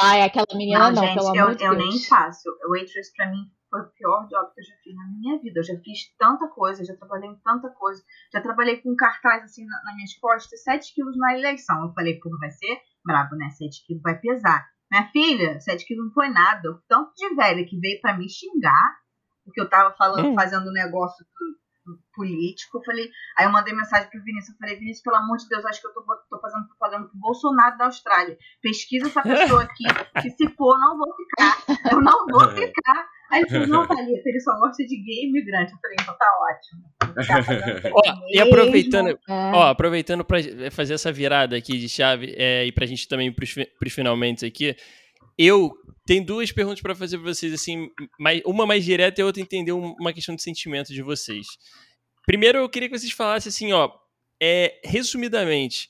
Ah, 0.01 0.17
é 0.17 0.25
aquela 0.25 0.47
menina, 0.55 0.91
não, 0.91 0.93
não 0.93 1.03
gente, 1.05 1.15
pelo 1.15 1.37
eu, 1.37 1.45
amor 1.45 1.55
de 1.55 1.65
eu 1.65 1.77
Deus. 1.77 1.85
nem 1.85 2.05
faço. 2.05 2.49
O 2.65 2.71
waitress 2.71 3.13
pra 3.15 3.31
mim 3.31 3.45
foi 3.71 3.81
o 3.81 3.89
pior 3.91 4.27
job 4.27 4.53
que 4.53 4.61
eu 4.61 4.65
já 4.65 4.75
fiz 4.83 4.97
na 4.97 5.07
minha 5.07 5.39
vida. 5.39 5.61
Eu 5.61 5.65
já 5.65 5.75
fiz 5.77 6.17
tanta 6.19 6.49
coisa, 6.49 6.85
já 6.85 6.97
trabalhei 6.97 7.31
em 7.31 7.37
tanta 7.37 7.69
coisa. 7.71 8.03
Já 8.33 8.41
trabalhei 8.41 8.79
com 8.79 8.97
cartaz 8.97 9.45
assim 9.45 9.65
na, 9.67 9.85
nas 9.85 9.95
minhas 9.95 10.15
costas, 10.15 10.63
7 10.65 10.95
quilos 10.95 11.17
na 11.17 11.39
eleição. 11.39 11.85
Eu 11.85 11.93
falei, 11.93 12.19
pô, 12.19 12.31
vai 12.39 12.51
ser 12.51 12.81
brabo, 13.05 13.37
né? 13.37 13.51
7 13.51 13.87
quilos 13.87 14.03
vai 14.03 14.19
pesar. 14.19 14.67
Minha 14.91 15.09
filha, 15.11 15.61
7 15.61 15.85
quilos 15.87 16.07
não 16.07 16.13
foi 16.13 16.29
nada. 16.31 16.71
O 16.71 16.81
tanto 16.89 17.13
de 17.15 17.35
velha 17.35 17.65
que 17.67 17.79
veio 17.79 18.01
pra 18.01 18.17
me 18.17 18.29
xingar, 18.29 18.97
porque 19.45 19.61
eu 19.61 19.69
tava 19.69 19.95
falando, 19.97 20.29
Hum. 20.29 20.35
fazendo 20.35 20.69
um 20.69 20.73
negócio 20.73 21.25
político. 22.15 22.79
Eu 22.79 22.83
falei, 22.85 23.11
aí 23.39 23.47
eu 23.47 23.53
mandei 23.53 23.75
mensagem 23.75 24.11
pro 24.11 24.23
Vinícius. 24.23 24.53
Eu 24.55 24.59
falei, 24.59 24.77
Vinícius, 24.79 25.03
pelo 25.03 25.17
amor 25.17 25.37
de 25.39 25.49
Deus, 25.49 25.65
acho 25.65 25.81
que 25.81 25.87
eu 25.87 25.95
tô, 25.95 26.03
tô 26.29 26.41
fazendo 26.41 26.67
propaganda 26.69 27.09
pro 27.09 27.19
Bolsonaro 27.19 27.79
da 27.79 27.87
Austrália. 27.87 28.37
Pesquisa 28.61 29.07
essa 29.07 29.23
pessoa 29.23 29.63
aqui, 29.63 29.85
que 30.23 30.31
se 30.31 30.49
for, 30.55 30.79
não 30.79 30.99
vou 30.99 31.15
ficar. 31.17 31.57
Eu 31.91 32.01
não 32.01 32.27
vou 32.27 32.49
ficar. 32.51 33.09
Aí 33.31 33.41
ele 33.41 33.51
falou, 33.51 33.67
não, 33.69 33.87
Thalita, 33.87 34.23
ele 34.29 34.41
só 34.41 34.59
gosta 34.59 34.85
de 34.85 34.97
gay 35.03 35.29
imigrante. 35.29 35.73
Eu 35.73 35.79
falei, 35.81 35.97
então 36.01 36.17
tá 36.19 36.27
ótimo. 36.51 36.98
Ó, 37.93 38.03
e 38.31 38.39
aproveitando, 38.41 39.09
É. 39.11 39.17
Ó, 39.55 39.63
aproveitando 39.65 40.25
para 40.25 40.39
fazer 40.71 40.95
essa 40.95 41.11
virada 41.13 41.57
aqui 41.57 41.77
de 41.79 41.89
chave 41.89 42.35
é, 42.37 42.67
e 42.67 42.73
pra 42.73 42.87
gente 42.87 43.07
também 43.09 43.35
fi- 43.45 43.67
pros 43.79 43.93
finalmente 43.93 44.45
aqui, 44.47 44.75
eu 45.37 45.71
tenho 46.07 46.25
duas 46.25 46.51
perguntas 46.53 46.81
pra 46.81 46.95
fazer 46.95 47.19
pra 47.19 47.27
vocês, 47.33 47.53
assim, 47.53 47.89
mais, 48.19 48.41
uma 48.45 48.67
mais 48.67 48.85
direta 48.85 49.21
e 49.21 49.23
a 49.23 49.27
outra 49.27 49.43
entender 49.43 49.73
um- 49.73 49.95
uma 50.01 50.13
questão 50.13 50.35
de 50.35 50.43
sentimento 50.43 50.93
de 50.93 51.03
vocês. 51.03 51.47
Primeiro, 52.27 52.59
eu 52.59 52.69
queria 52.69 52.89
que 52.89 52.99
vocês 52.99 53.13
falassem 53.13 53.51
assim, 53.51 53.73
ó, 53.73 53.91
é, 54.43 54.81
resumidamente, 54.85 55.89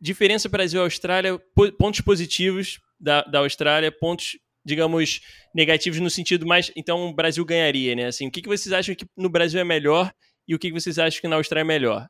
diferença 0.00 0.48
Brasil-Austrália, 0.48 1.38
po- 1.54 1.72
pontos 1.72 2.00
positivos 2.00 2.80
da, 2.98 3.22
da 3.22 3.40
Austrália, 3.40 3.90
pontos, 3.92 4.38
digamos, 4.64 5.20
negativos 5.54 5.98
no 6.00 6.08
sentido 6.10 6.46
mais, 6.46 6.70
então 6.76 7.08
o 7.08 7.12
Brasil 7.14 7.44
ganharia, 7.44 7.94
né? 7.96 8.06
Assim, 8.06 8.28
o 8.28 8.30
que, 8.30 8.40
que 8.42 8.48
vocês 8.48 8.72
acham 8.72 8.94
que 8.94 9.04
no 9.16 9.28
Brasil 9.28 9.60
é 9.60 9.64
melhor 9.64 10.12
e 10.46 10.54
o 10.54 10.58
que, 10.58 10.72
vocês 10.72 10.98
acham 10.98 11.20
que 11.20 11.28
na 11.28 11.36
Austrália 11.36 11.62
é 11.62 11.64
melhor? 11.66 12.08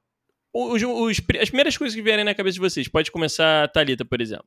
Os- 0.55 0.83
os- 0.83 1.21
as 1.41 1.49
primeiras 1.49 1.77
coisas 1.77 1.95
que 1.95 2.03
vierem 2.03 2.25
na 2.25 2.35
cabeça 2.35 2.55
de 2.55 2.61
vocês. 2.61 2.89
Pode 2.89 3.11
começar 3.11 3.65
a 3.65 3.69
Thalita, 3.69 4.05
por 4.05 4.21
exemplo. 4.21 4.47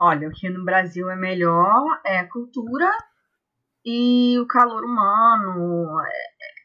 Olha, 0.00 0.28
o 0.28 0.32
que 0.32 0.48
no 0.50 0.64
Brasil 0.64 1.08
é 1.08 1.16
melhor 1.16 2.00
é 2.04 2.18
a 2.18 2.28
cultura 2.28 2.90
e 3.84 4.38
o 4.38 4.46
calor 4.46 4.84
humano. 4.84 6.00
É- 6.00 6.08
é- 6.08 6.56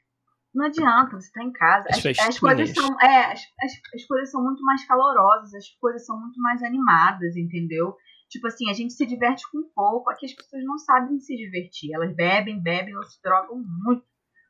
Não 0.53 0.65
adianta, 0.65 1.15
você 1.15 1.32
tá 1.32 1.41
em 1.43 1.51
casa. 1.53 1.88
As 1.89 2.05
As, 2.05 2.19
as 2.19 2.39
coisas 2.39 2.72
são. 2.72 2.99
É, 3.01 3.32
as, 3.32 3.39
as, 3.63 3.72
as 3.95 4.05
coisas 4.05 4.32
são 4.32 4.43
muito 4.43 4.61
mais 4.63 4.86
calorosas, 4.86 5.53
as 5.53 5.69
coisas 5.80 6.05
são 6.05 6.19
muito 6.19 6.38
mais 6.41 6.61
animadas, 6.61 7.38
entendeu? 7.38 7.95
Tipo 8.30 8.47
assim, 8.47 8.69
a 8.69 8.74
gente 8.74 8.91
se 8.91 9.05
diverte 9.05 9.43
com 9.49 9.63
pouco. 9.74 10.09
Aqui 10.09 10.26
as 10.26 10.34
pessoas 10.34 10.61
não 10.65 10.78
sabem 10.78 11.17
se 11.19 11.38
divertir. 11.38 11.93
Elas 11.93 12.13
bebem, 12.13 12.61
bebem 12.61 12.95
ou 12.97 13.03
se 13.03 13.22
drogam 13.24 13.63
muito. 13.86 14.03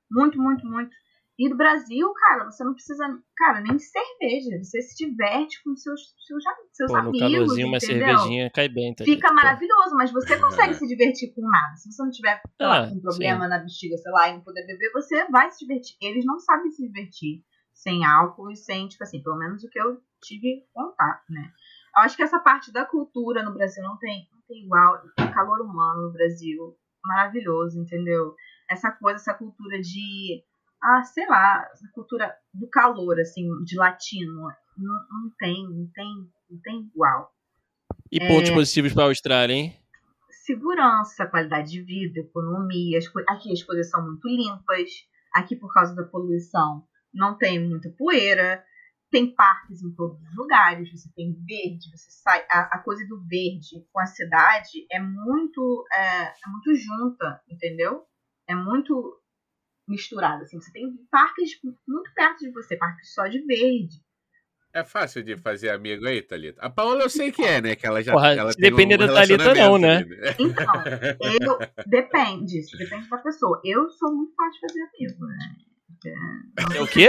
Muito, 0.10 0.42
muito, 0.42 0.66
muito. 0.66 0.92
E 1.40 1.50
no 1.50 1.58
Brasil, 1.58 2.12
cara, 2.14 2.46
você 2.52 2.64
não 2.64 2.74
precisa, 2.74 3.04
cara, 3.36 3.62
nem 3.62 3.76
de 3.76 3.84
cerveja. 3.84 4.58
Você 4.62 4.82
se 4.82 4.96
diverte 5.08 5.62
com 5.64 5.76
seus, 5.76 6.14
seus, 6.28 6.44
seus 6.72 6.92
Pô, 6.92 7.02
no 7.02 7.10
amigos, 7.10 7.20
calorzinho, 7.20 7.68
uma 7.68 7.78
entendeu? 7.78 8.06
cervejinha 8.18 8.52
cai 8.52 8.68
bem, 8.70 8.94
Thalita. 8.94 9.16
Fica 9.16 9.34
maravilhoso, 9.34 9.96
mas 9.96 10.12
você 10.12 10.38
consegue 10.40 10.74
se 10.76 10.86
divertir 10.88 11.34
com 11.34 11.42
nada. 11.42 11.76
Se 11.78 11.92
você 11.92 12.04
não 12.04 12.12
tiver 12.12 12.42
lá, 12.60 12.84
Ah, 12.86 12.92
um 12.94 13.00
problema 13.00 13.48
na 13.48 13.58
bexiga, 13.60 13.98
sei 13.98 14.12
lá, 14.12 14.30
e 14.30 14.34
não 14.34 14.42
poder 14.42 14.66
beber, 14.68 14.92
você 14.94 15.26
vai 15.32 15.50
se 15.50 15.66
divertir. 15.66 15.98
Eles 16.02 16.26
não 16.26 16.38
sabem 16.40 16.70
se 16.70 16.86
divertir 16.86 17.44
sem 17.74 18.06
álcool 18.06 18.52
e 18.52 18.56
sem, 18.56 18.88
tipo 18.88 19.04
assim, 19.04 19.24
pelo 19.24 19.38
menos 19.38 19.64
o 19.64 19.70
que 19.70 19.80
eu 19.82 20.00
tive 20.22 20.64
contato, 20.74 21.24
né? 21.30 21.52
Eu 21.98 22.04
acho 22.04 22.16
que 22.16 22.24
essa 22.24 22.40
parte 22.40 22.72
da 22.72 22.86
cultura 22.86 23.42
no 23.44 23.54
Brasil 23.54 23.82
não 23.84 23.98
tem, 23.98 24.28
não 24.32 24.42
tem 24.48 24.64
igual. 24.64 25.02
O 25.20 25.34
calor 25.34 25.62
humano 25.62 26.04
no 26.04 26.14
Brasil, 26.14 26.78
maravilhoso, 27.04 27.80
entendeu? 27.80 28.36
Essa 28.70 28.92
coisa, 28.92 29.16
essa 29.18 29.34
cultura 29.34 29.82
de, 29.82 30.44
ah, 30.84 31.04
sei 31.04 31.28
lá, 31.28 31.68
essa 31.72 31.88
cultura 31.94 32.34
do 32.54 32.68
calor, 32.70 33.20
assim, 33.20 33.48
de 33.64 33.78
latino, 33.78 34.48
não, 34.78 34.94
não 35.10 35.32
tem, 35.38 35.64
não 35.70 35.88
tem, 35.94 36.08
não 36.50 36.60
tem 36.62 36.80
igual 36.94 37.32
E 38.12 38.20
pontos 38.28 38.50
É. 38.50 38.54
positivos 38.54 38.94
pra 38.94 39.06
Austrália, 39.06 39.54
hein? 39.54 39.78
segurança, 40.44 41.28
qualidade 41.28 41.72
de 41.72 41.82
vida, 41.82 42.20
economia. 42.20 42.98
As 42.98 43.06
aqui 43.30 43.52
as 43.52 43.64
coisas 43.64 43.90
são 43.90 44.04
muito 44.04 44.28
limpas. 44.28 44.90
Aqui, 45.34 45.56
por 45.56 45.72
causa 45.74 45.96
da 45.96 46.04
poluição, 46.04 46.84
não 47.14 47.38
tem 47.38 47.60
muita 47.60 47.90
poeira. 47.98 48.64
Tem 49.12 49.34
parques 49.36 49.82
em 49.84 49.94
todos 49.94 50.20
os 50.22 50.36
lugares. 50.36 50.90
Você 50.92 51.10
tem 51.16 51.34
verde, 51.48 51.90
você 51.92 52.10
sai. 52.12 52.46
A, 52.50 52.78
a 52.78 52.80
coisa 52.80 53.06
do 53.08 53.22
verde 53.28 53.86
com 53.92 54.00
a 54.00 54.06
cidade 54.06 54.86
é 54.92 55.00
muito, 55.00 55.86
é, 55.94 56.24
é 56.24 56.50
muito 56.50 56.76
junta, 56.76 57.42
entendeu? 57.50 58.04
É 58.48 58.56
muito 58.56 59.21
misturada. 59.88 60.44
Assim. 60.44 60.60
Você 60.60 60.72
tem 60.72 60.88
parques 61.10 61.52
muito 61.88 62.14
perto 62.14 62.40
de 62.40 62.52
você, 62.52 62.76
parques 62.78 63.14
só 63.14 63.28
de 63.28 63.40
verde. 63.46 64.02
É 64.74 64.86
fácil 64.86 65.22
de 65.22 65.36
fazer 65.36 65.70
amigo 65.70 66.06
aí, 66.08 66.22
Thalita? 66.22 66.62
A 66.62 66.70
Paola 66.70 67.04
eu 67.04 67.10
sei 67.10 67.30
que 67.30 67.44
é, 67.44 67.60
né? 67.60 67.76
Que 67.76 67.86
ela 67.86 68.02
já 68.02 68.14
Porra, 68.14 68.34
ela 68.34 68.54
se 68.54 68.58
tem 68.58 68.70
depender 68.70 68.96
um 68.96 69.06
da 69.06 69.14
Thalita, 69.14 69.54
não, 69.54 69.78
né? 69.78 69.98
ali, 69.98 70.36
Então, 70.40 70.74
eu. 71.42 71.60
Depende, 71.86 72.60
isso 72.60 72.78
depende 72.78 73.10
da 73.10 73.18
pessoa. 73.18 73.60
Eu 73.66 73.90
sou 73.90 74.16
muito 74.16 74.34
fácil 74.34 74.54
de 74.54 74.60
fazer 74.62 74.82
amigo, 74.82 75.26
né? 75.28 75.56
É 76.74 76.82
o 76.82 76.88
quê? 76.88 77.08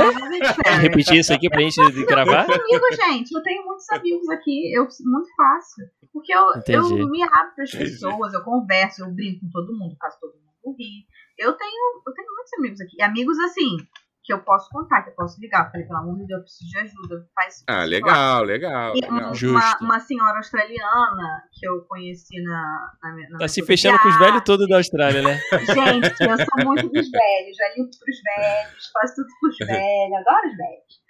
Repetir 0.80 1.20
isso 1.20 1.32
aqui 1.32 1.48
pra 1.48 1.62
gente 1.62 1.80
gravar? 2.04 2.46
Muitos 2.46 2.62
amigos, 2.62 2.96
gente. 2.96 3.32
Eu 3.32 3.42
tenho 3.42 3.64
muitos 3.64 3.88
amigos 3.90 4.28
aqui. 4.28 4.72
Eu, 4.74 4.82
muito 4.82 5.28
fácil. 5.34 5.86
Porque 6.12 6.34
eu, 6.34 6.50
Entendi. 6.56 7.00
eu 7.00 7.08
me 7.08 7.22
abro 7.22 7.54
para 7.54 7.64
as 7.64 7.70
pessoas, 7.70 8.34
eu 8.34 8.42
converso, 8.42 9.02
eu 9.02 9.10
brinco 9.10 9.40
com 9.40 9.50
todo 9.50 9.72
mundo, 9.78 9.96
faço 9.98 10.18
todo 10.20 10.34
mundo 10.34 10.76
rir. 10.76 11.06
Eu 11.38 11.52
tenho, 11.54 12.02
eu 12.06 12.12
tenho 12.14 12.28
muitos 12.34 12.52
amigos 12.58 12.80
aqui. 12.80 12.96
E 12.98 13.02
amigos 13.02 13.38
assim, 13.40 13.76
que 14.24 14.32
eu 14.32 14.40
posso 14.44 14.68
contar, 14.70 15.02
que 15.02 15.10
eu 15.10 15.14
posso 15.14 15.40
ligar. 15.40 15.70
Falei, 15.70 15.86
pelo 15.86 15.98
amor 15.98 16.16
de 16.18 16.26
Deus, 16.26 16.38
eu 16.38 16.42
preciso 16.44 16.70
de 16.70 16.78
ajuda. 16.78 17.26
Faz 17.34 17.64
Ah, 17.68 17.84
legal, 17.84 18.44
legal. 18.44 18.92
E 18.96 19.00
legal. 19.00 19.18
uma, 19.18 19.34
Justo. 19.34 19.84
uma 19.84 19.98
senhora 20.00 20.36
australiana 20.36 21.42
que 21.52 21.66
eu 21.66 21.80
conheci 21.86 22.40
na. 22.42 22.92
na, 23.02 23.14
minha- 23.14 23.28
na 23.30 23.38
Tá 23.38 23.48
se 23.48 23.64
fechando 23.64 23.98
com 23.98 24.08
os 24.08 24.18
velhos 24.18 24.42
todos 24.44 24.68
da 24.68 24.76
Austrália, 24.76 25.22
né? 25.22 25.34
Gente, 25.58 26.20
eu 26.22 26.36
sou 26.36 26.64
muito 26.66 26.88
dos 26.88 27.10
velhos, 27.10 27.56
já 27.56 27.68
limpo 27.76 27.90
pros 27.98 28.22
velhos, 28.22 28.90
faço 28.92 29.14
tudo 29.16 29.28
pros 29.40 29.58
velhos, 29.58 30.14
adoro 30.18 30.48
os 30.48 30.56
velhos. 30.56 31.02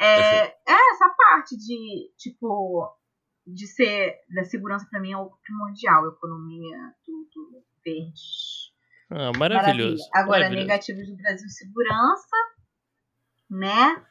É, 0.00 0.46
é 0.46 0.90
essa 0.92 1.10
parte 1.10 1.56
de, 1.58 2.10
tipo, 2.16 2.88
de 3.46 3.66
ser, 3.66 4.14
da 4.34 4.44
segurança 4.44 4.86
pra 4.90 5.00
mim 5.00 5.12
é 5.12 5.16
o 5.18 5.30
primordial, 5.42 6.06
economia, 6.08 6.78
tudo, 7.04 7.62
verde. 7.84 8.20
Ah, 9.10 9.32
maravilhoso. 9.36 9.96
Maravilha. 9.96 10.10
Agora, 10.14 10.38
maravilhoso. 10.40 10.66
negativos 10.66 11.08
do 11.08 11.16
Brasil, 11.16 11.48
segurança, 11.48 12.36
né? 13.50 14.02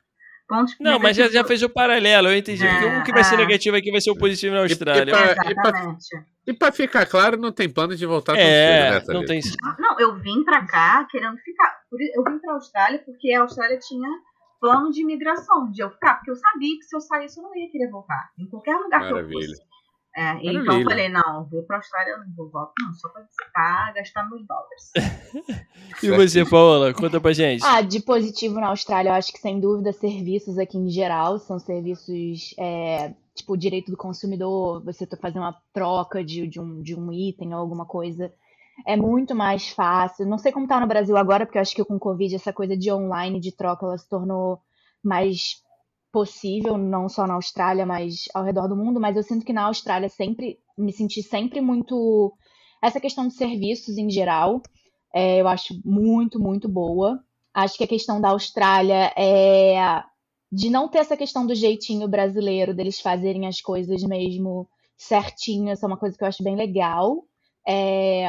Pontos 0.48 0.76
Não, 0.80 0.98
mas 0.98 1.16
já, 1.16 1.30
já 1.30 1.44
fez 1.44 1.62
o 1.62 1.70
paralelo, 1.70 2.30
eu 2.30 2.36
entendi. 2.36 2.66
É, 2.66 3.00
o 3.00 3.04
que 3.04 3.12
vai 3.12 3.24
ser 3.24 3.36
é. 3.36 3.38
negativo 3.38 3.78
aqui 3.78 3.92
vai 3.92 4.02
ser 4.02 4.10
o 4.10 4.18
positivo 4.18 4.56
na 4.56 4.62
Austrália. 4.62 5.14
e. 5.14 6.52
E 6.52 6.54
pra 6.54 6.72
ficar 6.72 7.06
claro, 7.06 7.38
não 7.38 7.52
tem 7.52 7.70
plano 7.70 7.96
de 7.96 8.04
voltar 8.08 8.36
É, 8.36 9.00
né, 9.00 9.04
não 9.10 9.24
tem. 9.24 9.40
Não, 9.78 10.00
eu 10.00 10.20
vim 10.20 10.44
pra 10.44 10.66
cá 10.66 11.06
querendo 11.10 11.38
ficar. 11.38 11.78
Eu 12.16 12.24
vim 12.24 12.40
pra 12.40 12.54
Austrália 12.54 13.00
porque 13.06 13.32
a 13.32 13.42
Austrália 13.42 13.78
tinha 13.78 14.10
plano 14.60 14.90
de 14.90 15.02
imigração, 15.02 15.70
de 15.72 15.84
eu 15.84 15.92
ficar, 15.92 16.16
porque 16.16 16.32
eu 16.32 16.36
sabia 16.36 16.76
que 16.78 16.84
se 16.84 16.96
eu 16.96 17.00
saísse 17.00 17.38
eu 17.38 17.44
não 17.44 17.56
ia 17.56 17.70
querer 17.72 17.90
voltar. 17.90 18.32
Em 18.38 18.48
qualquer 18.48 18.76
lugar 18.76 19.02
que 19.02 19.06
eu 19.08 19.16
Maravilha. 19.16 19.48
fosse. 19.48 19.69
É, 20.20 20.32
então 20.42 20.52
eu 20.52 20.64
Maravilha. 20.66 20.90
falei, 20.90 21.08
não, 21.08 21.48
vou 21.50 21.64
pra 21.64 21.78
Austrália, 21.78 22.18
não 22.18 22.36
vou 22.36 22.50
voltar, 22.50 22.74
não, 22.82 22.94
só 22.94 23.08
pra 23.08 23.22
visitar, 23.22 23.94
gastar 23.94 24.30
meus 24.30 24.46
dólares. 24.46 24.92
E 26.04 26.10
você, 26.12 26.46
Paola? 26.46 26.94
Conta 26.94 27.20
pra 27.20 27.34
gente. 27.34 27.64
Ah, 27.66 27.82
de 27.82 28.00
positivo 28.02 28.60
na 28.60 28.68
Austrália, 28.68 29.10
eu 29.10 29.14
acho 29.14 29.34
que 29.34 29.40
sem 29.40 29.60
dúvida 29.60 29.92
serviços 29.92 30.58
aqui 30.58 30.78
em 30.78 30.90
geral 30.90 31.40
são 31.40 31.58
serviços, 31.58 32.54
é, 32.60 33.14
tipo, 33.34 33.58
direito 33.58 33.90
do 33.92 33.98
consumidor, 33.98 34.84
você 34.84 35.08
fazer 35.20 35.40
uma 35.40 35.58
troca 35.74 36.24
de, 36.24 36.48
de, 36.48 36.60
um, 36.60 36.82
de 36.82 36.96
um 36.96 37.12
item 37.12 37.54
ou 37.54 37.60
alguma 37.60 37.86
coisa, 37.86 38.32
é 38.86 38.96
muito 38.96 39.34
mais 39.34 39.70
fácil. 39.70 40.28
Não 40.28 40.38
sei 40.38 40.52
como 40.52 40.68
tá 40.68 40.80
no 40.80 40.88
Brasil 40.88 41.18
agora, 41.18 41.46
porque 41.46 41.58
eu 41.58 41.62
acho 41.62 41.76
que 41.76 41.84
com 41.84 41.96
o 41.96 42.00
Covid 42.00 42.36
essa 42.36 42.54
coisa 42.54 42.78
de 42.78 42.92
online, 42.92 43.40
de 43.40 43.52
troca, 43.52 43.86
ela 43.86 43.98
se 43.98 44.08
tornou 44.08 44.62
mais 45.04 45.64
possível, 46.12 46.78
não 46.78 47.08
só 47.08 47.28
na 47.28 47.36
Austrália, 47.36 47.86
mas 47.86 48.26
ao 48.34 48.44
redor 48.44 48.68
do 48.68 48.76
mundo, 48.76 49.00
mas 49.00 49.16
eu 49.16 49.24
sinto 49.24 49.46
que 49.46 49.54
na 49.54 49.66
Austrália 49.66 50.10
sempre, 50.10 50.58
me 50.78 50.92
senti 50.92 51.22
sempre 51.22 51.62
muito 51.62 52.34
essa 52.82 53.00
questão 53.00 53.28
de 53.28 53.34
serviços 53.34 53.98
em 53.98 54.10
geral, 54.10 54.62
é, 55.14 55.42
eu 55.42 55.48
acho 55.48 55.80
muito, 55.84 56.40
muito 56.40 56.70
boa. 56.70 57.20
Acho 57.54 57.78
que 57.78 57.84
a 57.84 57.88
questão 57.88 58.22
da 58.22 58.30
Austrália 58.30 59.12
é 59.18 60.04
de 60.52 60.70
não 60.70 60.88
ter 60.88 61.00
essa 61.00 61.16
questão 61.16 61.46
do 61.46 61.54
jeitinho 61.54 62.08
brasileiro, 62.08 62.74
deles 62.74 63.00
fazerem 63.00 63.48
as 63.48 63.62
coisas 63.62 64.02
mesmo 64.04 64.68
certinho, 64.98 65.70
essa 65.70 65.86
é 65.86 65.88
uma 65.88 65.98
coisa 65.98 66.18
que 66.18 66.24
eu 66.24 66.28
acho 66.28 66.44
bem 66.44 66.56
legal. 66.56 67.24
É, 67.68 68.28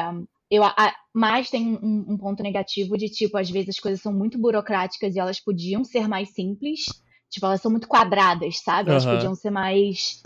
eu, 0.49 0.63
a, 0.63 0.93
mas 1.13 1.49
tem 1.49 1.79
um, 1.81 2.05
um, 2.09 2.17
ponto 2.17 2.43
negativo 2.43 2.97
de, 2.97 3.09
tipo, 3.09 3.37
às 3.37 3.49
vezes 3.49 3.69
as 3.69 3.79
coisas 3.79 4.01
são 4.01 4.13
muito 4.13 4.37
burocráticas 4.37 5.15
e 5.15 5.19
elas 5.19 5.39
podiam 5.39 5.83
ser 5.83 6.07
mais 6.07 6.33
simples. 6.33 6.81
Tipo, 7.31 7.45
elas 7.45 7.61
são 7.61 7.71
muito 7.71 7.87
quadradas, 7.87 8.59
sabe? 8.59 8.91
Elas 8.91 9.05
uhum. 9.05 9.15
podiam 9.15 9.35
ser 9.35 9.49
mais. 9.49 10.21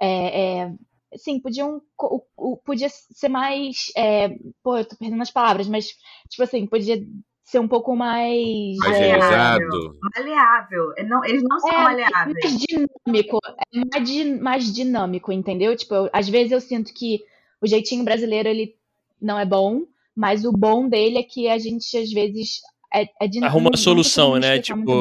É, 0.00 0.62
é, 0.62 0.74
sim, 1.16 1.40
podiam. 1.40 1.80
O, 1.96 2.22
o, 2.36 2.56
podia 2.56 2.88
ser 2.90 3.28
mais. 3.28 3.92
É, 3.96 4.36
pô, 4.62 4.76
eu 4.76 4.84
tô 4.84 4.96
perdendo 4.96 5.22
as 5.22 5.30
palavras, 5.30 5.68
mas, 5.68 5.86
tipo 6.28 6.42
assim, 6.42 6.66
podia 6.66 7.00
ser 7.44 7.60
um 7.60 7.68
pouco 7.68 7.94
mais. 7.94 8.76
Maleável. 8.78 9.94
Maleável. 10.16 10.92
Não, 11.06 11.24
eles 11.24 11.44
não 11.44 11.60
são 11.60 11.70
é, 11.70 11.82
maleáveis. 11.82 12.36
Mais 12.42 12.58
dinâmico. 12.58 13.38
É 13.72 13.78
mais, 13.78 14.40
mais 14.40 14.74
dinâmico, 14.74 15.32
entendeu? 15.32 15.76
Tipo, 15.76 15.94
eu, 15.94 16.10
às 16.12 16.28
vezes 16.28 16.50
eu 16.50 16.60
sinto 16.60 16.92
que 16.92 17.24
o 17.62 17.66
jeitinho 17.66 18.04
brasileiro, 18.04 18.48
ele 18.48 18.74
não 19.22 19.38
é 19.38 19.46
bom, 19.46 19.82
mas 20.14 20.44
o 20.44 20.50
bom 20.50 20.88
dele 20.88 21.18
é 21.18 21.22
que 21.22 21.48
a 21.48 21.56
gente, 21.58 21.96
às 21.96 22.10
vezes, 22.10 22.60
é, 22.92 23.06
é 23.20 23.28
de 23.28 23.44
Arruma 23.44 23.70
uma 23.70 23.76
solução, 23.76 24.36
né? 24.36 24.58
Tipo. 24.58 24.98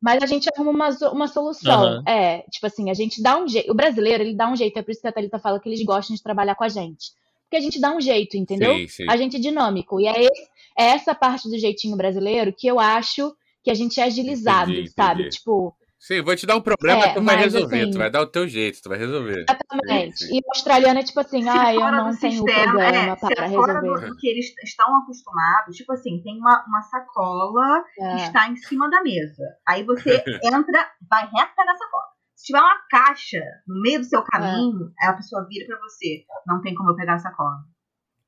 Mas 0.00 0.22
a 0.22 0.26
gente 0.26 0.48
arruma 0.54 0.70
uma, 0.70 0.88
uma 1.10 1.28
solução. 1.28 1.98
Uhum. 1.98 2.02
É, 2.06 2.42
tipo 2.50 2.66
assim, 2.66 2.90
a 2.90 2.94
gente 2.94 3.22
dá 3.22 3.38
um 3.38 3.46
jeito. 3.46 3.70
O 3.70 3.74
brasileiro, 3.74 4.22
ele 4.22 4.34
dá 4.34 4.50
um 4.50 4.56
jeito. 4.56 4.78
É 4.78 4.82
por 4.82 4.90
isso 4.90 5.00
que 5.00 5.08
a 5.08 5.12
Thalita 5.12 5.38
fala 5.38 5.60
que 5.60 5.68
eles 5.68 5.82
gostam 5.84 6.16
de 6.16 6.22
trabalhar 6.22 6.54
com 6.54 6.64
a 6.64 6.68
gente. 6.68 7.12
Porque 7.44 7.56
a 7.56 7.60
gente 7.60 7.80
dá 7.80 7.94
um 7.94 8.00
jeito, 8.00 8.36
entendeu? 8.36 8.74
Sim, 8.76 8.88
sim. 8.88 9.06
A 9.08 9.16
gente 9.16 9.36
é 9.36 9.40
dinâmico. 9.40 10.00
E 10.00 10.06
é, 10.06 10.22
esse, 10.22 10.48
é, 10.78 10.84
essa 10.84 11.14
parte 11.14 11.48
do 11.48 11.58
jeitinho 11.58 11.96
brasileiro 11.96 12.54
que 12.56 12.66
eu 12.66 12.78
acho 12.78 13.34
que 13.62 13.70
a 13.70 13.74
gente 13.74 14.00
é 14.00 14.04
agilizado, 14.04 14.70
entendi, 14.70 14.90
sabe? 14.90 15.20
Entendi. 15.22 15.36
Tipo, 15.36 15.74
Sim, 16.00 16.22
vou 16.22 16.34
te 16.34 16.46
dar 16.46 16.56
um 16.56 16.62
problema, 16.62 17.04
é, 17.04 17.12
tu 17.12 17.22
vai 17.22 17.36
resolver, 17.36 17.82
assim, 17.82 17.90
tu 17.90 17.98
vai 17.98 18.10
dar 18.10 18.22
o 18.22 18.26
teu 18.26 18.48
jeito, 18.48 18.80
tu 18.82 18.88
vai 18.88 18.96
resolver. 18.96 19.44
Exatamente. 19.46 20.16
Sim, 20.16 20.26
sim. 20.26 20.36
E 20.36 20.38
o 20.38 20.48
australiano 20.48 20.98
é 20.98 21.02
tipo 21.02 21.20
assim, 21.20 21.46
ah, 21.46 21.74
eu 21.74 21.92
não 21.92 22.16
tenho 22.16 22.32
sistema, 22.32 22.72
problema 22.72 23.12
é, 23.12 23.16
para 23.16 23.46
resolver. 23.46 23.72
Fora 23.72 24.08
do, 24.08 24.16
que 24.16 24.28
eles 24.28 24.46
estão 24.64 24.96
acostumados, 24.96 25.76
tipo 25.76 25.92
assim, 25.92 26.22
tem 26.22 26.38
uma, 26.38 26.64
uma 26.66 26.80
sacola 26.80 27.84
é. 27.98 28.14
que 28.14 28.22
está 28.22 28.48
em 28.48 28.56
cima 28.56 28.88
da 28.88 29.02
mesa. 29.02 29.44
Aí 29.68 29.84
você 29.84 30.24
entra, 30.42 30.90
vai 31.08 31.24
reto 31.24 31.54
pegar 31.54 31.72
a 31.72 31.76
sacola. 31.76 32.04
Se 32.34 32.46
tiver 32.46 32.60
uma 32.60 32.80
caixa 32.88 33.42
no 33.68 33.82
meio 33.82 33.98
do 33.98 34.06
seu 34.06 34.24
caminho, 34.24 34.90
é. 35.02 35.06
a 35.06 35.12
pessoa 35.12 35.46
vira 35.46 35.66
para 35.66 35.78
você, 35.80 36.24
não 36.46 36.62
tem 36.62 36.74
como 36.74 36.92
eu 36.92 36.96
pegar 36.96 37.16
a 37.16 37.18
sacola. 37.18 37.58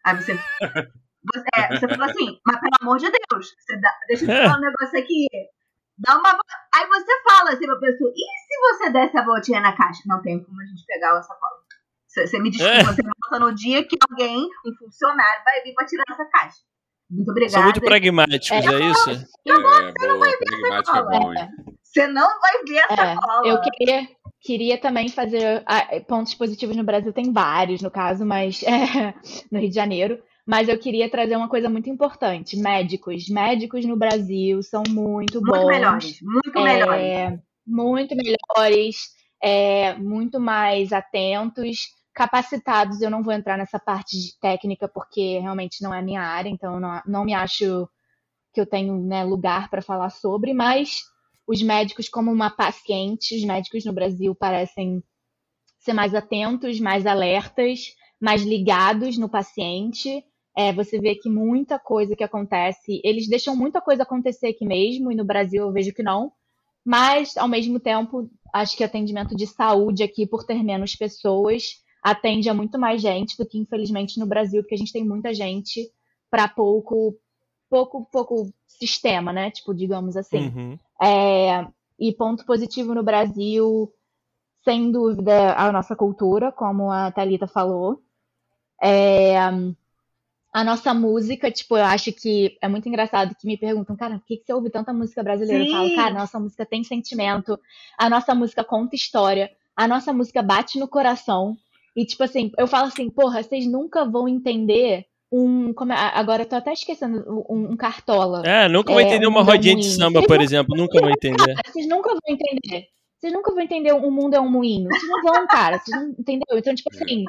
Aí 0.05 0.15
você 0.17 0.39
Você, 1.25 1.45
é, 1.57 1.69
você 1.69 1.89
fala 1.89 2.11
assim, 2.11 2.41
mas 2.45 2.59
pelo 2.59 2.77
amor 2.81 2.99
de 2.99 3.09
Deus, 3.09 3.47
você 3.57 3.81
dá, 3.81 3.91
deixa 4.09 4.25
eu 4.25 4.29
te 4.29 4.43
falar 4.43 4.59
um 4.59 4.61
negócio 4.67 4.99
aqui. 4.99 5.27
Dá 5.99 6.19
uma. 6.19 6.31
Aí 6.75 6.87
você 6.89 7.23
fala 7.23 7.51
assim 7.51 7.67
pra 7.67 7.77
pessoa: 7.77 8.13
e 8.15 8.25
se 8.47 8.61
você 8.61 8.91
desse 8.91 9.19
a 9.19 9.25
voltinha 9.25 9.61
na 9.61 9.77
caixa? 9.77 10.03
Não 10.07 10.23
tem 10.23 10.43
como 10.43 10.61
a 10.61 10.65
gente 10.65 10.85
pegar 10.87 11.19
essa 11.19 11.35
cola. 11.35 11.63
Você 12.09 12.39
me 12.39 12.51
desculpa, 12.51 12.75
é. 12.75 12.85
você 12.85 13.03
volta 13.03 13.39
no 13.39 13.55
dia 13.55 13.83
que 13.87 13.97
alguém, 14.11 14.45
um 14.67 14.75
funcionário, 14.79 15.45
vai 15.45 15.63
vir 15.63 15.73
pra 15.73 15.87
tirar 15.87 16.05
essa 16.11 16.25
caixa. 16.27 16.59
Muito 17.11 17.31
obrigada. 17.31 17.55
São 17.55 17.63
muito 17.65 17.81
pragmáticos, 17.81 18.51
é, 18.51 18.57
é 18.57 18.91
isso? 18.91 19.11
É, 19.11 19.15
você 19.15 20.07
não 20.07 20.19
vai 20.19 20.31
ver 20.31 20.73
essa 20.73 20.99
é 20.99 21.03
cola. 21.03 21.41
É. 21.41 21.49
Você 21.83 22.07
não 22.09 22.41
vai 22.41 22.65
ver 22.67 22.79
essa 22.79 23.03
é, 23.03 23.17
cola. 23.17 23.49
Eu 23.49 23.61
queria, 23.61 24.09
queria 24.41 24.79
também 24.79 25.09
fazer 25.09 25.63
ah, 25.67 25.87
pontos 26.07 26.35
positivos 26.35 26.77
no 26.77 26.85
Brasil, 26.85 27.13
tem 27.13 27.33
vários 27.33 27.81
no 27.81 27.91
caso, 27.91 28.27
mas 28.27 28.63
é, 28.65 29.15
no 29.51 29.59
Rio 29.59 29.69
de 29.71 29.75
Janeiro. 29.75 30.23
Mas 30.47 30.69
eu 30.69 30.79
queria 30.79 31.09
trazer 31.09 31.37
uma 31.37 31.49
coisa 31.49 31.69
muito 31.69 31.89
importante: 31.89 32.57
médicos. 32.57 33.29
Médicos 33.29 33.85
no 33.85 33.97
Brasil 33.97 34.63
são 34.63 34.83
muito, 34.89 35.41
muito 35.41 35.41
bons. 35.41 35.53
Muito 35.53 35.67
melhores, 35.67 36.21
muito 36.21 36.59
é, 36.59 36.63
melhores. 36.63 37.41
Muito 37.65 38.15
melhores, 38.17 38.97
é, 39.43 39.95
muito 39.95 40.41
mais 40.41 40.93
atentos, 40.93 41.89
capacitados. 42.13 43.01
Eu 43.01 43.11
não 43.11 43.23
vou 43.23 43.33
entrar 43.33 43.57
nessa 43.57 43.79
parte 43.79 44.19
de 44.19 44.39
técnica 44.41 44.89
porque 44.89 45.39
realmente 45.39 45.83
não 45.83 45.95
é 45.95 46.03
minha 46.03 46.23
área, 46.23 46.49
então 46.49 46.75
eu 46.75 46.81
não, 46.81 47.03
não 47.07 47.25
me 47.25 47.35
acho 47.35 47.89
que 48.53 48.61
eu 48.61 48.67
tenho 48.67 48.99
né, 48.99 49.25
lugar 49.25 49.71
para 49.71 49.81
falar 49.81 50.11
sobre, 50.11 50.53
mas 50.53 51.03
os 51.47 51.63
médicos, 51.63 52.09
como 52.09 52.31
uma 52.31 52.51
paciente, 52.51 53.37
os 53.37 53.45
médicos 53.45 53.85
no 53.85 53.93
Brasil 53.93 54.35
parecem 54.35 55.03
ser 55.79 55.93
mais 55.93 56.15
atentos, 56.15 56.79
mais 56.79 57.07
alertas, 57.07 57.81
mais 58.21 58.43
ligados 58.43 59.19
no 59.19 59.29
paciente. 59.29 60.25
É, 60.57 60.73
você 60.73 60.99
vê 60.99 61.15
que 61.15 61.31
muita 61.31 61.79
coisa 61.79 62.15
que 62.15 62.25
acontece, 62.25 63.01
eles 63.03 63.29
deixam 63.29 63.57
muita 63.57 63.81
coisa 63.81 64.03
acontecer 64.03 64.49
aqui 64.49 64.67
mesmo, 64.67 65.11
e 65.11 65.15
no 65.15 65.25
Brasil 65.25 65.63
eu 65.65 65.73
vejo 65.73 65.95
que 65.95 66.03
não. 66.03 66.33
Mas, 66.85 67.37
ao 67.37 67.49
mesmo 67.49 67.81
tempo, 67.81 68.29
acho 68.53 68.77
que 68.77 68.85
atendimento 68.85 69.35
de 69.37 69.47
saúde 69.47 70.03
aqui, 70.03 70.27
por 70.27 70.45
ter 70.45 70.63
menos 70.63 70.95
pessoas, 70.95 71.81
atende 72.03 72.51
a 72.51 72.55
muito 72.55 72.79
mais 72.79 73.01
gente 73.01 73.37
do 73.37 73.47
que, 73.47 73.59
infelizmente, 73.59 74.19
no 74.19 74.27
Brasil, 74.27 74.63
porque 74.63 74.75
a 74.75 74.79
gente 74.79 74.93
tem 74.93 75.07
muita 75.07 75.33
gente 75.33 75.91
para 76.31 76.49
pouco, 76.49 77.17
pouco, 77.71 78.07
pouco 78.11 78.53
sistema, 78.67 79.33
né? 79.33 79.51
Tipo, 79.51 79.73
digamos 79.73 80.17
assim. 80.17 80.49
Uhum. 80.49 80.79
É, 81.01 81.67
e 81.99 82.13
ponto 82.13 82.45
positivo 82.45 82.95
no 82.95 83.03
Brasil, 83.03 83.93
sem 84.65 84.91
dúvida, 84.91 85.55
a 85.55 85.71
nossa 85.71 85.95
cultura, 85.95 86.51
como 86.51 86.91
a 86.91 87.11
Thalita 87.13 87.47
falou. 87.47 88.03
É, 88.83 89.37
a 90.53 90.63
nossa 90.63 90.93
música, 90.93 91.51
tipo, 91.51 91.79
eu 91.79 91.85
acho 91.85 92.13
que 92.13 92.59
é 92.61 92.69
muito 92.69 92.87
engraçado 92.87 93.35
que 93.35 93.47
me 93.47 93.57
perguntam, 93.57 93.97
cara, 93.97 94.19
por 94.19 94.27
que, 94.27 94.37
que 94.37 94.45
você 94.45 94.53
ouve 94.53 94.69
tanta 94.69 94.93
música 94.93 95.23
brasileira? 95.23 95.65
Sim. 95.65 95.71
Eu 95.71 95.77
falo, 95.77 95.95
cara, 95.97 96.15
nossa 96.15 96.39
música 96.39 96.67
tem 96.67 96.85
sentimento, 96.85 97.59
a 97.99 98.11
nossa 98.11 98.35
música 98.35 98.63
conta 98.63 98.95
história, 98.95 99.51
a 99.75 99.89
nossa 99.89 100.13
música 100.13 100.43
bate 100.43 100.79
no 100.79 100.87
coração. 100.87 101.57
E, 101.97 102.05
tipo 102.05 102.23
assim, 102.23 102.51
eu 102.59 102.67
falo 102.67 102.87
assim, 102.89 103.09
porra, 103.09 103.43
vocês 103.43 103.67
nunca 103.67 104.05
vão 104.05 104.29
entender 104.29 105.07
um. 105.31 105.73
Como, 105.73 105.93
é, 105.93 105.97
agora 106.15 106.43
eu 106.43 106.47
tô 106.47 106.57
até 106.57 106.73
esquecendo, 106.73 107.25
um, 107.49 107.73
um 107.73 107.77
cartola. 107.77 108.43
É, 108.47 108.69
nunca 108.69 108.93
é, 108.93 108.95
vão 108.95 109.03
entender 109.03 109.27
uma 109.27 109.43
rodinha 109.43 109.77
de 109.77 109.85
samba, 109.85 110.23
por 110.23 110.41
exemplo. 110.41 110.77
Nunca 110.77 111.01
vão 111.01 111.11
entender. 111.11 111.55
Cara, 111.55 111.63
vocês 111.73 111.89
nunca 111.89 112.11
vão 112.11 112.21
entender. 112.29 112.89
Vocês 113.19 113.33
nunca 113.33 113.53
vão 113.53 113.63
entender 113.63 113.93
o 113.93 114.11
mundo 114.11 114.35
é 114.35 114.41
um 114.41 114.51
moinho. 114.51 114.89
Vocês 114.91 115.09
não 115.09 115.23
vão, 115.23 115.47
cara. 115.47 115.79
Vocês 115.79 115.99
não 115.99 116.11
entendeu? 116.11 116.59
Então, 116.59 116.75
tipo 116.75 116.91
assim, 116.93 117.25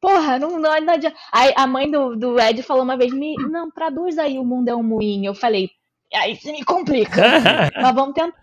Porra, 0.00 0.38
não, 0.38 0.58
não, 0.58 0.80
não 0.80 0.92
adianta. 0.92 1.16
Aí 1.32 1.52
a 1.56 1.66
mãe 1.66 1.90
do, 1.90 2.16
do 2.16 2.40
Ed 2.40 2.62
falou 2.62 2.82
uma 2.82 2.96
vez: 2.96 3.12
me, 3.12 3.34
não, 3.48 3.70
traduz 3.70 4.18
aí 4.18 4.38
o 4.38 4.44
mundo 4.44 4.68
é 4.68 4.74
um 4.74 4.82
moinho. 4.82 5.30
Eu 5.30 5.34
falei, 5.34 5.70
aí 6.14 6.36
se 6.36 6.52
me 6.52 6.64
complica. 6.64 7.22
Mas 7.80 7.94
vamos 7.94 8.14
tentar. 8.14 8.36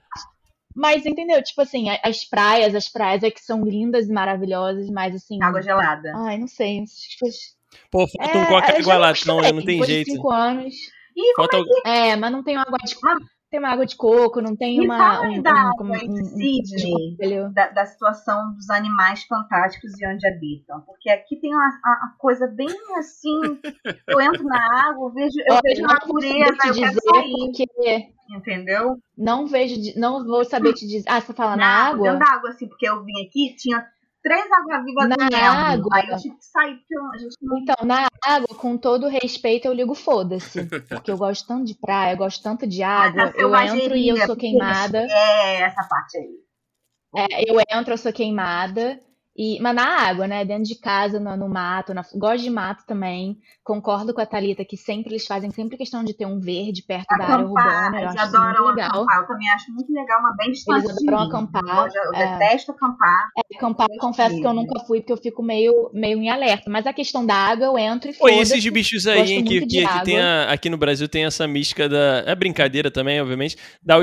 Mas 0.76 1.06
entendeu? 1.06 1.42
Tipo 1.44 1.62
assim, 1.62 1.86
as 2.04 2.26
praias, 2.26 2.74
as 2.74 2.90
praias 2.90 3.22
é 3.22 3.30
que 3.30 3.42
são 3.42 3.64
lindas 3.64 4.10
e 4.10 4.12
maravilhosas, 4.12 4.90
mas 4.90 5.14
assim. 5.14 5.38
Água 5.40 5.62
gelada. 5.62 6.12
Ai, 6.16 6.40
não 6.40 6.48
sei. 6.48 6.84
Pô, 7.92 8.08
falta 8.08 8.38
é, 8.38 8.42
um 8.42 8.46
coca 8.48 8.80
igualado, 8.80 9.20
não, 9.28 9.40
não 9.40 9.64
tem 9.64 9.84
jeito. 9.84 10.12
cinco 10.12 10.32
anos. 10.32 10.74
Ih, 11.16 11.34
falta... 11.36 11.58
é, 11.86 12.10
é, 12.10 12.16
mas 12.16 12.32
não 12.32 12.44
tem 12.44 12.58
água 12.58 12.80
de 12.84 12.96
tem 13.54 13.60
uma 13.60 13.70
água 13.70 13.86
de 13.86 13.96
coco, 13.96 14.42
não 14.42 14.56
tem 14.56 14.80
Me 14.80 14.86
uma. 14.88 15.22
Um, 15.22 15.40
da 15.40 15.54
um, 15.54 15.58
água 15.58 15.86
um, 15.86 16.26
Sydney, 16.26 17.40
um, 17.40 17.54
da, 17.54 17.70
da, 17.70 17.86
situação 17.86 18.56
dos 18.56 18.68
animais 18.72 19.24
fantásticos 19.26 19.92
e 20.02 20.08
onde 20.08 20.28
habitam. 20.28 20.82
Porque 20.82 21.08
aqui 21.08 21.36
tem 21.36 21.54
uma, 21.54 21.68
uma 21.68 22.16
coisa 22.18 22.48
bem 22.48 22.76
assim. 22.98 23.60
Eu 24.08 24.20
entro 24.20 24.44
na 24.44 24.90
água, 24.90 25.08
eu 25.08 25.14
vejo, 25.14 25.36
eu 25.38 25.54
Olha, 25.54 25.62
vejo 25.64 25.82
natureza, 25.84 26.52
eu 26.66 26.74
quero 26.74 27.00
sair. 27.00 27.46
Porque... 27.46 28.14
Entendeu? 28.36 28.98
Não 29.16 29.46
vejo, 29.46 29.76
não 30.00 30.26
vou 30.26 30.44
saber 30.44 30.74
te 30.74 30.88
dizer. 30.88 31.04
Ah, 31.08 31.22
você 31.22 31.32
fala 31.32 31.52
na, 31.52 31.58
na 31.58 31.68
água? 31.68 32.12
Dentro 32.12 32.26
da 32.26 32.34
água, 32.34 32.50
assim, 32.50 32.68
porque 32.68 32.90
eu 32.90 33.04
vim 33.04 33.28
aqui, 33.28 33.56
tinha 33.56 33.86
três 34.24 34.52
água-vivas 34.52 35.10
na 35.10 35.72
água. 35.72 35.90
Aí 35.94 36.10
eu 36.10 36.18
tive 36.18 36.36
que 36.36 36.46
sair, 36.46 36.78
porque 36.78 36.96
a 36.98 37.18
gente 37.20 37.36
não... 37.42 37.58
Então, 37.60 37.86
na 37.86 38.08
água, 38.24 38.58
com 38.58 38.78
todo 38.78 39.08
respeito, 39.08 39.66
eu 39.66 39.74
ligo 39.74 39.94
foda-se. 39.94 40.66
Porque 40.88 41.12
eu 41.12 41.18
gosto 41.18 41.46
tanto 41.46 41.66
de 41.66 41.76
praia, 41.76 42.14
eu 42.14 42.18
gosto 42.18 42.42
tanto 42.42 42.66
de 42.66 42.82
água. 42.82 43.34
Eu 43.36 43.54
entro 43.56 43.96
e 43.96 44.08
eu 44.08 44.18
sou 44.26 44.36
queimada. 44.36 45.06
É, 45.10 45.62
essa 45.62 45.84
parte 45.84 46.18
aí. 46.18 46.44
É, 47.16 47.52
eu 47.52 47.60
entro, 47.60 47.94
eu 47.94 47.98
sou 47.98 48.12
queimada. 48.12 49.00
E, 49.36 49.60
mas 49.60 49.76
na 49.76 50.08
água, 50.08 50.28
né? 50.28 50.46
Dentro 50.46 50.66
de 50.66 50.76
casa, 50.76 51.20
no, 51.20 51.36
no 51.36 51.50
mato, 51.50 51.94
na, 51.94 52.04
gosto 52.14 52.44
de 52.44 52.50
mato 52.52 52.84
também. 52.86 53.38
Concordo 53.64 54.14
com 54.14 54.22
a 54.22 54.26
Thalita 54.26 54.64
que 54.64 54.78
sempre 54.78 55.12
eles 55.12 55.26
fazem 55.26 55.50
sempre 55.50 55.76
questão 55.76 56.04
de 56.04 56.14
ter 56.14 56.26
um 56.26 56.40
verde 56.40 56.84
perto 56.84 57.12
acampar, 57.12 57.28
da 57.28 57.34
área 57.34 57.46
urbana. 57.46 57.98
Eu 57.98 58.04
eles 58.04 58.16
acho 58.16 58.36
adoram 58.36 58.64
muito 58.66 58.76
legal. 58.76 58.90
acampar. 58.90 59.18
Eu 59.18 59.28
também 59.28 59.50
acho 59.50 59.72
muito 59.72 59.92
legal, 59.92 60.20
uma 60.20 60.36
bem 60.36 60.52
distante 60.52 60.86
Eles 60.86 60.98
adoram 60.98 61.24
acampar. 61.24 61.88
Eu, 61.96 62.04
eu 62.04 62.14
é, 62.14 62.38
detesto 62.38 62.72
acampar. 62.72 63.30
É, 63.38 63.56
acampar, 63.58 63.88
eu 63.90 63.98
confesso 64.00 64.40
que 64.40 64.46
eu 64.46 64.54
nunca 64.54 64.80
fui, 64.86 65.00
porque 65.00 65.14
eu 65.14 65.18
fico 65.18 65.42
meio, 65.42 65.90
meio 65.94 66.20
em 66.20 66.30
alerta. 66.30 66.70
Mas 66.70 66.86
a 66.86 66.94
questão 66.94 67.26
da 67.26 67.36
água, 67.36 67.66
eu 67.66 67.78
entro 67.78 68.12
e 68.12 68.16
Oi, 68.20 68.34
esses 68.38 68.64
bichos 68.70 69.08
aí, 69.08 69.34
hein, 69.34 69.44
que, 69.44 69.66
que, 69.66 69.88
que 69.88 70.04
tem 70.04 70.20
a, 70.20 70.52
aqui 70.52 70.70
no 70.70 70.78
Brasil 70.78 71.10
tem 71.10 71.26
essa 71.26 71.48
mística 71.48 71.90
da... 71.90 72.24
É 72.28 72.36
brincadeira 72.36 72.92
também, 72.92 73.20
obviamente. 73.20 73.58
Da, 73.82 73.96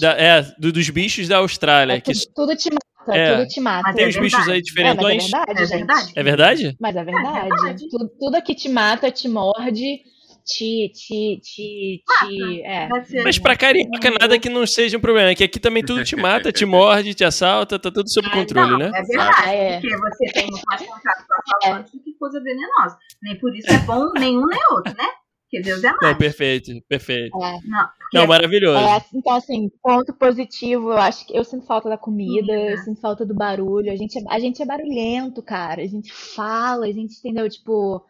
da 0.00 0.10
é, 0.12 0.42
do, 0.58 0.70
dos 0.70 0.88
bichos 0.90 1.26
da 1.26 1.38
Austrália. 1.38 1.94
É, 1.94 2.00
que... 2.00 2.12
tudo, 2.12 2.46
tudo 2.46 2.56
te 2.56 2.70
mata, 2.70 2.86
É. 3.14 3.36
tudo 3.36 3.48
te 3.48 3.60
mata. 3.60 3.82
Mas 3.86 3.96
Tem 3.96 4.04
é 4.04 4.08
uns 4.08 4.16
bichos 4.16 4.40
aí 4.40 4.44
É, 4.44 4.46
mas 4.48 4.58
é 4.58 4.60
diferentões. 4.62 5.30
verdade, 5.30 5.50
É 5.60 5.64
verdade. 5.76 6.12
É 6.16 6.22
verdade? 6.22 6.76
Mas 6.80 6.96
é 6.96 7.04
verdade. 7.04 7.48
verdade. 7.48 7.88
Tudo, 7.90 8.08
tudo 8.18 8.34
aqui 8.36 8.54
te 8.54 8.68
mata, 8.68 9.10
te 9.10 9.28
morde, 9.28 10.00
te. 10.44 10.90
te. 10.94 11.40
te. 11.42 12.02
te 12.20 12.62
é. 12.62 12.88
Mas 13.24 13.38
pra 13.38 13.56
carioca 13.56 14.10
nada 14.20 14.38
que 14.38 14.48
não 14.48 14.66
seja 14.66 14.96
um 14.96 15.00
problema. 15.00 15.30
É 15.30 15.34
que 15.34 15.44
aqui 15.44 15.58
também 15.60 15.84
tudo 15.84 16.04
te 16.04 16.16
mata, 16.16 16.52
te 16.52 16.64
morde, 16.64 17.14
te 17.14 17.24
assalta, 17.24 17.78
tá 17.78 17.90
tudo 17.90 18.08
sob 18.10 18.26
Ah, 18.28 18.32
controle, 18.32 18.70
não, 18.72 18.78
né? 18.78 18.90
É 18.94 19.02
verdade, 19.02 19.50
É. 19.50 19.80
porque 19.80 19.96
você 19.96 20.32
tem 20.32 20.48
mais 20.66 20.80
contato 20.82 21.24
com 21.26 21.34
assaltantes 21.66 21.92
do 21.92 22.00
que 22.02 22.12
coisa 22.18 22.40
venenosa. 22.42 22.96
Nem 23.22 23.38
por 23.38 23.54
isso 23.56 23.70
é 23.70 23.78
bom 23.78 24.12
nenhum 24.18 24.46
nem 24.46 24.60
outro, 24.72 24.94
né? 24.96 25.04
Porque 25.48 25.62
Deus 25.62 25.82
é 25.84 25.92
Não, 25.92 25.98
mais. 26.02 26.18
perfeito, 26.18 26.72
perfeito. 26.88 27.36
É. 27.40 27.58
Não, 27.64 27.88
Não, 28.12 28.26
maravilhoso. 28.26 28.78
É, 28.78 29.00
então, 29.14 29.34
assim, 29.34 29.70
ponto 29.80 30.12
positivo, 30.14 30.90
eu 30.90 30.98
acho 30.98 31.24
que 31.26 31.36
eu 31.36 31.44
sinto 31.44 31.64
falta 31.66 31.88
da 31.88 31.96
comida, 31.96 32.52
eu 32.52 32.78
sinto 32.78 33.00
falta 33.00 33.24
do 33.24 33.34
barulho. 33.34 33.92
A 33.92 33.96
gente, 33.96 34.18
é, 34.18 34.22
a 34.28 34.40
gente 34.40 34.60
é 34.60 34.66
barulhento, 34.66 35.40
cara. 35.42 35.82
A 35.82 35.86
gente 35.86 36.12
fala, 36.12 36.86
a 36.86 36.92
gente 36.92 37.16
entendeu, 37.18 37.48
tipo, 37.48 38.04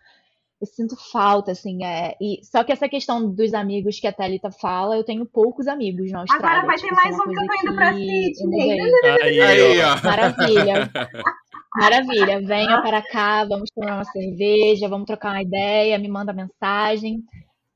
eu 0.58 0.66
sinto 0.66 0.96
falta, 1.12 1.52
assim. 1.52 1.84
É, 1.84 2.16
e, 2.18 2.40
só 2.42 2.64
que 2.64 2.72
essa 2.72 2.88
questão 2.88 3.30
dos 3.30 3.52
amigos 3.52 4.00
que 4.00 4.06
a 4.06 4.12
Thalita 4.12 4.50
fala, 4.50 4.96
eu 4.96 5.04
tenho 5.04 5.26
poucos 5.26 5.68
amigos 5.68 6.10
na 6.10 6.20
Austrália. 6.20 6.48
Agora 6.48 6.66
vai 6.66 6.76
ter 6.76 6.88
tipo, 6.88 6.94
isso 6.94 7.00
é 7.00 7.10
mais 7.10 7.20
um 7.20 7.24
que 7.24 7.38
eu 7.38 7.46
tô 7.46 7.62
indo 7.62 7.76
pra 7.76 7.92
que 7.92 8.34
Sydney. 8.34 8.80
Aí, 9.22 9.40
Aí, 9.42 9.80
ó. 9.82 9.92
ó. 9.92 10.02
Maravilha. 10.02 10.90
Maravilha. 11.76 12.40
Venha 12.40 12.80
para 12.80 13.02
cá, 13.02 13.44
vamos 13.44 13.70
tomar 13.70 13.96
uma 13.96 14.04
cerveja, 14.04 14.88
vamos 14.88 15.06
trocar 15.06 15.32
uma 15.32 15.42
ideia, 15.42 15.98
me 15.98 16.08
manda 16.08 16.32
mensagem. 16.32 17.22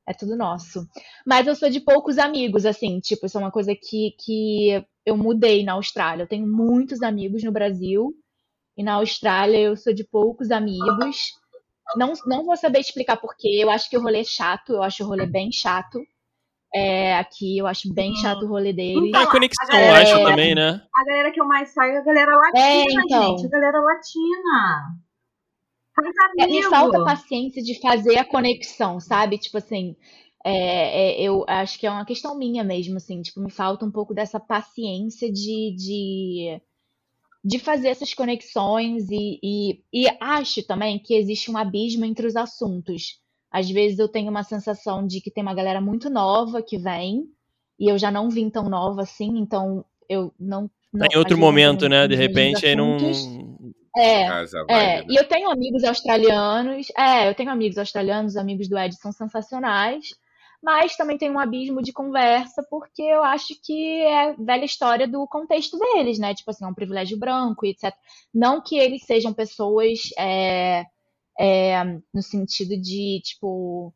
É 0.09 0.15
tudo 0.15 0.37
nosso. 0.37 0.87
Mas 1.27 1.47
eu 1.47 1.55
sou 1.55 1.71
de 1.71 1.81
poucos 1.81 2.19
amigos, 2.19 2.67
assim, 2.67 2.99
tipo, 3.01 3.27
isso 3.27 3.37
é 3.39 3.41
uma 3.41 3.51
coisa 3.51 3.75
que, 3.77 4.15
que 4.19 4.85
eu 5.05 5.17
mudei 5.17 5.63
na 5.65 5.75
Austrália. 5.75 6.25
Eu 6.25 6.29
tenho 6.29 6.47
muitos 6.49 7.03
amigos 7.03 7.45
no 7.45 7.53
Brasil 7.53 8.13
e 8.77 8.83
na 8.83 8.95
Austrália 8.95 9.59
eu 9.59 9.77
sou 9.77 9.93
de 9.93 10.05
poucos 10.05 10.51
amigos. 10.51 11.35
Não, 11.97 12.13
não 12.27 12.45
vou 12.45 12.57
saber 12.57 12.81
explicar 12.81 13.19
porquê. 13.19 13.59
Eu 13.61 13.71
acho 13.71 13.89
que 13.91 13.97
o 13.99 14.03
rolê 14.03 14.21
é 14.21 14.25
chato, 14.25 14.73
eu 14.73 14.83
acho 14.83 15.05
o 15.05 15.07
rolê 15.07 15.27
bem 15.27 15.53
chato. 15.53 16.01
É, 16.75 17.17
aqui 17.17 17.59
eu 17.59 17.67
acho 17.67 17.93
bem 17.93 18.15
chato 18.17 18.45
o 18.45 18.49
rolê 18.49 18.73
deles. 18.73 19.13
É 19.13 19.27
conexão, 19.27 19.77
É. 19.77 20.03
acho 20.03 20.25
também, 20.25 20.55
né? 20.55 20.81
A 20.95 21.05
galera 21.05 21.33
que 21.33 21.41
eu 21.41 21.47
mais 21.47 21.71
saio 21.71 21.95
é 21.95 21.99
a 21.99 22.05
galera 22.05 22.37
latina, 22.37 22.65
É, 22.65 22.85
então. 22.85 23.39
gente. 23.39 23.47
A 23.47 23.51
galera 23.51 23.81
latina. 23.81 25.01
É, 26.39 26.47
me 26.47 26.63
falta 26.63 27.05
paciência 27.05 27.63
de 27.63 27.79
fazer 27.81 28.17
a 28.17 28.25
conexão, 28.25 29.01
sabe? 29.01 29.37
Tipo 29.37 29.59
assim, 29.59 29.97
é, 30.45 30.53
é, 30.53 31.23
eu 31.23 31.45
acho 31.47 31.79
que 31.79 31.87
é 31.87 31.91
uma 31.91 32.07
questão 32.07 32.39
minha 32.39 32.65
mesmo, 32.65 32.97
assim, 32.97 33.21
tipo, 33.21 33.41
me 33.41 33.51
falta 33.51 33.85
um 33.85 33.91
pouco 33.91 34.15
dessa 34.15 34.41
paciência 34.41 35.31
de, 35.31 35.75
de, 35.77 36.61
de 37.45 37.59
fazer 37.59 37.89
essas 37.89 38.15
conexões 38.15 39.11
e, 39.11 39.39
e, 39.43 39.83
e 39.93 40.07
acho 40.21 40.67
também 40.67 40.99
que 40.99 41.15
existe 41.15 41.51
um 41.51 41.59
abismo 41.59 42.05
entre 42.05 42.27
os 42.27 42.37
assuntos. 42.37 43.21
Às 43.51 43.69
vezes 43.69 43.99
eu 43.99 44.09
tenho 44.09 44.31
uma 44.31 44.45
sensação 44.45 45.07
de 45.07 45.21
que 45.21 45.31
tem 45.31 45.43
uma 45.43 45.55
galera 45.55 45.81
muito 45.81 46.09
nova 46.09 46.63
que 46.63 46.79
vem 46.79 47.25
e 47.79 47.91
eu 47.91 47.99
já 47.99 48.11
não 48.11 48.29
vim 48.29 48.51
tão 48.51 48.69
nova 48.69 49.03
assim, 49.03 49.39
então 49.39 49.85
eu 50.09 50.33
não. 50.39 50.69
Tá 50.69 50.73
não 50.93 51.07
em 51.13 51.19
outro 51.19 51.39
momento, 51.39 51.89
né? 51.89 52.07
De 52.07 52.15
repente 52.15 52.67
aí 52.67 52.77
não. 52.77 52.97
É, 53.97 54.27
Casa 54.29 54.65
é, 54.69 55.01
né? 55.01 55.07
e 55.09 55.17
eu 55.17 55.27
tenho 55.27 55.51
amigos 55.51 55.83
australianos, 55.83 56.87
é, 56.97 57.29
eu 57.29 57.35
tenho 57.35 57.51
amigos 57.51 57.77
australianos, 57.77 58.33
os 58.33 58.37
amigos 58.37 58.69
do 58.69 58.79
Ed 58.79 58.95
são 58.95 59.11
sensacionais, 59.11 60.15
mas 60.63 60.95
também 60.97 61.19
tem 61.19 61.29
um 61.29 61.41
abismo 61.41 61.83
de 61.83 61.93
conversa, 61.93 62.65
porque 62.71 63.03
eu 63.03 63.25
acho 63.25 63.55
que 63.65 64.03
é 64.03 64.31
a 64.31 64.33
velha 64.35 64.65
história 64.65 65.09
do 65.09 65.27
contexto 65.27 65.77
deles, 65.77 66.21
né? 66.21 66.35
Tipo 66.35 66.51
assim, 66.51 66.65
é 66.65 66.69
um 66.69 66.75
privilégio 66.75 67.19
branco 67.19 67.67
e 67.67 67.71
etc. 67.71 67.93
Não 68.33 68.63
que 68.63 68.79
eles 68.79 69.05
sejam 69.05 69.33
pessoas 69.33 69.99
é, 70.17 70.85
é, 71.41 71.83
no 72.13 72.23
sentido 72.23 72.77
de, 72.81 73.21
tipo, 73.25 73.95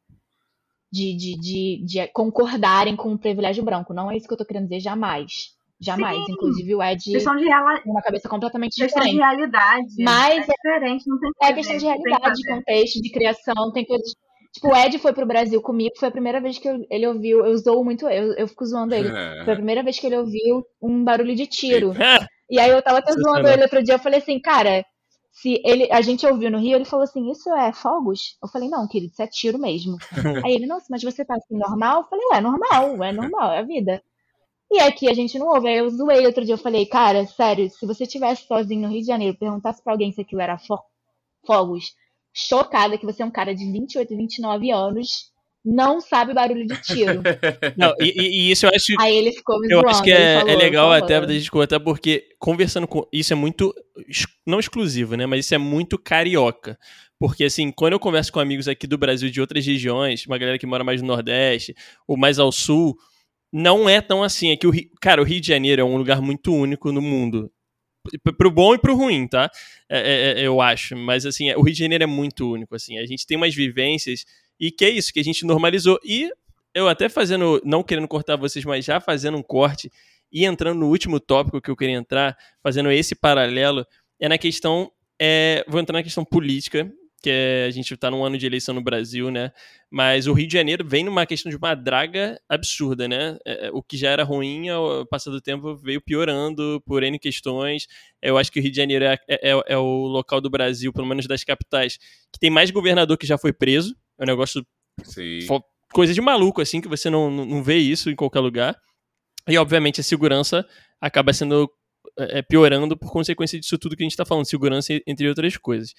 de, 0.91 1.15
de, 1.17 1.39
de, 1.41 1.85
de 1.85 2.09
concordarem 2.09 2.97
com 2.97 3.13
o 3.13 3.19
privilégio 3.19 3.63
branco. 3.65 3.93
Não 3.93 4.11
é 4.11 4.17
isso 4.17 4.27
que 4.27 4.33
eu 4.33 4.39
tô 4.39 4.47
querendo 4.47 4.65
dizer, 4.69 4.81
jamais. 4.81 5.53
Jamais. 5.81 6.25
Sim. 6.25 6.33
Inclusive, 6.33 6.75
o 6.75 6.83
Ed 6.83 7.03
Questão 7.13 7.37
de, 7.37 7.45
reala... 7.45 7.83
uma 7.85 8.01
cabeça 8.01 8.29
completamente 8.29 8.77
questão 8.77 9.03
de 9.03 9.11
diferente. 9.11 9.29
realidade. 9.29 9.87
Mas 9.99 10.49
é 10.49 10.53
diferente, 10.53 11.05
não 11.07 11.21
tem 11.21 11.31
que 11.33 11.45
É 11.45 11.53
questão 11.53 11.77
de 11.77 11.85
realidade, 11.85 12.35
de 12.41 12.49
contexto, 12.49 13.03
de 13.03 13.11
criação, 13.11 13.73
tem 13.73 13.85
coisas. 13.85 14.09
Tipo, 14.53 14.69
o 14.69 14.77
Ed 14.77 14.99
foi 15.01 15.13
pro 15.13 15.27
Brasil 15.27 15.61
comigo, 15.61 15.97
foi 15.99 16.09
a 16.09 16.13
primeira 16.13 16.41
vez 16.41 16.59
que 16.59 16.69
eu- 16.69 16.87
ele 16.89 17.07
ouviu, 17.09 17.45
eu 17.45 17.57
zoo 17.59 17.85
muito, 17.85 18.09
eu, 18.09 18.33
eu 18.35 18.47
fico 18.49 18.65
zoando 18.65 18.95
ele. 18.95 19.09
Foi 19.45 19.53
a 19.53 19.57
primeira 19.57 19.83
vez 19.83 19.99
que 19.99 20.07
ele 20.07 20.17
ouviu 20.17 20.65
um 20.81 21.03
barulho 21.05 21.35
de 21.35 21.47
tiro. 21.47 21.93
Ah, 22.01 22.25
E 22.49 22.61
aí 22.61 22.71
eu 22.71 22.81
tava 22.81 22.99
até 22.99 23.13
zoando 23.13 23.49
ele 23.49 23.63
outro 23.63 23.83
dia, 23.83 23.95
eu 23.95 23.99
falei 23.99 24.21
assim, 24.21 24.41
cara, 24.41 24.85
se 25.35 25.61
ele, 25.65 25.89
a 25.93 26.03
gente 26.03 26.27
ouviu 26.27 26.51
no 26.51 26.59
Rio, 26.61 26.77
ele 26.77 26.87
falou 26.87 27.05
assim, 27.05 27.31
isso 27.31 27.51
é 27.55 27.73
fogos? 27.75 28.39
Eu 28.43 28.49
falei, 28.49 28.71
não, 28.71 28.89
querido, 28.89 29.13
isso 29.13 29.23
é 29.23 29.29
tiro 29.29 29.59
mesmo. 29.59 29.99
aí 30.45 30.55
ele, 30.55 30.67
nossa, 30.67 30.87
mas 30.91 31.03
você 31.05 31.25
tá 31.25 31.37
assim 31.37 31.59
normal? 31.59 32.03
Eu 32.03 32.09
falei, 32.09 32.27
ué, 32.33 32.41
normal, 32.41 33.05
é 33.05 33.13
normal, 33.13 33.53
é 33.53 33.59
a 33.61 33.65
vida. 33.65 34.03
E 34.71 34.81
aqui 34.81 35.09
a 35.09 35.15
gente 35.15 35.39
não 35.39 35.49
ouve. 35.49 35.69
Aí 35.69 35.79
eu 35.79 35.91
zoei 35.91 36.27
outro 36.27 36.45
dia, 36.45 36.55
eu 36.55 36.59
falei, 36.59 36.87
cara, 36.87 37.27
sério, 37.27 37.71
se 37.71 37.87
você 37.87 38.05
estivesse 38.05 38.47
sozinho 38.47 38.83
no 38.83 38.89
Rio 38.89 39.01
de 39.03 39.07
Janeiro, 39.07 39.39
perguntasse 39.39 39.83
pra 39.83 39.93
alguém 39.95 40.13
se 40.13 40.21
aquilo 40.23 40.43
era 40.43 40.59
fo- 40.59 40.83
fogos, 41.47 41.95
chocada 42.33 42.99
que 42.99 43.07
você 43.07 43.23
é 43.23 43.27
um 43.27 43.31
cara 43.31 43.55
de 43.55 43.71
28, 43.71 44.17
29 44.17 44.71
anos, 44.73 45.33
não 45.65 46.01
sabe 46.01 46.35
barulho 46.35 46.67
de 46.67 46.77
tiro. 46.83 47.23
Não, 47.77 47.95
e, 47.99 48.11
e- 48.21 48.51
isso 48.51 48.67
eu 48.67 48.71
acho. 48.75 48.93
Aí 49.01 49.17
ele 49.17 49.33
ficou 49.33 49.59
me 49.59 49.69
Eu 49.71 49.81
acho 49.89 50.03
que 50.03 50.11
ele 50.11 50.23
é, 50.23 50.39
falou, 50.41 50.53
é 50.53 50.57
legal 50.57 50.89
"Por 50.89 50.97
até 50.97 51.15
favor." 51.15 51.27
da 51.27 51.33
gente 51.35 51.51
contar, 51.51 51.81
porque 51.81 52.29
conversando 52.39 52.87
com. 52.87 53.09
Isso 53.13 53.33
é 53.33 53.37
muito. 53.37 53.75
Não 54.47 54.61
exclusivo, 54.61 55.17
né? 55.17 55.25
Mas 55.27 55.47
isso 55.47 55.55
é 55.55 55.59
muito 55.59 55.97
carioca. 55.99 56.79
Porque, 57.19 57.45
assim, 57.45 57.71
quando 57.73 57.95
eu 57.95 57.99
converso 58.01 58.31
com 58.33 58.41
amigos 58.41 58.69
aqui 58.69 58.87
do 58.87 58.99
Brasil 58.99 59.31
de 59.31 59.41
outras 59.41 59.65
regiões, 59.65 60.27
uma 60.27 60.37
galera 60.37 60.59
que 60.59 60.67
mora 60.67 60.85
mais 60.85 61.01
no 61.01 61.09
Nordeste 61.09 61.75
ou 62.07 62.17
mais 62.17 62.39
ao 62.39 62.53
Sul, 62.53 62.95
não 63.53 63.89
é 63.89 64.01
tão 64.03 64.23
assim. 64.23 64.51
É 64.51 64.57
que 64.57 64.67
o 64.67 64.71
Rio, 64.71 64.91
cara, 65.01 65.23
o 65.23 65.25
Rio 65.25 65.41
de 65.41 65.47
Janeiro 65.49 65.81
é 65.81 65.85
um 65.85 65.97
lugar 65.97 66.21
muito 66.21 66.53
único 66.55 66.93
no 66.93 67.01
mundo. 67.01 67.51
Pro 68.37 68.51
bom 68.51 68.75
e 68.75 68.79
pro 68.79 68.95
ruim, 68.95 69.27
tá? 69.27 69.51
É, 69.89 69.99
é, 69.99 70.41
é, 70.43 70.47
eu 70.47 70.61
acho. 70.61 70.95
Mas, 70.95 71.25
assim, 71.25 71.49
é- 71.49 71.57
o 71.57 71.63
Rio 71.63 71.73
de 71.73 71.79
Janeiro 71.81 72.05
é 72.05 72.07
muito 72.07 72.53
único, 72.53 72.75
assim. 72.75 72.99
A 72.99 73.07
gente 73.07 73.27
tem 73.27 73.37
umas 73.39 73.55
vivências 73.55 74.27
e 74.59 74.71
que 74.71 74.85
é 74.85 74.91
isso, 74.91 75.13
que 75.13 75.21
a 75.21 75.25
gente 75.25 75.45
normalizou. 75.45 75.99
E 76.05 76.31
eu 76.75 76.89
até 76.89 77.09
fazendo, 77.09 77.61
não 77.65 77.83
querendo 77.83 78.09
cortar 78.09 78.37
vocês, 78.37 78.65
mas 78.65 78.85
já 78.85 79.01
fazendo 79.01 79.39
um 79.39 79.43
corte 79.43 79.91
e 80.33 80.45
entrando 80.45 80.81
no 80.81 80.89
último 80.89 81.21
tópico 81.21 81.61
que 81.61 81.71
eu 81.71 81.77
queria 81.77 81.97
entrar, 81.97 82.37
fazendo 82.63 82.91
esse 82.91 83.15
paralelo, 83.15 83.87
é 84.19 84.29
na 84.29 84.37
questão, 84.37 84.91
é, 85.21 85.65
vou 85.69 85.81
entrar 85.81 85.99
na 85.99 86.03
questão 86.03 86.25
política, 86.25 86.91
que 87.23 87.31
é, 87.31 87.65
a 87.67 87.71
gente 87.71 87.95
está 87.95 88.11
num 88.11 88.23
ano 88.23 88.37
de 88.37 88.45
eleição 88.45 88.75
no 88.75 88.83
Brasil, 88.83 89.31
né? 89.31 89.51
Mas 89.91 90.27
o 90.27 90.35
Rio 90.35 90.47
de 90.47 90.53
Janeiro 90.53 90.87
vem 90.87 91.05
numa 91.05 91.25
questão 91.25 91.49
de 91.49 91.57
uma 91.57 91.75
draga 91.75 92.39
absurda, 92.47 93.09
né? 93.09 93.39
É, 93.47 93.71
o 93.73 93.83
que 93.83 93.97
já 93.97 94.11
era 94.11 94.25
ruim, 94.25 94.69
ao 94.69 95.07
passar 95.07 95.31
do 95.31 95.41
tempo, 95.41 95.75
veio 95.75 96.03
piorando 96.03 96.83
por 96.85 97.03
N 97.03 97.19
questões. 97.19 97.87
Eu 98.21 98.37
acho 98.37 98.53
que 98.53 98.59
o 98.59 98.63
Rio 98.63 98.71
de 98.71 98.77
Janeiro 98.77 99.07
é, 99.07 99.19
é, 99.27 99.63
é 99.69 99.79
o 99.79 100.07
local 100.07 100.39
do 100.39 100.51
Brasil, 100.51 100.93
pelo 100.93 101.07
menos 101.07 101.27
das 101.27 101.43
capitais, 101.45 101.97
que 102.31 102.39
tem 102.39 102.51
mais 102.51 102.71
governador 102.71 103.17
que 103.17 103.27
já 103.27 103.39
foi 103.39 103.55
preso. 103.55 103.97
É 104.19 104.23
um 104.23 104.27
negócio 104.27 104.65
Sim. 105.03 105.41
Coisa 105.93 106.13
de 106.13 106.21
maluco, 106.21 106.61
assim, 106.61 106.81
que 106.81 106.89
você 106.89 107.09
não, 107.09 107.31
não 107.31 107.63
vê 107.63 107.77
isso 107.77 108.11
em 108.11 108.17
qualquer 108.17 108.41
lugar. 108.41 108.77
E, 109.49 109.57
obviamente, 109.59 110.01
a 110.01 110.05
segurança 110.05 110.67
acaba 111.01 111.33
sendo 111.33 111.71
é, 112.19 112.43
piorando 112.43 112.97
por 112.97 113.11
consequência 113.11 113.59
disso 113.59 113.79
tudo 113.79 113.97
que 113.97 114.03
a 114.03 114.07
gente 114.07 114.13
está 114.13 114.25
falando, 114.25 114.47
segurança 114.47 115.01
entre 115.07 115.29
outras 115.29 115.57
coisas. 115.57 115.95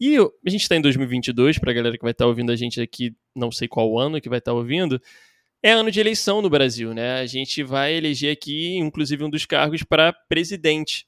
E 0.00 0.16
a 0.16 0.50
gente 0.50 0.62
está 0.62 0.76
em 0.76 0.82
2022, 0.82 1.58
para 1.58 1.70
a 1.70 1.74
galera 1.74 1.96
que 1.96 2.02
vai 2.02 2.12
estar 2.12 2.26
ouvindo 2.26 2.52
a 2.52 2.56
gente 2.56 2.80
aqui, 2.80 3.14
não 3.34 3.50
sei 3.50 3.68
qual 3.68 3.98
ano 3.98 4.20
que 4.20 4.28
vai 4.28 4.38
estar 4.38 4.52
ouvindo, 4.52 5.00
é 5.62 5.72
ano 5.72 5.90
de 5.90 5.98
eleição 5.98 6.42
no 6.42 6.50
Brasil, 6.50 6.92
né? 6.92 7.20
A 7.20 7.26
gente 7.26 7.62
vai 7.62 7.94
eleger 7.94 8.32
aqui, 8.32 8.76
inclusive, 8.76 9.24
um 9.24 9.30
dos 9.30 9.44
cargos 9.44 9.82
para 9.82 10.12
presidente. 10.12 11.06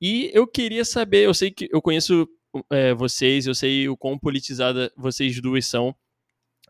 E 0.00 0.30
eu 0.32 0.46
queria 0.46 0.84
saber, 0.84 1.26
eu 1.26 1.34
sei 1.34 1.50
que 1.50 1.68
eu 1.70 1.82
conheço 1.82 2.28
é, 2.70 2.94
vocês, 2.94 3.46
eu 3.46 3.54
sei 3.54 3.88
o 3.88 3.96
quão 3.96 4.18
politizada 4.18 4.92
vocês 4.96 5.40
duas 5.40 5.66
são. 5.66 5.94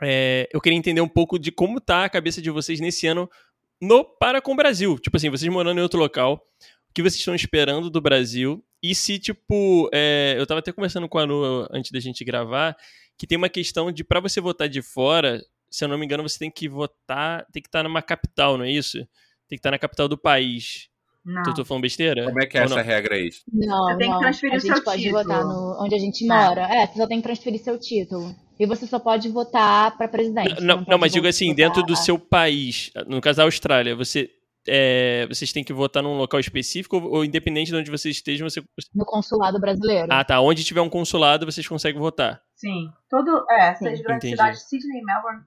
É, 0.02 0.48
eu 0.52 0.60
queria 0.60 0.78
entender 0.78 1.00
um 1.00 1.08
pouco 1.08 1.38
de 1.38 1.52
como 1.52 1.80
tá 1.80 2.04
a 2.04 2.08
cabeça 2.08 2.40
de 2.40 2.50
vocês 2.50 2.80
nesse 2.80 3.06
ano 3.06 3.28
no 3.80 4.04
Para 4.04 4.40
com 4.40 4.52
o 4.52 4.56
Brasil. 4.56 4.98
Tipo 4.98 5.16
assim, 5.16 5.30
vocês 5.30 5.50
morando 5.52 5.78
em 5.78 5.82
outro 5.82 5.98
local, 5.98 6.42
o 6.88 6.92
que 6.94 7.02
vocês 7.02 7.16
estão 7.16 7.34
esperando 7.34 7.88
do 7.88 8.00
Brasil? 8.00 8.64
E 8.82 8.94
se, 8.94 9.18
tipo, 9.18 9.88
é, 9.92 10.34
eu 10.38 10.46
tava 10.46 10.60
até 10.60 10.72
conversando 10.72 11.08
com 11.08 11.18
a 11.18 11.22
Anu 11.22 11.66
antes 11.70 11.90
da 11.90 12.00
gente 12.00 12.24
gravar, 12.24 12.76
que 13.18 13.26
tem 13.26 13.38
uma 13.38 13.48
questão 13.48 13.92
de, 13.92 14.02
para 14.02 14.20
você 14.20 14.40
votar 14.40 14.68
de 14.68 14.82
fora, 14.82 15.42
se 15.70 15.84
eu 15.84 15.88
não 15.88 15.96
me 15.96 16.04
engano, 16.04 16.22
você 16.22 16.38
tem 16.38 16.50
que 16.50 16.68
votar, 16.68 17.46
tem 17.52 17.62
que 17.62 17.68
estar 17.68 17.82
numa 17.82 18.02
capital, 18.02 18.58
não 18.58 18.64
é 18.64 18.70
isso? 18.70 18.98
Tem 19.48 19.56
que 19.56 19.56
estar 19.56 19.70
na 19.70 19.78
capital 19.78 20.08
do 20.08 20.18
país. 20.18 20.89
Não. 21.32 21.42
Eu 21.46 21.54
tô 21.54 21.64
falando 21.64 21.82
besteira? 21.82 22.24
Como 22.24 22.42
é 22.42 22.46
que 22.46 22.56
é 22.58 22.60
Ou 22.60 22.66
essa 22.66 22.76
não? 22.76 22.82
regra 22.82 23.14
aí? 23.14 23.30
Não, 23.52 23.84
Você 23.86 23.96
tem 23.98 24.06
que 24.08 24.12
não. 24.14 24.20
transferir 24.20 24.54
a 24.54 24.56
o 24.56 24.60
gente 24.60 24.74
seu 24.74 24.84
pode 24.84 25.02
título. 25.02 25.22
votar 25.22 25.44
no, 25.44 25.76
onde 25.84 25.94
a 25.94 25.98
gente 25.98 26.30
Ah. 26.30 26.34
mora. 26.48 26.62
É, 26.62 26.86
você 26.86 26.98
só 26.98 27.06
tem 27.06 27.18
que 27.18 27.22
transferir 27.24 27.60
seu 27.60 27.78
título. 27.78 28.34
E 28.58 28.66
você 28.66 28.86
só 28.86 28.98
pode 28.98 29.28
votar 29.30 29.96
pra 29.96 30.06
presidente. 30.08 30.60
Não, 30.60 30.76
não, 30.78 30.84
pode 30.84 31.00
mas 31.00 31.12
digo 31.12 31.26
assim, 31.26 31.46
votar- 31.50 31.56
dentro 31.56 31.82
do 31.82 31.96
seu 31.96 32.18
país, 32.18 32.90
no 33.06 33.20
caso 33.20 33.38
da 33.38 33.44
Austrália, 33.44 33.94
você 33.96 34.28
é, 34.68 35.26
vocês 35.26 35.52
têm 35.54 35.64
que 35.64 35.72
votar 35.72 36.02
num 36.02 36.18
local 36.18 36.38
específico 36.38 36.96
ou, 36.98 37.10
ou, 37.14 37.24
independente 37.24 37.70
de 37.70 37.76
onde 37.76 37.90
vocês 37.90 38.16
estejam, 38.16 38.46
você. 38.48 38.62
No 38.94 39.06
consulado 39.06 39.58
brasileiro. 39.58 40.06
Ah, 40.10 40.22
tá. 40.22 40.38
Onde 40.42 40.62
tiver 40.62 40.82
um 40.82 40.88
consulado, 40.90 41.46
vocês 41.46 41.66
conseguem 41.66 41.98
votar. 41.98 42.42
Sim. 42.56 42.90
Todo. 43.08 43.46
É, 43.50 43.74
Sim. 43.74 43.88
essas 43.88 44.00
grandes 44.02 44.28
cidades, 44.28 44.62
Sydney 44.68 45.00
e 45.00 45.04
Melbourne, 45.04 45.40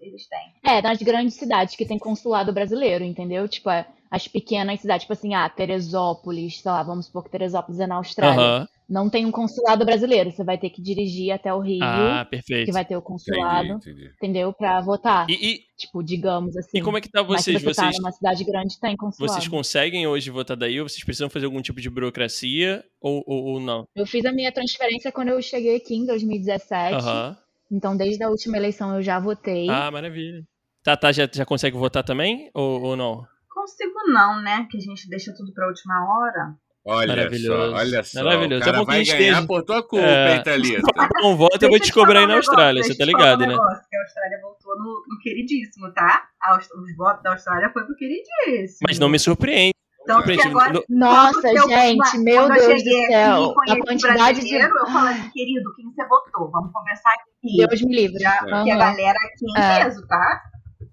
eles, 0.00 0.26
têm. 0.28 0.52
É, 0.64 0.82
nas 0.82 0.98
grandes 0.98 1.34
cidades 1.34 1.76
que 1.76 1.86
tem 1.86 1.98
consulado 1.98 2.52
brasileiro, 2.52 3.04
entendeu? 3.04 3.48
Tipo, 3.48 3.70
é, 3.70 3.86
as 4.10 4.26
pequenas 4.26 4.80
cidades, 4.80 5.02
tipo 5.02 5.12
assim, 5.12 5.34
ah, 5.34 5.48
Teresópolis, 5.48 6.60
sei 6.60 6.70
lá, 6.70 6.82
vamos 6.82 7.06
supor 7.06 7.24
que 7.24 7.30
Teresópolis 7.30 7.80
é 7.80 7.86
na 7.86 7.96
Austrália. 7.96 8.40
Uh 8.40 8.64
-huh. 8.64 8.68
Não 8.88 9.10
tem 9.10 9.26
um 9.26 9.30
consulado 9.30 9.84
brasileiro, 9.84 10.30
você 10.30 10.42
vai 10.42 10.56
ter 10.56 10.70
que 10.70 10.80
dirigir 10.80 11.30
até 11.30 11.52
o 11.52 11.60
Rio, 11.60 11.84
ah, 11.84 12.26
perfeito. 12.28 12.64
que 12.64 12.72
vai 12.72 12.86
ter 12.86 12.96
o 12.96 13.02
consulado, 13.02 13.74
entendi, 13.74 13.90
entendi. 13.90 14.12
entendeu? 14.16 14.50
Para 14.50 14.80
votar. 14.80 15.28
E, 15.28 15.34
e, 15.34 15.60
tipo, 15.76 16.02
digamos 16.02 16.56
assim. 16.56 16.78
E 16.78 16.80
como 16.80 16.96
é 16.96 17.00
que 17.02 17.10
tá 17.10 17.22
vocês? 17.22 17.62
Mas 17.62 17.62
se 17.62 17.68
você 17.68 17.82
vocês, 17.82 17.96
tá 17.96 18.02
numa 18.02 18.12
cidade 18.12 18.44
grande, 18.44 18.80
tem 18.80 18.96
consulado. 18.96 19.34
Vocês 19.34 19.46
conseguem 19.46 20.06
hoje 20.06 20.30
votar 20.30 20.56
daí 20.56 20.80
ou 20.80 20.88
vocês 20.88 21.04
precisam 21.04 21.28
fazer 21.28 21.44
algum 21.44 21.60
tipo 21.60 21.82
de 21.82 21.90
burocracia 21.90 22.82
ou, 22.98 23.22
ou, 23.26 23.44
ou 23.44 23.60
não? 23.60 23.86
Eu 23.94 24.06
fiz 24.06 24.24
a 24.24 24.32
minha 24.32 24.50
transferência 24.50 25.12
quando 25.12 25.28
eu 25.28 25.42
cheguei 25.42 25.76
aqui 25.76 25.94
em 25.94 26.06
2017. 26.06 26.94
Uh 26.94 26.98
-huh. 26.98 27.36
Então, 27.70 27.96
desde 27.96 28.22
a 28.22 28.28
última 28.28 28.56
eleição 28.56 28.94
eu 28.94 29.02
já 29.02 29.18
votei. 29.20 29.68
Ah, 29.68 29.90
maravilha. 29.90 30.42
Tá, 30.82 30.96
tá, 30.96 31.12
já, 31.12 31.28
já 31.30 31.44
consegue 31.44 31.76
votar 31.76 32.02
também 32.02 32.50
ou, 32.54 32.82
ou 32.82 32.96
não? 32.96 33.26
Consigo 33.50 33.92
não, 34.06 34.40
né? 34.40 34.66
Que 34.70 34.78
a 34.78 34.80
gente 34.80 35.08
deixa 35.08 35.34
tudo 35.36 35.52
pra 35.52 35.66
última 35.66 35.94
hora. 35.94 36.54
Olha 36.90 37.08
Maravilhoso. 37.08 37.70
só, 37.70 37.76
olha 37.76 38.02
só. 38.02 38.24
Maravilhoso. 38.24 38.62
O 38.62 38.64
cara 38.64 38.76
é 38.76 38.80
bom 38.80 38.86
vai 38.86 39.04
ganhar 39.04 39.46
por 39.46 39.62
tua 39.62 39.82
culpa, 39.82 40.06
é... 40.06 40.36
hein, 40.36 40.42
Thalita? 40.42 40.80
Não 41.20 41.36
volta, 41.36 41.66
eu 41.66 41.68
vou 41.68 41.78
descobrir 41.78 42.16
aí 42.16 42.26
na 42.26 42.36
Austrália, 42.36 42.82
você 42.82 42.96
tá 42.96 43.04
ligado, 43.04 43.40
né? 43.40 43.48
Negócio, 43.48 43.86
que 43.90 43.96
a 43.96 44.00
Austrália 44.00 44.40
voltou 44.40 44.78
no, 44.78 45.04
no 45.06 45.18
queridíssimo, 45.20 45.92
tá? 45.92 46.28
Os 46.56 46.96
votos 46.96 47.22
da 47.22 47.32
Austrália 47.32 47.70
foi 47.74 47.84
pro 47.84 47.94
queridíssimo. 47.94 48.86
Mas 48.88 48.98
não 48.98 49.10
me 49.10 49.18
surpreende. 49.18 49.74
Então, 50.08 50.50
agora, 50.50 50.82
Nossa, 50.88 51.48
gente, 51.48 52.16
eu, 52.16 52.22
meu 52.22 52.48
Deus 52.48 52.82
do 52.82 52.90
céu. 53.06 53.54
A 53.68 53.84
quantidade 53.84 54.40
de. 54.40 54.54
Eu 54.54 54.86
falei 54.86 55.14
assim, 55.14 55.30
querido, 55.30 55.74
quem 55.76 55.90
você 55.90 56.06
votou? 56.06 56.50
Vamos 56.50 56.72
conversar 56.72 57.10
aqui. 57.10 57.56
Deus 57.58 57.82
me 57.82 57.94
livre. 57.94 58.18
Já, 58.18 58.40
uhum. 58.42 58.50
Porque 58.50 58.70
a 58.70 58.76
galera 58.76 59.18
aqui 59.18 59.44
em 59.44 59.60
é. 59.60 59.84
peso, 59.84 60.06
tá? 60.06 60.42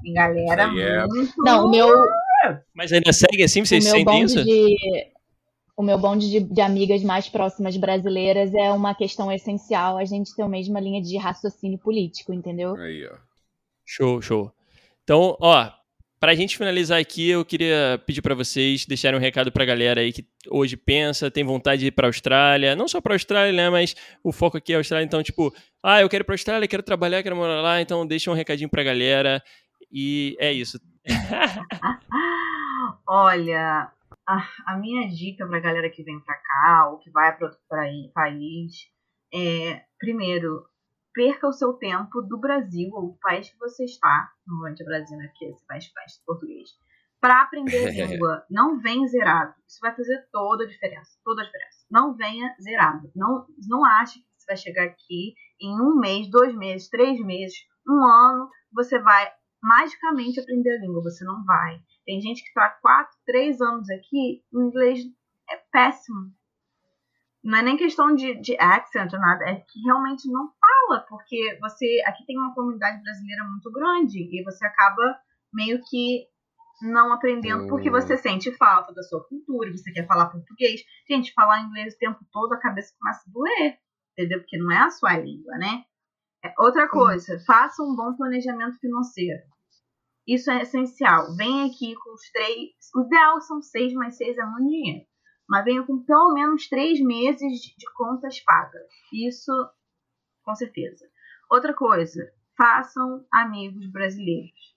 Tem 0.03 0.13
galera 0.13 0.63
é. 0.63 1.07
muito. 1.07 1.33
Não, 1.37 1.67
o 1.67 1.71
meu. 1.71 1.89
Mas 2.73 2.91
ainda 2.91 3.13
segue 3.13 3.43
assim? 3.43 3.63
Vocês 3.63 3.85
sentem 3.85 4.23
isso? 4.23 4.43
De 4.43 4.75
o 5.77 5.83
meu 5.83 5.97
bonde 5.97 6.29
de, 6.29 6.39
de, 6.39 6.61
amigas 6.61 7.03
mais 7.03 7.27
próximas 7.27 7.75
brasileiras 7.75 8.53
é 8.53 8.71
uma 8.71 8.95
questão 8.95 9.29
essencial 9.31 9.97
a 9.97 10.05
gente 10.05 10.33
ter 10.33 10.43
a 10.43 10.47
mesma 10.47 10.79
linha 10.79 11.01
de 11.01 11.17
raciocínio 11.17 11.77
político, 11.77 12.33
entendeu? 12.33 12.75
Aí, 12.77 13.05
ó. 13.05 13.15
Show, 13.85 14.21
show. 14.21 14.51
Então, 15.03 15.35
ó, 15.39 15.69
pra 16.19 16.35
gente 16.35 16.57
finalizar 16.57 16.99
aqui, 16.99 17.29
eu 17.29 17.45
queria 17.45 18.01
pedir 18.05 18.21
para 18.21 18.35
vocês 18.35 18.85
deixarem 18.85 19.17
um 19.17 19.21
recado 19.21 19.51
pra 19.51 19.65
galera 19.65 20.01
aí 20.01 20.11
que 20.11 20.25
hoje 20.49 20.77
pensa, 20.77 21.29
tem 21.29 21.43
vontade 21.43 21.81
de 21.81 21.87
ir 21.87 21.91
pra 21.91 22.07
Austrália, 22.07 22.75
não 22.75 22.87
só 22.87 23.01
pra 23.01 23.15
Austrália, 23.15 23.53
né, 23.53 23.69
mas 23.69 23.95
o 24.23 24.31
foco 24.31 24.57
aqui 24.57 24.73
é 24.73 24.75
a 24.75 24.79
Austrália, 24.79 25.05
então, 25.05 25.21
tipo, 25.21 25.53
ah, 25.83 26.01
eu 26.01 26.09
quero 26.09 26.23
ir 26.23 26.25
pra 26.25 26.33
Austrália, 26.33 26.67
quero 26.67 26.83
trabalhar, 26.83 27.21
quero 27.21 27.35
morar 27.35 27.61
lá, 27.61 27.81
então 27.81 28.05
deixa 28.05 28.31
um 28.31 28.35
recadinho 28.35 28.69
pra 28.69 28.83
galera 28.83 29.41
e 29.91 30.35
é 30.39 30.51
isso. 30.51 30.79
Olha, 33.07 33.91
a, 34.27 34.47
a 34.65 34.77
minha 34.77 35.07
dica 35.07 35.45
para 35.45 35.57
a 35.57 35.61
galera 35.61 35.89
que 35.89 36.03
vem 36.03 36.19
para 36.19 36.35
cá 36.35 36.89
ou 36.89 36.97
que 36.97 37.11
vai 37.11 37.35
para 37.35 37.47
outro 37.47 37.61
país 38.13 38.71
é, 39.33 39.83
primeiro, 39.99 40.65
perca 41.15 41.47
o 41.47 41.53
seu 41.53 41.73
tempo 41.73 42.21
do 42.21 42.37
Brasil 42.37 42.91
ou 42.93 43.13
do 43.13 43.19
país 43.19 43.49
que 43.49 43.57
você 43.57 43.85
está, 43.85 44.29
normalmente 44.45 44.83
é 44.83 44.85
Brasil, 44.85 45.17
né? 45.17 45.27
Porque 45.29 45.45
esse 45.45 45.65
país 45.65 45.87
faz 45.87 46.21
português, 46.25 46.69
para 47.21 47.41
aprender 47.41 47.87
a 47.87 47.89
língua. 48.07 48.45
Não 48.51 48.79
vem 48.79 49.07
zerado. 49.07 49.55
Isso 49.67 49.79
vai 49.81 49.95
fazer 49.95 50.27
toda 50.31 50.65
a 50.65 50.67
diferença. 50.67 51.17
Toda 51.23 51.41
a 51.41 51.45
diferença. 51.45 51.85
Não 51.89 52.13
venha 52.13 52.53
zerado. 52.61 53.09
Não, 53.15 53.47
não 53.67 53.83
ache 53.83 54.19
que 54.19 54.25
você 54.37 54.45
vai 54.45 54.57
chegar 54.57 54.83
aqui 54.83 55.33
em 55.59 55.81
um 55.81 55.95
mês, 55.95 56.29
dois 56.29 56.53
meses, 56.55 56.89
três 56.89 57.19
meses, 57.25 57.55
um 57.87 58.03
ano, 58.03 58.49
você 58.71 58.99
vai 58.99 59.31
magicamente 59.63 60.39
aprender 60.39 60.77
a 60.77 60.81
língua. 60.81 61.01
Você 61.01 61.23
não 61.23 61.43
vai. 61.45 61.79
Tem 62.05 62.21
gente 62.21 62.43
que 62.43 62.49
está 62.49 62.65
há 62.65 62.69
quatro, 62.69 63.17
três 63.25 63.61
anos 63.61 63.89
aqui, 63.89 64.43
o 64.51 64.61
inglês 64.61 64.99
é 65.49 65.57
péssimo. 65.71 66.31
Não 67.45 67.59
é 67.59 67.61
nem 67.61 67.77
questão 67.77 68.15
de, 68.15 68.41
de 68.41 68.57
accent 68.59 69.13
ou 69.13 69.19
nada, 69.19 69.45
é 69.45 69.55
que 69.55 69.79
realmente 69.85 70.27
não 70.31 70.49
fala, 70.59 71.05
porque 71.07 71.59
você 71.61 72.01
aqui 72.07 72.25
tem 72.25 72.35
uma 72.39 72.55
comunidade 72.55 72.99
brasileira 73.03 73.43
muito 73.43 73.71
grande 73.71 74.17
e 74.19 74.43
você 74.43 74.65
acaba 74.65 75.15
meio 75.53 75.79
que 75.87 76.25
não 76.81 77.13
aprendendo 77.13 77.67
porque 77.67 77.91
você 77.91 78.17
sente 78.17 78.51
falta 78.57 78.91
da 78.95 79.03
sua 79.03 79.23
cultura, 79.27 79.71
você 79.71 79.91
quer 79.91 80.07
falar 80.07 80.31
português. 80.31 80.81
Gente, 81.07 81.33
falar 81.33 81.61
inglês 81.61 81.93
o 81.93 81.99
tempo 81.99 82.19
todo, 82.31 82.51
a 82.51 82.59
cabeça 82.59 82.95
começa 82.99 83.21
a 83.27 83.31
doer, 83.31 83.77
entendeu? 84.13 84.39
Porque 84.39 84.57
não 84.57 84.71
é 84.71 84.79
a 84.79 84.89
sua 84.89 85.15
língua, 85.15 85.55
né? 85.59 85.83
É, 86.43 86.51
outra 86.57 86.89
coisa, 86.89 87.39
faça 87.45 87.83
um 87.83 87.95
bom 87.95 88.15
planejamento 88.15 88.79
financeiro. 88.79 89.43
Isso 90.27 90.49
é 90.49 90.63
essencial. 90.63 91.35
Venha 91.35 91.67
aqui 91.67 91.93
com 91.93 92.11
os 92.11 92.31
três. 92.31 92.71
O 92.95 93.05
ideal 93.05 93.39
são 93.41 93.61
seis, 93.61 93.93
mas 93.93 94.17
seis 94.17 94.35
é 94.35 94.45
muito 94.45 94.67
dinheiro. 94.67 95.05
Mas 95.47 95.63
venha 95.63 95.83
com 95.83 96.03
pelo 96.03 96.33
menos 96.33 96.67
três 96.67 96.99
meses 96.99 97.59
de 97.61 97.93
contas 97.95 98.39
pagas. 98.41 98.87
Isso, 99.13 99.51
com 100.43 100.55
certeza. 100.55 101.05
Outra 101.49 101.73
coisa, 101.73 102.31
façam 102.57 103.25
amigos 103.31 103.89
brasileiros. 103.91 104.75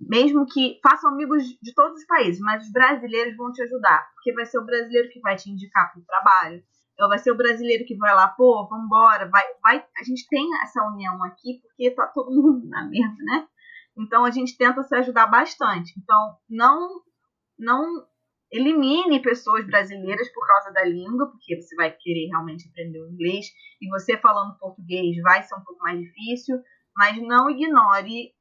Mesmo 0.00 0.46
que 0.46 0.80
façam 0.82 1.10
amigos 1.10 1.44
de 1.60 1.74
todos 1.74 2.00
os 2.00 2.06
países, 2.06 2.40
mas 2.40 2.64
os 2.64 2.72
brasileiros 2.72 3.36
vão 3.36 3.52
te 3.52 3.62
ajudar. 3.62 4.10
Porque 4.14 4.32
vai 4.32 4.46
ser 4.46 4.58
o 4.58 4.64
brasileiro 4.64 5.10
que 5.10 5.20
vai 5.20 5.36
te 5.36 5.50
indicar 5.50 5.92
para 5.92 6.00
o 6.00 6.04
trabalho. 6.04 6.62
Ou 7.00 7.08
vai 7.08 7.18
ser 7.18 7.30
o 7.30 7.36
brasileiro 7.36 7.84
que 7.86 7.96
vai 7.96 8.14
lá, 8.14 8.28
pô, 8.28 8.66
vambora. 8.68 9.28
Vai, 9.28 9.44
vai. 9.62 9.84
A 9.98 10.04
gente 10.04 10.26
tem 10.28 10.48
essa 10.62 10.82
união 10.86 11.22
aqui 11.24 11.60
porque 11.62 11.90
tá 11.90 12.06
todo 12.08 12.30
mundo 12.30 12.68
na 12.68 12.86
mesma, 12.86 13.16
né? 13.24 13.48
Então 13.96 14.24
a 14.24 14.30
gente 14.30 14.56
tenta 14.56 14.82
se 14.82 14.94
ajudar 14.94 15.26
bastante. 15.26 15.92
Então 15.98 16.36
não 16.48 17.02
não 17.58 18.06
elimine 18.50 19.22
pessoas 19.22 19.66
brasileiras 19.66 20.28
por 20.32 20.46
causa 20.46 20.72
da 20.72 20.84
língua, 20.84 21.30
porque 21.30 21.60
você 21.60 21.74
vai 21.76 21.90
querer 21.90 22.28
realmente 22.28 22.68
aprender 22.68 23.00
o 23.00 23.10
inglês 23.10 23.46
e 23.80 23.88
você 23.88 24.16
falando 24.16 24.58
português 24.58 25.16
vai 25.22 25.42
ser 25.42 25.54
um 25.54 25.62
pouco 25.62 25.82
mais 25.82 26.00
difícil, 26.00 26.60
mas 26.96 27.16
não 27.22 27.48
ignore 27.48 28.32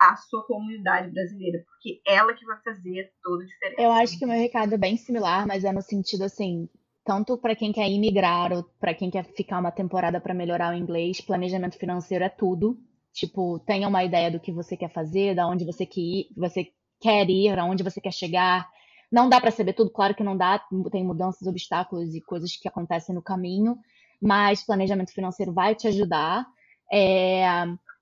a 0.00 0.16
sua 0.16 0.44
comunidade 0.46 1.12
brasileira, 1.12 1.62
porque 1.64 2.00
ela 2.06 2.34
que 2.34 2.44
vai 2.44 2.60
fazer 2.62 3.12
toda 3.22 3.44
a 3.44 3.46
diferença. 3.46 3.82
Eu 3.82 3.92
acho 3.92 4.18
que 4.18 4.24
o 4.24 4.28
meu 4.28 4.36
recado 4.36 4.74
é 4.74 4.78
bem 4.78 4.96
similar, 4.96 5.46
mas 5.46 5.62
é 5.62 5.72
no 5.72 5.80
sentido 5.80 6.24
assim, 6.24 6.68
tanto 7.04 7.38
para 7.38 7.54
quem 7.54 7.72
quer 7.72 7.88
imigrar 7.88 8.52
ou 8.52 8.64
para 8.80 8.94
quem 8.94 9.10
quer 9.10 9.24
ficar 9.24 9.60
uma 9.60 9.70
temporada 9.70 10.20
para 10.20 10.34
melhorar 10.34 10.74
o 10.74 10.76
inglês, 10.76 11.20
planejamento 11.20 11.78
financeiro 11.78 12.24
é 12.24 12.28
tudo. 12.28 12.76
Tipo, 13.12 13.58
tenha 13.60 13.86
uma 13.86 14.02
ideia 14.02 14.30
do 14.30 14.40
que 14.40 14.50
você 14.50 14.76
quer 14.76 14.90
fazer, 14.90 15.34
da 15.34 15.46
onde 15.46 15.64
você 15.64 15.84
quer 15.84 16.00
ir, 16.00 16.28
você 16.36 16.68
quer 17.00 17.28
ir, 17.28 17.58
aonde 17.58 17.82
você 17.82 18.00
quer 18.00 18.12
chegar. 18.12 18.68
Não 19.12 19.28
dá 19.28 19.40
para 19.40 19.50
saber 19.50 19.74
tudo, 19.74 19.90
claro 19.90 20.14
que 20.14 20.24
não 20.24 20.36
dá, 20.36 20.58
tem 20.90 21.04
mudanças, 21.04 21.46
obstáculos 21.46 22.14
e 22.14 22.20
coisas 22.22 22.56
que 22.56 22.66
acontecem 22.66 23.14
no 23.14 23.22
caminho, 23.22 23.76
mas 24.20 24.64
planejamento 24.64 25.12
financeiro 25.12 25.52
vai 25.52 25.74
te 25.74 25.86
ajudar. 25.86 26.46
É, 26.90 27.44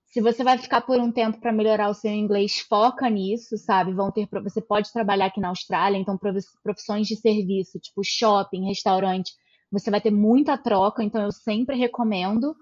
se 0.06 0.20
você 0.20 0.44
vai 0.44 0.56
ficar 0.56 0.80
por 0.82 0.98
um 1.00 1.10
tempo 1.10 1.40
para 1.40 1.52
melhorar 1.52 1.88
o 1.88 1.94
seu 1.94 2.12
inglês, 2.12 2.60
foca 2.60 3.08
nisso, 3.10 3.56
sabe? 3.58 3.92
Vão 3.92 4.10
ter, 4.10 4.28
você 4.42 4.60
pode 4.60 4.92
trabalhar 4.92 5.26
aqui 5.26 5.40
na 5.40 5.48
Austrália, 5.48 5.98
então 5.98 6.18
profissões 6.62 7.06
de 7.06 7.16
serviço, 7.16 7.78
tipo 7.80 8.02
shopping, 8.04 8.66
restaurante, 8.66 9.32
você 9.70 9.90
vai 9.90 10.00
ter 10.00 10.10
muita 10.10 10.58
troca, 10.58 11.02
então 11.02 11.22
eu 11.22 11.32
sempre 11.32 11.76
recomendo 11.76 12.54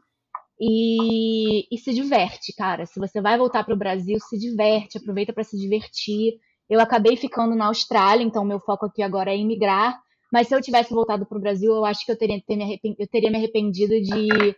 e, 0.60 1.66
e 1.74 1.78
se 1.78 1.94
diverte, 1.94 2.52
cara. 2.54 2.84
Se 2.86 2.98
você 2.98 3.20
vai 3.20 3.38
voltar 3.38 3.64
para 3.64 3.74
o 3.74 3.78
Brasil, 3.78 4.18
se 4.20 4.38
diverte, 4.38 4.98
aproveita 4.98 5.32
para 5.32 5.44
se 5.44 5.56
divertir. 5.56 6.34
Eu 6.68 6.80
acabei 6.80 7.16
ficando 7.16 7.54
na 7.54 7.66
Austrália, 7.66 8.24
então 8.24 8.44
meu 8.44 8.60
foco 8.60 8.86
aqui 8.86 9.02
agora 9.02 9.32
é 9.32 9.36
imigrar. 9.36 10.00
Mas 10.32 10.48
se 10.48 10.54
eu 10.54 10.60
tivesse 10.60 10.92
voltado 10.92 11.24
para 11.24 11.38
o 11.38 11.40
Brasil, 11.40 11.74
eu 11.74 11.84
acho 11.84 12.04
que 12.04 12.12
eu 12.12 12.18
teria, 12.18 12.40
ter 12.40 12.56
me 12.56 12.80
eu 12.98 13.06
teria 13.06 13.30
me 13.30 13.38
arrependido 13.38 14.00
de 14.00 14.54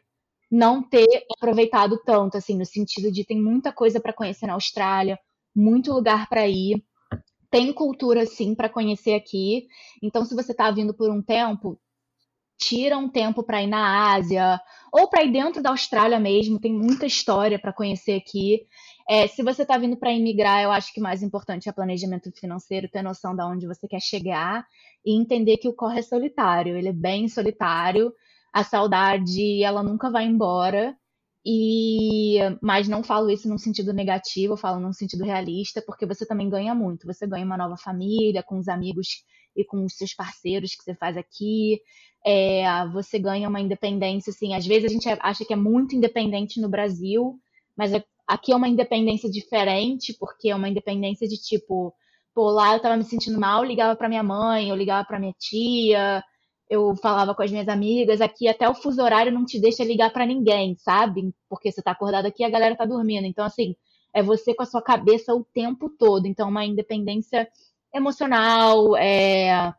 não 0.51 0.83
ter 0.83 1.25
aproveitado 1.37 2.01
tanto, 2.05 2.37
assim, 2.37 2.57
no 2.57 2.67
sentido 2.67 3.13
de 3.13 3.25
tem 3.25 3.41
muita 3.41 3.73
coisa 3.73 4.01
para 4.01 4.13
conhecer 4.13 4.47
na 4.47 4.55
Austrália, 4.55 5.19
muito 5.55 5.93
lugar 5.93 6.29
para 6.29 6.49
ir, 6.49 6.83
tem 7.51 7.73
cultura 7.73 8.27
sim 8.27 8.55
para 8.55 8.69
conhecer 8.69 9.15
aqui. 9.15 9.67
Então, 10.03 10.25
se 10.25 10.35
você 10.35 10.53
está 10.53 10.71
vindo 10.71 10.95
por 10.95 11.11
um 11.11 11.23
tempo, 11.23 11.79
tira 12.59 12.99
um 12.99 13.09
tempo 13.09 13.43
para 13.43 13.63
ir 13.63 13.67
na 13.67 14.13
Ásia 14.15 14.61
ou 14.93 15.09
para 15.09 15.25
ir 15.25 15.33
dentro 15.33 15.63
da 15.63 15.71
Austrália 15.71 16.21
mesmo, 16.21 16.61
tem 16.61 16.73
muita 16.73 17.07
história 17.07 17.59
para 17.59 17.73
conhecer 17.73 18.13
aqui. 18.13 18.67
É, 19.11 19.27
se 19.27 19.43
você 19.43 19.63
está 19.63 19.77
vindo 19.77 19.97
para 19.97 20.13
imigrar, 20.13 20.63
eu 20.63 20.71
acho 20.71 20.93
que 20.95 21.01
mais 21.01 21.23
importante 21.23 21.69
é 21.69 21.73
planejamento 21.73 22.31
financeiro, 22.33 22.89
ter 22.89 23.03
noção 23.03 23.35
de 23.35 23.43
onde 23.43 23.67
você 23.67 23.89
quer 23.89 24.01
chegar 24.01 24.65
e 25.05 25.19
entender 25.21 25.57
que 25.59 25.69
o 25.69 25.75
corre 25.75 25.99
é 26.01 26.03
solitário, 26.03 26.77
ele 26.77 26.89
é 26.89 26.93
bem 26.93 27.29
solitário, 27.29 28.13
a 28.53 28.63
saudade 28.65 29.63
ela 29.65 29.83
nunca 29.83 30.11
vai 30.11 30.25
embora 30.27 30.97
E 31.45 32.39
mas 32.63 32.89
não 32.89 33.03
falo 33.03 33.31
isso 33.31 33.49
num 33.49 33.59
sentido 33.59 33.93
negativo, 33.95 34.57
falo 34.57 34.81
num 34.81 34.93
sentido 34.93 35.25
realista, 35.25 35.83
porque 35.87 36.07
você 36.07 36.27
também 36.27 36.49
ganha 36.51 36.75
muito. 36.75 37.07
Você 37.07 37.27
ganha 37.27 37.47
uma 37.47 37.57
nova 37.59 37.77
família 37.79 38.43
com 38.45 38.59
os 38.59 38.69
amigos 38.69 39.09
e 39.57 39.65
com 39.65 39.85
os 39.85 39.95
seus 39.97 40.15
parceiros 40.15 40.75
que 40.77 40.85
você 40.85 40.95
faz 40.95 41.17
aqui. 41.17 41.81
É, 42.25 42.65
você 42.93 43.19
ganha 43.19 43.49
uma 43.49 43.61
independência, 43.61 44.31
assim. 44.31 44.55
Às 44.55 44.67
vezes 44.67 44.91
a 44.91 44.93
gente 44.93 45.09
acha 45.21 45.45
que 45.45 45.53
é 45.53 45.57
muito 45.57 45.97
independente 45.97 46.61
no 46.61 46.69
Brasil, 46.69 47.39
mas 47.77 47.93
é, 47.93 48.05
aqui 48.31 48.53
é 48.53 48.57
uma 48.57 48.69
independência 48.69 49.31
diferente, 49.31 50.17
porque 50.19 50.51
é 50.51 50.55
uma 50.55 50.69
independência 50.69 51.27
de 51.27 51.37
tipo, 51.37 51.93
pô, 52.35 52.51
lá 52.51 52.75
eu 52.75 52.81
tava 52.81 52.97
me 52.97 53.05
sentindo 53.05 53.41
mal, 53.41 53.65
ligava 53.65 53.97
para 53.97 54.09
minha 54.09 54.23
mãe, 54.23 54.69
eu 54.71 54.77
ligava 54.77 55.05
para 55.07 55.19
minha 55.19 55.35
tia, 55.39 56.23
eu 56.69 56.95
falava 56.97 57.35
com 57.35 57.43
as 57.43 57.51
minhas 57.51 57.69
amigas, 57.69 58.21
aqui 58.21 58.47
até 58.49 58.69
o 58.69 58.75
fuso 58.75 59.03
horário 59.03 59.33
não 59.33 59.45
te 59.45 59.61
deixa 59.61 59.83
ligar 59.85 60.13
para 60.13 60.25
ninguém, 60.25 60.77
sabe? 60.77 61.35
Porque 61.49 61.73
você 61.73 61.83
tá 61.83 61.91
acordado 61.91 62.27
aqui 62.27 62.43
e 62.45 62.47
a 62.47 62.51
galera 62.51 62.77
tá 62.77 62.85
dormindo. 62.87 63.27
Então, 63.27 63.45
assim, 63.45 63.75
é 64.15 64.23
você 64.23 64.55
com 64.55 64.63
a 64.63 64.67
sua 64.67 64.83
cabeça 64.83 65.35
o 65.35 65.45
tempo 65.45 65.91
todo. 65.99 66.27
Então, 66.27 66.49
uma 66.49 66.65
independência 66.65 67.49
emocional, 67.93 68.97
é... 68.97 69.73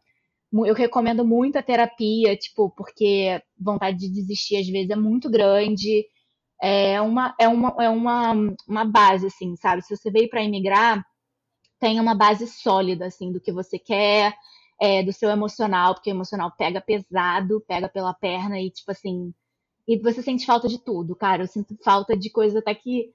eu 0.53 0.73
recomendo 0.75 1.25
muito 1.25 1.57
a 1.57 1.63
terapia, 1.63 2.35
tipo, 2.35 2.69
porque 2.71 3.41
vontade 3.57 3.97
de 3.97 4.09
desistir 4.11 4.57
às 4.57 4.67
vezes 4.67 4.89
é 4.89 4.95
muito 4.95 5.29
grande. 5.29 6.05
É 6.61 7.01
uma, 7.01 7.33
é 7.39 7.47
uma, 7.47 7.75
é 7.79 7.89
uma, 7.89 8.33
uma 8.67 8.85
base, 8.85 9.27
assim, 9.27 9.55
sabe? 9.55 9.81
Se 9.81 9.95
você 9.95 10.11
veio 10.11 10.29
para 10.29 10.43
imigrar, 10.43 11.03
tenha 11.79 12.01
uma 12.01 12.13
base 12.13 12.47
sólida, 12.47 13.07
assim, 13.07 13.31
do 13.31 13.41
que 13.41 13.51
você 13.51 13.79
quer, 13.79 14.35
é, 14.79 15.03
do 15.03 15.11
seu 15.11 15.29
emocional, 15.29 15.95
porque 15.95 16.11
o 16.11 16.13
emocional 16.13 16.51
pega 16.57 16.79
pesado, 16.79 17.63
pega 17.67 17.89
pela 17.89 18.13
perna 18.13 18.59
e, 18.61 18.69
tipo 18.69 18.91
assim. 18.91 19.33
E 19.87 19.97
você 19.97 20.21
sente 20.21 20.45
falta 20.45 20.67
de 20.67 20.77
tudo, 20.79 21.15
cara. 21.15 21.43
Eu 21.43 21.47
sinto 21.47 21.75
falta 21.83 22.15
de 22.15 22.29
coisas 22.29 22.57
até 22.57 22.75
que. 22.75 23.11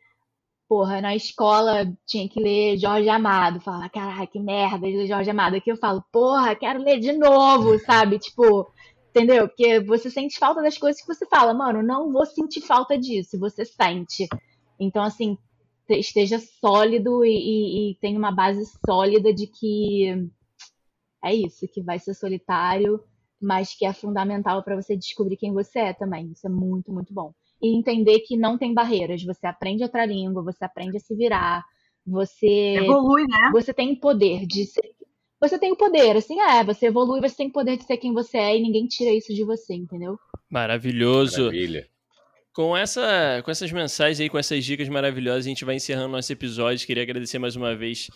Porra, 0.69 1.01
na 1.01 1.15
escola 1.15 1.87
tinha 2.05 2.29
que 2.29 2.41
ler 2.41 2.77
Jorge 2.77 3.09
Amado. 3.09 3.61
Falar, 3.61 3.89
caralho, 3.89 4.27
que 4.29 4.41
merda 4.41 4.87
de 4.89 4.97
ler 4.97 5.07
Jorge 5.07 5.31
Amado. 5.31 5.57
Aqui 5.57 5.71
eu 5.71 5.77
falo, 5.77 6.05
porra, 6.13 6.57
quero 6.57 6.83
ler 6.83 6.99
de 6.99 7.13
novo, 7.13 7.79
sabe? 7.87 8.19
Tipo, 8.19 8.69
entendeu? 9.17 9.49
Porque 9.49 9.81
você 9.81 10.11
sente 10.11 10.39
falta 10.39 10.63
das 10.63 10.77
coisas 10.77 11.01
que 11.01 11.09
você 11.09 11.25
fala, 11.27 11.55
mano, 11.55 11.83
não 11.83 12.13
vou 12.13 12.27
sentir 12.27 12.61
falta 12.61 12.99
disso. 12.99 13.39
Você 13.39 13.65
sente. 13.65 14.29
Então, 14.79 15.03
assim, 15.03 15.39
esteja 15.89 16.39
sólido 16.39 17.25
e, 17.25 17.31
e, 17.31 17.91
e 17.91 17.95
tenha 17.97 18.19
uma 18.19 18.31
base 18.31 18.63
sólida 18.87 19.33
de 19.33 19.47
que 19.47 20.29
é 21.25 21.35
isso, 21.35 21.67
que 21.67 21.83
vai 21.83 21.99
ser 21.99 22.13
solitário, 22.13 23.03
mas 23.41 23.75
que 23.75 23.87
é 23.87 23.93
fundamental 23.93 24.63
para 24.63 24.77
você 24.77 24.95
descobrir 24.95 25.39
quem 25.39 25.53
você 25.53 25.79
é 25.79 25.93
também. 25.95 26.31
Isso 26.33 26.47
é 26.47 26.51
muito, 26.51 26.93
muito 26.93 27.15
bom. 27.15 27.33
E 27.63 27.75
entender 27.75 28.21
que 28.21 28.37
não 28.37 28.59
tem 28.59 28.75
barreiras. 28.75 29.25
Você 29.25 29.47
aprende 29.47 29.83
outra 29.83 30.05
língua, 30.05 30.43
você 30.43 30.63
aprende 30.63 30.99
a 30.99 31.01
se 31.01 31.15
virar, 31.15 31.65
você 32.07 32.77
evolui, 32.77 33.23
né? 33.23 33.51
Você 33.53 33.73
tem 33.73 33.93
o 33.93 34.01
poder 34.01 34.47
de 34.47 34.67
ser 34.67 34.95
você 35.41 35.59
tem 35.59 35.73
o 35.73 35.77
poder, 35.77 36.17
assim, 36.17 36.41
é, 36.41 36.65
você 36.65 36.87
evolui, 36.87 37.21
você 37.21 37.37
tem 37.37 37.49
o 37.49 37.53
poder 37.53 37.77
de 37.77 37.85
ser 37.85 37.97
quem 37.99 38.13
você 38.13 38.39
é 38.39 38.57
e 38.57 38.63
ninguém 38.63 38.87
tira 38.87 39.11
isso 39.11 39.35
de 39.35 39.45
você, 39.45 39.75
entendeu? 39.75 40.19
Maravilhoso. 40.51 41.45
Maravilha. 41.45 41.89
Com, 42.53 42.75
essa, 42.75 43.43
com 43.45 43.51
essas 43.51 43.71
mensagens 43.71 44.19
aí, 44.19 44.31
com 44.31 44.39
essas 44.39 44.65
dicas 44.65 44.89
maravilhosas, 44.89 45.45
a 45.45 45.49
gente 45.49 45.65
vai 45.65 45.75
encerrando 45.75 46.09
nosso 46.09 46.33
episódio. 46.33 46.87
Queria 46.87 47.03
agradecer 47.03 47.39
mais 47.39 47.55
uma 47.55 47.77
vez 47.77 48.09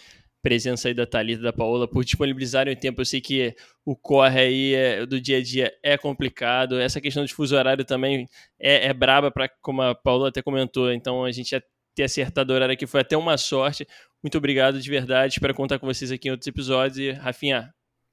presença 0.43 0.89
aí 0.89 0.95
da 0.95 1.07
Thalita 1.07 1.41
e 1.41 1.45
da 1.45 1.53
Paola 1.53 1.87
por 1.87 2.03
disponibilizarem 2.05 2.73
o 2.73 2.79
tempo. 2.79 3.03
Eu 3.03 3.05
sei 3.05 3.21
que 3.21 3.55
o 3.85 3.95
corre 3.95 4.41
aí 4.41 4.75
é, 4.75 5.05
do 5.05 5.21
dia 5.21 5.37
a 5.37 5.43
dia 5.43 5.73
é 5.83 5.99
complicado. 5.99 6.81
Essa 6.81 7.03
questão 7.03 7.25
de 7.25 7.35
fuso 7.35 7.55
horário 7.55 7.85
também 7.85 8.27
é, 8.59 8.87
é 8.87 8.95
braba, 8.95 9.31
para 9.31 9.47
como 9.61 9.83
a 9.83 9.95
Paola 9.95 10.29
até 10.29 10.41
comentou. 10.41 10.91
Então 10.91 11.23
a 11.23 11.31
gente 11.31 11.55
ter 12.01 12.05
acertado 12.05 12.53
o 12.53 12.57
horário 12.57 12.73
aqui 12.73 12.87
foi 12.87 13.01
até 13.01 13.17
uma 13.17 13.37
sorte. 13.37 13.87
Muito 14.23 14.39
obrigado 14.39 14.81
de 14.81 14.91
verdade. 14.91 15.35
Espero 15.35 15.55
contar 15.55 15.79
com 15.79 15.87
vocês 15.87 16.11
aqui 16.11 16.29
em 16.29 16.31
outros 16.31 16.47
episódios. 16.47 16.99
E, 16.99 17.11
Rafinha. 17.13 17.73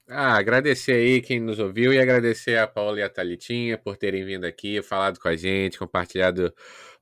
Ah, 0.09 0.38
agradecer 0.38 0.93
aí 0.93 1.22
quem 1.22 1.39
nos 1.39 1.59
ouviu 1.59 1.93
e 1.93 1.99
agradecer 1.99 2.57
a 2.57 2.65
Paola 2.68 2.99
e 2.99 3.03
a 3.03 3.09
Thalitinha 3.09 3.77
por 3.77 3.97
terem 3.97 4.23
vindo 4.26 4.45
aqui, 4.45 4.81
falado 4.81 5.19
com 5.19 5.27
a 5.27 5.35
gente, 5.35 5.77
compartilhado 5.77 6.53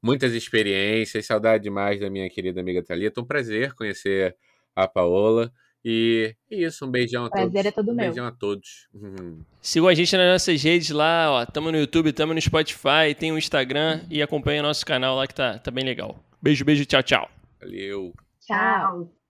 muitas 0.02 0.34
experiências. 0.34 1.26
Saudade 1.26 1.64
demais 1.64 2.00
da 2.00 2.10
minha 2.10 2.30
querida 2.30 2.62
amiga 2.62 2.84
Thalita. 2.84 3.22
Um 3.22 3.26
prazer 3.26 3.74
conhecer 3.74 4.36
a 4.76 4.88
Paola. 4.88 5.52
E 5.88 6.36
é 6.50 6.56
isso, 6.56 6.84
um 6.84 6.90
beijão 6.90 7.26
a 7.26 7.30
Prazer 7.30 7.52
todos. 7.52 7.66
é 7.68 7.72
todo 7.72 7.92
um 7.92 7.94
meu. 7.94 8.06
beijão 8.08 8.26
a 8.26 8.32
todos. 8.32 8.88
Uhum. 8.92 9.40
Sigam 9.62 9.88
a 9.88 9.94
gente 9.94 10.18
nas 10.18 10.32
nossas 10.32 10.64
redes 10.64 10.90
lá, 10.90 11.32
ó. 11.32 11.46
Tamo 11.46 11.72
no 11.72 11.78
YouTube, 11.78 12.12
tamo 12.12 12.34
no 12.34 12.42
Spotify, 12.42 13.14
tem 13.16 13.32
o 13.32 13.38
Instagram 13.38 14.02
e 14.10 14.20
acompanha 14.20 14.64
nosso 14.64 14.84
canal 14.84 15.16
lá 15.16 15.28
que 15.28 15.36
tá, 15.36 15.60
tá 15.60 15.70
bem 15.70 15.86
legal. 15.86 16.20
Beijo, 16.46 16.64
beijo, 16.64 16.86
tchau, 16.86 17.02
tchau. 17.02 17.28
Valeu. 17.60 18.14
Tchau. 18.40 18.56
Tchau. 18.56 19.25